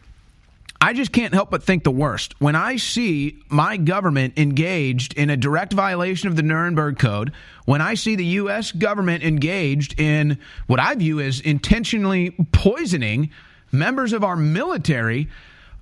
I 0.82 0.94
just 0.94 1.12
can't 1.12 1.34
help 1.34 1.50
but 1.50 1.62
think 1.62 1.84
the 1.84 1.90
worst. 1.90 2.40
When 2.40 2.56
I 2.56 2.76
see 2.76 3.42
my 3.50 3.76
government 3.76 4.38
engaged 4.38 5.12
in 5.12 5.28
a 5.28 5.36
direct 5.36 5.74
violation 5.74 6.28
of 6.28 6.36
the 6.36 6.42
Nuremberg 6.42 6.98
Code, 6.98 7.32
when 7.66 7.82
I 7.82 7.92
see 7.94 8.16
the 8.16 8.24
U.S. 8.24 8.72
government 8.72 9.22
engaged 9.22 10.00
in 10.00 10.38
what 10.68 10.80
I 10.80 10.94
view 10.94 11.20
as 11.20 11.40
intentionally 11.40 12.30
poisoning 12.52 13.30
members 13.70 14.14
of 14.14 14.24
our 14.24 14.36
military, 14.36 15.28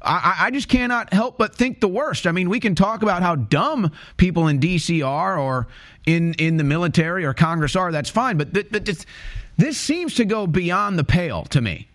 I, 0.00 0.36
I 0.42 0.50
just 0.50 0.68
cannot 0.68 1.12
help 1.12 1.38
but 1.38 1.54
think 1.54 1.80
the 1.80 1.88
worst. 1.88 2.26
I 2.26 2.32
mean, 2.32 2.48
we 2.48 2.60
can 2.60 2.74
talk 2.74 3.02
about 3.02 3.22
how 3.22 3.34
dumb 3.34 3.90
people 4.16 4.46
in 4.46 4.58
D.C. 4.58 5.02
are 5.02 5.38
or 5.38 5.66
in, 6.06 6.34
in 6.34 6.56
the 6.56 6.64
military 6.64 7.24
or 7.24 7.34
Congress 7.34 7.74
are. 7.74 7.90
That's 7.90 8.10
fine. 8.10 8.36
But 8.36 8.54
th- 8.54 8.70
th- 8.70 8.84
this, 8.84 9.06
this 9.56 9.76
seems 9.76 10.14
to 10.14 10.24
go 10.24 10.46
beyond 10.46 10.98
the 10.98 11.04
pale 11.04 11.44
to 11.46 11.60
me. 11.60 11.88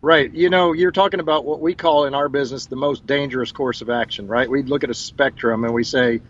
Right. 0.00 0.32
You 0.32 0.48
know, 0.50 0.72
you're 0.72 0.92
talking 0.92 1.20
about 1.20 1.44
what 1.44 1.60
we 1.60 1.74
call 1.74 2.04
in 2.04 2.14
our 2.14 2.28
business 2.28 2.66
the 2.66 2.76
most 2.76 3.06
dangerous 3.06 3.52
course 3.52 3.82
of 3.82 3.90
action, 3.90 4.26
right? 4.26 4.48
We 4.48 4.62
look 4.62 4.84
at 4.84 4.90
a 4.90 4.94
spectrum 4.94 5.64
and 5.64 5.74
we 5.74 5.84
say, 5.84 6.20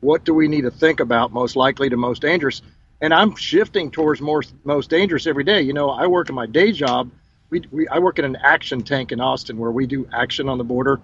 what 0.00 0.24
do 0.24 0.34
we 0.34 0.48
need 0.48 0.62
to 0.62 0.70
think 0.70 1.00
about 1.00 1.32
most 1.32 1.56
likely 1.56 1.88
to 1.88 1.96
most 1.96 2.22
dangerous? 2.22 2.62
And 3.00 3.14
I'm 3.14 3.34
shifting 3.36 3.90
towards 3.90 4.20
more 4.20 4.42
most 4.64 4.90
dangerous 4.90 5.26
every 5.26 5.44
day. 5.44 5.62
You 5.62 5.72
know, 5.72 5.90
I 5.90 6.06
work 6.06 6.28
in 6.28 6.34
my 6.34 6.46
day 6.46 6.72
job. 6.72 7.10
We, 7.52 7.62
we 7.70 7.86
I 7.86 7.98
work 7.98 8.18
in 8.18 8.24
an 8.24 8.36
action 8.36 8.82
tank 8.82 9.12
in 9.12 9.20
Austin 9.20 9.58
where 9.58 9.70
we 9.70 9.86
do 9.86 10.08
action 10.10 10.48
on 10.48 10.56
the 10.56 10.64
border, 10.64 11.02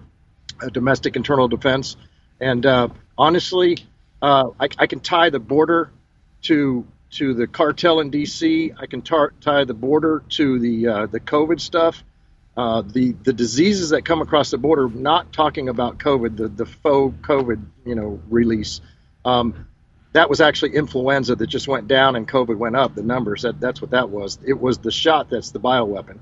uh, 0.59 0.69
domestic 0.69 1.15
internal 1.15 1.47
defense. 1.47 1.95
And 2.39 2.65
uh, 2.65 2.87
honestly, 3.15 3.77
uh, 4.19 4.49
I, 4.59 4.67
I 4.79 4.87
can 4.87 4.99
tie 4.99 5.29
the 5.29 5.39
border 5.39 5.91
to 6.43 6.87
to 7.11 7.35
the 7.35 7.45
cartel 7.45 7.99
in 7.99 8.09
D.C. 8.09 8.73
I 8.75 8.87
can 8.87 9.03
tar- 9.03 9.33
tie 9.41 9.63
the 9.63 9.75
border 9.75 10.23
to 10.29 10.57
the 10.57 10.87
uh, 10.87 11.05
the 11.05 11.19
COVID 11.19 11.61
stuff. 11.61 12.03
Uh, 12.57 12.81
the 12.81 13.11
the 13.11 13.31
diseases 13.31 13.91
that 13.91 14.03
come 14.03 14.23
across 14.23 14.49
the 14.49 14.57
border, 14.57 14.89
not 14.89 15.31
talking 15.31 15.69
about 15.69 15.99
COVID, 15.99 16.35
the 16.35 16.47
the 16.47 16.65
faux 16.65 17.15
COVID, 17.21 17.63
you 17.85 17.93
know, 17.93 18.19
release. 18.27 18.81
Um, 19.23 19.67
that 20.13 20.31
was 20.31 20.41
actually 20.41 20.75
influenza 20.75 21.35
that 21.35 21.45
just 21.45 21.67
went 21.67 21.87
down 21.87 22.15
and 22.15 22.27
COVID 22.27 22.57
went 22.57 22.75
up. 22.75 22.95
The 22.95 23.03
numbers 23.03 23.43
that 23.43 23.59
that's 23.59 23.83
what 23.83 23.91
that 23.91 24.09
was. 24.09 24.39
It 24.43 24.59
was 24.59 24.79
the 24.79 24.89
shot 24.89 25.29
that's 25.29 25.51
the 25.51 25.59
bioweapon. 25.59 26.17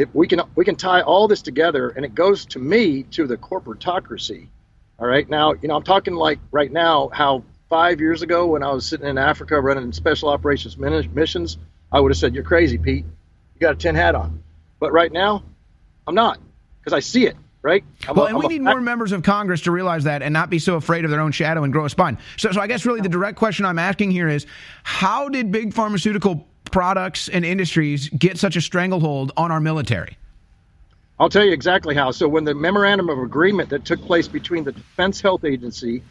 If 0.00 0.08
we 0.14 0.26
can 0.26 0.40
we 0.54 0.64
can 0.64 0.76
tie 0.76 1.02
all 1.02 1.28
this 1.28 1.42
together, 1.42 1.90
and 1.90 2.06
it 2.06 2.14
goes 2.14 2.46
to 2.46 2.58
me 2.58 3.02
to 3.10 3.26
the 3.26 3.36
corporatocracy. 3.36 4.48
All 4.98 5.06
right, 5.06 5.28
now 5.28 5.52
you 5.52 5.68
know 5.68 5.76
I'm 5.76 5.82
talking 5.82 6.14
like 6.14 6.38
right 6.52 6.72
now 6.72 7.10
how 7.12 7.44
five 7.68 8.00
years 8.00 8.22
ago 8.22 8.46
when 8.46 8.62
I 8.62 8.72
was 8.72 8.86
sitting 8.86 9.06
in 9.06 9.18
Africa 9.18 9.60
running 9.60 9.92
special 9.92 10.30
operations 10.30 10.78
missions, 10.78 11.58
I 11.92 12.00
would 12.00 12.12
have 12.12 12.18
said 12.18 12.34
you're 12.34 12.44
crazy, 12.44 12.78
Pete. 12.78 13.04
You 13.54 13.60
got 13.60 13.74
a 13.74 13.76
tin 13.76 13.94
hat 13.94 14.14
on. 14.14 14.42
But 14.78 14.92
right 14.92 15.12
now, 15.12 15.44
I'm 16.06 16.14
not 16.14 16.38
because 16.80 16.94
I 16.94 17.00
see 17.00 17.26
it. 17.26 17.36
Right. 17.62 17.84
I'm 18.08 18.16
well, 18.16 18.24
a, 18.24 18.28
and 18.30 18.38
we 18.38 18.46
a- 18.46 18.48
need 18.48 18.62
more 18.62 18.80
members 18.80 19.12
of 19.12 19.22
Congress 19.22 19.60
to 19.62 19.70
realize 19.70 20.04
that 20.04 20.22
and 20.22 20.32
not 20.32 20.48
be 20.48 20.58
so 20.58 20.76
afraid 20.76 21.04
of 21.04 21.10
their 21.10 21.20
own 21.20 21.32
shadow 21.32 21.62
and 21.62 21.74
grow 21.74 21.84
a 21.84 21.90
spine. 21.90 22.16
So, 22.38 22.50
so 22.52 22.60
I 22.62 22.66
guess 22.66 22.86
really 22.86 23.02
the 23.02 23.10
direct 23.10 23.36
question 23.36 23.66
I'm 23.66 23.78
asking 23.78 24.12
here 24.12 24.28
is, 24.28 24.46
how 24.82 25.28
did 25.28 25.52
big 25.52 25.74
pharmaceutical 25.74 26.48
products 26.70 27.28
and 27.28 27.44
industries 27.44 28.08
get 28.10 28.38
such 28.38 28.56
a 28.56 28.60
stranglehold 28.60 29.32
on 29.36 29.50
our 29.50 29.60
military? 29.60 30.16
I'll 31.18 31.28
tell 31.28 31.44
you 31.44 31.52
exactly 31.52 31.94
how. 31.94 32.12
So 32.12 32.28
when 32.28 32.44
the 32.44 32.54
memorandum 32.54 33.10
of 33.10 33.18
agreement 33.18 33.68
that 33.70 33.84
took 33.84 34.00
place 34.02 34.26
between 34.26 34.64
the 34.64 34.72
Defense 34.72 35.20
Health 35.20 35.44
Agency, 35.44 36.02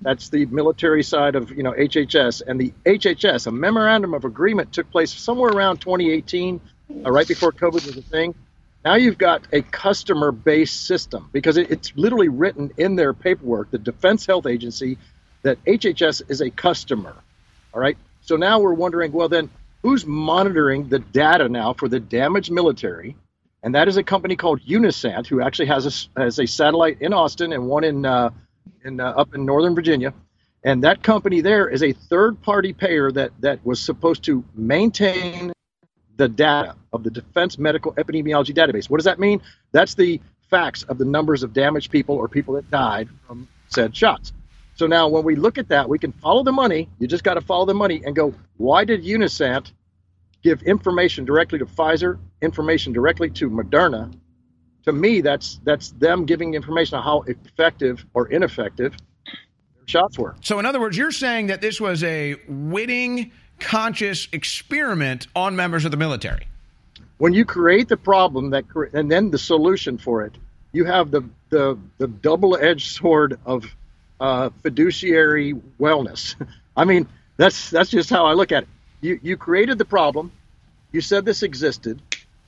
that's 0.00 0.28
the 0.28 0.46
military 0.46 1.02
side 1.02 1.34
of 1.34 1.50
you 1.50 1.62
know 1.62 1.72
HHS, 1.72 2.42
and 2.46 2.60
the 2.60 2.72
HHS, 2.84 3.46
a 3.46 3.50
memorandum 3.50 4.14
of 4.14 4.24
agreement 4.24 4.72
took 4.72 4.90
place 4.90 5.12
somewhere 5.12 5.50
around 5.50 5.78
2018, 5.78 6.60
uh, 7.04 7.10
right 7.10 7.26
before 7.26 7.50
COVID 7.50 7.86
was 7.86 7.96
a 7.96 8.02
thing. 8.02 8.34
Now 8.84 8.94
you've 8.94 9.18
got 9.18 9.48
a 9.52 9.62
customer-based 9.62 10.86
system 10.86 11.28
because 11.32 11.56
it, 11.56 11.72
it's 11.72 11.92
literally 11.96 12.28
written 12.28 12.70
in 12.76 12.94
their 12.94 13.12
paperwork, 13.12 13.72
the 13.72 13.78
Defense 13.78 14.26
Health 14.26 14.46
Agency, 14.46 14.96
that 15.42 15.62
HHS 15.64 16.22
is 16.28 16.40
a 16.40 16.50
customer. 16.50 17.16
All 17.74 17.80
right. 17.80 17.96
So 18.20 18.36
now 18.36 18.60
we're 18.60 18.74
wondering, 18.74 19.10
well, 19.10 19.28
then 19.28 19.50
who's 19.86 20.04
monitoring 20.04 20.88
the 20.88 20.98
data 20.98 21.48
now 21.48 21.72
for 21.72 21.88
the 21.88 22.00
damaged 22.00 22.50
military? 22.50 23.14
And 23.62 23.72
that 23.76 23.86
is 23.86 23.96
a 23.96 24.02
company 24.02 24.34
called 24.34 24.60
Unisat, 24.66 25.28
who 25.28 25.40
actually 25.40 25.66
has 25.66 26.08
a, 26.16 26.20
has 26.20 26.40
a 26.40 26.46
satellite 26.46 27.00
in 27.00 27.12
Austin 27.12 27.52
and 27.52 27.68
one 27.68 27.84
in 27.84 28.04
uh, 28.04 28.30
in 28.84 28.98
uh, 29.00 29.10
up 29.10 29.32
in 29.32 29.46
Northern 29.46 29.76
Virginia. 29.76 30.12
And 30.64 30.82
that 30.82 31.04
company 31.04 31.40
there 31.40 31.68
is 31.68 31.84
a 31.84 31.92
third-party 31.92 32.72
payer 32.72 33.12
that 33.12 33.30
that 33.40 33.64
was 33.64 33.78
supposed 33.78 34.24
to 34.24 34.44
maintain 34.56 35.52
the 36.16 36.28
data 36.28 36.74
of 36.92 37.04
the 37.04 37.10
Defense 37.10 37.56
Medical 37.56 37.92
Epidemiology 37.92 38.52
Database. 38.52 38.90
What 38.90 38.96
does 38.96 39.04
that 39.04 39.20
mean? 39.20 39.40
That's 39.70 39.94
the 39.94 40.20
facts 40.50 40.82
of 40.82 40.98
the 40.98 41.04
numbers 41.04 41.44
of 41.44 41.52
damaged 41.52 41.92
people 41.92 42.16
or 42.16 42.26
people 42.26 42.54
that 42.54 42.68
died 42.72 43.08
from 43.28 43.46
said 43.68 43.96
shots. 43.96 44.32
So 44.74 44.86
now 44.86 45.06
when 45.08 45.22
we 45.22 45.36
look 45.36 45.58
at 45.58 45.68
that, 45.68 45.88
we 45.88 45.98
can 45.98 46.10
follow 46.10 46.42
the 46.42 46.52
money. 46.52 46.88
You 46.98 47.06
just 47.06 47.24
got 47.24 47.34
to 47.34 47.40
follow 47.40 47.66
the 47.66 47.74
money 47.74 48.02
and 48.04 48.16
go, 48.16 48.34
why 48.56 48.84
did 48.84 49.04
Unisat 49.04 49.70
give 50.46 50.62
information 50.62 51.24
directly 51.24 51.58
to 51.58 51.66
Pfizer, 51.66 52.18
information 52.40 52.92
directly 52.92 53.28
to 53.30 53.50
Moderna? 53.50 54.12
To 54.84 54.92
me, 54.92 55.20
that's 55.20 55.60
that's 55.64 55.90
them 55.92 56.24
giving 56.24 56.54
information 56.54 56.96
on 56.98 57.02
how 57.02 57.22
effective 57.26 58.06
or 58.14 58.28
ineffective 58.28 58.92
their 59.74 59.86
shots 59.86 60.16
were. 60.18 60.36
So, 60.42 60.60
in 60.60 60.66
other 60.66 60.80
words, 60.80 60.96
you're 60.96 61.10
saying 61.10 61.48
that 61.48 61.60
this 61.60 61.80
was 61.80 62.04
a 62.04 62.36
witting, 62.48 63.32
conscious 63.58 64.28
experiment 64.32 65.26
on 65.34 65.56
members 65.56 65.84
of 65.84 65.90
the 65.90 65.96
military. 65.96 66.46
when 67.18 67.32
you 67.32 67.44
create 67.44 67.88
the 67.88 67.96
problem 67.96 68.50
that 68.50 68.64
and 68.92 69.10
then 69.10 69.30
the 69.30 69.38
solution 69.38 69.98
for 69.98 70.22
it, 70.24 70.34
you 70.72 70.84
have 70.84 71.10
the 71.10 71.22
the, 71.50 71.78
the 71.98 72.08
double-edged 72.08 72.88
sword 72.90 73.38
of 73.46 73.64
uh, 74.20 74.50
fiduciary 74.62 75.54
wellness. 75.80 76.34
I 76.76 76.84
mean, 76.84 77.08
that's 77.36 77.70
that's 77.70 77.90
just 77.90 78.10
how 78.10 78.26
I 78.26 78.34
look 78.34 78.52
at 78.52 78.64
it. 78.64 78.68
You 79.06 79.20
you 79.22 79.36
created 79.36 79.78
the 79.78 79.84
problem, 79.84 80.32
you 80.90 81.00
said 81.00 81.24
this 81.24 81.44
existed. 81.44 82.02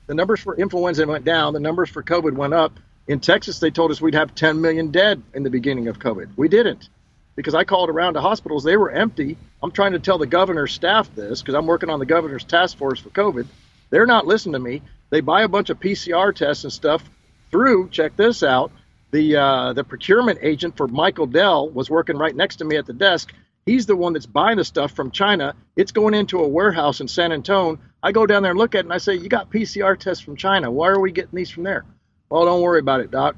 The 0.09 0.15
numbers 0.15 0.41
for 0.41 0.57
influenza 0.57 1.07
went 1.07 1.25
down. 1.25 1.53
The 1.53 1.61
numbers 1.61 1.89
for 1.89 2.03
COVID 2.03 2.33
went 2.33 2.53
up. 2.53 2.73
In 3.07 3.21
Texas, 3.21 3.61
they 3.61 3.71
told 3.71 3.93
us 3.93 4.01
we'd 4.01 4.15
have 4.15 4.35
10 4.35 4.61
million 4.61 4.91
dead 4.91 5.23
in 5.35 5.45
the 5.45 5.51
beginning 5.51 5.87
of 5.87 6.01
COVID. 6.01 6.31
We 6.37 6.49
didn't 6.49 6.89
because 7.37 7.55
I 7.55 7.63
called 7.63 7.91
around 7.91 8.15
to 8.15 8.21
hospitals. 8.21 8.65
They 8.65 8.77
were 8.77 8.91
empty. 8.91 9.37
I'm 9.63 9.71
trying 9.71 9.93
to 9.93 10.01
tell 10.01 10.19
the 10.19 10.27
governor's 10.27 10.73
staff 10.73 11.15
this 11.15 11.41
because 11.41 11.55
I'm 11.55 11.67
working 11.67 11.91
on 11.91 12.01
the 12.01 12.07
governor's 12.07 12.43
task 12.43 12.77
force 12.77 12.99
for 12.99 13.11
COVID. 13.11 13.47
They're 13.91 14.07
not 14.07 14.27
listening 14.27 14.55
to 14.55 14.59
me. 14.59 14.83
They 15.11 15.21
buy 15.21 15.43
a 15.43 15.49
bunch 15.49 15.71
of 15.71 15.79
PCR 15.79 16.35
tests 16.35 16.65
and 16.65 16.73
stuff 16.73 17.09
through. 17.53 17.91
Check 17.91 18.17
this 18.17 18.43
out. 18.43 18.73
The 19.13 19.37
uh, 19.37 19.73
the 19.75 19.85
procurement 19.85 20.41
agent 20.43 20.77
for 20.77 20.89
Michael 20.89 21.27
Dell 21.27 21.69
was 21.69 21.89
working 21.89 22.19
right 22.19 22.35
next 22.35 22.57
to 22.57 22.65
me 22.65 22.77
at 22.77 22.87
the 22.87 22.93
desk. 22.93 23.33
He's 23.69 23.85
the 23.85 23.97
one 23.97 24.15
that's 24.15 24.25
buying 24.25 24.57
the 24.57 24.65
stuff 24.65 24.93
from 24.93 25.11
China. 25.11 25.55
It's 25.77 25.93
going 25.93 26.15
into 26.15 26.39
a 26.39 26.49
warehouse 26.49 27.03
in 27.03 27.09
San 27.09 27.33
Antonio. 27.33 27.79
I 28.03 28.13
go 28.13 28.25
down 28.25 28.43
there 28.43 28.53
and 28.53 28.59
look 28.59 28.75
at 28.75 28.79
it 28.79 28.85
and 28.87 28.93
I 28.95 28.99
say, 28.99 29.15
"You 29.15 29.29
got 29.29 29.51
PCR 29.51 29.99
tests 29.99 30.25
from 30.25 30.37
China. 30.37 30.71
Why 30.71 30.89
are 30.89 30.99
we 30.99 31.13
getting 31.13 31.37
these 31.37 31.51
from 31.51 31.65
there?" 31.65 31.85
Well, 32.31 32.47
don't 32.47 32.63
worry 32.63 32.79
about 32.79 33.01
it, 33.01 33.11
doc. 33.11 33.37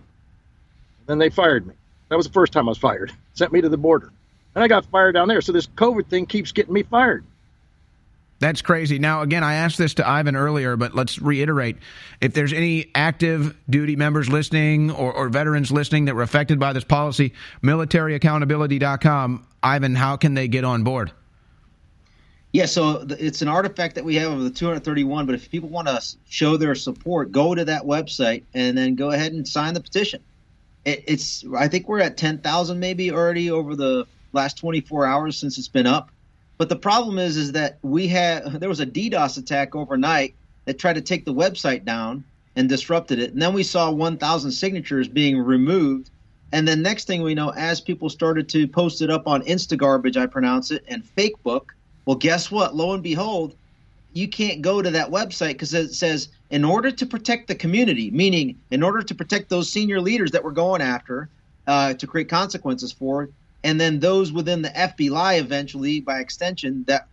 Then 1.07 1.19
they 1.19 1.31
fired 1.31 1.67
me. 1.67 1.75
That 2.11 2.17
was 2.17 2.27
the 2.27 2.33
first 2.33 2.53
time 2.53 2.69
I 2.69 2.71
was 2.71 2.79
fired. 2.79 3.13
Sent 3.35 3.53
me 3.53 3.61
to 3.61 3.69
the 3.69 3.77
border. 3.77 4.13
And 4.55 4.63
I 4.63 4.69
got 4.69 4.85
fired 4.87 5.13
down 5.13 5.27
there. 5.27 5.41
So 5.41 5.51
this 5.51 5.67
COVID 5.67 6.07
thing 6.07 6.27
keeps 6.27 6.53
getting 6.53 6.75
me 6.75 6.85
fired. 6.85 7.25
That's 8.41 8.63
crazy. 8.63 8.99
Now, 8.99 9.21
again, 9.21 9.45
I 9.45 9.55
asked 9.55 9.77
this 9.77 9.95
to 9.95 10.09
Ivan 10.09 10.35
earlier, 10.35 10.75
but 10.77 10.95
let's 10.95 11.19
reiterate. 11.19 11.77
If 12.23 12.33
there's 12.33 12.55
any 12.55 12.91
active 12.95 13.55
duty 13.69 13.97
members 13.97 14.31
listening 14.31 14.91
or, 14.91 15.13
or 15.13 15.29
veterans 15.29 15.71
listening 15.71 16.07
that 16.07 16.15
were 16.15 16.23
affected 16.23 16.59
by 16.59 16.73
this 16.73 16.85
policy, 16.85 17.35
militaryaccountability.com. 17.63 19.47
Ivan, 19.63 19.95
how 19.95 20.17
can 20.17 20.33
they 20.33 20.49
get 20.49 20.65
on 20.65 20.85
board? 20.85 21.13
Yeah, 22.53 22.65
so 22.65 23.07
it's 23.11 23.43
an 23.43 23.49
artifact 23.49 23.95
that 23.95 24.05
we 24.05 24.17
have 24.17 24.33
of 24.33 24.43
the 24.43 24.51
231. 24.51 25.27
But 25.27 25.35
if 25.35 25.51
people 25.51 25.69
want 25.69 25.89
to 25.89 26.03
show 26.29 26.57
their 26.57 26.75
support, 26.75 27.31
go 27.31 27.55
to 27.55 27.67
that 27.67 27.83
website 27.83 28.45
and 28.55 28.77
then 28.77 28.95
go 28.95 29.11
ahead 29.11 29.33
and 29.33 29.47
sign 29.47 29.75
the 29.75 29.81
petition. 29.81 30.23
It, 30.87 31.05
it's 31.07 31.45
I 31.57 31.69
think 31.69 31.89
we're 31.89 32.01
at 32.01 32.17
10,000 32.17 32.81
maybe 32.81 33.13
already 33.13 33.51
over 33.51 33.77
the 33.77 34.07
last 34.33 34.57
24 34.57 35.05
hours 35.05 35.37
since 35.37 35.59
it's 35.59 35.69
been 35.69 35.87
up. 35.87 36.11
But 36.61 36.69
the 36.69 36.77
problem 36.77 37.19
is, 37.19 37.39
is 37.39 37.53
that 37.53 37.79
we 37.81 38.07
had 38.07 38.45
there 38.61 38.69
was 38.69 38.81
a 38.81 38.87
DDoS 38.87 39.39
attack 39.39 39.75
overnight 39.75 40.35
that 40.67 40.79
tried 40.79 40.97
to 40.97 41.01
take 41.01 41.25
the 41.25 41.33
website 41.33 41.87
down 41.87 42.23
and 42.55 42.69
disrupted 42.69 43.19
it, 43.19 43.33
and 43.33 43.41
then 43.41 43.55
we 43.55 43.63
saw 43.63 43.91
1,000 43.91 44.51
signatures 44.51 45.09
being 45.09 45.39
removed. 45.39 46.11
And 46.53 46.69
then 46.69 46.83
next 46.83 47.07
thing 47.07 47.23
we 47.23 47.35
know, 47.35 47.49
as 47.49 47.81
people 47.81 48.11
started 48.11 48.47
to 48.51 48.69
post 48.69 49.01
it 49.01 49.09
up 49.09 49.27
on 49.27 49.41
Instagarbage, 49.45 50.19
I 50.19 50.27
pronounce 50.27 50.71
it, 50.71 50.85
and 50.87 51.03
Fakebook, 51.17 51.69
well, 52.05 52.17
guess 52.17 52.51
what? 52.51 52.77
Lo 52.77 52.93
and 52.93 53.03
behold, 53.03 53.55
you 54.13 54.29
can't 54.29 54.61
go 54.61 54.83
to 54.83 54.91
that 54.91 55.11
website 55.11 55.53
because 55.53 55.73
it 55.73 55.95
says 55.95 56.29
in 56.51 56.63
order 56.63 56.91
to 56.91 57.07
protect 57.07 57.49
the 57.49 57.55
community, 57.55 58.11
meaning 58.11 58.61
in 58.71 58.83
order 58.83 59.01
to 59.01 59.15
protect 59.15 59.49
those 59.49 59.73
senior 59.73 59.99
leaders 59.99 60.33
that 60.33 60.45
we're 60.45 60.51
going 60.51 60.83
after 60.83 61.31
uh, 61.67 61.95
to 61.95 62.07
create 62.07 62.29
consequences 62.29 62.93
for, 62.93 63.31
and 63.63 63.81
then 63.81 64.01
those 64.01 64.33
within 64.33 64.63
the 64.63 64.71
FBI 64.71 65.39
eventually, 65.39 66.01
by 66.01 66.21
extension, 66.21 66.85
that 66.87 67.07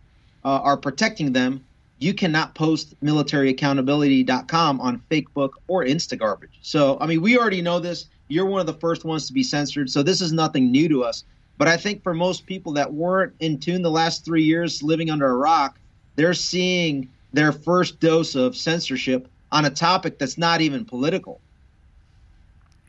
uh, 0.44 0.60
are 0.62 0.76
protecting 0.76 1.32
them, 1.32 1.64
you 1.98 2.14
cannot 2.14 2.54
post 2.54 2.94
militaryaccountability.com 3.02 4.80
on 4.80 5.02
Facebook 5.10 5.50
or 5.66 5.84
Instagarbage. 5.84 6.56
So, 6.62 6.96
I 7.00 7.06
mean, 7.06 7.20
we 7.20 7.38
already 7.38 7.60
know 7.60 7.80
this. 7.80 8.06
You're 8.28 8.46
one 8.46 8.60
of 8.60 8.66
the 8.66 8.74
first 8.74 9.04
ones 9.04 9.26
to 9.26 9.32
be 9.32 9.42
censored, 9.42 9.90
so 9.90 10.02
this 10.02 10.20
is 10.20 10.32
nothing 10.32 10.70
new 10.70 10.88
to 10.88 11.02
us. 11.02 11.24
But 11.56 11.66
I 11.66 11.76
think 11.76 12.02
for 12.02 12.14
most 12.14 12.46
people 12.46 12.72
that 12.74 12.92
weren't 12.92 13.34
in 13.40 13.58
tune 13.58 13.82
the 13.82 13.90
last 13.90 14.24
three 14.24 14.44
years 14.44 14.82
living 14.82 15.10
under 15.10 15.26
a 15.26 15.36
rock, 15.36 15.78
they're 16.14 16.34
seeing 16.34 17.10
their 17.32 17.52
first 17.52 18.00
dose 18.00 18.34
of 18.36 18.56
censorship 18.56 19.28
on 19.50 19.64
a 19.64 19.70
topic 19.70 20.18
that's 20.18 20.38
not 20.38 20.60
even 20.60 20.84
political. 20.84 21.40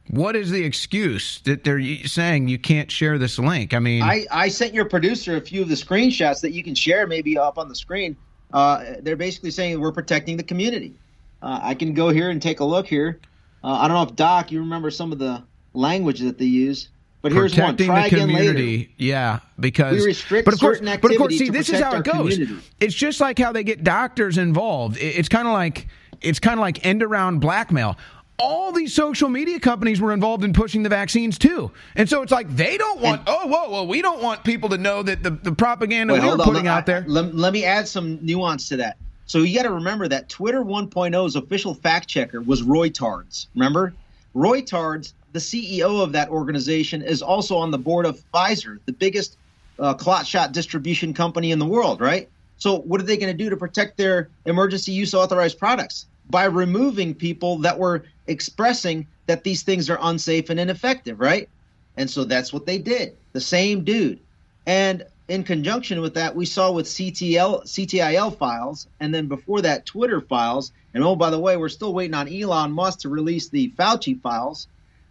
What 0.09 0.35
is 0.35 0.49
the 0.49 0.63
excuse 0.63 1.39
that 1.41 1.63
they're 1.63 1.81
saying 2.05 2.47
you 2.47 2.57
can't 2.57 2.89
share 2.89 3.19
this 3.19 3.37
link? 3.37 3.75
I 3.75 3.79
mean, 3.79 4.01
I, 4.01 4.25
I 4.31 4.47
sent 4.47 4.73
your 4.73 4.85
producer 4.85 5.35
a 5.35 5.41
few 5.41 5.61
of 5.61 5.69
the 5.69 5.75
screenshots 5.75 6.41
that 6.41 6.51
you 6.51 6.63
can 6.63 6.73
share 6.73 7.05
maybe 7.05 7.37
up 7.37 7.59
on 7.59 7.69
the 7.69 7.75
screen. 7.75 8.17
Uh, 8.51 8.95
they're 9.01 9.15
basically 9.15 9.51
saying 9.51 9.79
we're 9.79 9.91
protecting 9.91 10.35
the 10.35 10.43
community. 10.43 10.95
Uh, 11.43 11.59
I 11.61 11.75
can 11.75 11.93
go 11.93 12.09
here 12.09 12.31
and 12.31 12.41
take 12.41 12.59
a 12.59 12.65
look 12.65 12.87
here. 12.87 13.19
Uh, 13.63 13.73
I 13.73 13.87
don't 13.87 13.95
know 13.97 14.03
if 14.09 14.15
Doc, 14.15 14.51
you 14.51 14.59
remember 14.61 14.89
some 14.89 15.11
of 15.11 15.19
the 15.19 15.43
language 15.73 16.21
that 16.21 16.39
they 16.39 16.45
use, 16.45 16.89
but 17.21 17.31
here's 17.31 17.51
one. 17.55 17.75
protecting 17.75 17.87
Try 17.87 18.01
the 18.09 18.15
again 18.15 18.27
later. 18.29 18.53
community. 18.53 18.93
Yeah, 18.97 19.39
because 19.59 19.99
We 19.99 20.05
restrict 20.07 20.45
but 20.45 20.55
of 20.55 20.59
course, 20.59 20.79
certain 20.79 20.99
but 20.99 21.11
of 21.11 21.17
course, 21.17 21.37
see, 21.37 21.49
this 21.49 21.69
is 21.69 21.79
how 21.81 21.95
it 21.97 22.03
goes. 22.03 22.33
community. 22.33 22.57
It's 22.79 22.95
just 22.95 23.21
like 23.21 23.37
how 23.37 23.51
they 23.51 23.63
get 23.63 23.83
doctors 23.83 24.39
involved. 24.39 24.97
It's 24.99 25.29
kind 25.29 25.47
of 25.47 25.53
like 25.53 25.87
it's 26.21 26.39
kind 26.39 26.59
of 26.59 26.61
like 26.61 26.83
end 26.85 27.03
around 27.03 27.39
blackmail. 27.39 27.95
All 28.39 28.71
these 28.71 28.93
social 28.93 29.27
media 29.27 29.59
companies 29.59 29.99
were 29.99 30.13
involved 30.13 30.43
in 30.43 30.53
pushing 30.53 30.83
the 30.83 30.89
vaccines 30.89 31.37
too, 31.37 31.71
and 31.95 32.07
so 32.07 32.21
it's 32.21 32.31
like 32.31 32.49
they 32.55 32.77
don't 32.77 33.01
want. 33.01 33.23
oh, 33.27 33.47
whoa, 33.47 33.69
well, 33.69 33.87
we 33.87 34.01
don't 34.01 34.21
want 34.21 34.43
people 34.43 34.69
to 34.69 34.77
know 34.77 35.03
that 35.03 35.23
the, 35.23 35.31
the 35.31 35.51
propaganda 35.51 36.13
Wait, 36.13 36.23
we're 36.23 36.31
on. 36.31 36.39
putting 36.39 36.65
Let- 36.65 36.77
out 36.77 36.85
there. 36.85 37.03
Let, 37.07 37.35
let 37.35 37.53
me 37.53 37.65
add 37.65 37.87
some 37.87 38.17
nuance 38.25 38.69
to 38.69 38.77
that. 38.77 38.97
So 39.25 39.39
you 39.39 39.55
got 39.55 39.63
to 39.63 39.71
remember 39.71 40.07
that 40.07 40.27
Twitter 40.27 40.63
1.0's 40.63 41.35
official 41.35 41.75
fact 41.75 42.07
checker 42.07 42.41
was 42.41 42.63
Roy 42.63 42.89
Tards. 42.89 43.47
Remember? 43.53 43.93
Roy 44.33 44.61
Tards, 44.61 45.13
the 45.33 45.39
CEO 45.39 46.01
of 46.01 46.13
that 46.13 46.29
organization, 46.29 47.01
is 47.03 47.21
also 47.21 47.57
on 47.57 47.69
the 47.69 47.77
board 47.77 48.05
of 48.07 48.19
Pfizer, 48.33 48.79
the 48.85 48.93
biggest 48.93 49.37
uh, 49.77 49.93
clot 49.93 50.25
shot 50.25 50.51
distribution 50.51 51.13
company 51.13 51.51
in 51.51 51.59
the 51.59 51.65
world, 51.65 52.01
right? 52.01 52.27
So 52.57 52.79
what 52.79 52.99
are 52.99 53.03
they 53.03 53.17
going 53.17 53.31
to 53.35 53.43
do 53.43 53.49
to 53.49 53.57
protect 53.57 53.97
their 53.97 54.29
emergency 54.45 54.93
use 54.93 55.13
authorized 55.13 55.59
products? 55.59 56.07
By 56.29 56.45
removing 56.45 57.15
people 57.15 57.57
that 57.59 57.79
were 57.79 58.03
expressing 58.27 59.07
that 59.25 59.43
these 59.43 59.63
things 59.63 59.89
are 59.89 59.99
unsafe 60.01 60.49
and 60.49 60.59
ineffective, 60.59 61.19
right? 61.19 61.49
And 61.97 62.09
so 62.09 62.23
that's 62.23 62.53
what 62.53 62.65
they 62.65 62.77
did. 62.77 63.15
The 63.33 63.41
same 63.41 63.83
dude. 63.83 64.19
And 64.65 65.05
in 65.27 65.43
conjunction 65.43 66.01
with 66.01 66.15
that, 66.15 66.35
we 66.35 66.45
saw 66.45 66.71
with 66.71 66.87
CTL, 66.87 67.63
CTIL 67.63 68.37
files, 68.37 68.87
and 68.99 69.13
then 69.13 69.27
before 69.27 69.61
that, 69.61 69.85
Twitter 69.85 70.21
files. 70.21 70.71
And 70.93 71.03
oh, 71.03 71.15
by 71.15 71.29
the 71.29 71.39
way, 71.39 71.57
we're 71.57 71.69
still 71.69 71.93
waiting 71.93 72.15
on 72.15 72.27
Elon 72.27 72.71
Musk 72.71 72.99
to 72.99 73.09
release 73.09 73.49
the 73.49 73.71
Fauci 73.77 74.19
files. 74.19 74.67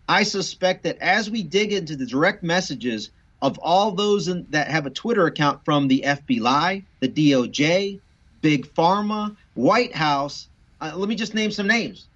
I 0.09 0.23
suspect 0.23 0.83
that 0.85 0.99
as 0.99 1.31
we 1.31 1.43
dig 1.43 1.73
into 1.73 1.95
the 1.95 2.07
direct 2.07 2.43
messages 2.43 3.11
of 3.41 3.59
all 3.59 3.93
those 3.93 4.27
in, 4.27 4.47
that 4.51 4.69
have 4.69 4.87
a 4.87 4.91
Twitter 4.91 5.27
account 5.27 5.65
from 5.65 5.87
the 5.87 6.03
FBI, 6.05 6.83
the 7.01 7.09
DOJ, 7.09 8.01
Big 8.41 8.67
Pharma, 8.75 9.37
White 9.55 9.95
House, 9.95 10.49
uh, 10.81 10.93
let 10.95 11.09
me 11.09 11.15
just 11.15 11.35
name 11.35 11.51
some 11.51 11.67
names. 11.67 12.07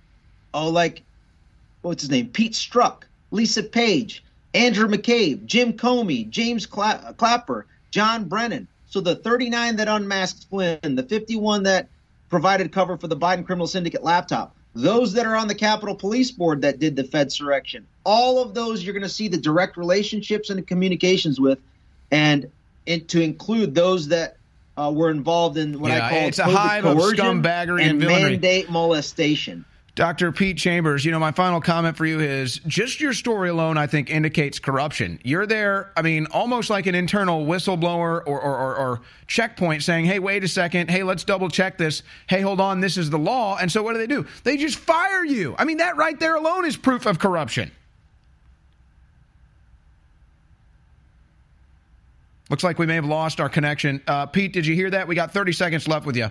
Oh, 0.54 0.68
like 0.68 1.02
what's 1.82 2.02
his 2.02 2.10
name? 2.10 2.28
Pete 2.28 2.52
Strzok, 2.52 3.02
Lisa 3.30 3.62
Page, 3.62 4.24
Andrew 4.54 4.88
McCabe, 4.88 5.44
Jim 5.46 5.72
Comey, 5.72 6.28
James 6.28 6.66
Cla- 6.66 7.14
Clapper, 7.16 7.66
John 7.90 8.24
Brennan. 8.24 8.68
So 8.86 9.00
the 9.00 9.16
39 9.16 9.76
that 9.76 9.88
unmasked 9.88 10.48
Flynn, 10.50 10.78
the 10.82 11.02
51 11.02 11.62
that 11.64 11.88
provided 12.28 12.72
cover 12.72 12.96
for 12.96 13.08
the 13.08 13.16
Biden 13.16 13.44
criminal 13.44 13.66
syndicate 13.66 14.02
laptop, 14.02 14.54
those 14.74 15.14
that 15.14 15.26
are 15.26 15.36
on 15.36 15.48
the 15.48 15.54
Capitol 15.54 15.94
Police 15.94 16.30
Board 16.30 16.62
that 16.62 16.78
did 16.78 16.96
the 16.96 17.04
Fedsurrection, 17.04 17.84
all 18.04 18.42
of 18.42 18.54
those 18.54 18.84
you're 18.84 18.94
going 18.94 19.02
to 19.02 19.08
see 19.08 19.28
the 19.28 19.38
direct 19.38 19.76
relationships 19.76 20.50
and 20.50 20.58
the 20.58 20.62
communications 20.62 21.40
with, 21.40 21.58
and, 22.10 22.50
and 22.86 23.06
to 23.08 23.20
include 23.22 23.74
those 23.74 24.08
that 24.08 24.36
uh, 24.76 24.92
were 24.94 25.10
involved 25.10 25.56
in 25.58 25.80
what 25.80 25.90
Yeah, 25.90 26.06
I 26.06 26.10
call 26.10 26.18
it's 26.28 26.38
a 26.38 26.44
hive 26.44 26.84
of 26.84 26.96
scumbaggery 26.96 27.82
and 27.82 28.02
and 28.02 28.04
mandate 28.04 28.70
molestation. 28.70 29.64
Dr. 29.94 30.32
Pete 30.32 30.56
Chambers, 30.56 31.04
you 31.04 31.12
know, 31.12 31.18
my 31.18 31.32
final 31.32 31.60
comment 31.60 31.98
for 31.98 32.06
you 32.06 32.18
is 32.18 32.60
just 32.66 32.98
your 32.98 33.12
story 33.12 33.50
alone, 33.50 33.76
I 33.76 33.86
think, 33.86 34.08
indicates 34.08 34.58
corruption. 34.58 35.20
You're 35.22 35.44
there, 35.44 35.92
I 35.98 36.00
mean, 36.00 36.26
almost 36.32 36.70
like 36.70 36.86
an 36.86 36.94
internal 36.94 37.44
whistleblower 37.44 38.22
or, 38.24 38.40
or, 38.40 38.56
or, 38.56 38.74
or 38.74 39.00
checkpoint 39.26 39.82
saying, 39.82 40.06
hey, 40.06 40.18
wait 40.18 40.44
a 40.44 40.48
second. 40.48 40.90
Hey, 40.90 41.02
let's 41.02 41.24
double 41.24 41.50
check 41.50 41.76
this. 41.76 42.04
Hey, 42.26 42.40
hold 42.40 42.58
on. 42.58 42.80
This 42.80 42.96
is 42.96 43.10
the 43.10 43.18
law. 43.18 43.58
And 43.60 43.70
so 43.70 43.82
what 43.82 43.92
do 43.92 43.98
they 43.98 44.06
do? 44.06 44.26
They 44.44 44.56
just 44.56 44.78
fire 44.78 45.26
you. 45.26 45.54
I 45.58 45.66
mean, 45.66 45.76
that 45.76 45.98
right 45.98 46.18
there 46.18 46.36
alone 46.36 46.64
is 46.64 46.74
proof 46.74 47.04
of 47.04 47.18
corruption. 47.18 47.70
Looks 52.52 52.62
like 52.62 52.78
we 52.78 52.84
may 52.84 52.96
have 52.96 53.06
lost 53.06 53.40
our 53.40 53.48
connection. 53.48 54.02
Uh, 54.06 54.26
Pete, 54.26 54.52
did 54.52 54.66
you 54.66 54.74
hear 54.74 54.90
that? 54.90 55.08
We 55.08 55.14
got 55.14 55.32
30 55.32 55.52
seconds 55.52 55.88
left 55.88 56.04
with 56.04 56.18
you. 56.18 56.30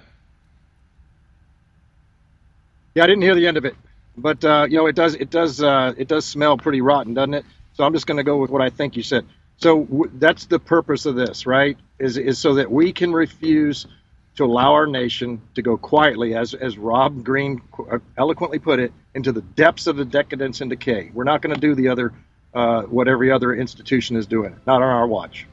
Yeah, 2.94 3.06
I 3.06 3.08
didn't 3.08 3.24
hear 3.24 3.34
the 3.34 3.48
end 3.48 3.58
of 3.58 3.66
it, 3.66 3.76
but 4.16 4.46
uh, 4.46 4.68
you 4.70 4.78
know, 4.78 4.86
it 4.86 4.96
does 4.96 5.16
it 5.16 5.32
does 5.32 5.64
uh, 5.64 5.96
it 5.98 6.08
does 6.08 6.24
smell 6.24 6.58
pretty 6.58 6.80
rotten, 6.80 7.16
doesn't 7.16 7.34
it? 7.34 7.46
So 7.74 7.84
I'm 7.84 7.94
just 7.94 8.06
going 8.06 8.18
to 8.18 8.24
go 8.24 8.38
with 8.38 8.52
what 8.52 8.62
I 8.62 8.70
think 8.70 8.96
you 8.96 9.02
said. 9.02 9.26
So 9.58 9.86
w- 9.86 10.12
that's 10.14 10.46
the 10.46 10.60
purpose 10.60 11.08
of 11.08 11.16
this, 11.16 11.48
right? 11.48 11.76
Is 11.98 12.18
is 12.18 12.38
so 12.38 12.54
that 12.54 12.72
we 12.72 12.94
can 12.94 13.12
refuse 13.12 13.88
to 14.36 14.46
allow 14.46 14.74
our 14.74 14.86
nation 14.86 15.42
to 15.56 15.64
go 15.64 15.76
quietly, 15.76 16.36
as 16.36 16.54
as 16.54 16.78
Rob 16.78 17.24
Green 17.24 17.64
uh, 17.92 17.98
eloquently 18.16 18.60
put 18.60 18.80
it, 18.80 18.94
into 19.16 19.32
the 19.32 19.42
depths 19.42 19.88
of 19.88 19.96
the 19.96 20.06
decadence 20.06 20.62
and 20.62 20.70
decay. 20.70 21.10
We're 21.16 21.24
not 21.24 21.42
going 21.42 21.56
to 21.56 21.60
do 21.60 21.74
the 21.74 21.88
other 21.88 22.14
uh, 22.54 22.84
what 22.84 23.08
every 23.08 23.32
other 23.32 23.56
institution 23.56 24.18
is 24.18 24.28
doing. 24.28 24.56
Not 24.68 24.84
on 24.84 24.90
our 24.90 25.08
watch. 25.08 25.48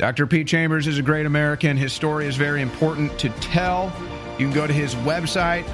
Dr. 0.00 0.26
Pete 0.26 0.46
Chambers 0.46 0.86
is 0.86 0.96
a 0.96 1.02
great 1.02 1.26
American. 1.26 1.76
His 1.76 1.92
story 1.92 2.26
is 2.26 2.34
very 2.34 2.62
important 2.62 3.18
to 3.18 3.28
tell. 3.28 3.92
You 4.38 4.46
can 4.46 4.54
go 4.54 4.66
to 4.66 4.72
his 4.72 4.94
website, 4.94 5.68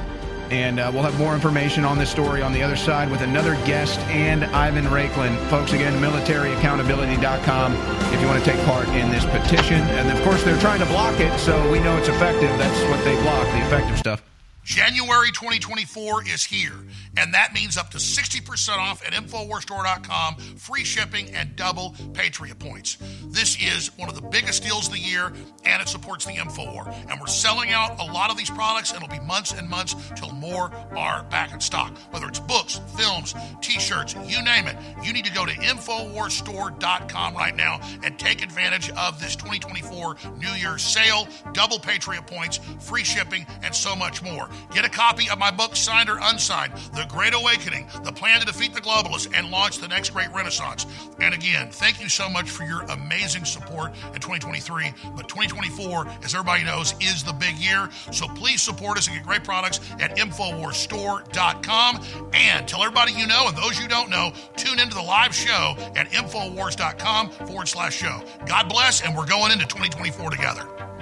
and 0.51 0.81
uh, 0.81 0.90
we'll 0.93 1.05
have 1.05 1.16
more 1.16 1.32
information 1.32 1.85
on 1.85 1.97
this 1.97 2.11
story 2.11 2.43
on 2.43 2.53
the 2.53 2.61
other 2.61 2.74
side 2.74 3.09
with 3.09 3.20
another 3.20 3.55
guest 3.65 4.01
and 4.09 4.43
Ivan 4.47 4.86
Raiklin. 4.86 5.39
Folks, 5.48 5.74
again, 5.74 6.03
militaryaccountability.com 6.03 7.73
if 8.12 8.20
you 8.20 8.27
want 8.27 8.44
to 8.44 8.51
take 8.51 8.61
part 8.65 8.89
in 8.89 9.12
this 9.12 9.24
petition. 9.27 9.81
And 9.81 10.11
of 10.11 10.20
course, 10.24 10.43
they're 10.43 10.59
trying 10.59 10.81
to 10.81 10.86
block 10.86 11.20
it, 11.20 11.39
so 11.39 11.70
we 11.70 11.78
know 11.78 11.97
it's 11.97 12.09
effective. 12.09 12.51
That's 12.59 12.90
what 12.90 13.05
they 13.05 13.15
block, 13.23 13.47
the 13.53 13.65
effective 13.65 13.97
stuff. 13.97 14.24
January 14.66 15.28
2024 15.28 16.26
is 16.26 16.43
here, 16.44 16.74
and 17.16 17.32
that 17.32 17.55
means 17.55 17.76
up 17.76 17.88
to 17.90 17.98
60% 17.98 18.78
off 18.78 19.01
at 19.06 19.12
InfoWarsStore.com, 19.12 20.34
free 20.56 20.82
shipping, 20.82 21.32
and 21.36 21.55
double 21.55 21.94
Patriot 22.14 22.59
points. 22.59 22.98
This 23.26 23.56
is 23.62 23.97
one 23.97 24.09
of 24.09 24.16
the 24.16 24.22
biggest 24.22 24.64
deals 24.64 24.88
of 24.88 24.94
the 24.94 24.98
year, 24.98 25.32
and 25.64 25.80
it 25.80 25.88
supports 25.88 26.26
the 26.26 26.32
InfoWar. 26.32 26.93
And 27.09 27.20
we're 27.20 27.28
selling 27.28 27.70
out 27.70 28.01
a 28.01 28.12
lot 28.12 28.32
of 28.32 28.36
these 28.36 28.51
products, 28.51 28.90
and 28.90 29.01
it'll 29.01 29.16
be 29.16 29.24
months 29.24 29.52
and 29.52 29.70
months 29.70 29.94
till 30.16 30.32
more 30.32 30.72
are 30.97 31.22
back 31.30 31.55
in 31.55 31.60
stock. 31.60 31.97
Whether 32.10 32.26
it's 32.26 32.40
books, 32.40 32.80
films, 32.98 33.36
t 33.60 33.78
shirts, 33.78 34.16
you 34.26 34.43
name 34.43 34.66
it, 34.66 34.76
you 35.01 35.12
need 35.12 35.26
to 35.26 35.32
go 35.32 35.47
to 35.47 35.52
InfoWarsStore.com 35.52 37.36
right 37.36 37.55
now 37.55 37.80
and 38.02 38.18
take 38.18 38.43
advantage 38.43 38.90
of 38.90 39.20
this 39.20 39.36
2024 39.36 40.16
New 40.38 40.51
Year's 40.55 40.82
sale, 40.82 41.28
double 41.52 41.78
Patriot 41.78 42.26
points, 42.26 42.59
free 42.80 43.05
shipping, 43.05 43.47
and 43.62 43.72
so 43.72 43.94
much 43.94 44.24
more. 44.24 44.51
Get 44.73 44.85
a 44.85 44.91
copy 44.91 45.28
of 45.31 45.39
my 45.39 45.51
book, 45.51 45.77
signed 45.77 46.09
or 46.09 46.19
unsigned, 46.20 46.73
The 46.95 47.07
Great 47.09 47.35
Awakening, 47.35 47.89
The 48.05 48.12
Plan 48.12 48.41
to 48.41 48.47
Defeat 48.47 48.74
the 48.74 48.81
Globalists 48.81 49.33
and 49.37 49.51
Launch 49.51 49.78
the 49.78 49.89
Next 49.89 50.11
Great 50.11 50.33
Renaissance. 50.33 50.87
And 51.20 51.35
again, 51.35 51.70
thank 51.70 52.01
you 52.01 52.09
so 52.09 52.28
much 52.28 52.51
for 52.51 52.65
your 52.65 52.83
amazing 52.83 53.45
support 53.45 53.93
in 54.15 54.20
2023. 54.20 54.93
But 55.15 55.28
2024, 55.28 56.07
as 56.23 56.35
everybody 56.35 56.65
knows, 56.65 56.95
is 57.01 57.23
the 57.23 57.33
big 57.33 57.57
year. 57.57 57.89
So 58.12 58.27
please 58.28 58.62
support 58.62 58.99
us 58.99 59.07
and 59.07 59.16
get 59.16 59.27
great 59.27 59.45
products 59.45 59.81
at 60.01 60.16
InfoWarsStore.com. 60.16 62.05
And 62.35 62.69
tell 62.69 62.83
everybody 62.83 63.12
you 63.12 63.27
know 63.27 63.49
and 63.49 63.57
those 63.57 63.81
you 63.81 63.89
don't 63.89 64.11
know, 64.11 64.33
tune 64.57 64.78
into 64.78 64.95
the 64.95 65.03
live 65.03 65.35
show 65.35 65.74
at 65.97 66.11
InfoWars.com 66.11 67.31
forward 67.31 67.69
slash 67.69 67.97
show. 67.97 68.23
God 68.47 68.69
bless, 68.69 69.03
and 69.03 69.16
we're 69.16 69.27
going 69.27 69.53
into 69.53 69.66
2024 69.66 70.31
together. 70.31 70.95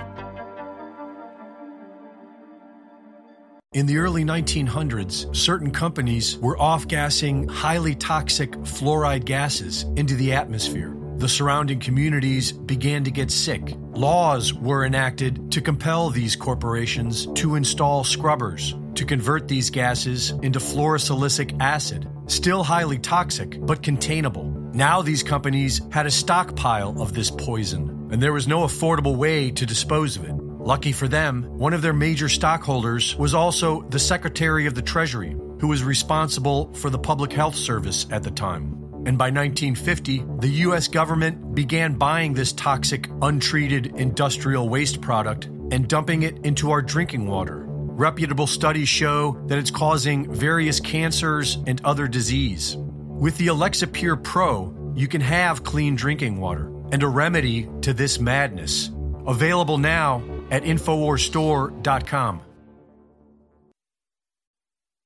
In 3.75 3.87
the 3.87 3.99
early 3.99 4.25
1900s, 4.25 5.35
certain 5.35 5.73
companies 5.73 6.39
were 6.39 6.57
off 6.61 6.87
gassing 6.87 7.49
highly 7.49 7.97
toxic 7.97 8.53
fluoride 8.53 9.25
gases 9.25 9.83
into 9.97 10.15
the 10.15 10.33
atmosphere. 10.33 10.97
The 11.17 11.29
surrounding 11.29 11.81
communities 11.81 12.53
began 12.53 13.03
to 13.03 13.11
get 13.11 13.33
sick. 13.33 13.75
Laws 13.91 14.55
were 14.55 14.85
enacted 14.85 15.51
to 15.51 15.61
compel 15.61 16.11
these 16.11 16.37
corporations 16.37 17.27
to 17.35 17.57
install 17.57 18.05
scrubbers 18.05 18.77
to 18.95 19.05
convert 19.05 19.49
these 19.49 19.71
gases 19.71 20.31
into 20.43 20.61
fluorosilicic 20.61 21.61
acid, 21.61 22.09
still 22.29 22.63
highly 22.63 22.99
toxic 22.99 23.59
but 23.67 23.83
containable. 23.83 24.45
Now 24.73 25.03
these 25.03 25.25
companies 25.25 25.81
had 25.91 26.07
a 26.07 26.13
stockpile 26.13 27.03
of 27.03 27.13
this 27.13 27.29
poison, 27.29 28.09
and 28.13 28.23
there 28.23 28.33
was 28.33 28.47
no 28.47 28.61
affordable 28.61 29.17
way 29.17 29.51
to 29.51 29.67
dispose 29.67 30.17
of 30.17 30.27
it. 30.27 30.34
Lucky 30.65 30.93
for 30.93 31.09
them, 31.09 31.43
one 31.59 31.75
of 31.75 31.83
their 31.83 31.93
major 31.93 32.27
stockholders 32.27 33.15
was 33.17 33.35
also 33.35 33.83
the 33.91 33.99
Secretary 33.99 34.65
of 34.65 34.75
the 34.75 34.81
Treasury, 34.81 35.37
who 35.59 35.69
was 35.69 35.85
responsible 35.85 36.73
for 36.73 36.89
the 36.89 36.99
Public 36.99 37.35
Health 37.35 37.55
Service 37.55 38.07
at 38.11 38.23
the 38.23 38.31
time. 38.31 38.73
And 39.05 39.19
by 39.19 39.27
1950, 39.27 40.25
the 40.39 40.49
US 40.65 40.89
government 40.89 41.55
began 41.55 41.99
buying 41.99 42.33
this 42.33 42.55
toxic, 42.55 43.11
untreated 43.21 43.93
industrial 43.97 44.71
waste 44.71 45.03
product 45.03 45.45
and 45.71 45.87
dumping 45.87 46.23
it 46.23 46.39
into 46.47 46.71
our 46.71 46.81
drinking 46.81 47.27
water. 47.27 47.67
Reputable 47.67 48.47
studies 48.47 48.89
show 48.89 49.33
that 49.49 49.59
it's 49.59 49.71
causing 49.71 50.33
various 50.33 50.81
cancers 50.81 51.59
and 51.67 51.79
other 51.85 52.09
disease. 52.09 52.79
With 52.79 53.37
the 53.37 53.49
Alexapure 53.49 54.25
Pro, 54.25 54.95
you 54.97 55.09
can 55.09 55.21
have 55.21 55.63
clean 55.63 55.95
drinking 55.95 56.41
water 56.41 56.73
and 56.91 57.03
a 57.03 57.07
remedy 57.07 57.69
to 57.83 57.93
this 57.93 58.19
madness. 58.19 58.91
Available 59.27 59.77
now 59.79 60.23
at 60.51 60.63
InfoWarsStore.com. 60.65 62.41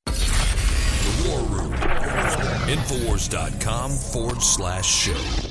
The 0.06 1.28
War 1.28 1.40
Room. 1.40 1.72
Infowars.com 2.68 3.90
forward 3.90 4.42
slash 4.42 4.86
show. 4.86 5.47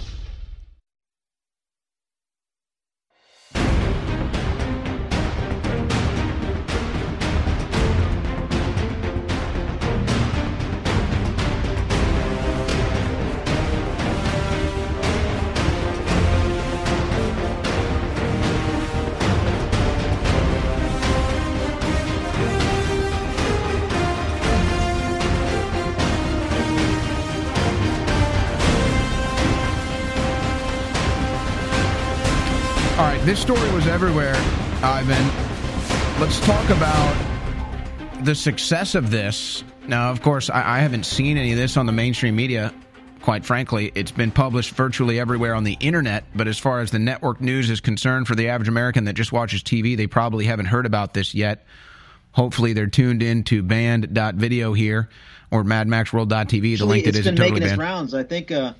This 33.27 33.41
story 33.41 33.69
was 33.73 33.87
everywhere, 33.87 34.35
Ivan. 34.81 35.21
Let's 36.17 36.39
talk 36.45 36.63
about 36.69 37.13
the 38.23 38.33
success 38.33 38.95
of 38.95 39.11
this. 39.11 39.65
Now, 39.85 40.11
of 40.11 40.21
course, 40.21 40.49
I, 40.49 40.77
I 40.77 40.79
haven't 40.79 41.05
seen 41.05 41.35
any 41.35 41.51
of 41.51 41.57
this 41.57 41.75
on 41.75 41.87
the 41.87 41.91
mainstream 41.91 42.37
media. 42.37 42.73
Quite 43.21 43.45
frankly, 43.45 43.91
it's 43.95 44.13
been 44.13 44.31
published 44.31 44.71
virtually 44.75 45.19
everywhere 45.19 45.55
on 45.55 45.65
the 45.65 45.75
internet. 45.81 46.23
But 46.35 46.47
as 46.47 46.57
far 46.57 46.79
as 46.79 46.91
the 46.91 46.99
network 46.99 47.41
news 47.41 47.69
is 47.69 47.81
concerned, 47.81 48.29
for 48.29 48.35
the 48.35 48.47
average 48.47 48.69
American 48.69 49.03
that 49.03 49.15
just 49.15 49.33
watches 49.33 49.61
TV, 49.61 49.97
they 49.97 50.07
probably 50.07 50.45
haven't 50.45 50.67
heard 50.67 50.85
about 50.85 51.13
this 51.13 51.35
yet. 51.35 51.65
Hopefully, 52.31 52.71
they're 52.71 52.87
tuned 52.87 53.21
in 53.21 53.43
to 53.43 53.61
banned.video 53.61 54.71
here 54.71 55.09
or 55.51 55.65
madmaxworld.tv, 55.65 56.61
the 56.61 56.71
Actually, 56.71 56.87
link 56.87 57.03
that 57.03 57.09
it's 57.09 57.17
isn't 57.17 57.35
been 57.35 57.43
totally 57.43 57.59
making 57.59 57.73
its 57.73 57.77
rounds. 57.77 58.13
I 58.13 58.23
think 58.23 58.53
uh, 58.53 58.71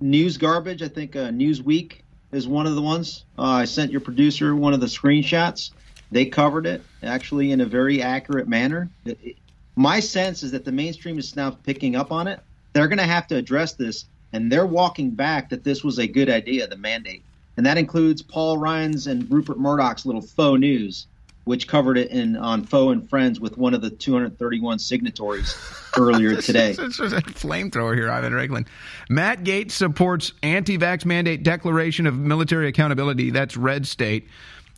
News 0.00 0.36
Garbage. 0.36 0.82
I 0.82 0.88
think 0.88 1.14
uh, 1.14 1.28
Newsweek 1.28 2.00
is 2.34 2.48
one 2.48 2.66
of 2.66 2.74
the 2.74 2.82
ones. 2.82 3.24
Uh, 3.38 3.42
I 3.42 3.64
sent 3.64 3.92
your 3.92 4.00
producer 4.00 4.54
one 4.56 4.74
of 4.74 4.80
the 4.80 4.86
screenshots. 4.86 5.70
They 6.10 6.26
covered 6.26 6.66
it 6.66 6.82
actually 7.02 7.52
in 7.52 7.60
a 7.60 7.66
very 7.66 8.02
accurate 8.02 8.48
manner. 8.48 8.88
It- 9.04 9.18
it- 9.22 9.36
my 9.76 10.00
sense 10.00 10.42
is 10.42 10.52
that 10.52 10.64
the 10.64 10.72
mainstream 10.72 11.18
is 11.18 11.34
now 11.34 11.50
picking 11.50 11.96
up 11.96 12.12
on 12.12 12.28
it. 12.28 12.40
They're 12.72 12.88
going 12.88 12.98
to 12.98 13.04
have 13.04 13.26
to 13.28 13.36
address 13.36 13.72
this, 13.72 14.04
and 14.32 14.50
they're 14.50 14.66
walking 14.66 15.10
back 15.10 15.50
that 15.50 15.64
this 15.64 15.82
was 15.82 15.98
a 15.98 16.06
good 16.06 16.28
idea, 16.28 16.66
the 16.66 16.76
mandate, 16.76 17.22
and 17.56 17.66
that 17.66 17.78
includes 17.78 18.22
Paul 18.22 18.58
Ryan's 18.58 19.06
and 19.06 19.30
Rupert 19.30 19.58
Murdoch's 19.58 20.06
little 20.06 20.22
faux 20.22 20.60
news, 20.60 21.06
which 21.44 21.68
covered 21.68 21.98
it 21.98 22.10
in 22.10 22.36
on 22.36 22.64
Foe 22.64 22.90
and 22.90 23.08
Friends 23.08 23.38
with 23.38 23.56
one 23.56 23.74
of 23.74 23.82
the 23.82 23.90
231 23.90 24.78
signatories 24.78 25.56
earlier 25.96 26.36
today. 26.40 26.70
It's 26.78 26.96
just 26.96 27.14
a 27.14 27.20
flamethrower 27.20 27.94
here, 27.94 28.10
Ivan 28.10 28.32
Raiklin. 28.32 28.66
Matt 29.08 29.44
Gaetz 29.44 29.72
supports 29.72 30.32
anti-vax 30.42 31.04
mandate 31.04 31.42
declaration 31.42 32.06
of 32.06 32.16
military 32.16 32.68
accountability. 32.68 33.30
That's 33.30 33.56
red 33.56 33.86
state 33.86 34.28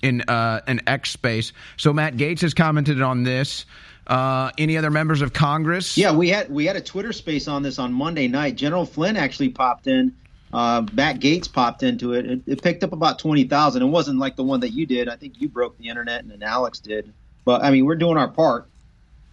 in 0.02 0.22
uh, 0.22 0.60
an 0.66 0.80
X 0.86 1.10
space. 1.10 1.52
So 1.76 1.92
Matt 1.92 2.16
Gaetz 2.16 2.40
has 2.40 2.54
commented 2.54 3.00
on 3.00 3.22
this. 3.22 3.64
Uh, 4.06 4.52
any 4.56 4.76
other 4.76 4.90
members 4.90 5.20
of 5.20 5.32
Congress? 5.32 5.98
Yeah, 5.98 6.12
we 6.12 6.28
had 6.28 6.48
we 6.48 6.64
had 6.64 6.76
a 6.76 6.80
Twitter 6.80 7.12
space 7.12 7.48
on 7.48 7.62
this 7.62 7.80
on 7.80 7.92
Monday 7.92 8.28
night. 8.28 8.54
General 8.54 8.86
Flynn 8.86 9.16
actually 9.16 9.48
popped 9.48 9.88
in. 9.88 10.14
Uh, 10.52 10.86
Matt 10.92 11.20
Gaetz 11.20 11.52
popped 11.52 11.82
into 11.82 12.12
it. 12.12 12.26
It, 12.26 12.40
it 12.46 12.62
picked 12.62 12.84
up 12.84 12.92
about 12.92 13.18
twenty 13.18 13.44
thousand. 13.44 13.82
It 13.82 13.86
wasn't 13.86 14.18
like 14.18 14.36
the 14.36 14.44
one 14.44 14.60
that 14.60 14.70
you 14.70 14.86
did. 14.86 15.08
I 15.08 15.16
think 15.16 15.40
you 15.40 15.48
broke 15.48 15.76
the 15.78 15.88
internet, 15.88 16.22
and 16.22 16.30
then 16.30 16.42
Alex 16.42 16.78
did. 16.78 17.12
But 17.44 17.62
I 17.62 17.70
mean, 17.70 17.84
we're 17.84 17.96
doing 17.96 18.16
our 18.16 18.28
part, 18.28 18.68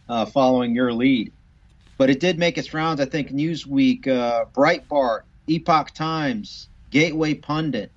uh, 0.10 0.26
following 0.26 0.76
your 0.76 0.92
lead. 0.92 1.32
But 1.98 2.10
it 2.10 2.20
did 2.20 2.40
make 2.40 2.58
its 2.58 2.74
rounds. 2.74 3.00
I 3.00 3.06
think 3.06 3.30
Newsweek, 3.30 4.08
uh, 4.08 4.46
Breitbart, 4.54 5.22
Epoch 5.48 5.92
Times, 5.94 6.68
Gateway 6.90 7.36
Pundit, 7.36 7.92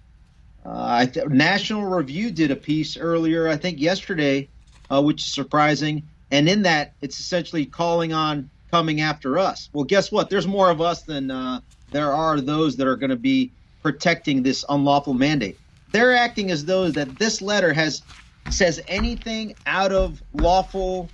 uh, 0.65 1.07
th- 1.07 1.27
National 1.29 1.85
Review 1.85 2.31
did 2.31 2.51
a 2.51 2.57
piece 2.57 2.97
earlier. 2.97 3.49
I 3.49 3.57
think 3.57 3.81
yesterday, 3.81 4.49
uh, 4.91 5.03
which 5.03 5.23
is 5.23 5.33
surprising. 5.33 6.03
And 6.31 6.49
in 6.49 6.63
that, 6.63 6.95
it's 7.01 7.19
essentially 7.19 7.67
calling 7.67 8.13
on 8.13 8.51
coming 8.71 9.01
after 9.01 9.39
us. 9.39 9.71
Well, 9.73 9.85
guess 9.85 10.13
what? 10.13 10.29
There's 10.29 10.47
more 10.47 10.71
of 10.71 10.81
us 10.81 11.03
than 11.03 11.31
uh, 11.31 11.61
there 11.91 12.13
are 12.13 12.41
those 12.41 12.77
that 12.77 12.87
are 12.87 12.97
going 12.97 13.11
to 13.11 13.17
be 13.17 13.53
protecting 13.83 14.43
this 14.43 14.65
unlawful 14.69 15.15
mandate. 15.15 15.59
They're 15.93 16.17
acting 16.17 16.51
as 16.51 16.65
though 16.65 16.89
that 16.91 17.19
this 17.19 17.41
letter 17.41 17.73
has 17.73 18.03
says 18.51 18.81
anything 18.89 19.55
out 19.67 19.93
of 19.93 20.23
lawful 20.35 21.09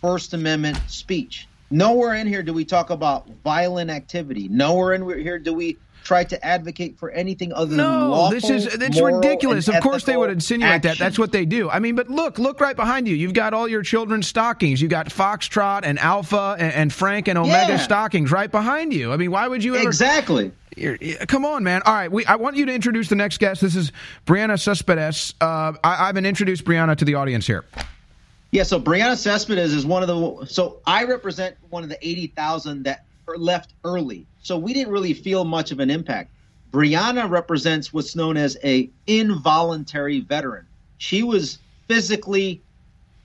First 0.00 0.34
Amendment 0.34 0.78
speech. 0.86 1.48
Nowhere 1.70 2.14
in 2.14 2.26
here 2.26 2.42
do 2.42 2.52
we 2.52 2.64
talk 2.64 2.90
about 2.90 3.28
violent 3.44 3.90
activity. 3.90 4.48
Nowhere 4.48 4.94
in 4.94 5.20
here 5.20 5.38
do 5.38 5.52
we 5.52 5.76
try 6.08 6.24
to 6.24 6.42
advocate 6.42 6.98
for 6.98 7.10
anything 7.10 7.52
other 7.52 7.66
than 7.66 7.76
No, 7.76 8.08
lawful. 8.08 8.30
this 8.40 8.48
is 8.48 8.64
it's 8.66 8.98
ridiculous. 8.98 9.68
Of 9.68 9.82
course, 9.82 10.04
they 10.04 10.16
would 10.16 10.30
insinuate 10.30 10.80
that. 10.82 10.96
That's 10.98 11.18
what 11.18 11.32
they 11.32 11.44
do. 11.44 11.68
I 11.68 11.80
mean, 11.80 11.96
but 11.96 12.08
look, 12.08 12.38
look 12.38 12.60
right 12.62 12.74
behind 12.74 13.06
you. 13.06 13.14
You've 13.14 13.34
got 13.34 13.52
all 13.52 13.68
your 13.68 13.82
children's 13.82 14.26
stockings. 14.26 14.80
You've 14.80 14.90
got 14.90 15.08
Foxtrot 15.08 15.80
and 15.84 15.98
Alpha 15.98 16.56
and, 16.58 16.72
and 16.72 16.92
Frank 16.92 17.28
and 17.28 17.36
Omega 17.38 17.72
Yeah. 17.72 17.76
stockings 17.76 18.32
right 18.32 18.50
behind 18.50 18.94
you. 18.94 19.12
I 19.12 19.18
mean, 19.18 19.30
why 19.30 19.46
would 19.46 19.62
you 19.62 19.76
ever? 19.76 19.86
Exactly. 19.86 20.50
Come 21.26 21.44
on, 21.44 21.62
man. 21.62 21.82
All 21.84 21.92
right, 21.92 22.10
we, 22.10 22.24
I 22.24 22.36
want 22.36 22.56
you 22.56 22.64
to 22.64 22.72
introduce 22.72 23.08
the 23.08 23.16
next 23.16 23.38
guest. 23.38 23.60
This 23.60 23.76
is 23.76 23.92
Brianna 24.26 24.58
Cespedes. 24.58 25.34
Uh, 25.42 25.72
I, 25.84 26.08
I've 26.08 26.14
been 26.14 26.24
introduced 26.26 26.64
Brianna 26.64 26.96
to 26.96 27.04
the 27.04 27.16
audience 27.16 27.46
here. 27.46 27.64
Yeah, 28.50 28.62
so 28.62 28.80
Brianna 28.80 29.16
Cespedes 29.18 29.74
is 29.74 29.84
one 29.84 30.02
of 30.02 30.08
the. 30.08 30.46
So 30.46 30.78
I 30.86 31.04
represent 31.04 31.56
one 31.68 31.82
of 31.82 31.90
the 31.90 31.98
80,000 32.06 32.84
that 32.84 32.98
are 33.00 33.04
left 33.36 33.74
early. 33.84 34.26
So 34.40 34.56
we 34.56 34.72
didn't 34.72 34.92
really 34.92 35.12
feel 35.14 35.44
much 35.44 35.70
of 35.72 35.80
an 35.80 35.90
impact. 35.90 36.32
Brianna 36.70 37.28
represents 37.28 37.92
what's 37.92 38.14
known 38.16 38.36
as 38.36 38.56
a 38.64 38.90
involuntary 39.06 40.20
veteran. 40.20 40.66
She 40.98 41.22
was 41.22 41.58
physically, 41.88 42.62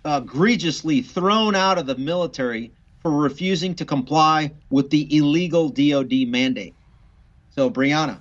uh, 0.05 0.21
egregiously 0.23 1.01
thrown 1.01 1.55
out 1.55 1.77
of 1.77 1.85
the 1.85 1.95
military 1.97 2.71
for 3.01 3.11
refusing 3.11 3.75
to 3.75 3.85
comply 3.85 4.51
with 4.69 4.89
the 4.89 5.15
illegal 5.15 5.69
DoD 5.69 6.27
mandate. 6.27 6.75
So 7.49 7.69
Brianna, 7.69 8.17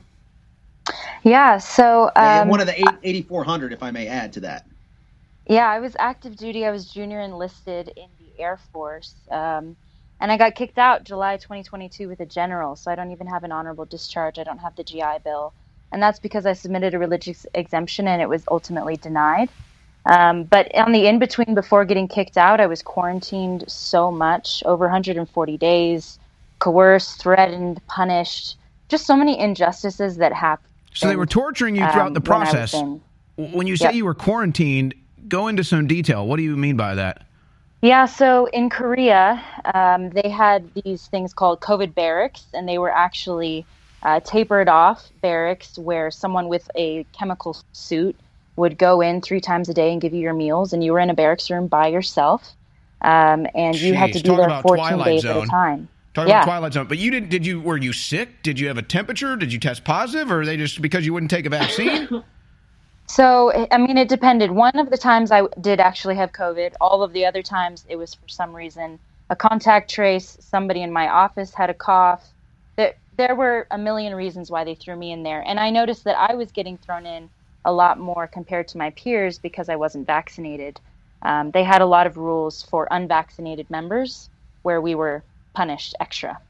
Yeah, 1.23 1.59
so 1.59 2.11
um, 2.17 2.49
one 2.49 2.61
of 2.61 2.67
the 2.67 2.79
eight- 2.81 2.99
8,400, 3.03 3.73
if 3.73 3.83
I 3.83 3.91
may 3.93 4.09
add 4.09 4.33
to 4.35 4.41
that. 4.41 4.67
yeah, 5.47 5.69
I 5.69 5.79
was 5.79 5.95
active 5.99 6.37
duty. 6.37 6.67
I 6.67 6.71
was 6.73 6.91
junior 6.91 7.21
enlisted 7.21 7.93
in 7.97 8.09
the 8.19 8.43
Air 8.43 8.59
Force, 8.73 9.15
um, 9.31 9.77
and 10.23 10.31
I 10.31 10.37
got 10.37 10.55
kicked 10.55 10.79
out 10.79 11.03
July 11.03 11.37
2022 11.37 12.09
with 12.09 12.21
a 12.21 12.27
general. 12.27 12.77
So 12.77 12.93
I 12.93 12.95
don't 12.95 13.11
even 13.11 13.27
have 13.27 13.43
an 13.43 13.51
honorable 13.51 13.85
discharge. 13.85 14.39
I 14.39 14.45
don't 14.45 14.59
have 14.59 14.77
the 14.77 14.85
GI 14.85 15.19
Bill, 15.25 15.53
and 15.91 16.01
that's 16.01 16.21
because 16.21 16.47
I 16.47 16.53
submitted 16.53 16.95
a 16.95 16.99
religious 17.01 17.45
exemption 17.55 18.07
and 18.07 18.23
it 18.23 18.29
was 18.29 18.45
ultimately 18.49 18.97
denied. 18.97 19.49
Um, 20.07 20.45
but 20.45 20.73
on 20.77 20.93
the 20.93 21.07
in 21.09 21.19
between 21.19 21.55
before 21.55 21.85
getting 21.85 22.07
kicked 22.07 22.39
out, 22.39 22.61
I 22.61 22.67
was 22.67 22.83
quarantined 22.83 23.65
so 23.69 24.13
much 24.13 24.63
over 24.65 24.85
140 24.87 25.57
days, 25.59 26.19
coerced, 26.61 27.21
threatened, 27.21 27.85
punished, 27.89 28.57
just 28.89 29.07
so 29.07 29.17
many 29.17 29.39
injustices 29.39 30.17
that 30.19 30.33
happened. 30.33 30.69
So 30.95 31.09
they 31.09 31.17
were 31.17 31.27
torturing 31.27 31.75
you 31.75 31.83
throughout 31.91 32.09
um, 32.09 32.15
the 32.15 32.21
when 32.21 32.25
process. 32.25 32.75
in- 32.75 33.01
When 33.37 33.67
you 33.67 33.77
say 33.77 33.87
Yep. 33.87 33.95
you 33.95 34.05
were 34.05 34.15
quarantined, 34.15 34.95
go 35.27 35.49
into 35.49 35.65
some 35.65 35.87
detail. 35.89 36.27
What 36.29 36.37
do 36.37 36.43
you 36.45 36.57
mean 36.57 36.77
by 36.77 36.95
that? 36.95 37.27
Yeah, 37.83 38.07
so 38.07 38.47
in 38.47 38.71
Korea, 38.71 39.43
um, 39.75 40.11
they 40.11 40.29
had 40.29 40.71
these 40.85 41.09
things 41.09 41.35
called 41.35 41.61
COVID 41.61 41.97
barracks, 41.97 42.47
and 42.55 42.69
they 42.69 42.79
were 42.79 42.93
actually 42.93 43.67
uh, 44.05 44.21
tapered 44.21 44.69
off 44.69 45.11
barracks 45.21 45.77
where 45.77 46.13
someone 46.13 46.47
with 46.47 46.71
a 46.77 47.05
chemical 47.13 47.57
suit 47.73 48.15
would 48.55 48.79
go 48.79 49.01
in 49.01 49.21
three 49.21 49.41
times 49.41 49.69
a 49.69 49.75
day 49.75 49.91
and 49.91 50.01
give 50.01 50.15
you 50.15 50.21
your 50.21 50.33
meals, 50.33 50.73
and 50.73 50.85
you 50.85 50.93
were 50.93 51.01
in 51.01 51.11
a 51.11 51.15
barracks 51.15 51.51
room 51.51 51.67
by 51.67 51.89
yourself, 51.89 52.53
um, 53.01 53.49
and 53.53 53.75
you 53.81 53.95
had 53.95 54.13
to 54.13 54.21
be 54.21 54.29
talk 54.29 54.37
there 54.37 54.47
about 54.47 54.63
14 54.63 54.85
Twilight 54.85 55.05
days 55.07 55.25
at 55.25 55.35
Zone. 55.35 55.45
a 55.45 55.47
time. 55.49 55.89
Talking 56.15 56.29
yeah. 56.29 56.43
about 56.43 56.45
Twilight 56.45 56.73
Zone, 56.75 56.87
but 56.87 56.99
you 56.99 57.11
didn't. 57.11 57.31
Did 57.31 57.45
you? 57.45 57.61
Were 57.61 57.79
you 57.79 57.93
sick? 57.93 58.45
Did 58.45 58.61
you 58.61 58.69
have 58.69 58.79
a 58.79 58.83
temperature? 58.83 59.35
Did 59.35 59.53
you 59.53 59.59
test 59.59 59.83
positive, 59.83 60.31
or 60.31 60.43
are 60.43 60.47
they 60.47 60.57
just 60.57 60.81
because 60.81 61.05
you 61.05 61.15
wouldn't 61.15 61.31
take 61.31 61.47
a 61.47 61.51
vaccine? 61.51 62.23
So, 63.13 63.53
I 63.71 63.77
mean, 63.77 63.99
it 63.99 64.09
depended. 64.09 64.51
One 64.51 64.79
of 64.79 64.89
the 64.89 64.97
times 64.97 65.31
I 65.31 65.43
did 65.61 65.81
actually 65.81 66.15
have 66.17 66.33
COVID. 66.33 66.73
All 66.81 67.03
of 67.03 67.13
the 67.13 67.27
other 67.27 67.43
times, 67.43 67.85
it 67.87 67.97
was 67.97 68.15
for 68.15 68.27
some 68.27 68.57
reason 68.57 68.99
a 69.29 69.37
contact 69.37 69.91
trace. 69.91 70.39
Somebody 70.41 70.81
in 70.81 70.91
my 70.91 71.09
office 71.09 71.53
had 71.53 71.69
a 71.69 71.75
cough. 71.75 72.27
There, 72.77 72.95
there 73.19 73.35
were 73.35 73.67
a 73.71 73.77
million 73.77 74.15
reasons 74.15 74.51
why 74.51 74.65
they 74.65 74.75
threw 74.75 74.97
me 74.97 75.13
in 75.13 75.25
there. 75.25 75.43
And 75.47 75.61
I 75.61 75.69
noticed 75.69 76.05
that 76.05 76.17
I 76.19 76.35
was 76.37 76.53
getting 76.53 76.79
thrown 76.79 77.05
in 77.05 77.29
a 77.67 77.73
lot 77.75 77.99
more 77.99 78.27
compared 78.27 78.67
to 78.69 78.79
my 78.79 78.89
peers 78.89 79.39
because 79.39 79.69
I 79.69 79.77
wasn't 79.77 80.07
vaccinated. 80.07 80.81
Um, 81.21 81.51
they 81.51 81.65
had 81.65 81.83
a 81.83 81.87
lot 81.87 82.07
of 82.07 82.17
rules 82.17 82.63
for 82.63 82.89
unvaccinated 82.91 83.69
members 83.69 84.31
where 84.63 84.81
we 84.81 84.95
were 84.95 85.23
punished 85.53 85.95
extra. 86.01 86.41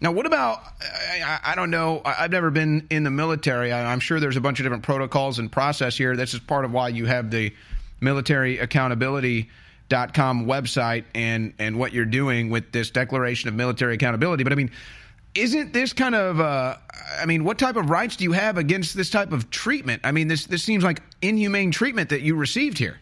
Now, 0.00 0.12
what 0.12 0.26
about? 0.26 0.62
I, 0.80 1.40
I 1.42 1.54
don't 1.56 1.70
know. 1.70 2.02
I, 2.04 2.12
have 2.12 2.30
never 2.30 2.50
been 2.50 2.86
in 2.88 3.02
the 3.02 3.10
military. 3.10 3.72
I, 3.72 3.92
am 3.92 3.98
sure 3.98 4.20
there's 4.20 4.36
a 4.36 4.40
bunch 4.40 4.60
of 4.60 4.64
different 4.64 4.84
protocols 4.84 5.40
and 5.40 5.50
process 5.50 5.96
here. 5.96 6.16
This 6.16 6.34
is 6.34 6.40
part 6.40 6.64
of 6.64 6.72
why 6.72 6.88
you 6.88 7.06
have 7.06 7.30
the 7.30 7.52
military 8.00 8.58
accountability.com 8.58 10.46
website 10.46 11.04
and 11.16 11.52
and 11.58 11.78
what 11.78 11.92
you're 11.92 12.04
doing 12.04 12.48
with 12.50 12.70
this 12.70 12.90
declaration 12.90 13.48
of 13.48 13.54
military 13.54 13.94
accountability. 13.94 14.44
But 14.44 14.52
I 14.52 14.56
mean, 14.56 14.70
isn't 15.34 15.72
this 15.72 15.92
kind 15.92 16.14
of? 16.14 16.38
Uh, 16.38 16.76
I 17.20 17.26
mean, 17.26 17.42
what 17.42 17.58
type 17.58 17.74
of 17.74 17.90
rights 17.90 18.14
do 18.14 18.22
you 18.22 18.32
have 18.32 18.56
against 18.56 18.96
this 18.96 19.10
type 19.10 19.32
of 19.32 19.50
treatment? 19.50 20.02
I 20.04 20.12
mean, 20.12 20.28
this 20.28 20.46
this 20.46 20.62
seems 20.62 20.84
like 20.84 21.02
inhumane 21.22 21.72
treatment 21.72 22.10
that 22.10 22.20
you 22.20 22.36
received 22.36 22.78
here. 22.78 22.98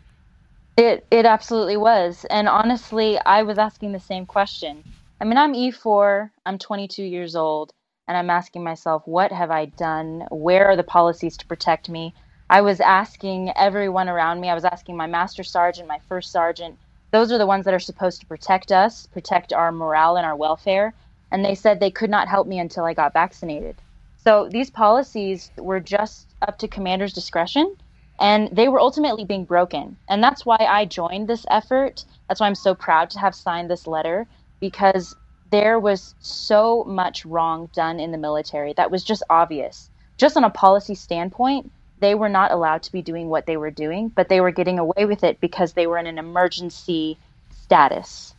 It 0.79 1.07
it 1.11 1.27
absolutely 1.27 1.77
was, 1.77 2.25
and 2.31 2.49
honestly, 2.49 3.19
I 3.27 3.43
was 3.43 3.59
asking 3.59 3.93
the 3.93 4.01
same 4.01 4.25
question 4.25 4.83
I 5.19 5.25
mean, 5.25 5.39
I'm 5.39 5.55
E4, 5.55 6.31
I'm 6.45 6.59
22 6.59 7.03
years 7.03 7.37
old, 7.37 7.73
and 8.07 8.17
I'm 8.19 8.29
asking 8.29 8.63
myself, 8.63 9.03
what 9.07 9.33
have 9.33 9.51
I 9.51 9.65
done? 9.65 10.27
Where 10.31 10.67
are 10.67 10.77
the 10.77 10.83
policies 10.83 11.39
to 11.39 11.47
protect 11.47 11.89
me? 11.89 12.15
I 12.51 12.61
was 12.61 12.81
asking 12.81 13.51
everyone 13.57 14.11
around 14.11 14.41
me, 14.41 14.51
I 14.51 14.55
was 14.55 14.67
asking 14.67 14.97
my 14.97 15.07
master 15.07 15.43
sergeant, 15.43 15.89
my 15.89 16.01
first 16.07 16.31
sergeant, 16.31 16.79
those 17.13 17.33
are 17.33 17.39
the 17.39 17.47
ones 17.47 17.65
that 17.65 17.73
are 17.73 17.79
supposed 17.79 18.21
to 18.21 18.27
protect 18.27 18.71
us, 18.71 19.07
protect 19.07 19.55
our 19.55 19.73
morale 19.73 20.17
and 20.17 20.27
our 20.27 20.37
welfare. 20.37 20.93
And 21.33 21.45
they 21.45 21.55
said 21.55 21.81
they 21.81 21.91
could 21.91 22.11
not 22.11 22.29
help 22.29 22.47
me 22.47 22.59
until 22.59 22.85
I 22.85 22.93
got 22.93 23.15
vaccinated. 23.15 23.77
So 24.19 24.49
these 24.51 24.71
policies 24.71 25.51
were 25.57 25.81
just 25.81 26.35
up 26.43 26.59
to 26.59 26.69
commander's 26.69 27.15
discretion 27.15 27.75
and 28.21 28.49
they 28.53 28.69
were 28.69 28.81
ultimately 28.81 29.25
being 29.25 29.45
broken. 29.45 29.97
And 30.09 30.23
that's 30.23 30.45
why 30.45 30.59
I 30.59 30.85
joined 30.85 31.29
this 31.29 31.47
effort. 31.51 32.05
That's 32.29 32.41
why 32.41 32.49
I'm 32.49 32.55
so 32.55 32.75
proud 32.75 33.11
to 33.11 33.19
have 33.19 33.35
signed 33.35 33.71
this 33.71 33.87
letter 33.87 34.27
because 34.61 35.15
there 35.51 35.79
was 35.79 36.15
so 36.21 36.85
much 36.85 37.25
wrong 37.25 37.69
done 37.75 38.01
in 38.01 38.11
the 38.11 38.19
military 38.19 38.73
that 38.75 38.91
was 38.91 39.05
just 39.05 39.23
obvious. 39.31 39.91
Just 40.19 40.37
on 40.37 40.45
a 40.45 40.51
policy 40.51 40.95
standpoint, 40.95 41.71
they 42.01 42.15
were 42.15 42.29
not 42.29 42.53
allowed 42.53 42.83
to 42.85 42.93
be 42.93 43.03
doing 43.03 43.29
what 43.29 43.47
they 43.47 43.57
were 43.57 43.71
doing, 43.71 44.09
but 44.09 44.29
they 44.29 44.41
were 44.41 44.51
getting 44.51 44.79
away 44.79 45.05
with 45.07 45.25
it 45.25 45.41
because 45.41 45.73
they 45.73 45.87
were 45.87 45.99
in 45.99 46.07
an 46.07 46.19
emergency 46.19 47.17
status. 47.51 48.35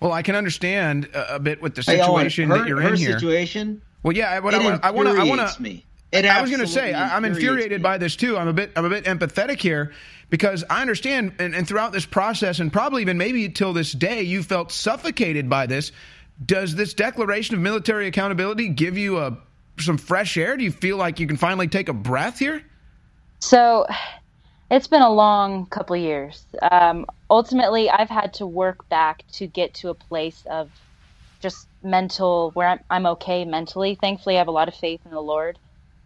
Well, 0.00 0.12
I 0.12 0.22
can 0.22 0.34
understand 0.34 1.08
a, 1.14 1.38
bit 1.38 1.62
with 1.62 1.74
the 1.74 1.82
situation 1.82 2.48
hey, 2.48 2.52
Owen, 2.52 2.62
that 2.62 2.68
you're 2.68 2.80
her 2.80 2.90
in 2.90 2.96
here. 2.96 3.12
situation. 3.12 3.80
Well, 4.02 4.14
yeah, 4.14 4.40
but 4.40 4.54
I 4.54 4.58
want 4.58 4.82
to. 4.82 4.86
I 4.86 4.90
want 5.24 5.48
to. 5.48 5.62
me. 5.62 5.86
I 6.12 6.40
was 6.40 6.50
going 6.50 6.60
to 6.60 6.66
say 6.66 6.92
I'm 6.94 7.24
infuriated 7.24 7.82
by 7.82 7.98
this 7.98 8.16
too. 8.16 8.36
I'm 8.36 8.48
a 8.48 8.52
bit 8.52 8.72
I'm 8.76 8.84
a 8.84 8.90
bit 8.90 9.04
empathetic 9.04 9.60
here 9.60 9.92
because 10.34 10.64
I 10.68 10.80
understand, 10.80 11.34
and, 11.38 11.54
and 11.54 11.64
throughout 11.64 11.92
this 11.92 12.06
process, 12.06 12.58
and 12.58 12.72
probably 12.72 13.02
even 13.02 13.18
maybe 13.18 13.48
till 13.50 13.72
this 13.72 13.92
day, 13.92 14.22
you 14.22 14.42
felt 14.42 14.72
suffocated 14.72 15.48
by 15.48 15.66
this. 15.66 15.92
Does 16.44 16.74
this 16.74 16.92
declaration 16.92 17.54
of 17.54 17.60
military 17.60 18.08
accountability 18.08 18.70
give 18.70 18.98
you 18.98 19.20
a 19.20 19.38
some 19.78 19.96
fresh 19.96 20.36
air? 20.36 20.56
Do 20.56 20.64
you 20.64 20.72
feel 20.72 20.96
like 20.96 21.20
you 21.20 21.28
can 21.28 21.36
finally 21.36 21.68
take 21.68 21.88
a 21.88 21.92
breath 21.92 22.40
here? 22.40 22.64
So, 23.38 23.86
it's 24.72 24.88
been 24.88 25.02
a 25.02 25.12
long 25.12 25.66
couple 25.66 25.96
years. 25.96 26.44
Um, 26.68 27.06
ultimately, 27.30 27.88
I've 27.88 28.10
had 28.10 28.34
to 28.34 28.46
work 28.46 28.88
back 28.88 29.22
to 29.34 29.46
get 29.46 29.74
to 29.74 29.90
a 29.90 29.94
place 29.94 30.42
of 30.50 30.68
just 31.38 31.68
mental 31.80 32.50
where 32.54 32.70
I'm, 32.70 32.80
I'm 32.90 33.06
okay 33.06 33.44
mentally. 33.44 33.94
Thankfully, 33.94 34.34
I 34.34 34.38
have 34.38 34.48
a 34.48 34.50
lot 34.50 34.66
of 34.66 34.74
faith 34.74 35.00
in 35.04 35.12
the 35.12 35.22
Lord. 35.22 35.60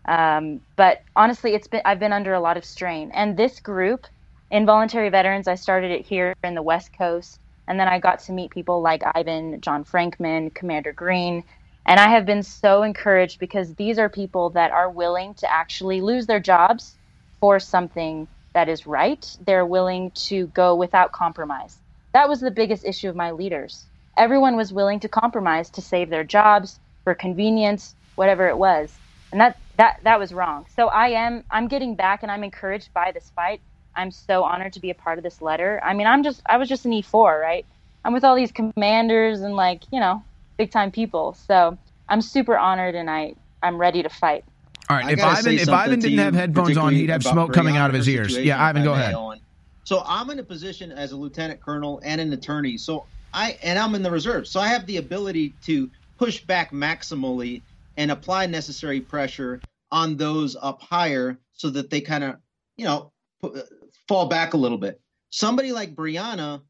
Um, 0.04 0.60
but 0.76 1.00
honestly, 1.16 1.54
it's 1.54 1.66
been 1.66 1.80
I've 1.86 1.98
been 1.98 2.12
under 2.12 2.34
a 2.34 2.40
lot 2.40 2.58
of 2.58 2.66
strain. 2.66 3.10
And 3.14 3.34
this 3.34 3.60
group, 3.60 4.06
Involuntary 4.50 5.10
Veterans, 5.10 5.46
I 5.46 5.56
started 5.56 5.90
it 5.90 6.06
here 6.06 6.34
in 6.42 6.54
the 6.54 6.62
West 6.62 6.92
Coast, 6.96 7.38
and 7.66 7.78
then 7.78 7.86
I 7.86 7.98
got 7.98 8.20
to 8.20 8.32
meet 8.32 8.50
people 8.50 8.80
like 8.80 9.02
Ivan, 9.14 9.60
John 9.60 9.84
Frankman, 9.84 10.54
Commander 10.54 10.92
Green, 10.92 11.44
and 11.84 12.00
I 12.00 12.08
have 12.08 12.24
been 12.24 12.42
so 12.42 12.82
encouraged 12.82 13.40
because 13.40 13.74
these 13.74 13.98
are 13.98 14.08
people 14.08 14.50
that 14.50 14.70
are 14.70 14.90
willing 14.90 15.34
to 15.34 15.52
actually 15.52 16.00
lose 16.00 16.26
their 16.26 16.40
jobs 16.40 16.94
for 17.40 17.60
something 17.60 18.26
that 18.54 18.70
is 18.70 18.86
right. 18.86 19.36
They're 19.44 19.66
willing 19.66 20.12
to 20.28 20.46
go 20.48 20.74
without 20.74 21.12
compromise. 21.12 21.78
That 22.12 22.28
was 22.28 22.40
the 22.40 22.50
biggest 22.50 22.86
issue 22.86 23.08
of 23.08 23.16
my 23.16 23.32
leaders. 23.32 23.84
Everyone 24.16 24.56
was 24.56 24.72
willing 24.72 25.00
to 25.00 25.08
compromise 25.08 25.70
to 25.70 25.82
save 25.82 26.08
their 26.08 26.24
jobs 26.24 26.80
for 27.04 27.14
convenience, 27.14 27.94
whatever 28.16 28.48
it 28.48 28.56
was. 28.56 28.92
And 29.30 29.40
that 29.40 29.58
that 29.76 30.00
that 30.04 30.18
was 30.18 30.32
wrong. 30.32 30.66
So 30.74 30.88
I 30.88 31.08
am 31.08 31.44
I'm 31.50 31.68
getting 31.68 31.94
back 31.94 32.22
and 32.22 32.32
I'm 32.32 32.42
encouraged 32.42 32.92
by 32.94 33.12
this 33.12 33.30
fight. 33.36 33.60
I'm 33.98 34.12
so 34.12 34.44
honored 34.44 34.72
to 34.74 34.80
be 34.80 34.90
a 34.90 34.94
part 34.94 35.18
of 35.18 35.24
this 35.24 35.42
letter. 35.42 35.80
I 35.84 35.92
mean, 35.92 36.06
I'm 36.06 36.22
just 36.22 36.40
I 36.46 36.56
was 36.56 36.68
just 36.68 36.86
an 36.86 36.92
E4, 36.92 37.40
right? 37.40 37.66
I'm 38.04 38.14
with 38.14 38.24
all 38.24 38.36
these 38.36 38.52
commanders 38.52 39.40
and 39.40 39.54
like, 39.56 39.82
you 39.92 39.98
know, 39.98 40.22
big 40.56 40.70
time 40.70 40.90
people. 40.90 41.34
So 41.34 41.76
I'm 42.08 42.22
super 42.22 42.56
honored 42.56 42.94
and 42.94 43.10
I 43.10 43.34
I'm 43.62 43.76
ready 43.76 44.02
to 44.04 44.08
fight. 44.08 44.44
All 44.88 44.96
right. 44.96 45.10
If 45.10 45.22
Ivan 45.22 45.58
if 45.58 45.68
Ivan 45.68 45.98
didn't 45.98 46.18
have 46.18 46.34
headphones 46.34 46.76
on, 46.76 46.94
he'd 46.94 47.10
have 47.10 47.24
smoke 47.24 47.52
coming 47.52 47.76
out 47.76 47.90
of 47.90 47.96
his 47.96 48.08
ears. 48.08 48.38
Yeah, 48.38 48.64
Ivan, 48.64 48.84
go 48.84 48.92
ahead. 48.92 49.16
So 49.84 50.02
I'm 50.06 50.30
in 50.30 50.38
a 50.38 50.44
position 50.44 50.92
as 50.92 51.12
a 51.12 51.16
lieutenant 51.16 51.60
colonel 51.60 52.00
and 52.04 52.20
an 52.20 52.32
attorney. 52.32 52.78
So 52.78 53.06
I 53.34 53.58
and 53.62 53.78
I'm 53.78 53.94
in 53.96 54.02
the 54.02 54.10
reserve. 54.10 54.46
So 54.46 54.60
I 54.60 54.68
have 54.68 54.86
the 54.86 54.98
ability 54.98 55.54
to 55.64 55.90
push 56.18 56.40
back 56.40 56.70
maximally 56.72 57.62
and 57.96 58.10
apply 58.12 58.46
necessary 58.46 59.00
pressure 59.00 59.60
on 59.90 60.16
those 60.16 60.56
up 60.60 60.80
higher 60.82 61.38
so 61.52 61.70
that 61.70 61.90
they 61.90 62.00
kind 62.00 62.22
of, 62.22 62.36
you 62.76 62.84
know, 62.84 63.10
fall 64.08 64.26
back 64.26 64.54
a 64.54 64.56
little 64.56 64.78
bit. 64.78 65.00
Somebody 65.30 65.72
like 65.72 65.94
Brianna 65.94 66.62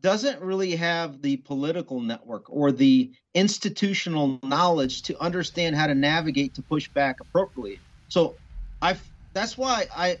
doesn't 0.00 0.40
really 0.40 0.76
have 0.76 1.22
the 1.22 1.36
political 1.38 2.00
network 2.00 2.44
or 2.48 2.72
the 2.72 3.12
institutional 3.34 4.38
knowledge 4.42 5.02
to 5.02 5.20
understand 5.22 5.76
how 5.76 5.86
to 5.86 5.94
navigate 5.94 6.54
to 6.54 6.62
push 6.62 6.88
back 6.90 7.20
appropriately. 7.20 7.80
So 8.08 8.36
I 8.80 8.96
that's 9.34 9.58
why 9.58 9.86
I 9.94 10.18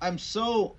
I'm 0.00 0.18
so 0.18 0.76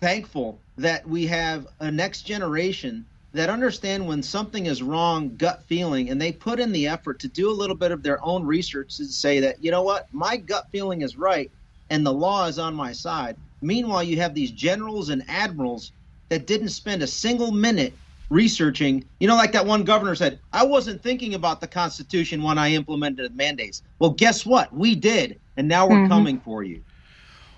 thankful 0.00 0.60
that 0.78 1.08
we 1.08 1.26
have 1.26 1.66
a 1.80 1.90
next 1.90 2.22
generation 2.22 3.06
that 3.34 3.48
understand 3.48 4.06
when 4.06 4.22
something 4.22 4.66
is 4.66 4.82
wrong, 4.82 5.36
gut 5.36 5.64
feeling, 5.66 6.10
and 6.10 6.20
they 6.20 6.32
put 6.32 6.60
in 6.60 6.72
the 6.72 6.86
effort 6.86 7.18
to 7.20 7.28
do 7.28 7.50
a 7.50 7.52
little 7.52 7.76
bit 7.76 7.92
of 7.92 8.02
their 8.02 8.22
own 8.24 8.44
research 8.44 8.96
to 8.96 9.06
say 9.06 9.40
that, 9.40 9.62
you 9.62 9.70
know 9.70 9.82
what, 9.82 10.06
my 10.12 10.36
gut 10.36 10.66
feeling 10.70 11.00
is 11.02 11.16
right 11.16 11.50
and 11.88 12.04
the 12.04 12.12
law 12.12 12.46
is 12.46 12.58
on 12.58 12.74
my 12.74 12.92
side. 12.92 13.36
Meanwhile, 13.62 14.04
you 14.04 14.16
have 14.18 14.34
these 14.34 14.50
generals 14.50 15.08
and 15.08 15.24
admirals 15.28 15.92
that 16.28 16.46
didn't 16.46 16.70
spend 16.70 17.02
a 17.02 17.06
single 17.06 17.52
minute 17.52 17.92
researching. 18.30 19.04
You 19.20 19.28
know, 19.28 19.36
like 19.36 19.52
that 19.52 19.66
one 19.66 19.84
governor 19.84 20.14
said, 20.14 20.40
I 20.52 20.64
wasn't 20.64 21.02
thinking 21.02 21.34
about 21.34 21.60
the 21.60 21.68
Constitution 21.68 22.42
when 22.42 22.58
I 22.58 22.72
implemented 22.72 23.36
mandates. 23.36 23.82
Well, 23.98 24.10
guess 24.10 24.44
what? 24.46 24.72
We 24.74 24.94
did. 24.94 25.38
And 25.56 25.68
now 25.68 25.86
we're 25.86 25.96
mm-hmm. 25.96 26.08
coming 26.08 26.40
for 26.40 26.62
you. 26.62 26.82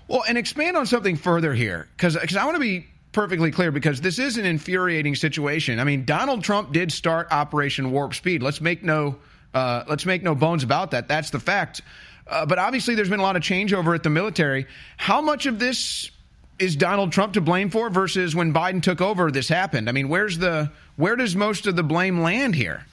Well, 0.07 0.23
and 0.27 0.37
expand 0.37 0.77
on 0.77 0.85
something 0.85 1.15
further 1.15 1.53
here, 1.53 1.87
because 1.97 2.15
I 2.17 2.45
want 2.45 2.55
to 2.55 2.61
be 2.61 2.85
perfectly 3.11 3.49
clear 3.49 3.71
because 3.71 4.01
this 4.01 4.19
is 4.19 4.37
an 4.37 4.45
infuriating 4.45 5.15
situation. 5.15 5.79
I 5.79 5.85
mean, 5.85 6.03
Donald 6.03 6.43
Trump 6.43 6.73
did 6.73 6.91
start 6.91 7.31
Operation 7.31 7.91
Warp 7.91 8.13
Speed. 8.13 8.43
Let's 8.43 8.59
make 8.59 8.83
no 8.83 9.15
uh, 9.53 9.85
let's 9.87 10.05
make 10.05 10.21
no 10.21 10.35
bones 10.35 10.63
about 10.63 10.91
that. 10.91 11.07
That's 11.07 11.29
the 11.29 11.39
fact. 11.39 11.81
Uh, 12.27 12.45
but 12.45 12.57
obviously, 12.57 12.95
there's 12.95 13.09
been 13.09 13.19
a 13.19 13.23
lot 13.23 13.35
of 13.35 13.41
changeover 13.41 13.93
at 13.93 14.03
the 14.03 14.09
military. 14.09 14.65
How 14.97 15.21
much 15.21 15.45
of 15.45 15.59
this 15.59 16.09
is 16.57 16.75
Donald 16.75 17.11
Trump 17.11 17.33
to 17.33 17.41
blame 17.41 17.69
for 17.69 17.89
versus 17.89 18.35
when 18.35 18.53
Biden 18.53 18.81
took 18.81 19.01
over? 19.01 19.29
This 19.29 19.47
happened. 19.47 19.89
I 19.89 19.91
mean, 19.91 20.09
where's 20.09 20.37
the 20.37 20.71
where 20.95 21.15
does 21.15 21.35
most 21.35 21.67
of 21.67 21.75
the 21.75 21.83
blame 21.83 22.21
land 22.21 22.55
here? 22.55 22.85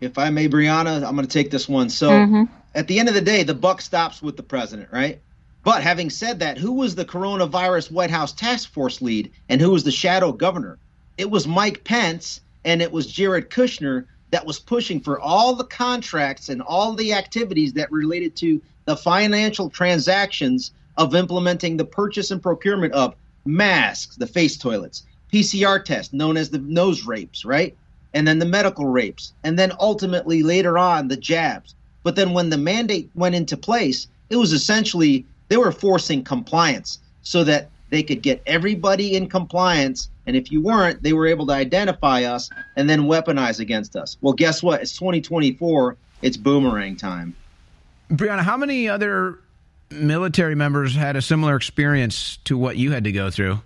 If 0.00 0.18
I 0.18 0.30
may, 0.30 0.48
Brianna, 0.48 1.06
I'm 1.06 1.14
going 1.14 1.26
to 1.26 1.32
take 1.32 1.50
this 1.50 1.68
one. 1.68 1.88
So, 1.88 2.10
mm-hmm. 2.10 2.44
at 2.74 2.88
the 2.88 2.98
end 2.98 3.08
of 3.08 3.14
the 3.14 3.20
day, 3.20 3.44
the 3.44 3.54
buck 3.54 3.80
stops 3.80 4.20
with 4.20 4.36
the 4.36 4.42
president, 4.42 4.88
right? 4.90 5.20
But 5.64 5.84
having 5.84 6.10
said 6.10 6.40
that, 6.40 6.58
who 6.58 6.72
was 6.72 6.96
the 6.96 7.04
coronavirus 7.04 7.92
White 7.92 8.10
House 8.10 8.32
task 8.32 8.72
force 8.72 9.00
lead 9.00 9.30
and 9.48 9.60
who 9.60 9.70
was 9.70 9.84
the 9.84 9.92
shadow 9.92 10.32
governor? 10.32 10.78
It 11.16 11.30
was 11.30 11.46
Mike 11.46 11.84
Pence 11.84 12.40
and 12.64 12.82
it 12.82 12.90
was 12.90 13.06
Jared 13.06 13.50
Kushner 13.50 14.06
that 14.32 14.46
was 14.46 14.58
pushing 14.58 14.98
for 14.98 15.20
all 15.20 15.54
the 15.54 15.64
contracts 15.64 16.48
and 16.48 16.60
all 16.62 16.94
the 16.94 17.12
activities 17.12 17.74
that 17.74 17.92
related 17.92 18.34
to 18.34 18.60
the 18.86 18.96
financial 18.96 19.70
transactions 19.70 20.72
of 20.96 21.14
implementing 21.14 21.76
the 21.76 21.84
purchase 21.84 22.30
and 22.30 22.42
procurement 22.42 22.92
of 22.94 23.14
masks, 23.44 24.16
the 24.16 24.26
face 24.26 24.56
toilets, 24.56 25.04
PCR 25.32 25.84
tests 25.84 26.12
known 26.12 26.36
as 26.36 26.50
the 26.50 26.58
nose 26.58 27.04
rapes, 27.04 27.44
right? 27.44 27.76
And 28.14 28.26
then 28.26 28.38
the 28.38 28.46
medical 28.46 28.86
rapes, 28.86 29.32
and 29.44 29.58
then 29.58 29.72
ultimately 29.78 30.42
later 30.42 30.78
on 30.78 31.08
the 31.08 31.16
jabs. 31.16 31.74
But 32.02 32.16
then 32.16 32.32
when 32.32 32.50
the 32.50 32.58
mandate 32.58 33.10
went 33.14 33.34
into 33.34 33.56
place, 33.56 34.08
it 34.30 34.36
was 34.36 34.52
essentially 34.52 35.26
they 35.48 35.56
were 35.58 35.72
forcing 35.72 36.24
compliance 36.24 36.98
so 37.22 37.44
that 37.44 37.68
they 37.92 38.02
could 38.02 38.22
get 38.22 38.42
everybody 38.46 39.14
in 39.14 39.28
compliance. 39.28 40.08
And 40.26 40.34
if 40.34 40.50
you 40.50 40.62
weren't, 40.62 41.02
they 41.02 41.12
were 41.12 41.26
able 41.26 41.46
to 41.48 41.52
identify 41.52 42.22
us 42.22 42.48
and 42.74 42.88
then 42.88 43.02
weaponize 43.02 43.60
against 43.60 43.96
us. 43.96 44.16
Well, 44.22 44.32
guess 44.32 44.62
what? 44.62 44.80
It's 44.80 44.96
2024. 44.96 45.98
It's 46.22 46.38
boomerang 46.38 46.96
time. 46.96 47.36
Brianna, 48.10 48.40
how 48.40 48.56
many 48.56 48.88
other 48.88 49.38
military 49.90 50.54
members 50.54 50.96
had 50.96 51.16
a 51.16 51.22
similar 51.22 51.54
experience 51.54 52.38
to 52.44 52.56
what 52.56 52.78
you 52.78 52.92
had 52.92 53.04
to 53.04 53.12
go 53.12 53.30
through? 53.30 53.60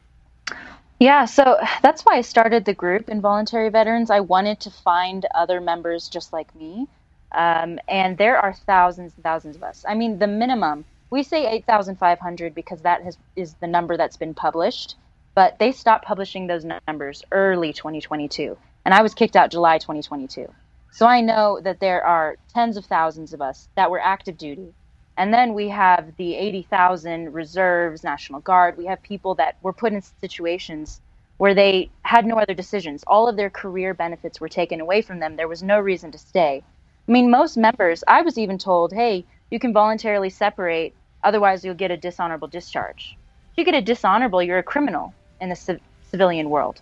Yeah, 0.98 1.26
so 1.26 1.58
that's 1.82 2.02
why 2.02 2.16
I 2.16 2.22
started 2.22 2.64
the 2.64 2.74
group 2.74 3.08
Involuntary 3.08 3.68
Veterans. 3.68 4.10
I 4.10 4.18
wanted 4.18 4.58
to 4.60 4.72
find 4.72 5.24
other 5.36 5.60
members 5.60 6.08
just 6.08 6.32
like 6.32 6.52
me. 6.56 6.88
Um, 7.30 7.78
and 7.86 8.18
there 8.18 8.38
are 8.38 8.54
thousands 8.54 9.12
and 9.14 9.22
thousands 9.22 9.54
of 9.54 9.62
us. 9.62 9.84
I 9.86 9.94
mean, 9.94 10.18
the 10.18 10.26
minimum, 10.26 10.84
we 11.10 11.22
say 11.22 11.46
8,500 11.46 12.54
because 12.54 12.82
that 12.82 13.02
has, 13.02 13.18
is 13.36 13.54
the 13.54 13.66
number 13.66 13.96
that's 13.96 14.16
been 14.16 14.34
published, 14.34 14.96
but 15.34 15.58
they 15.58 15.72
stopped 15.72 16.04
publishing 16.04 16.46
those 16.46 16.64
numbers 16.88 17.22
early 17.32 17.72
2022. 17.72 18.56
And 18.84 18.94
I 18.94 19.02
was 19.02 19.14
kicked 19.14 19.36
out 19.36 19.50
July 19.50 19.78
2022. 19.78 20.52
So 20.92 21.06
I 21.06 21.20
know 21.20 21.60
that 21.62 21.80
there 21.80 22.04
are 22.04 22.36
tens 22.54 22.76
of 22.76 22.86
thousands 22.86 23.32
of 23.32 23.42
us 23.42 23.68
that 23.76 23.90
were 23.90 24.00
active 24.00 24.38
duty 24.38 24.72
and 25.16 25.32
then 25.32 25.54
we 25.54 25.68
have 25.70 26.14
the 26.16 26.34
80,000 26.34 27.32
reserves, 27.32 28.04
National 28.04 28.40
Guard. 28.40 28.76
We 28.76 28.86
have 28.86 29.02
people 29.02 29.34
that 29.36 29.56
were 29.62 29.72
put 29.72 29.92
in 29.92 30.02
situations 30.02 31.00
where 31.38 31.54
they 31.54 31.90
had 32.02 32.26
no 32.26 32.36
other 32.38 32.54
decisions. 32.54 33.02
All 33.06 33.28
of 33.28 33.36
their 33.36 33.50
career 33.50 33.94
benefits 33.94 34.40
were 34.40 34.48
taken 34.48 34.80
away 34.80 35.02
from 35.02 35.18
them. 35.18 35.36
There 35.36 35.48
was 35.48 35.62
no 35.62 35.80
reason 35.80 36.10
to 36.12 36.18
stay. 36.18 36.62
I 37.08 37.12
mean, 37.12 37.30
most 37.30 37.56
members, 37.56 38.04
I 38.06 38.22
was 38.22 38.36
even 38.36 38.58
told, 38.58 38.92
hey, 38.92 39.24
you 39.50 39.58
can 39.58 39.72
voluntarily 39.72 40.30
separate, 40.30 40.94
otherwise, 41.22 41.64
you'll 41.64 41.74
get 41.74 41.90
a 41.90 41.96
dishonorable 41.96 42.48
discharge. 42.48 43.16
If 43.52 43.58
you 43.58 43.64
get 43.64 43.74
a 43.74 43.82
dishonorable, 43.82 44.42
you're 44.42 44.58
a 44.58 44.62
criminal 44.62 45.14
in 45.40 45.48
the 45.48 45.56
civ- 45.56 45.80
civilian 46.10 46.50
world. 46.50 46.80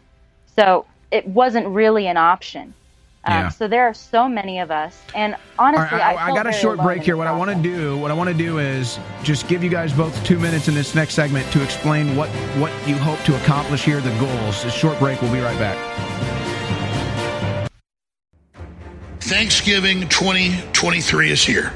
So 0.57 0.87
it 1.11 1.27
wasn't 1.27 1.67
really 1.69 2.07
an 2.07 2.17
option. 2.17 2.75
Um, 3.27 3.33
Yeah. 3.33 3.49
So 3.49 3.69
there 3.69 3.87
are 3.87 3.95
so 3.95 4.29
many 4.29 4.59
of 4.59 4.71
us, 4.71 5.01
and 5.15 5.37
honestly, 5.59 5.87
All 5.87 5.99
right, 5.99 6.17
I, 6.17 6.23
I, 6.23 6.27
felt 6.27 6.37
got 6.37 6.47
a 6.47 6.53
short 6.53 6.79
break 6.81 7.03
here. 7.03 7.17
What 7.17 7.27
I 7.27 7.33
want 7.33 7.51
to 7.51 7.63
do, 7.63 7.97
what 7.97 8.11
I 8.11 8.15
want 8.15 8.29
to 8.29 8.35
do 8.35 8.59
is 8.59 8.99
just 9.23 9.49
give 9.49 9.65
you 9.65 9.71
guys 9.71 9.93
both 9.93 10.23
two 10.25 10.39
minutes 10.39 10.69
in 10.69 10.75
this 10.75 10.95
next 10.95 11.15
segment 11.15 11.51
to 11.53 11.63
explain 11.63 12.17
what 12.17 12.29
what 12.59 12.71
you 12.87 12.97
hope 12.97 13.19
to 13.21 13.35
accomplish 13.43 13.85
here, 13.85 14.01
the 14.01 14.15
goals. 14.19 14.65
A 14.65 14.71
short 14.71 14.99
break. 14.99 15.23
We'll 15.23 15.33
be 15.33 15.41
right 15.41 15.59
back. 15.59 15.79
Thanksgiving 19.21 20.07
2023 20.11 21.31
is 21.31 21.43
here. 21.43 21.73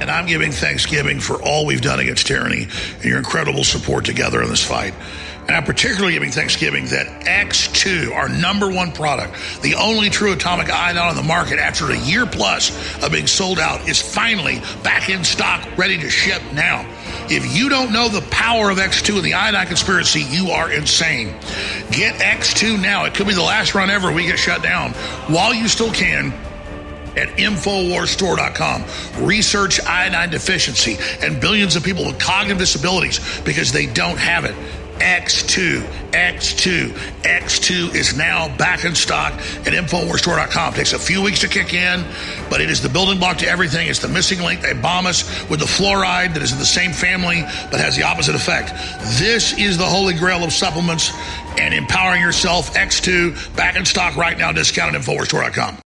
And 0.00 0.10
I'm 0.10 0.26
giving 0.26 0.52
Thanksgiving 0.52 1.20
for 1.20 1.42
all 1.42 1.66
we've 1.66 1.80
done 1.80 2.00
against 2.00 2.26
tyranny 2.26 2.66
and 2.96 3.04
your 3.04 3.18
incredible 3.18 3.64
support 3.64 4.04
together 4.04 4.42
in 4.42 4.48
this 4.48 4.64
fight. 4.64 4.94
And 5.46 5.54
I'm 5.54 5.64
particularly 5.64 6.14
giving 6.14 6.30
Thanksgiving 6.30 6.86
that 6.86 7.06
X2, 7.26 8.14
our 8.14 8.30
number 8.30 8.70
one 8.70 8.92
product, 8.92 9.36
the 9.60 9.74
only 9.74 10.08
true 10.08 10.32
atomic 10.32 10.70
iodine 10.70 11.06
on 11.06 11.16
the 11.16 11.22
market 11.22 11.58
after 11.58 11.90
a 11.90 11.98
year 11.98 12.24
plus 12.24 12.70
of 13.04 13.12
being 13.12 13.26
sold 13.26 13.58
out, 13.58 13.86
is 13.86 14.00
finally 14.00 14.62
back 14.82 15.10
in 15.10 15.22
stock, 15.22 15.76
ready 15.76 15.98
to 15.98 16.08
ship 16.08 16.40
now. 16.54 16.88
If 17.28 17.54
you 17.54 17.68
don't 17.68 17.92
know 17.92 18.08
the 18.08 18.22
power 18.30 18.70
of 18.70 18.78
X2 18.78 19.16
and 19.16 19.24
the 19.24 19.34
iodine 19.34 19.66
conspiracy, 19.66 20.22
you 20.22 20.50
are 20.50 20.72
insane. 20.72 21.34
Get 21.90 22.14
X2 22.20 22.80
now. 22.80 23.04
It 23.04 23.14
could 23.14 23.26
be 23.26 23.34
the 23.34 23.42
last 23.42 23.74
run 23.74 23.90
ever 23.90 24.10
we 24.10 24.26
get 24.26 24.38
shut 24.38 24.62
down 24.62 24.92
while 25.28 25.52
you 25.52 25.68
still 25.68 25.92
can 25.92 26.32
at 27.16 27.28
InfoWarsStore.com. 27.38 29.24
Research 29.26 29.80
iodine 29.84 30.30
deficiency 30.30 30.96
and 31.20 31.40
billions 31.40 31.76
of 31.76 31.84
people 31.84 32.04
with 32.06 32.18
cognitive 32.18 32.58
disabilities 32.58 33.20
because 33.42 33.72
they 33.72 33.86
don't 33.86 34.18
have 34.18 34.44
it. 34.44 34.54
X2, 34.98 35.80
X2, 36.12 36.90
X2 37.22 37.94
is 37.96 38.16
now 38.16 38.54
back 38.56 38.84
in 38.84 38.94
stock 38.94 39.32
at 39.32 39.72
InfoWarsStore.com. 39.72 40.74
Takes 40.74 40.92
a 40.92 40.98
few 40.98 41.20
weeks 41.20 41.40
to 41.40 41.48
kick 41.48 41.74
in, 41.74 42.04
but 42.48 42.60
it 42.60 42.70
is 42.70 42.80
the 42.80 42.88
building 42.88 43.18
block 43.18 43.38
to 43.38 43.46
everything. 43.46 43.88
It's 43.88 43.98
the 43.98 44.08
missing 44.08 44.40
link. 44.40 44.60
They 44.60 44.72
bomb 44.72 45.06
us 45.06 45.24
with 45.50 45.58
the 45.60 45.66
fluoride 45.66 46.34
that 46.34 46.42
is 46.42 46.52
in 46.52 46.58
the 46.58 46.64
same 46.64 46.92
family 46.92 47.42
but 47.70 47.80
has 47.80 47.96
the 47.96 48.04
opposite 48.04 48.36
effect. 48.36 48.70
This 49.18 49.58
is 49.58 49.76
the 49.78 49.86
holy 49.86 50.14
grail 50.14 50.44
of 50.44 50.52
supplements 50.52 51.10
and 51.58 51.74
empowering 51.74 52.22
yourself. 52.22 52.74
X2 52.74 53.56
back 53.56 53.74
in 53.76 53.84
stock 53.84 54.16
right 54.16 54.38
now, 54.38 54.52
discounted 54.52 54.94
at 54.94 55.00
InfoWarsStore.com. 55.02 55.78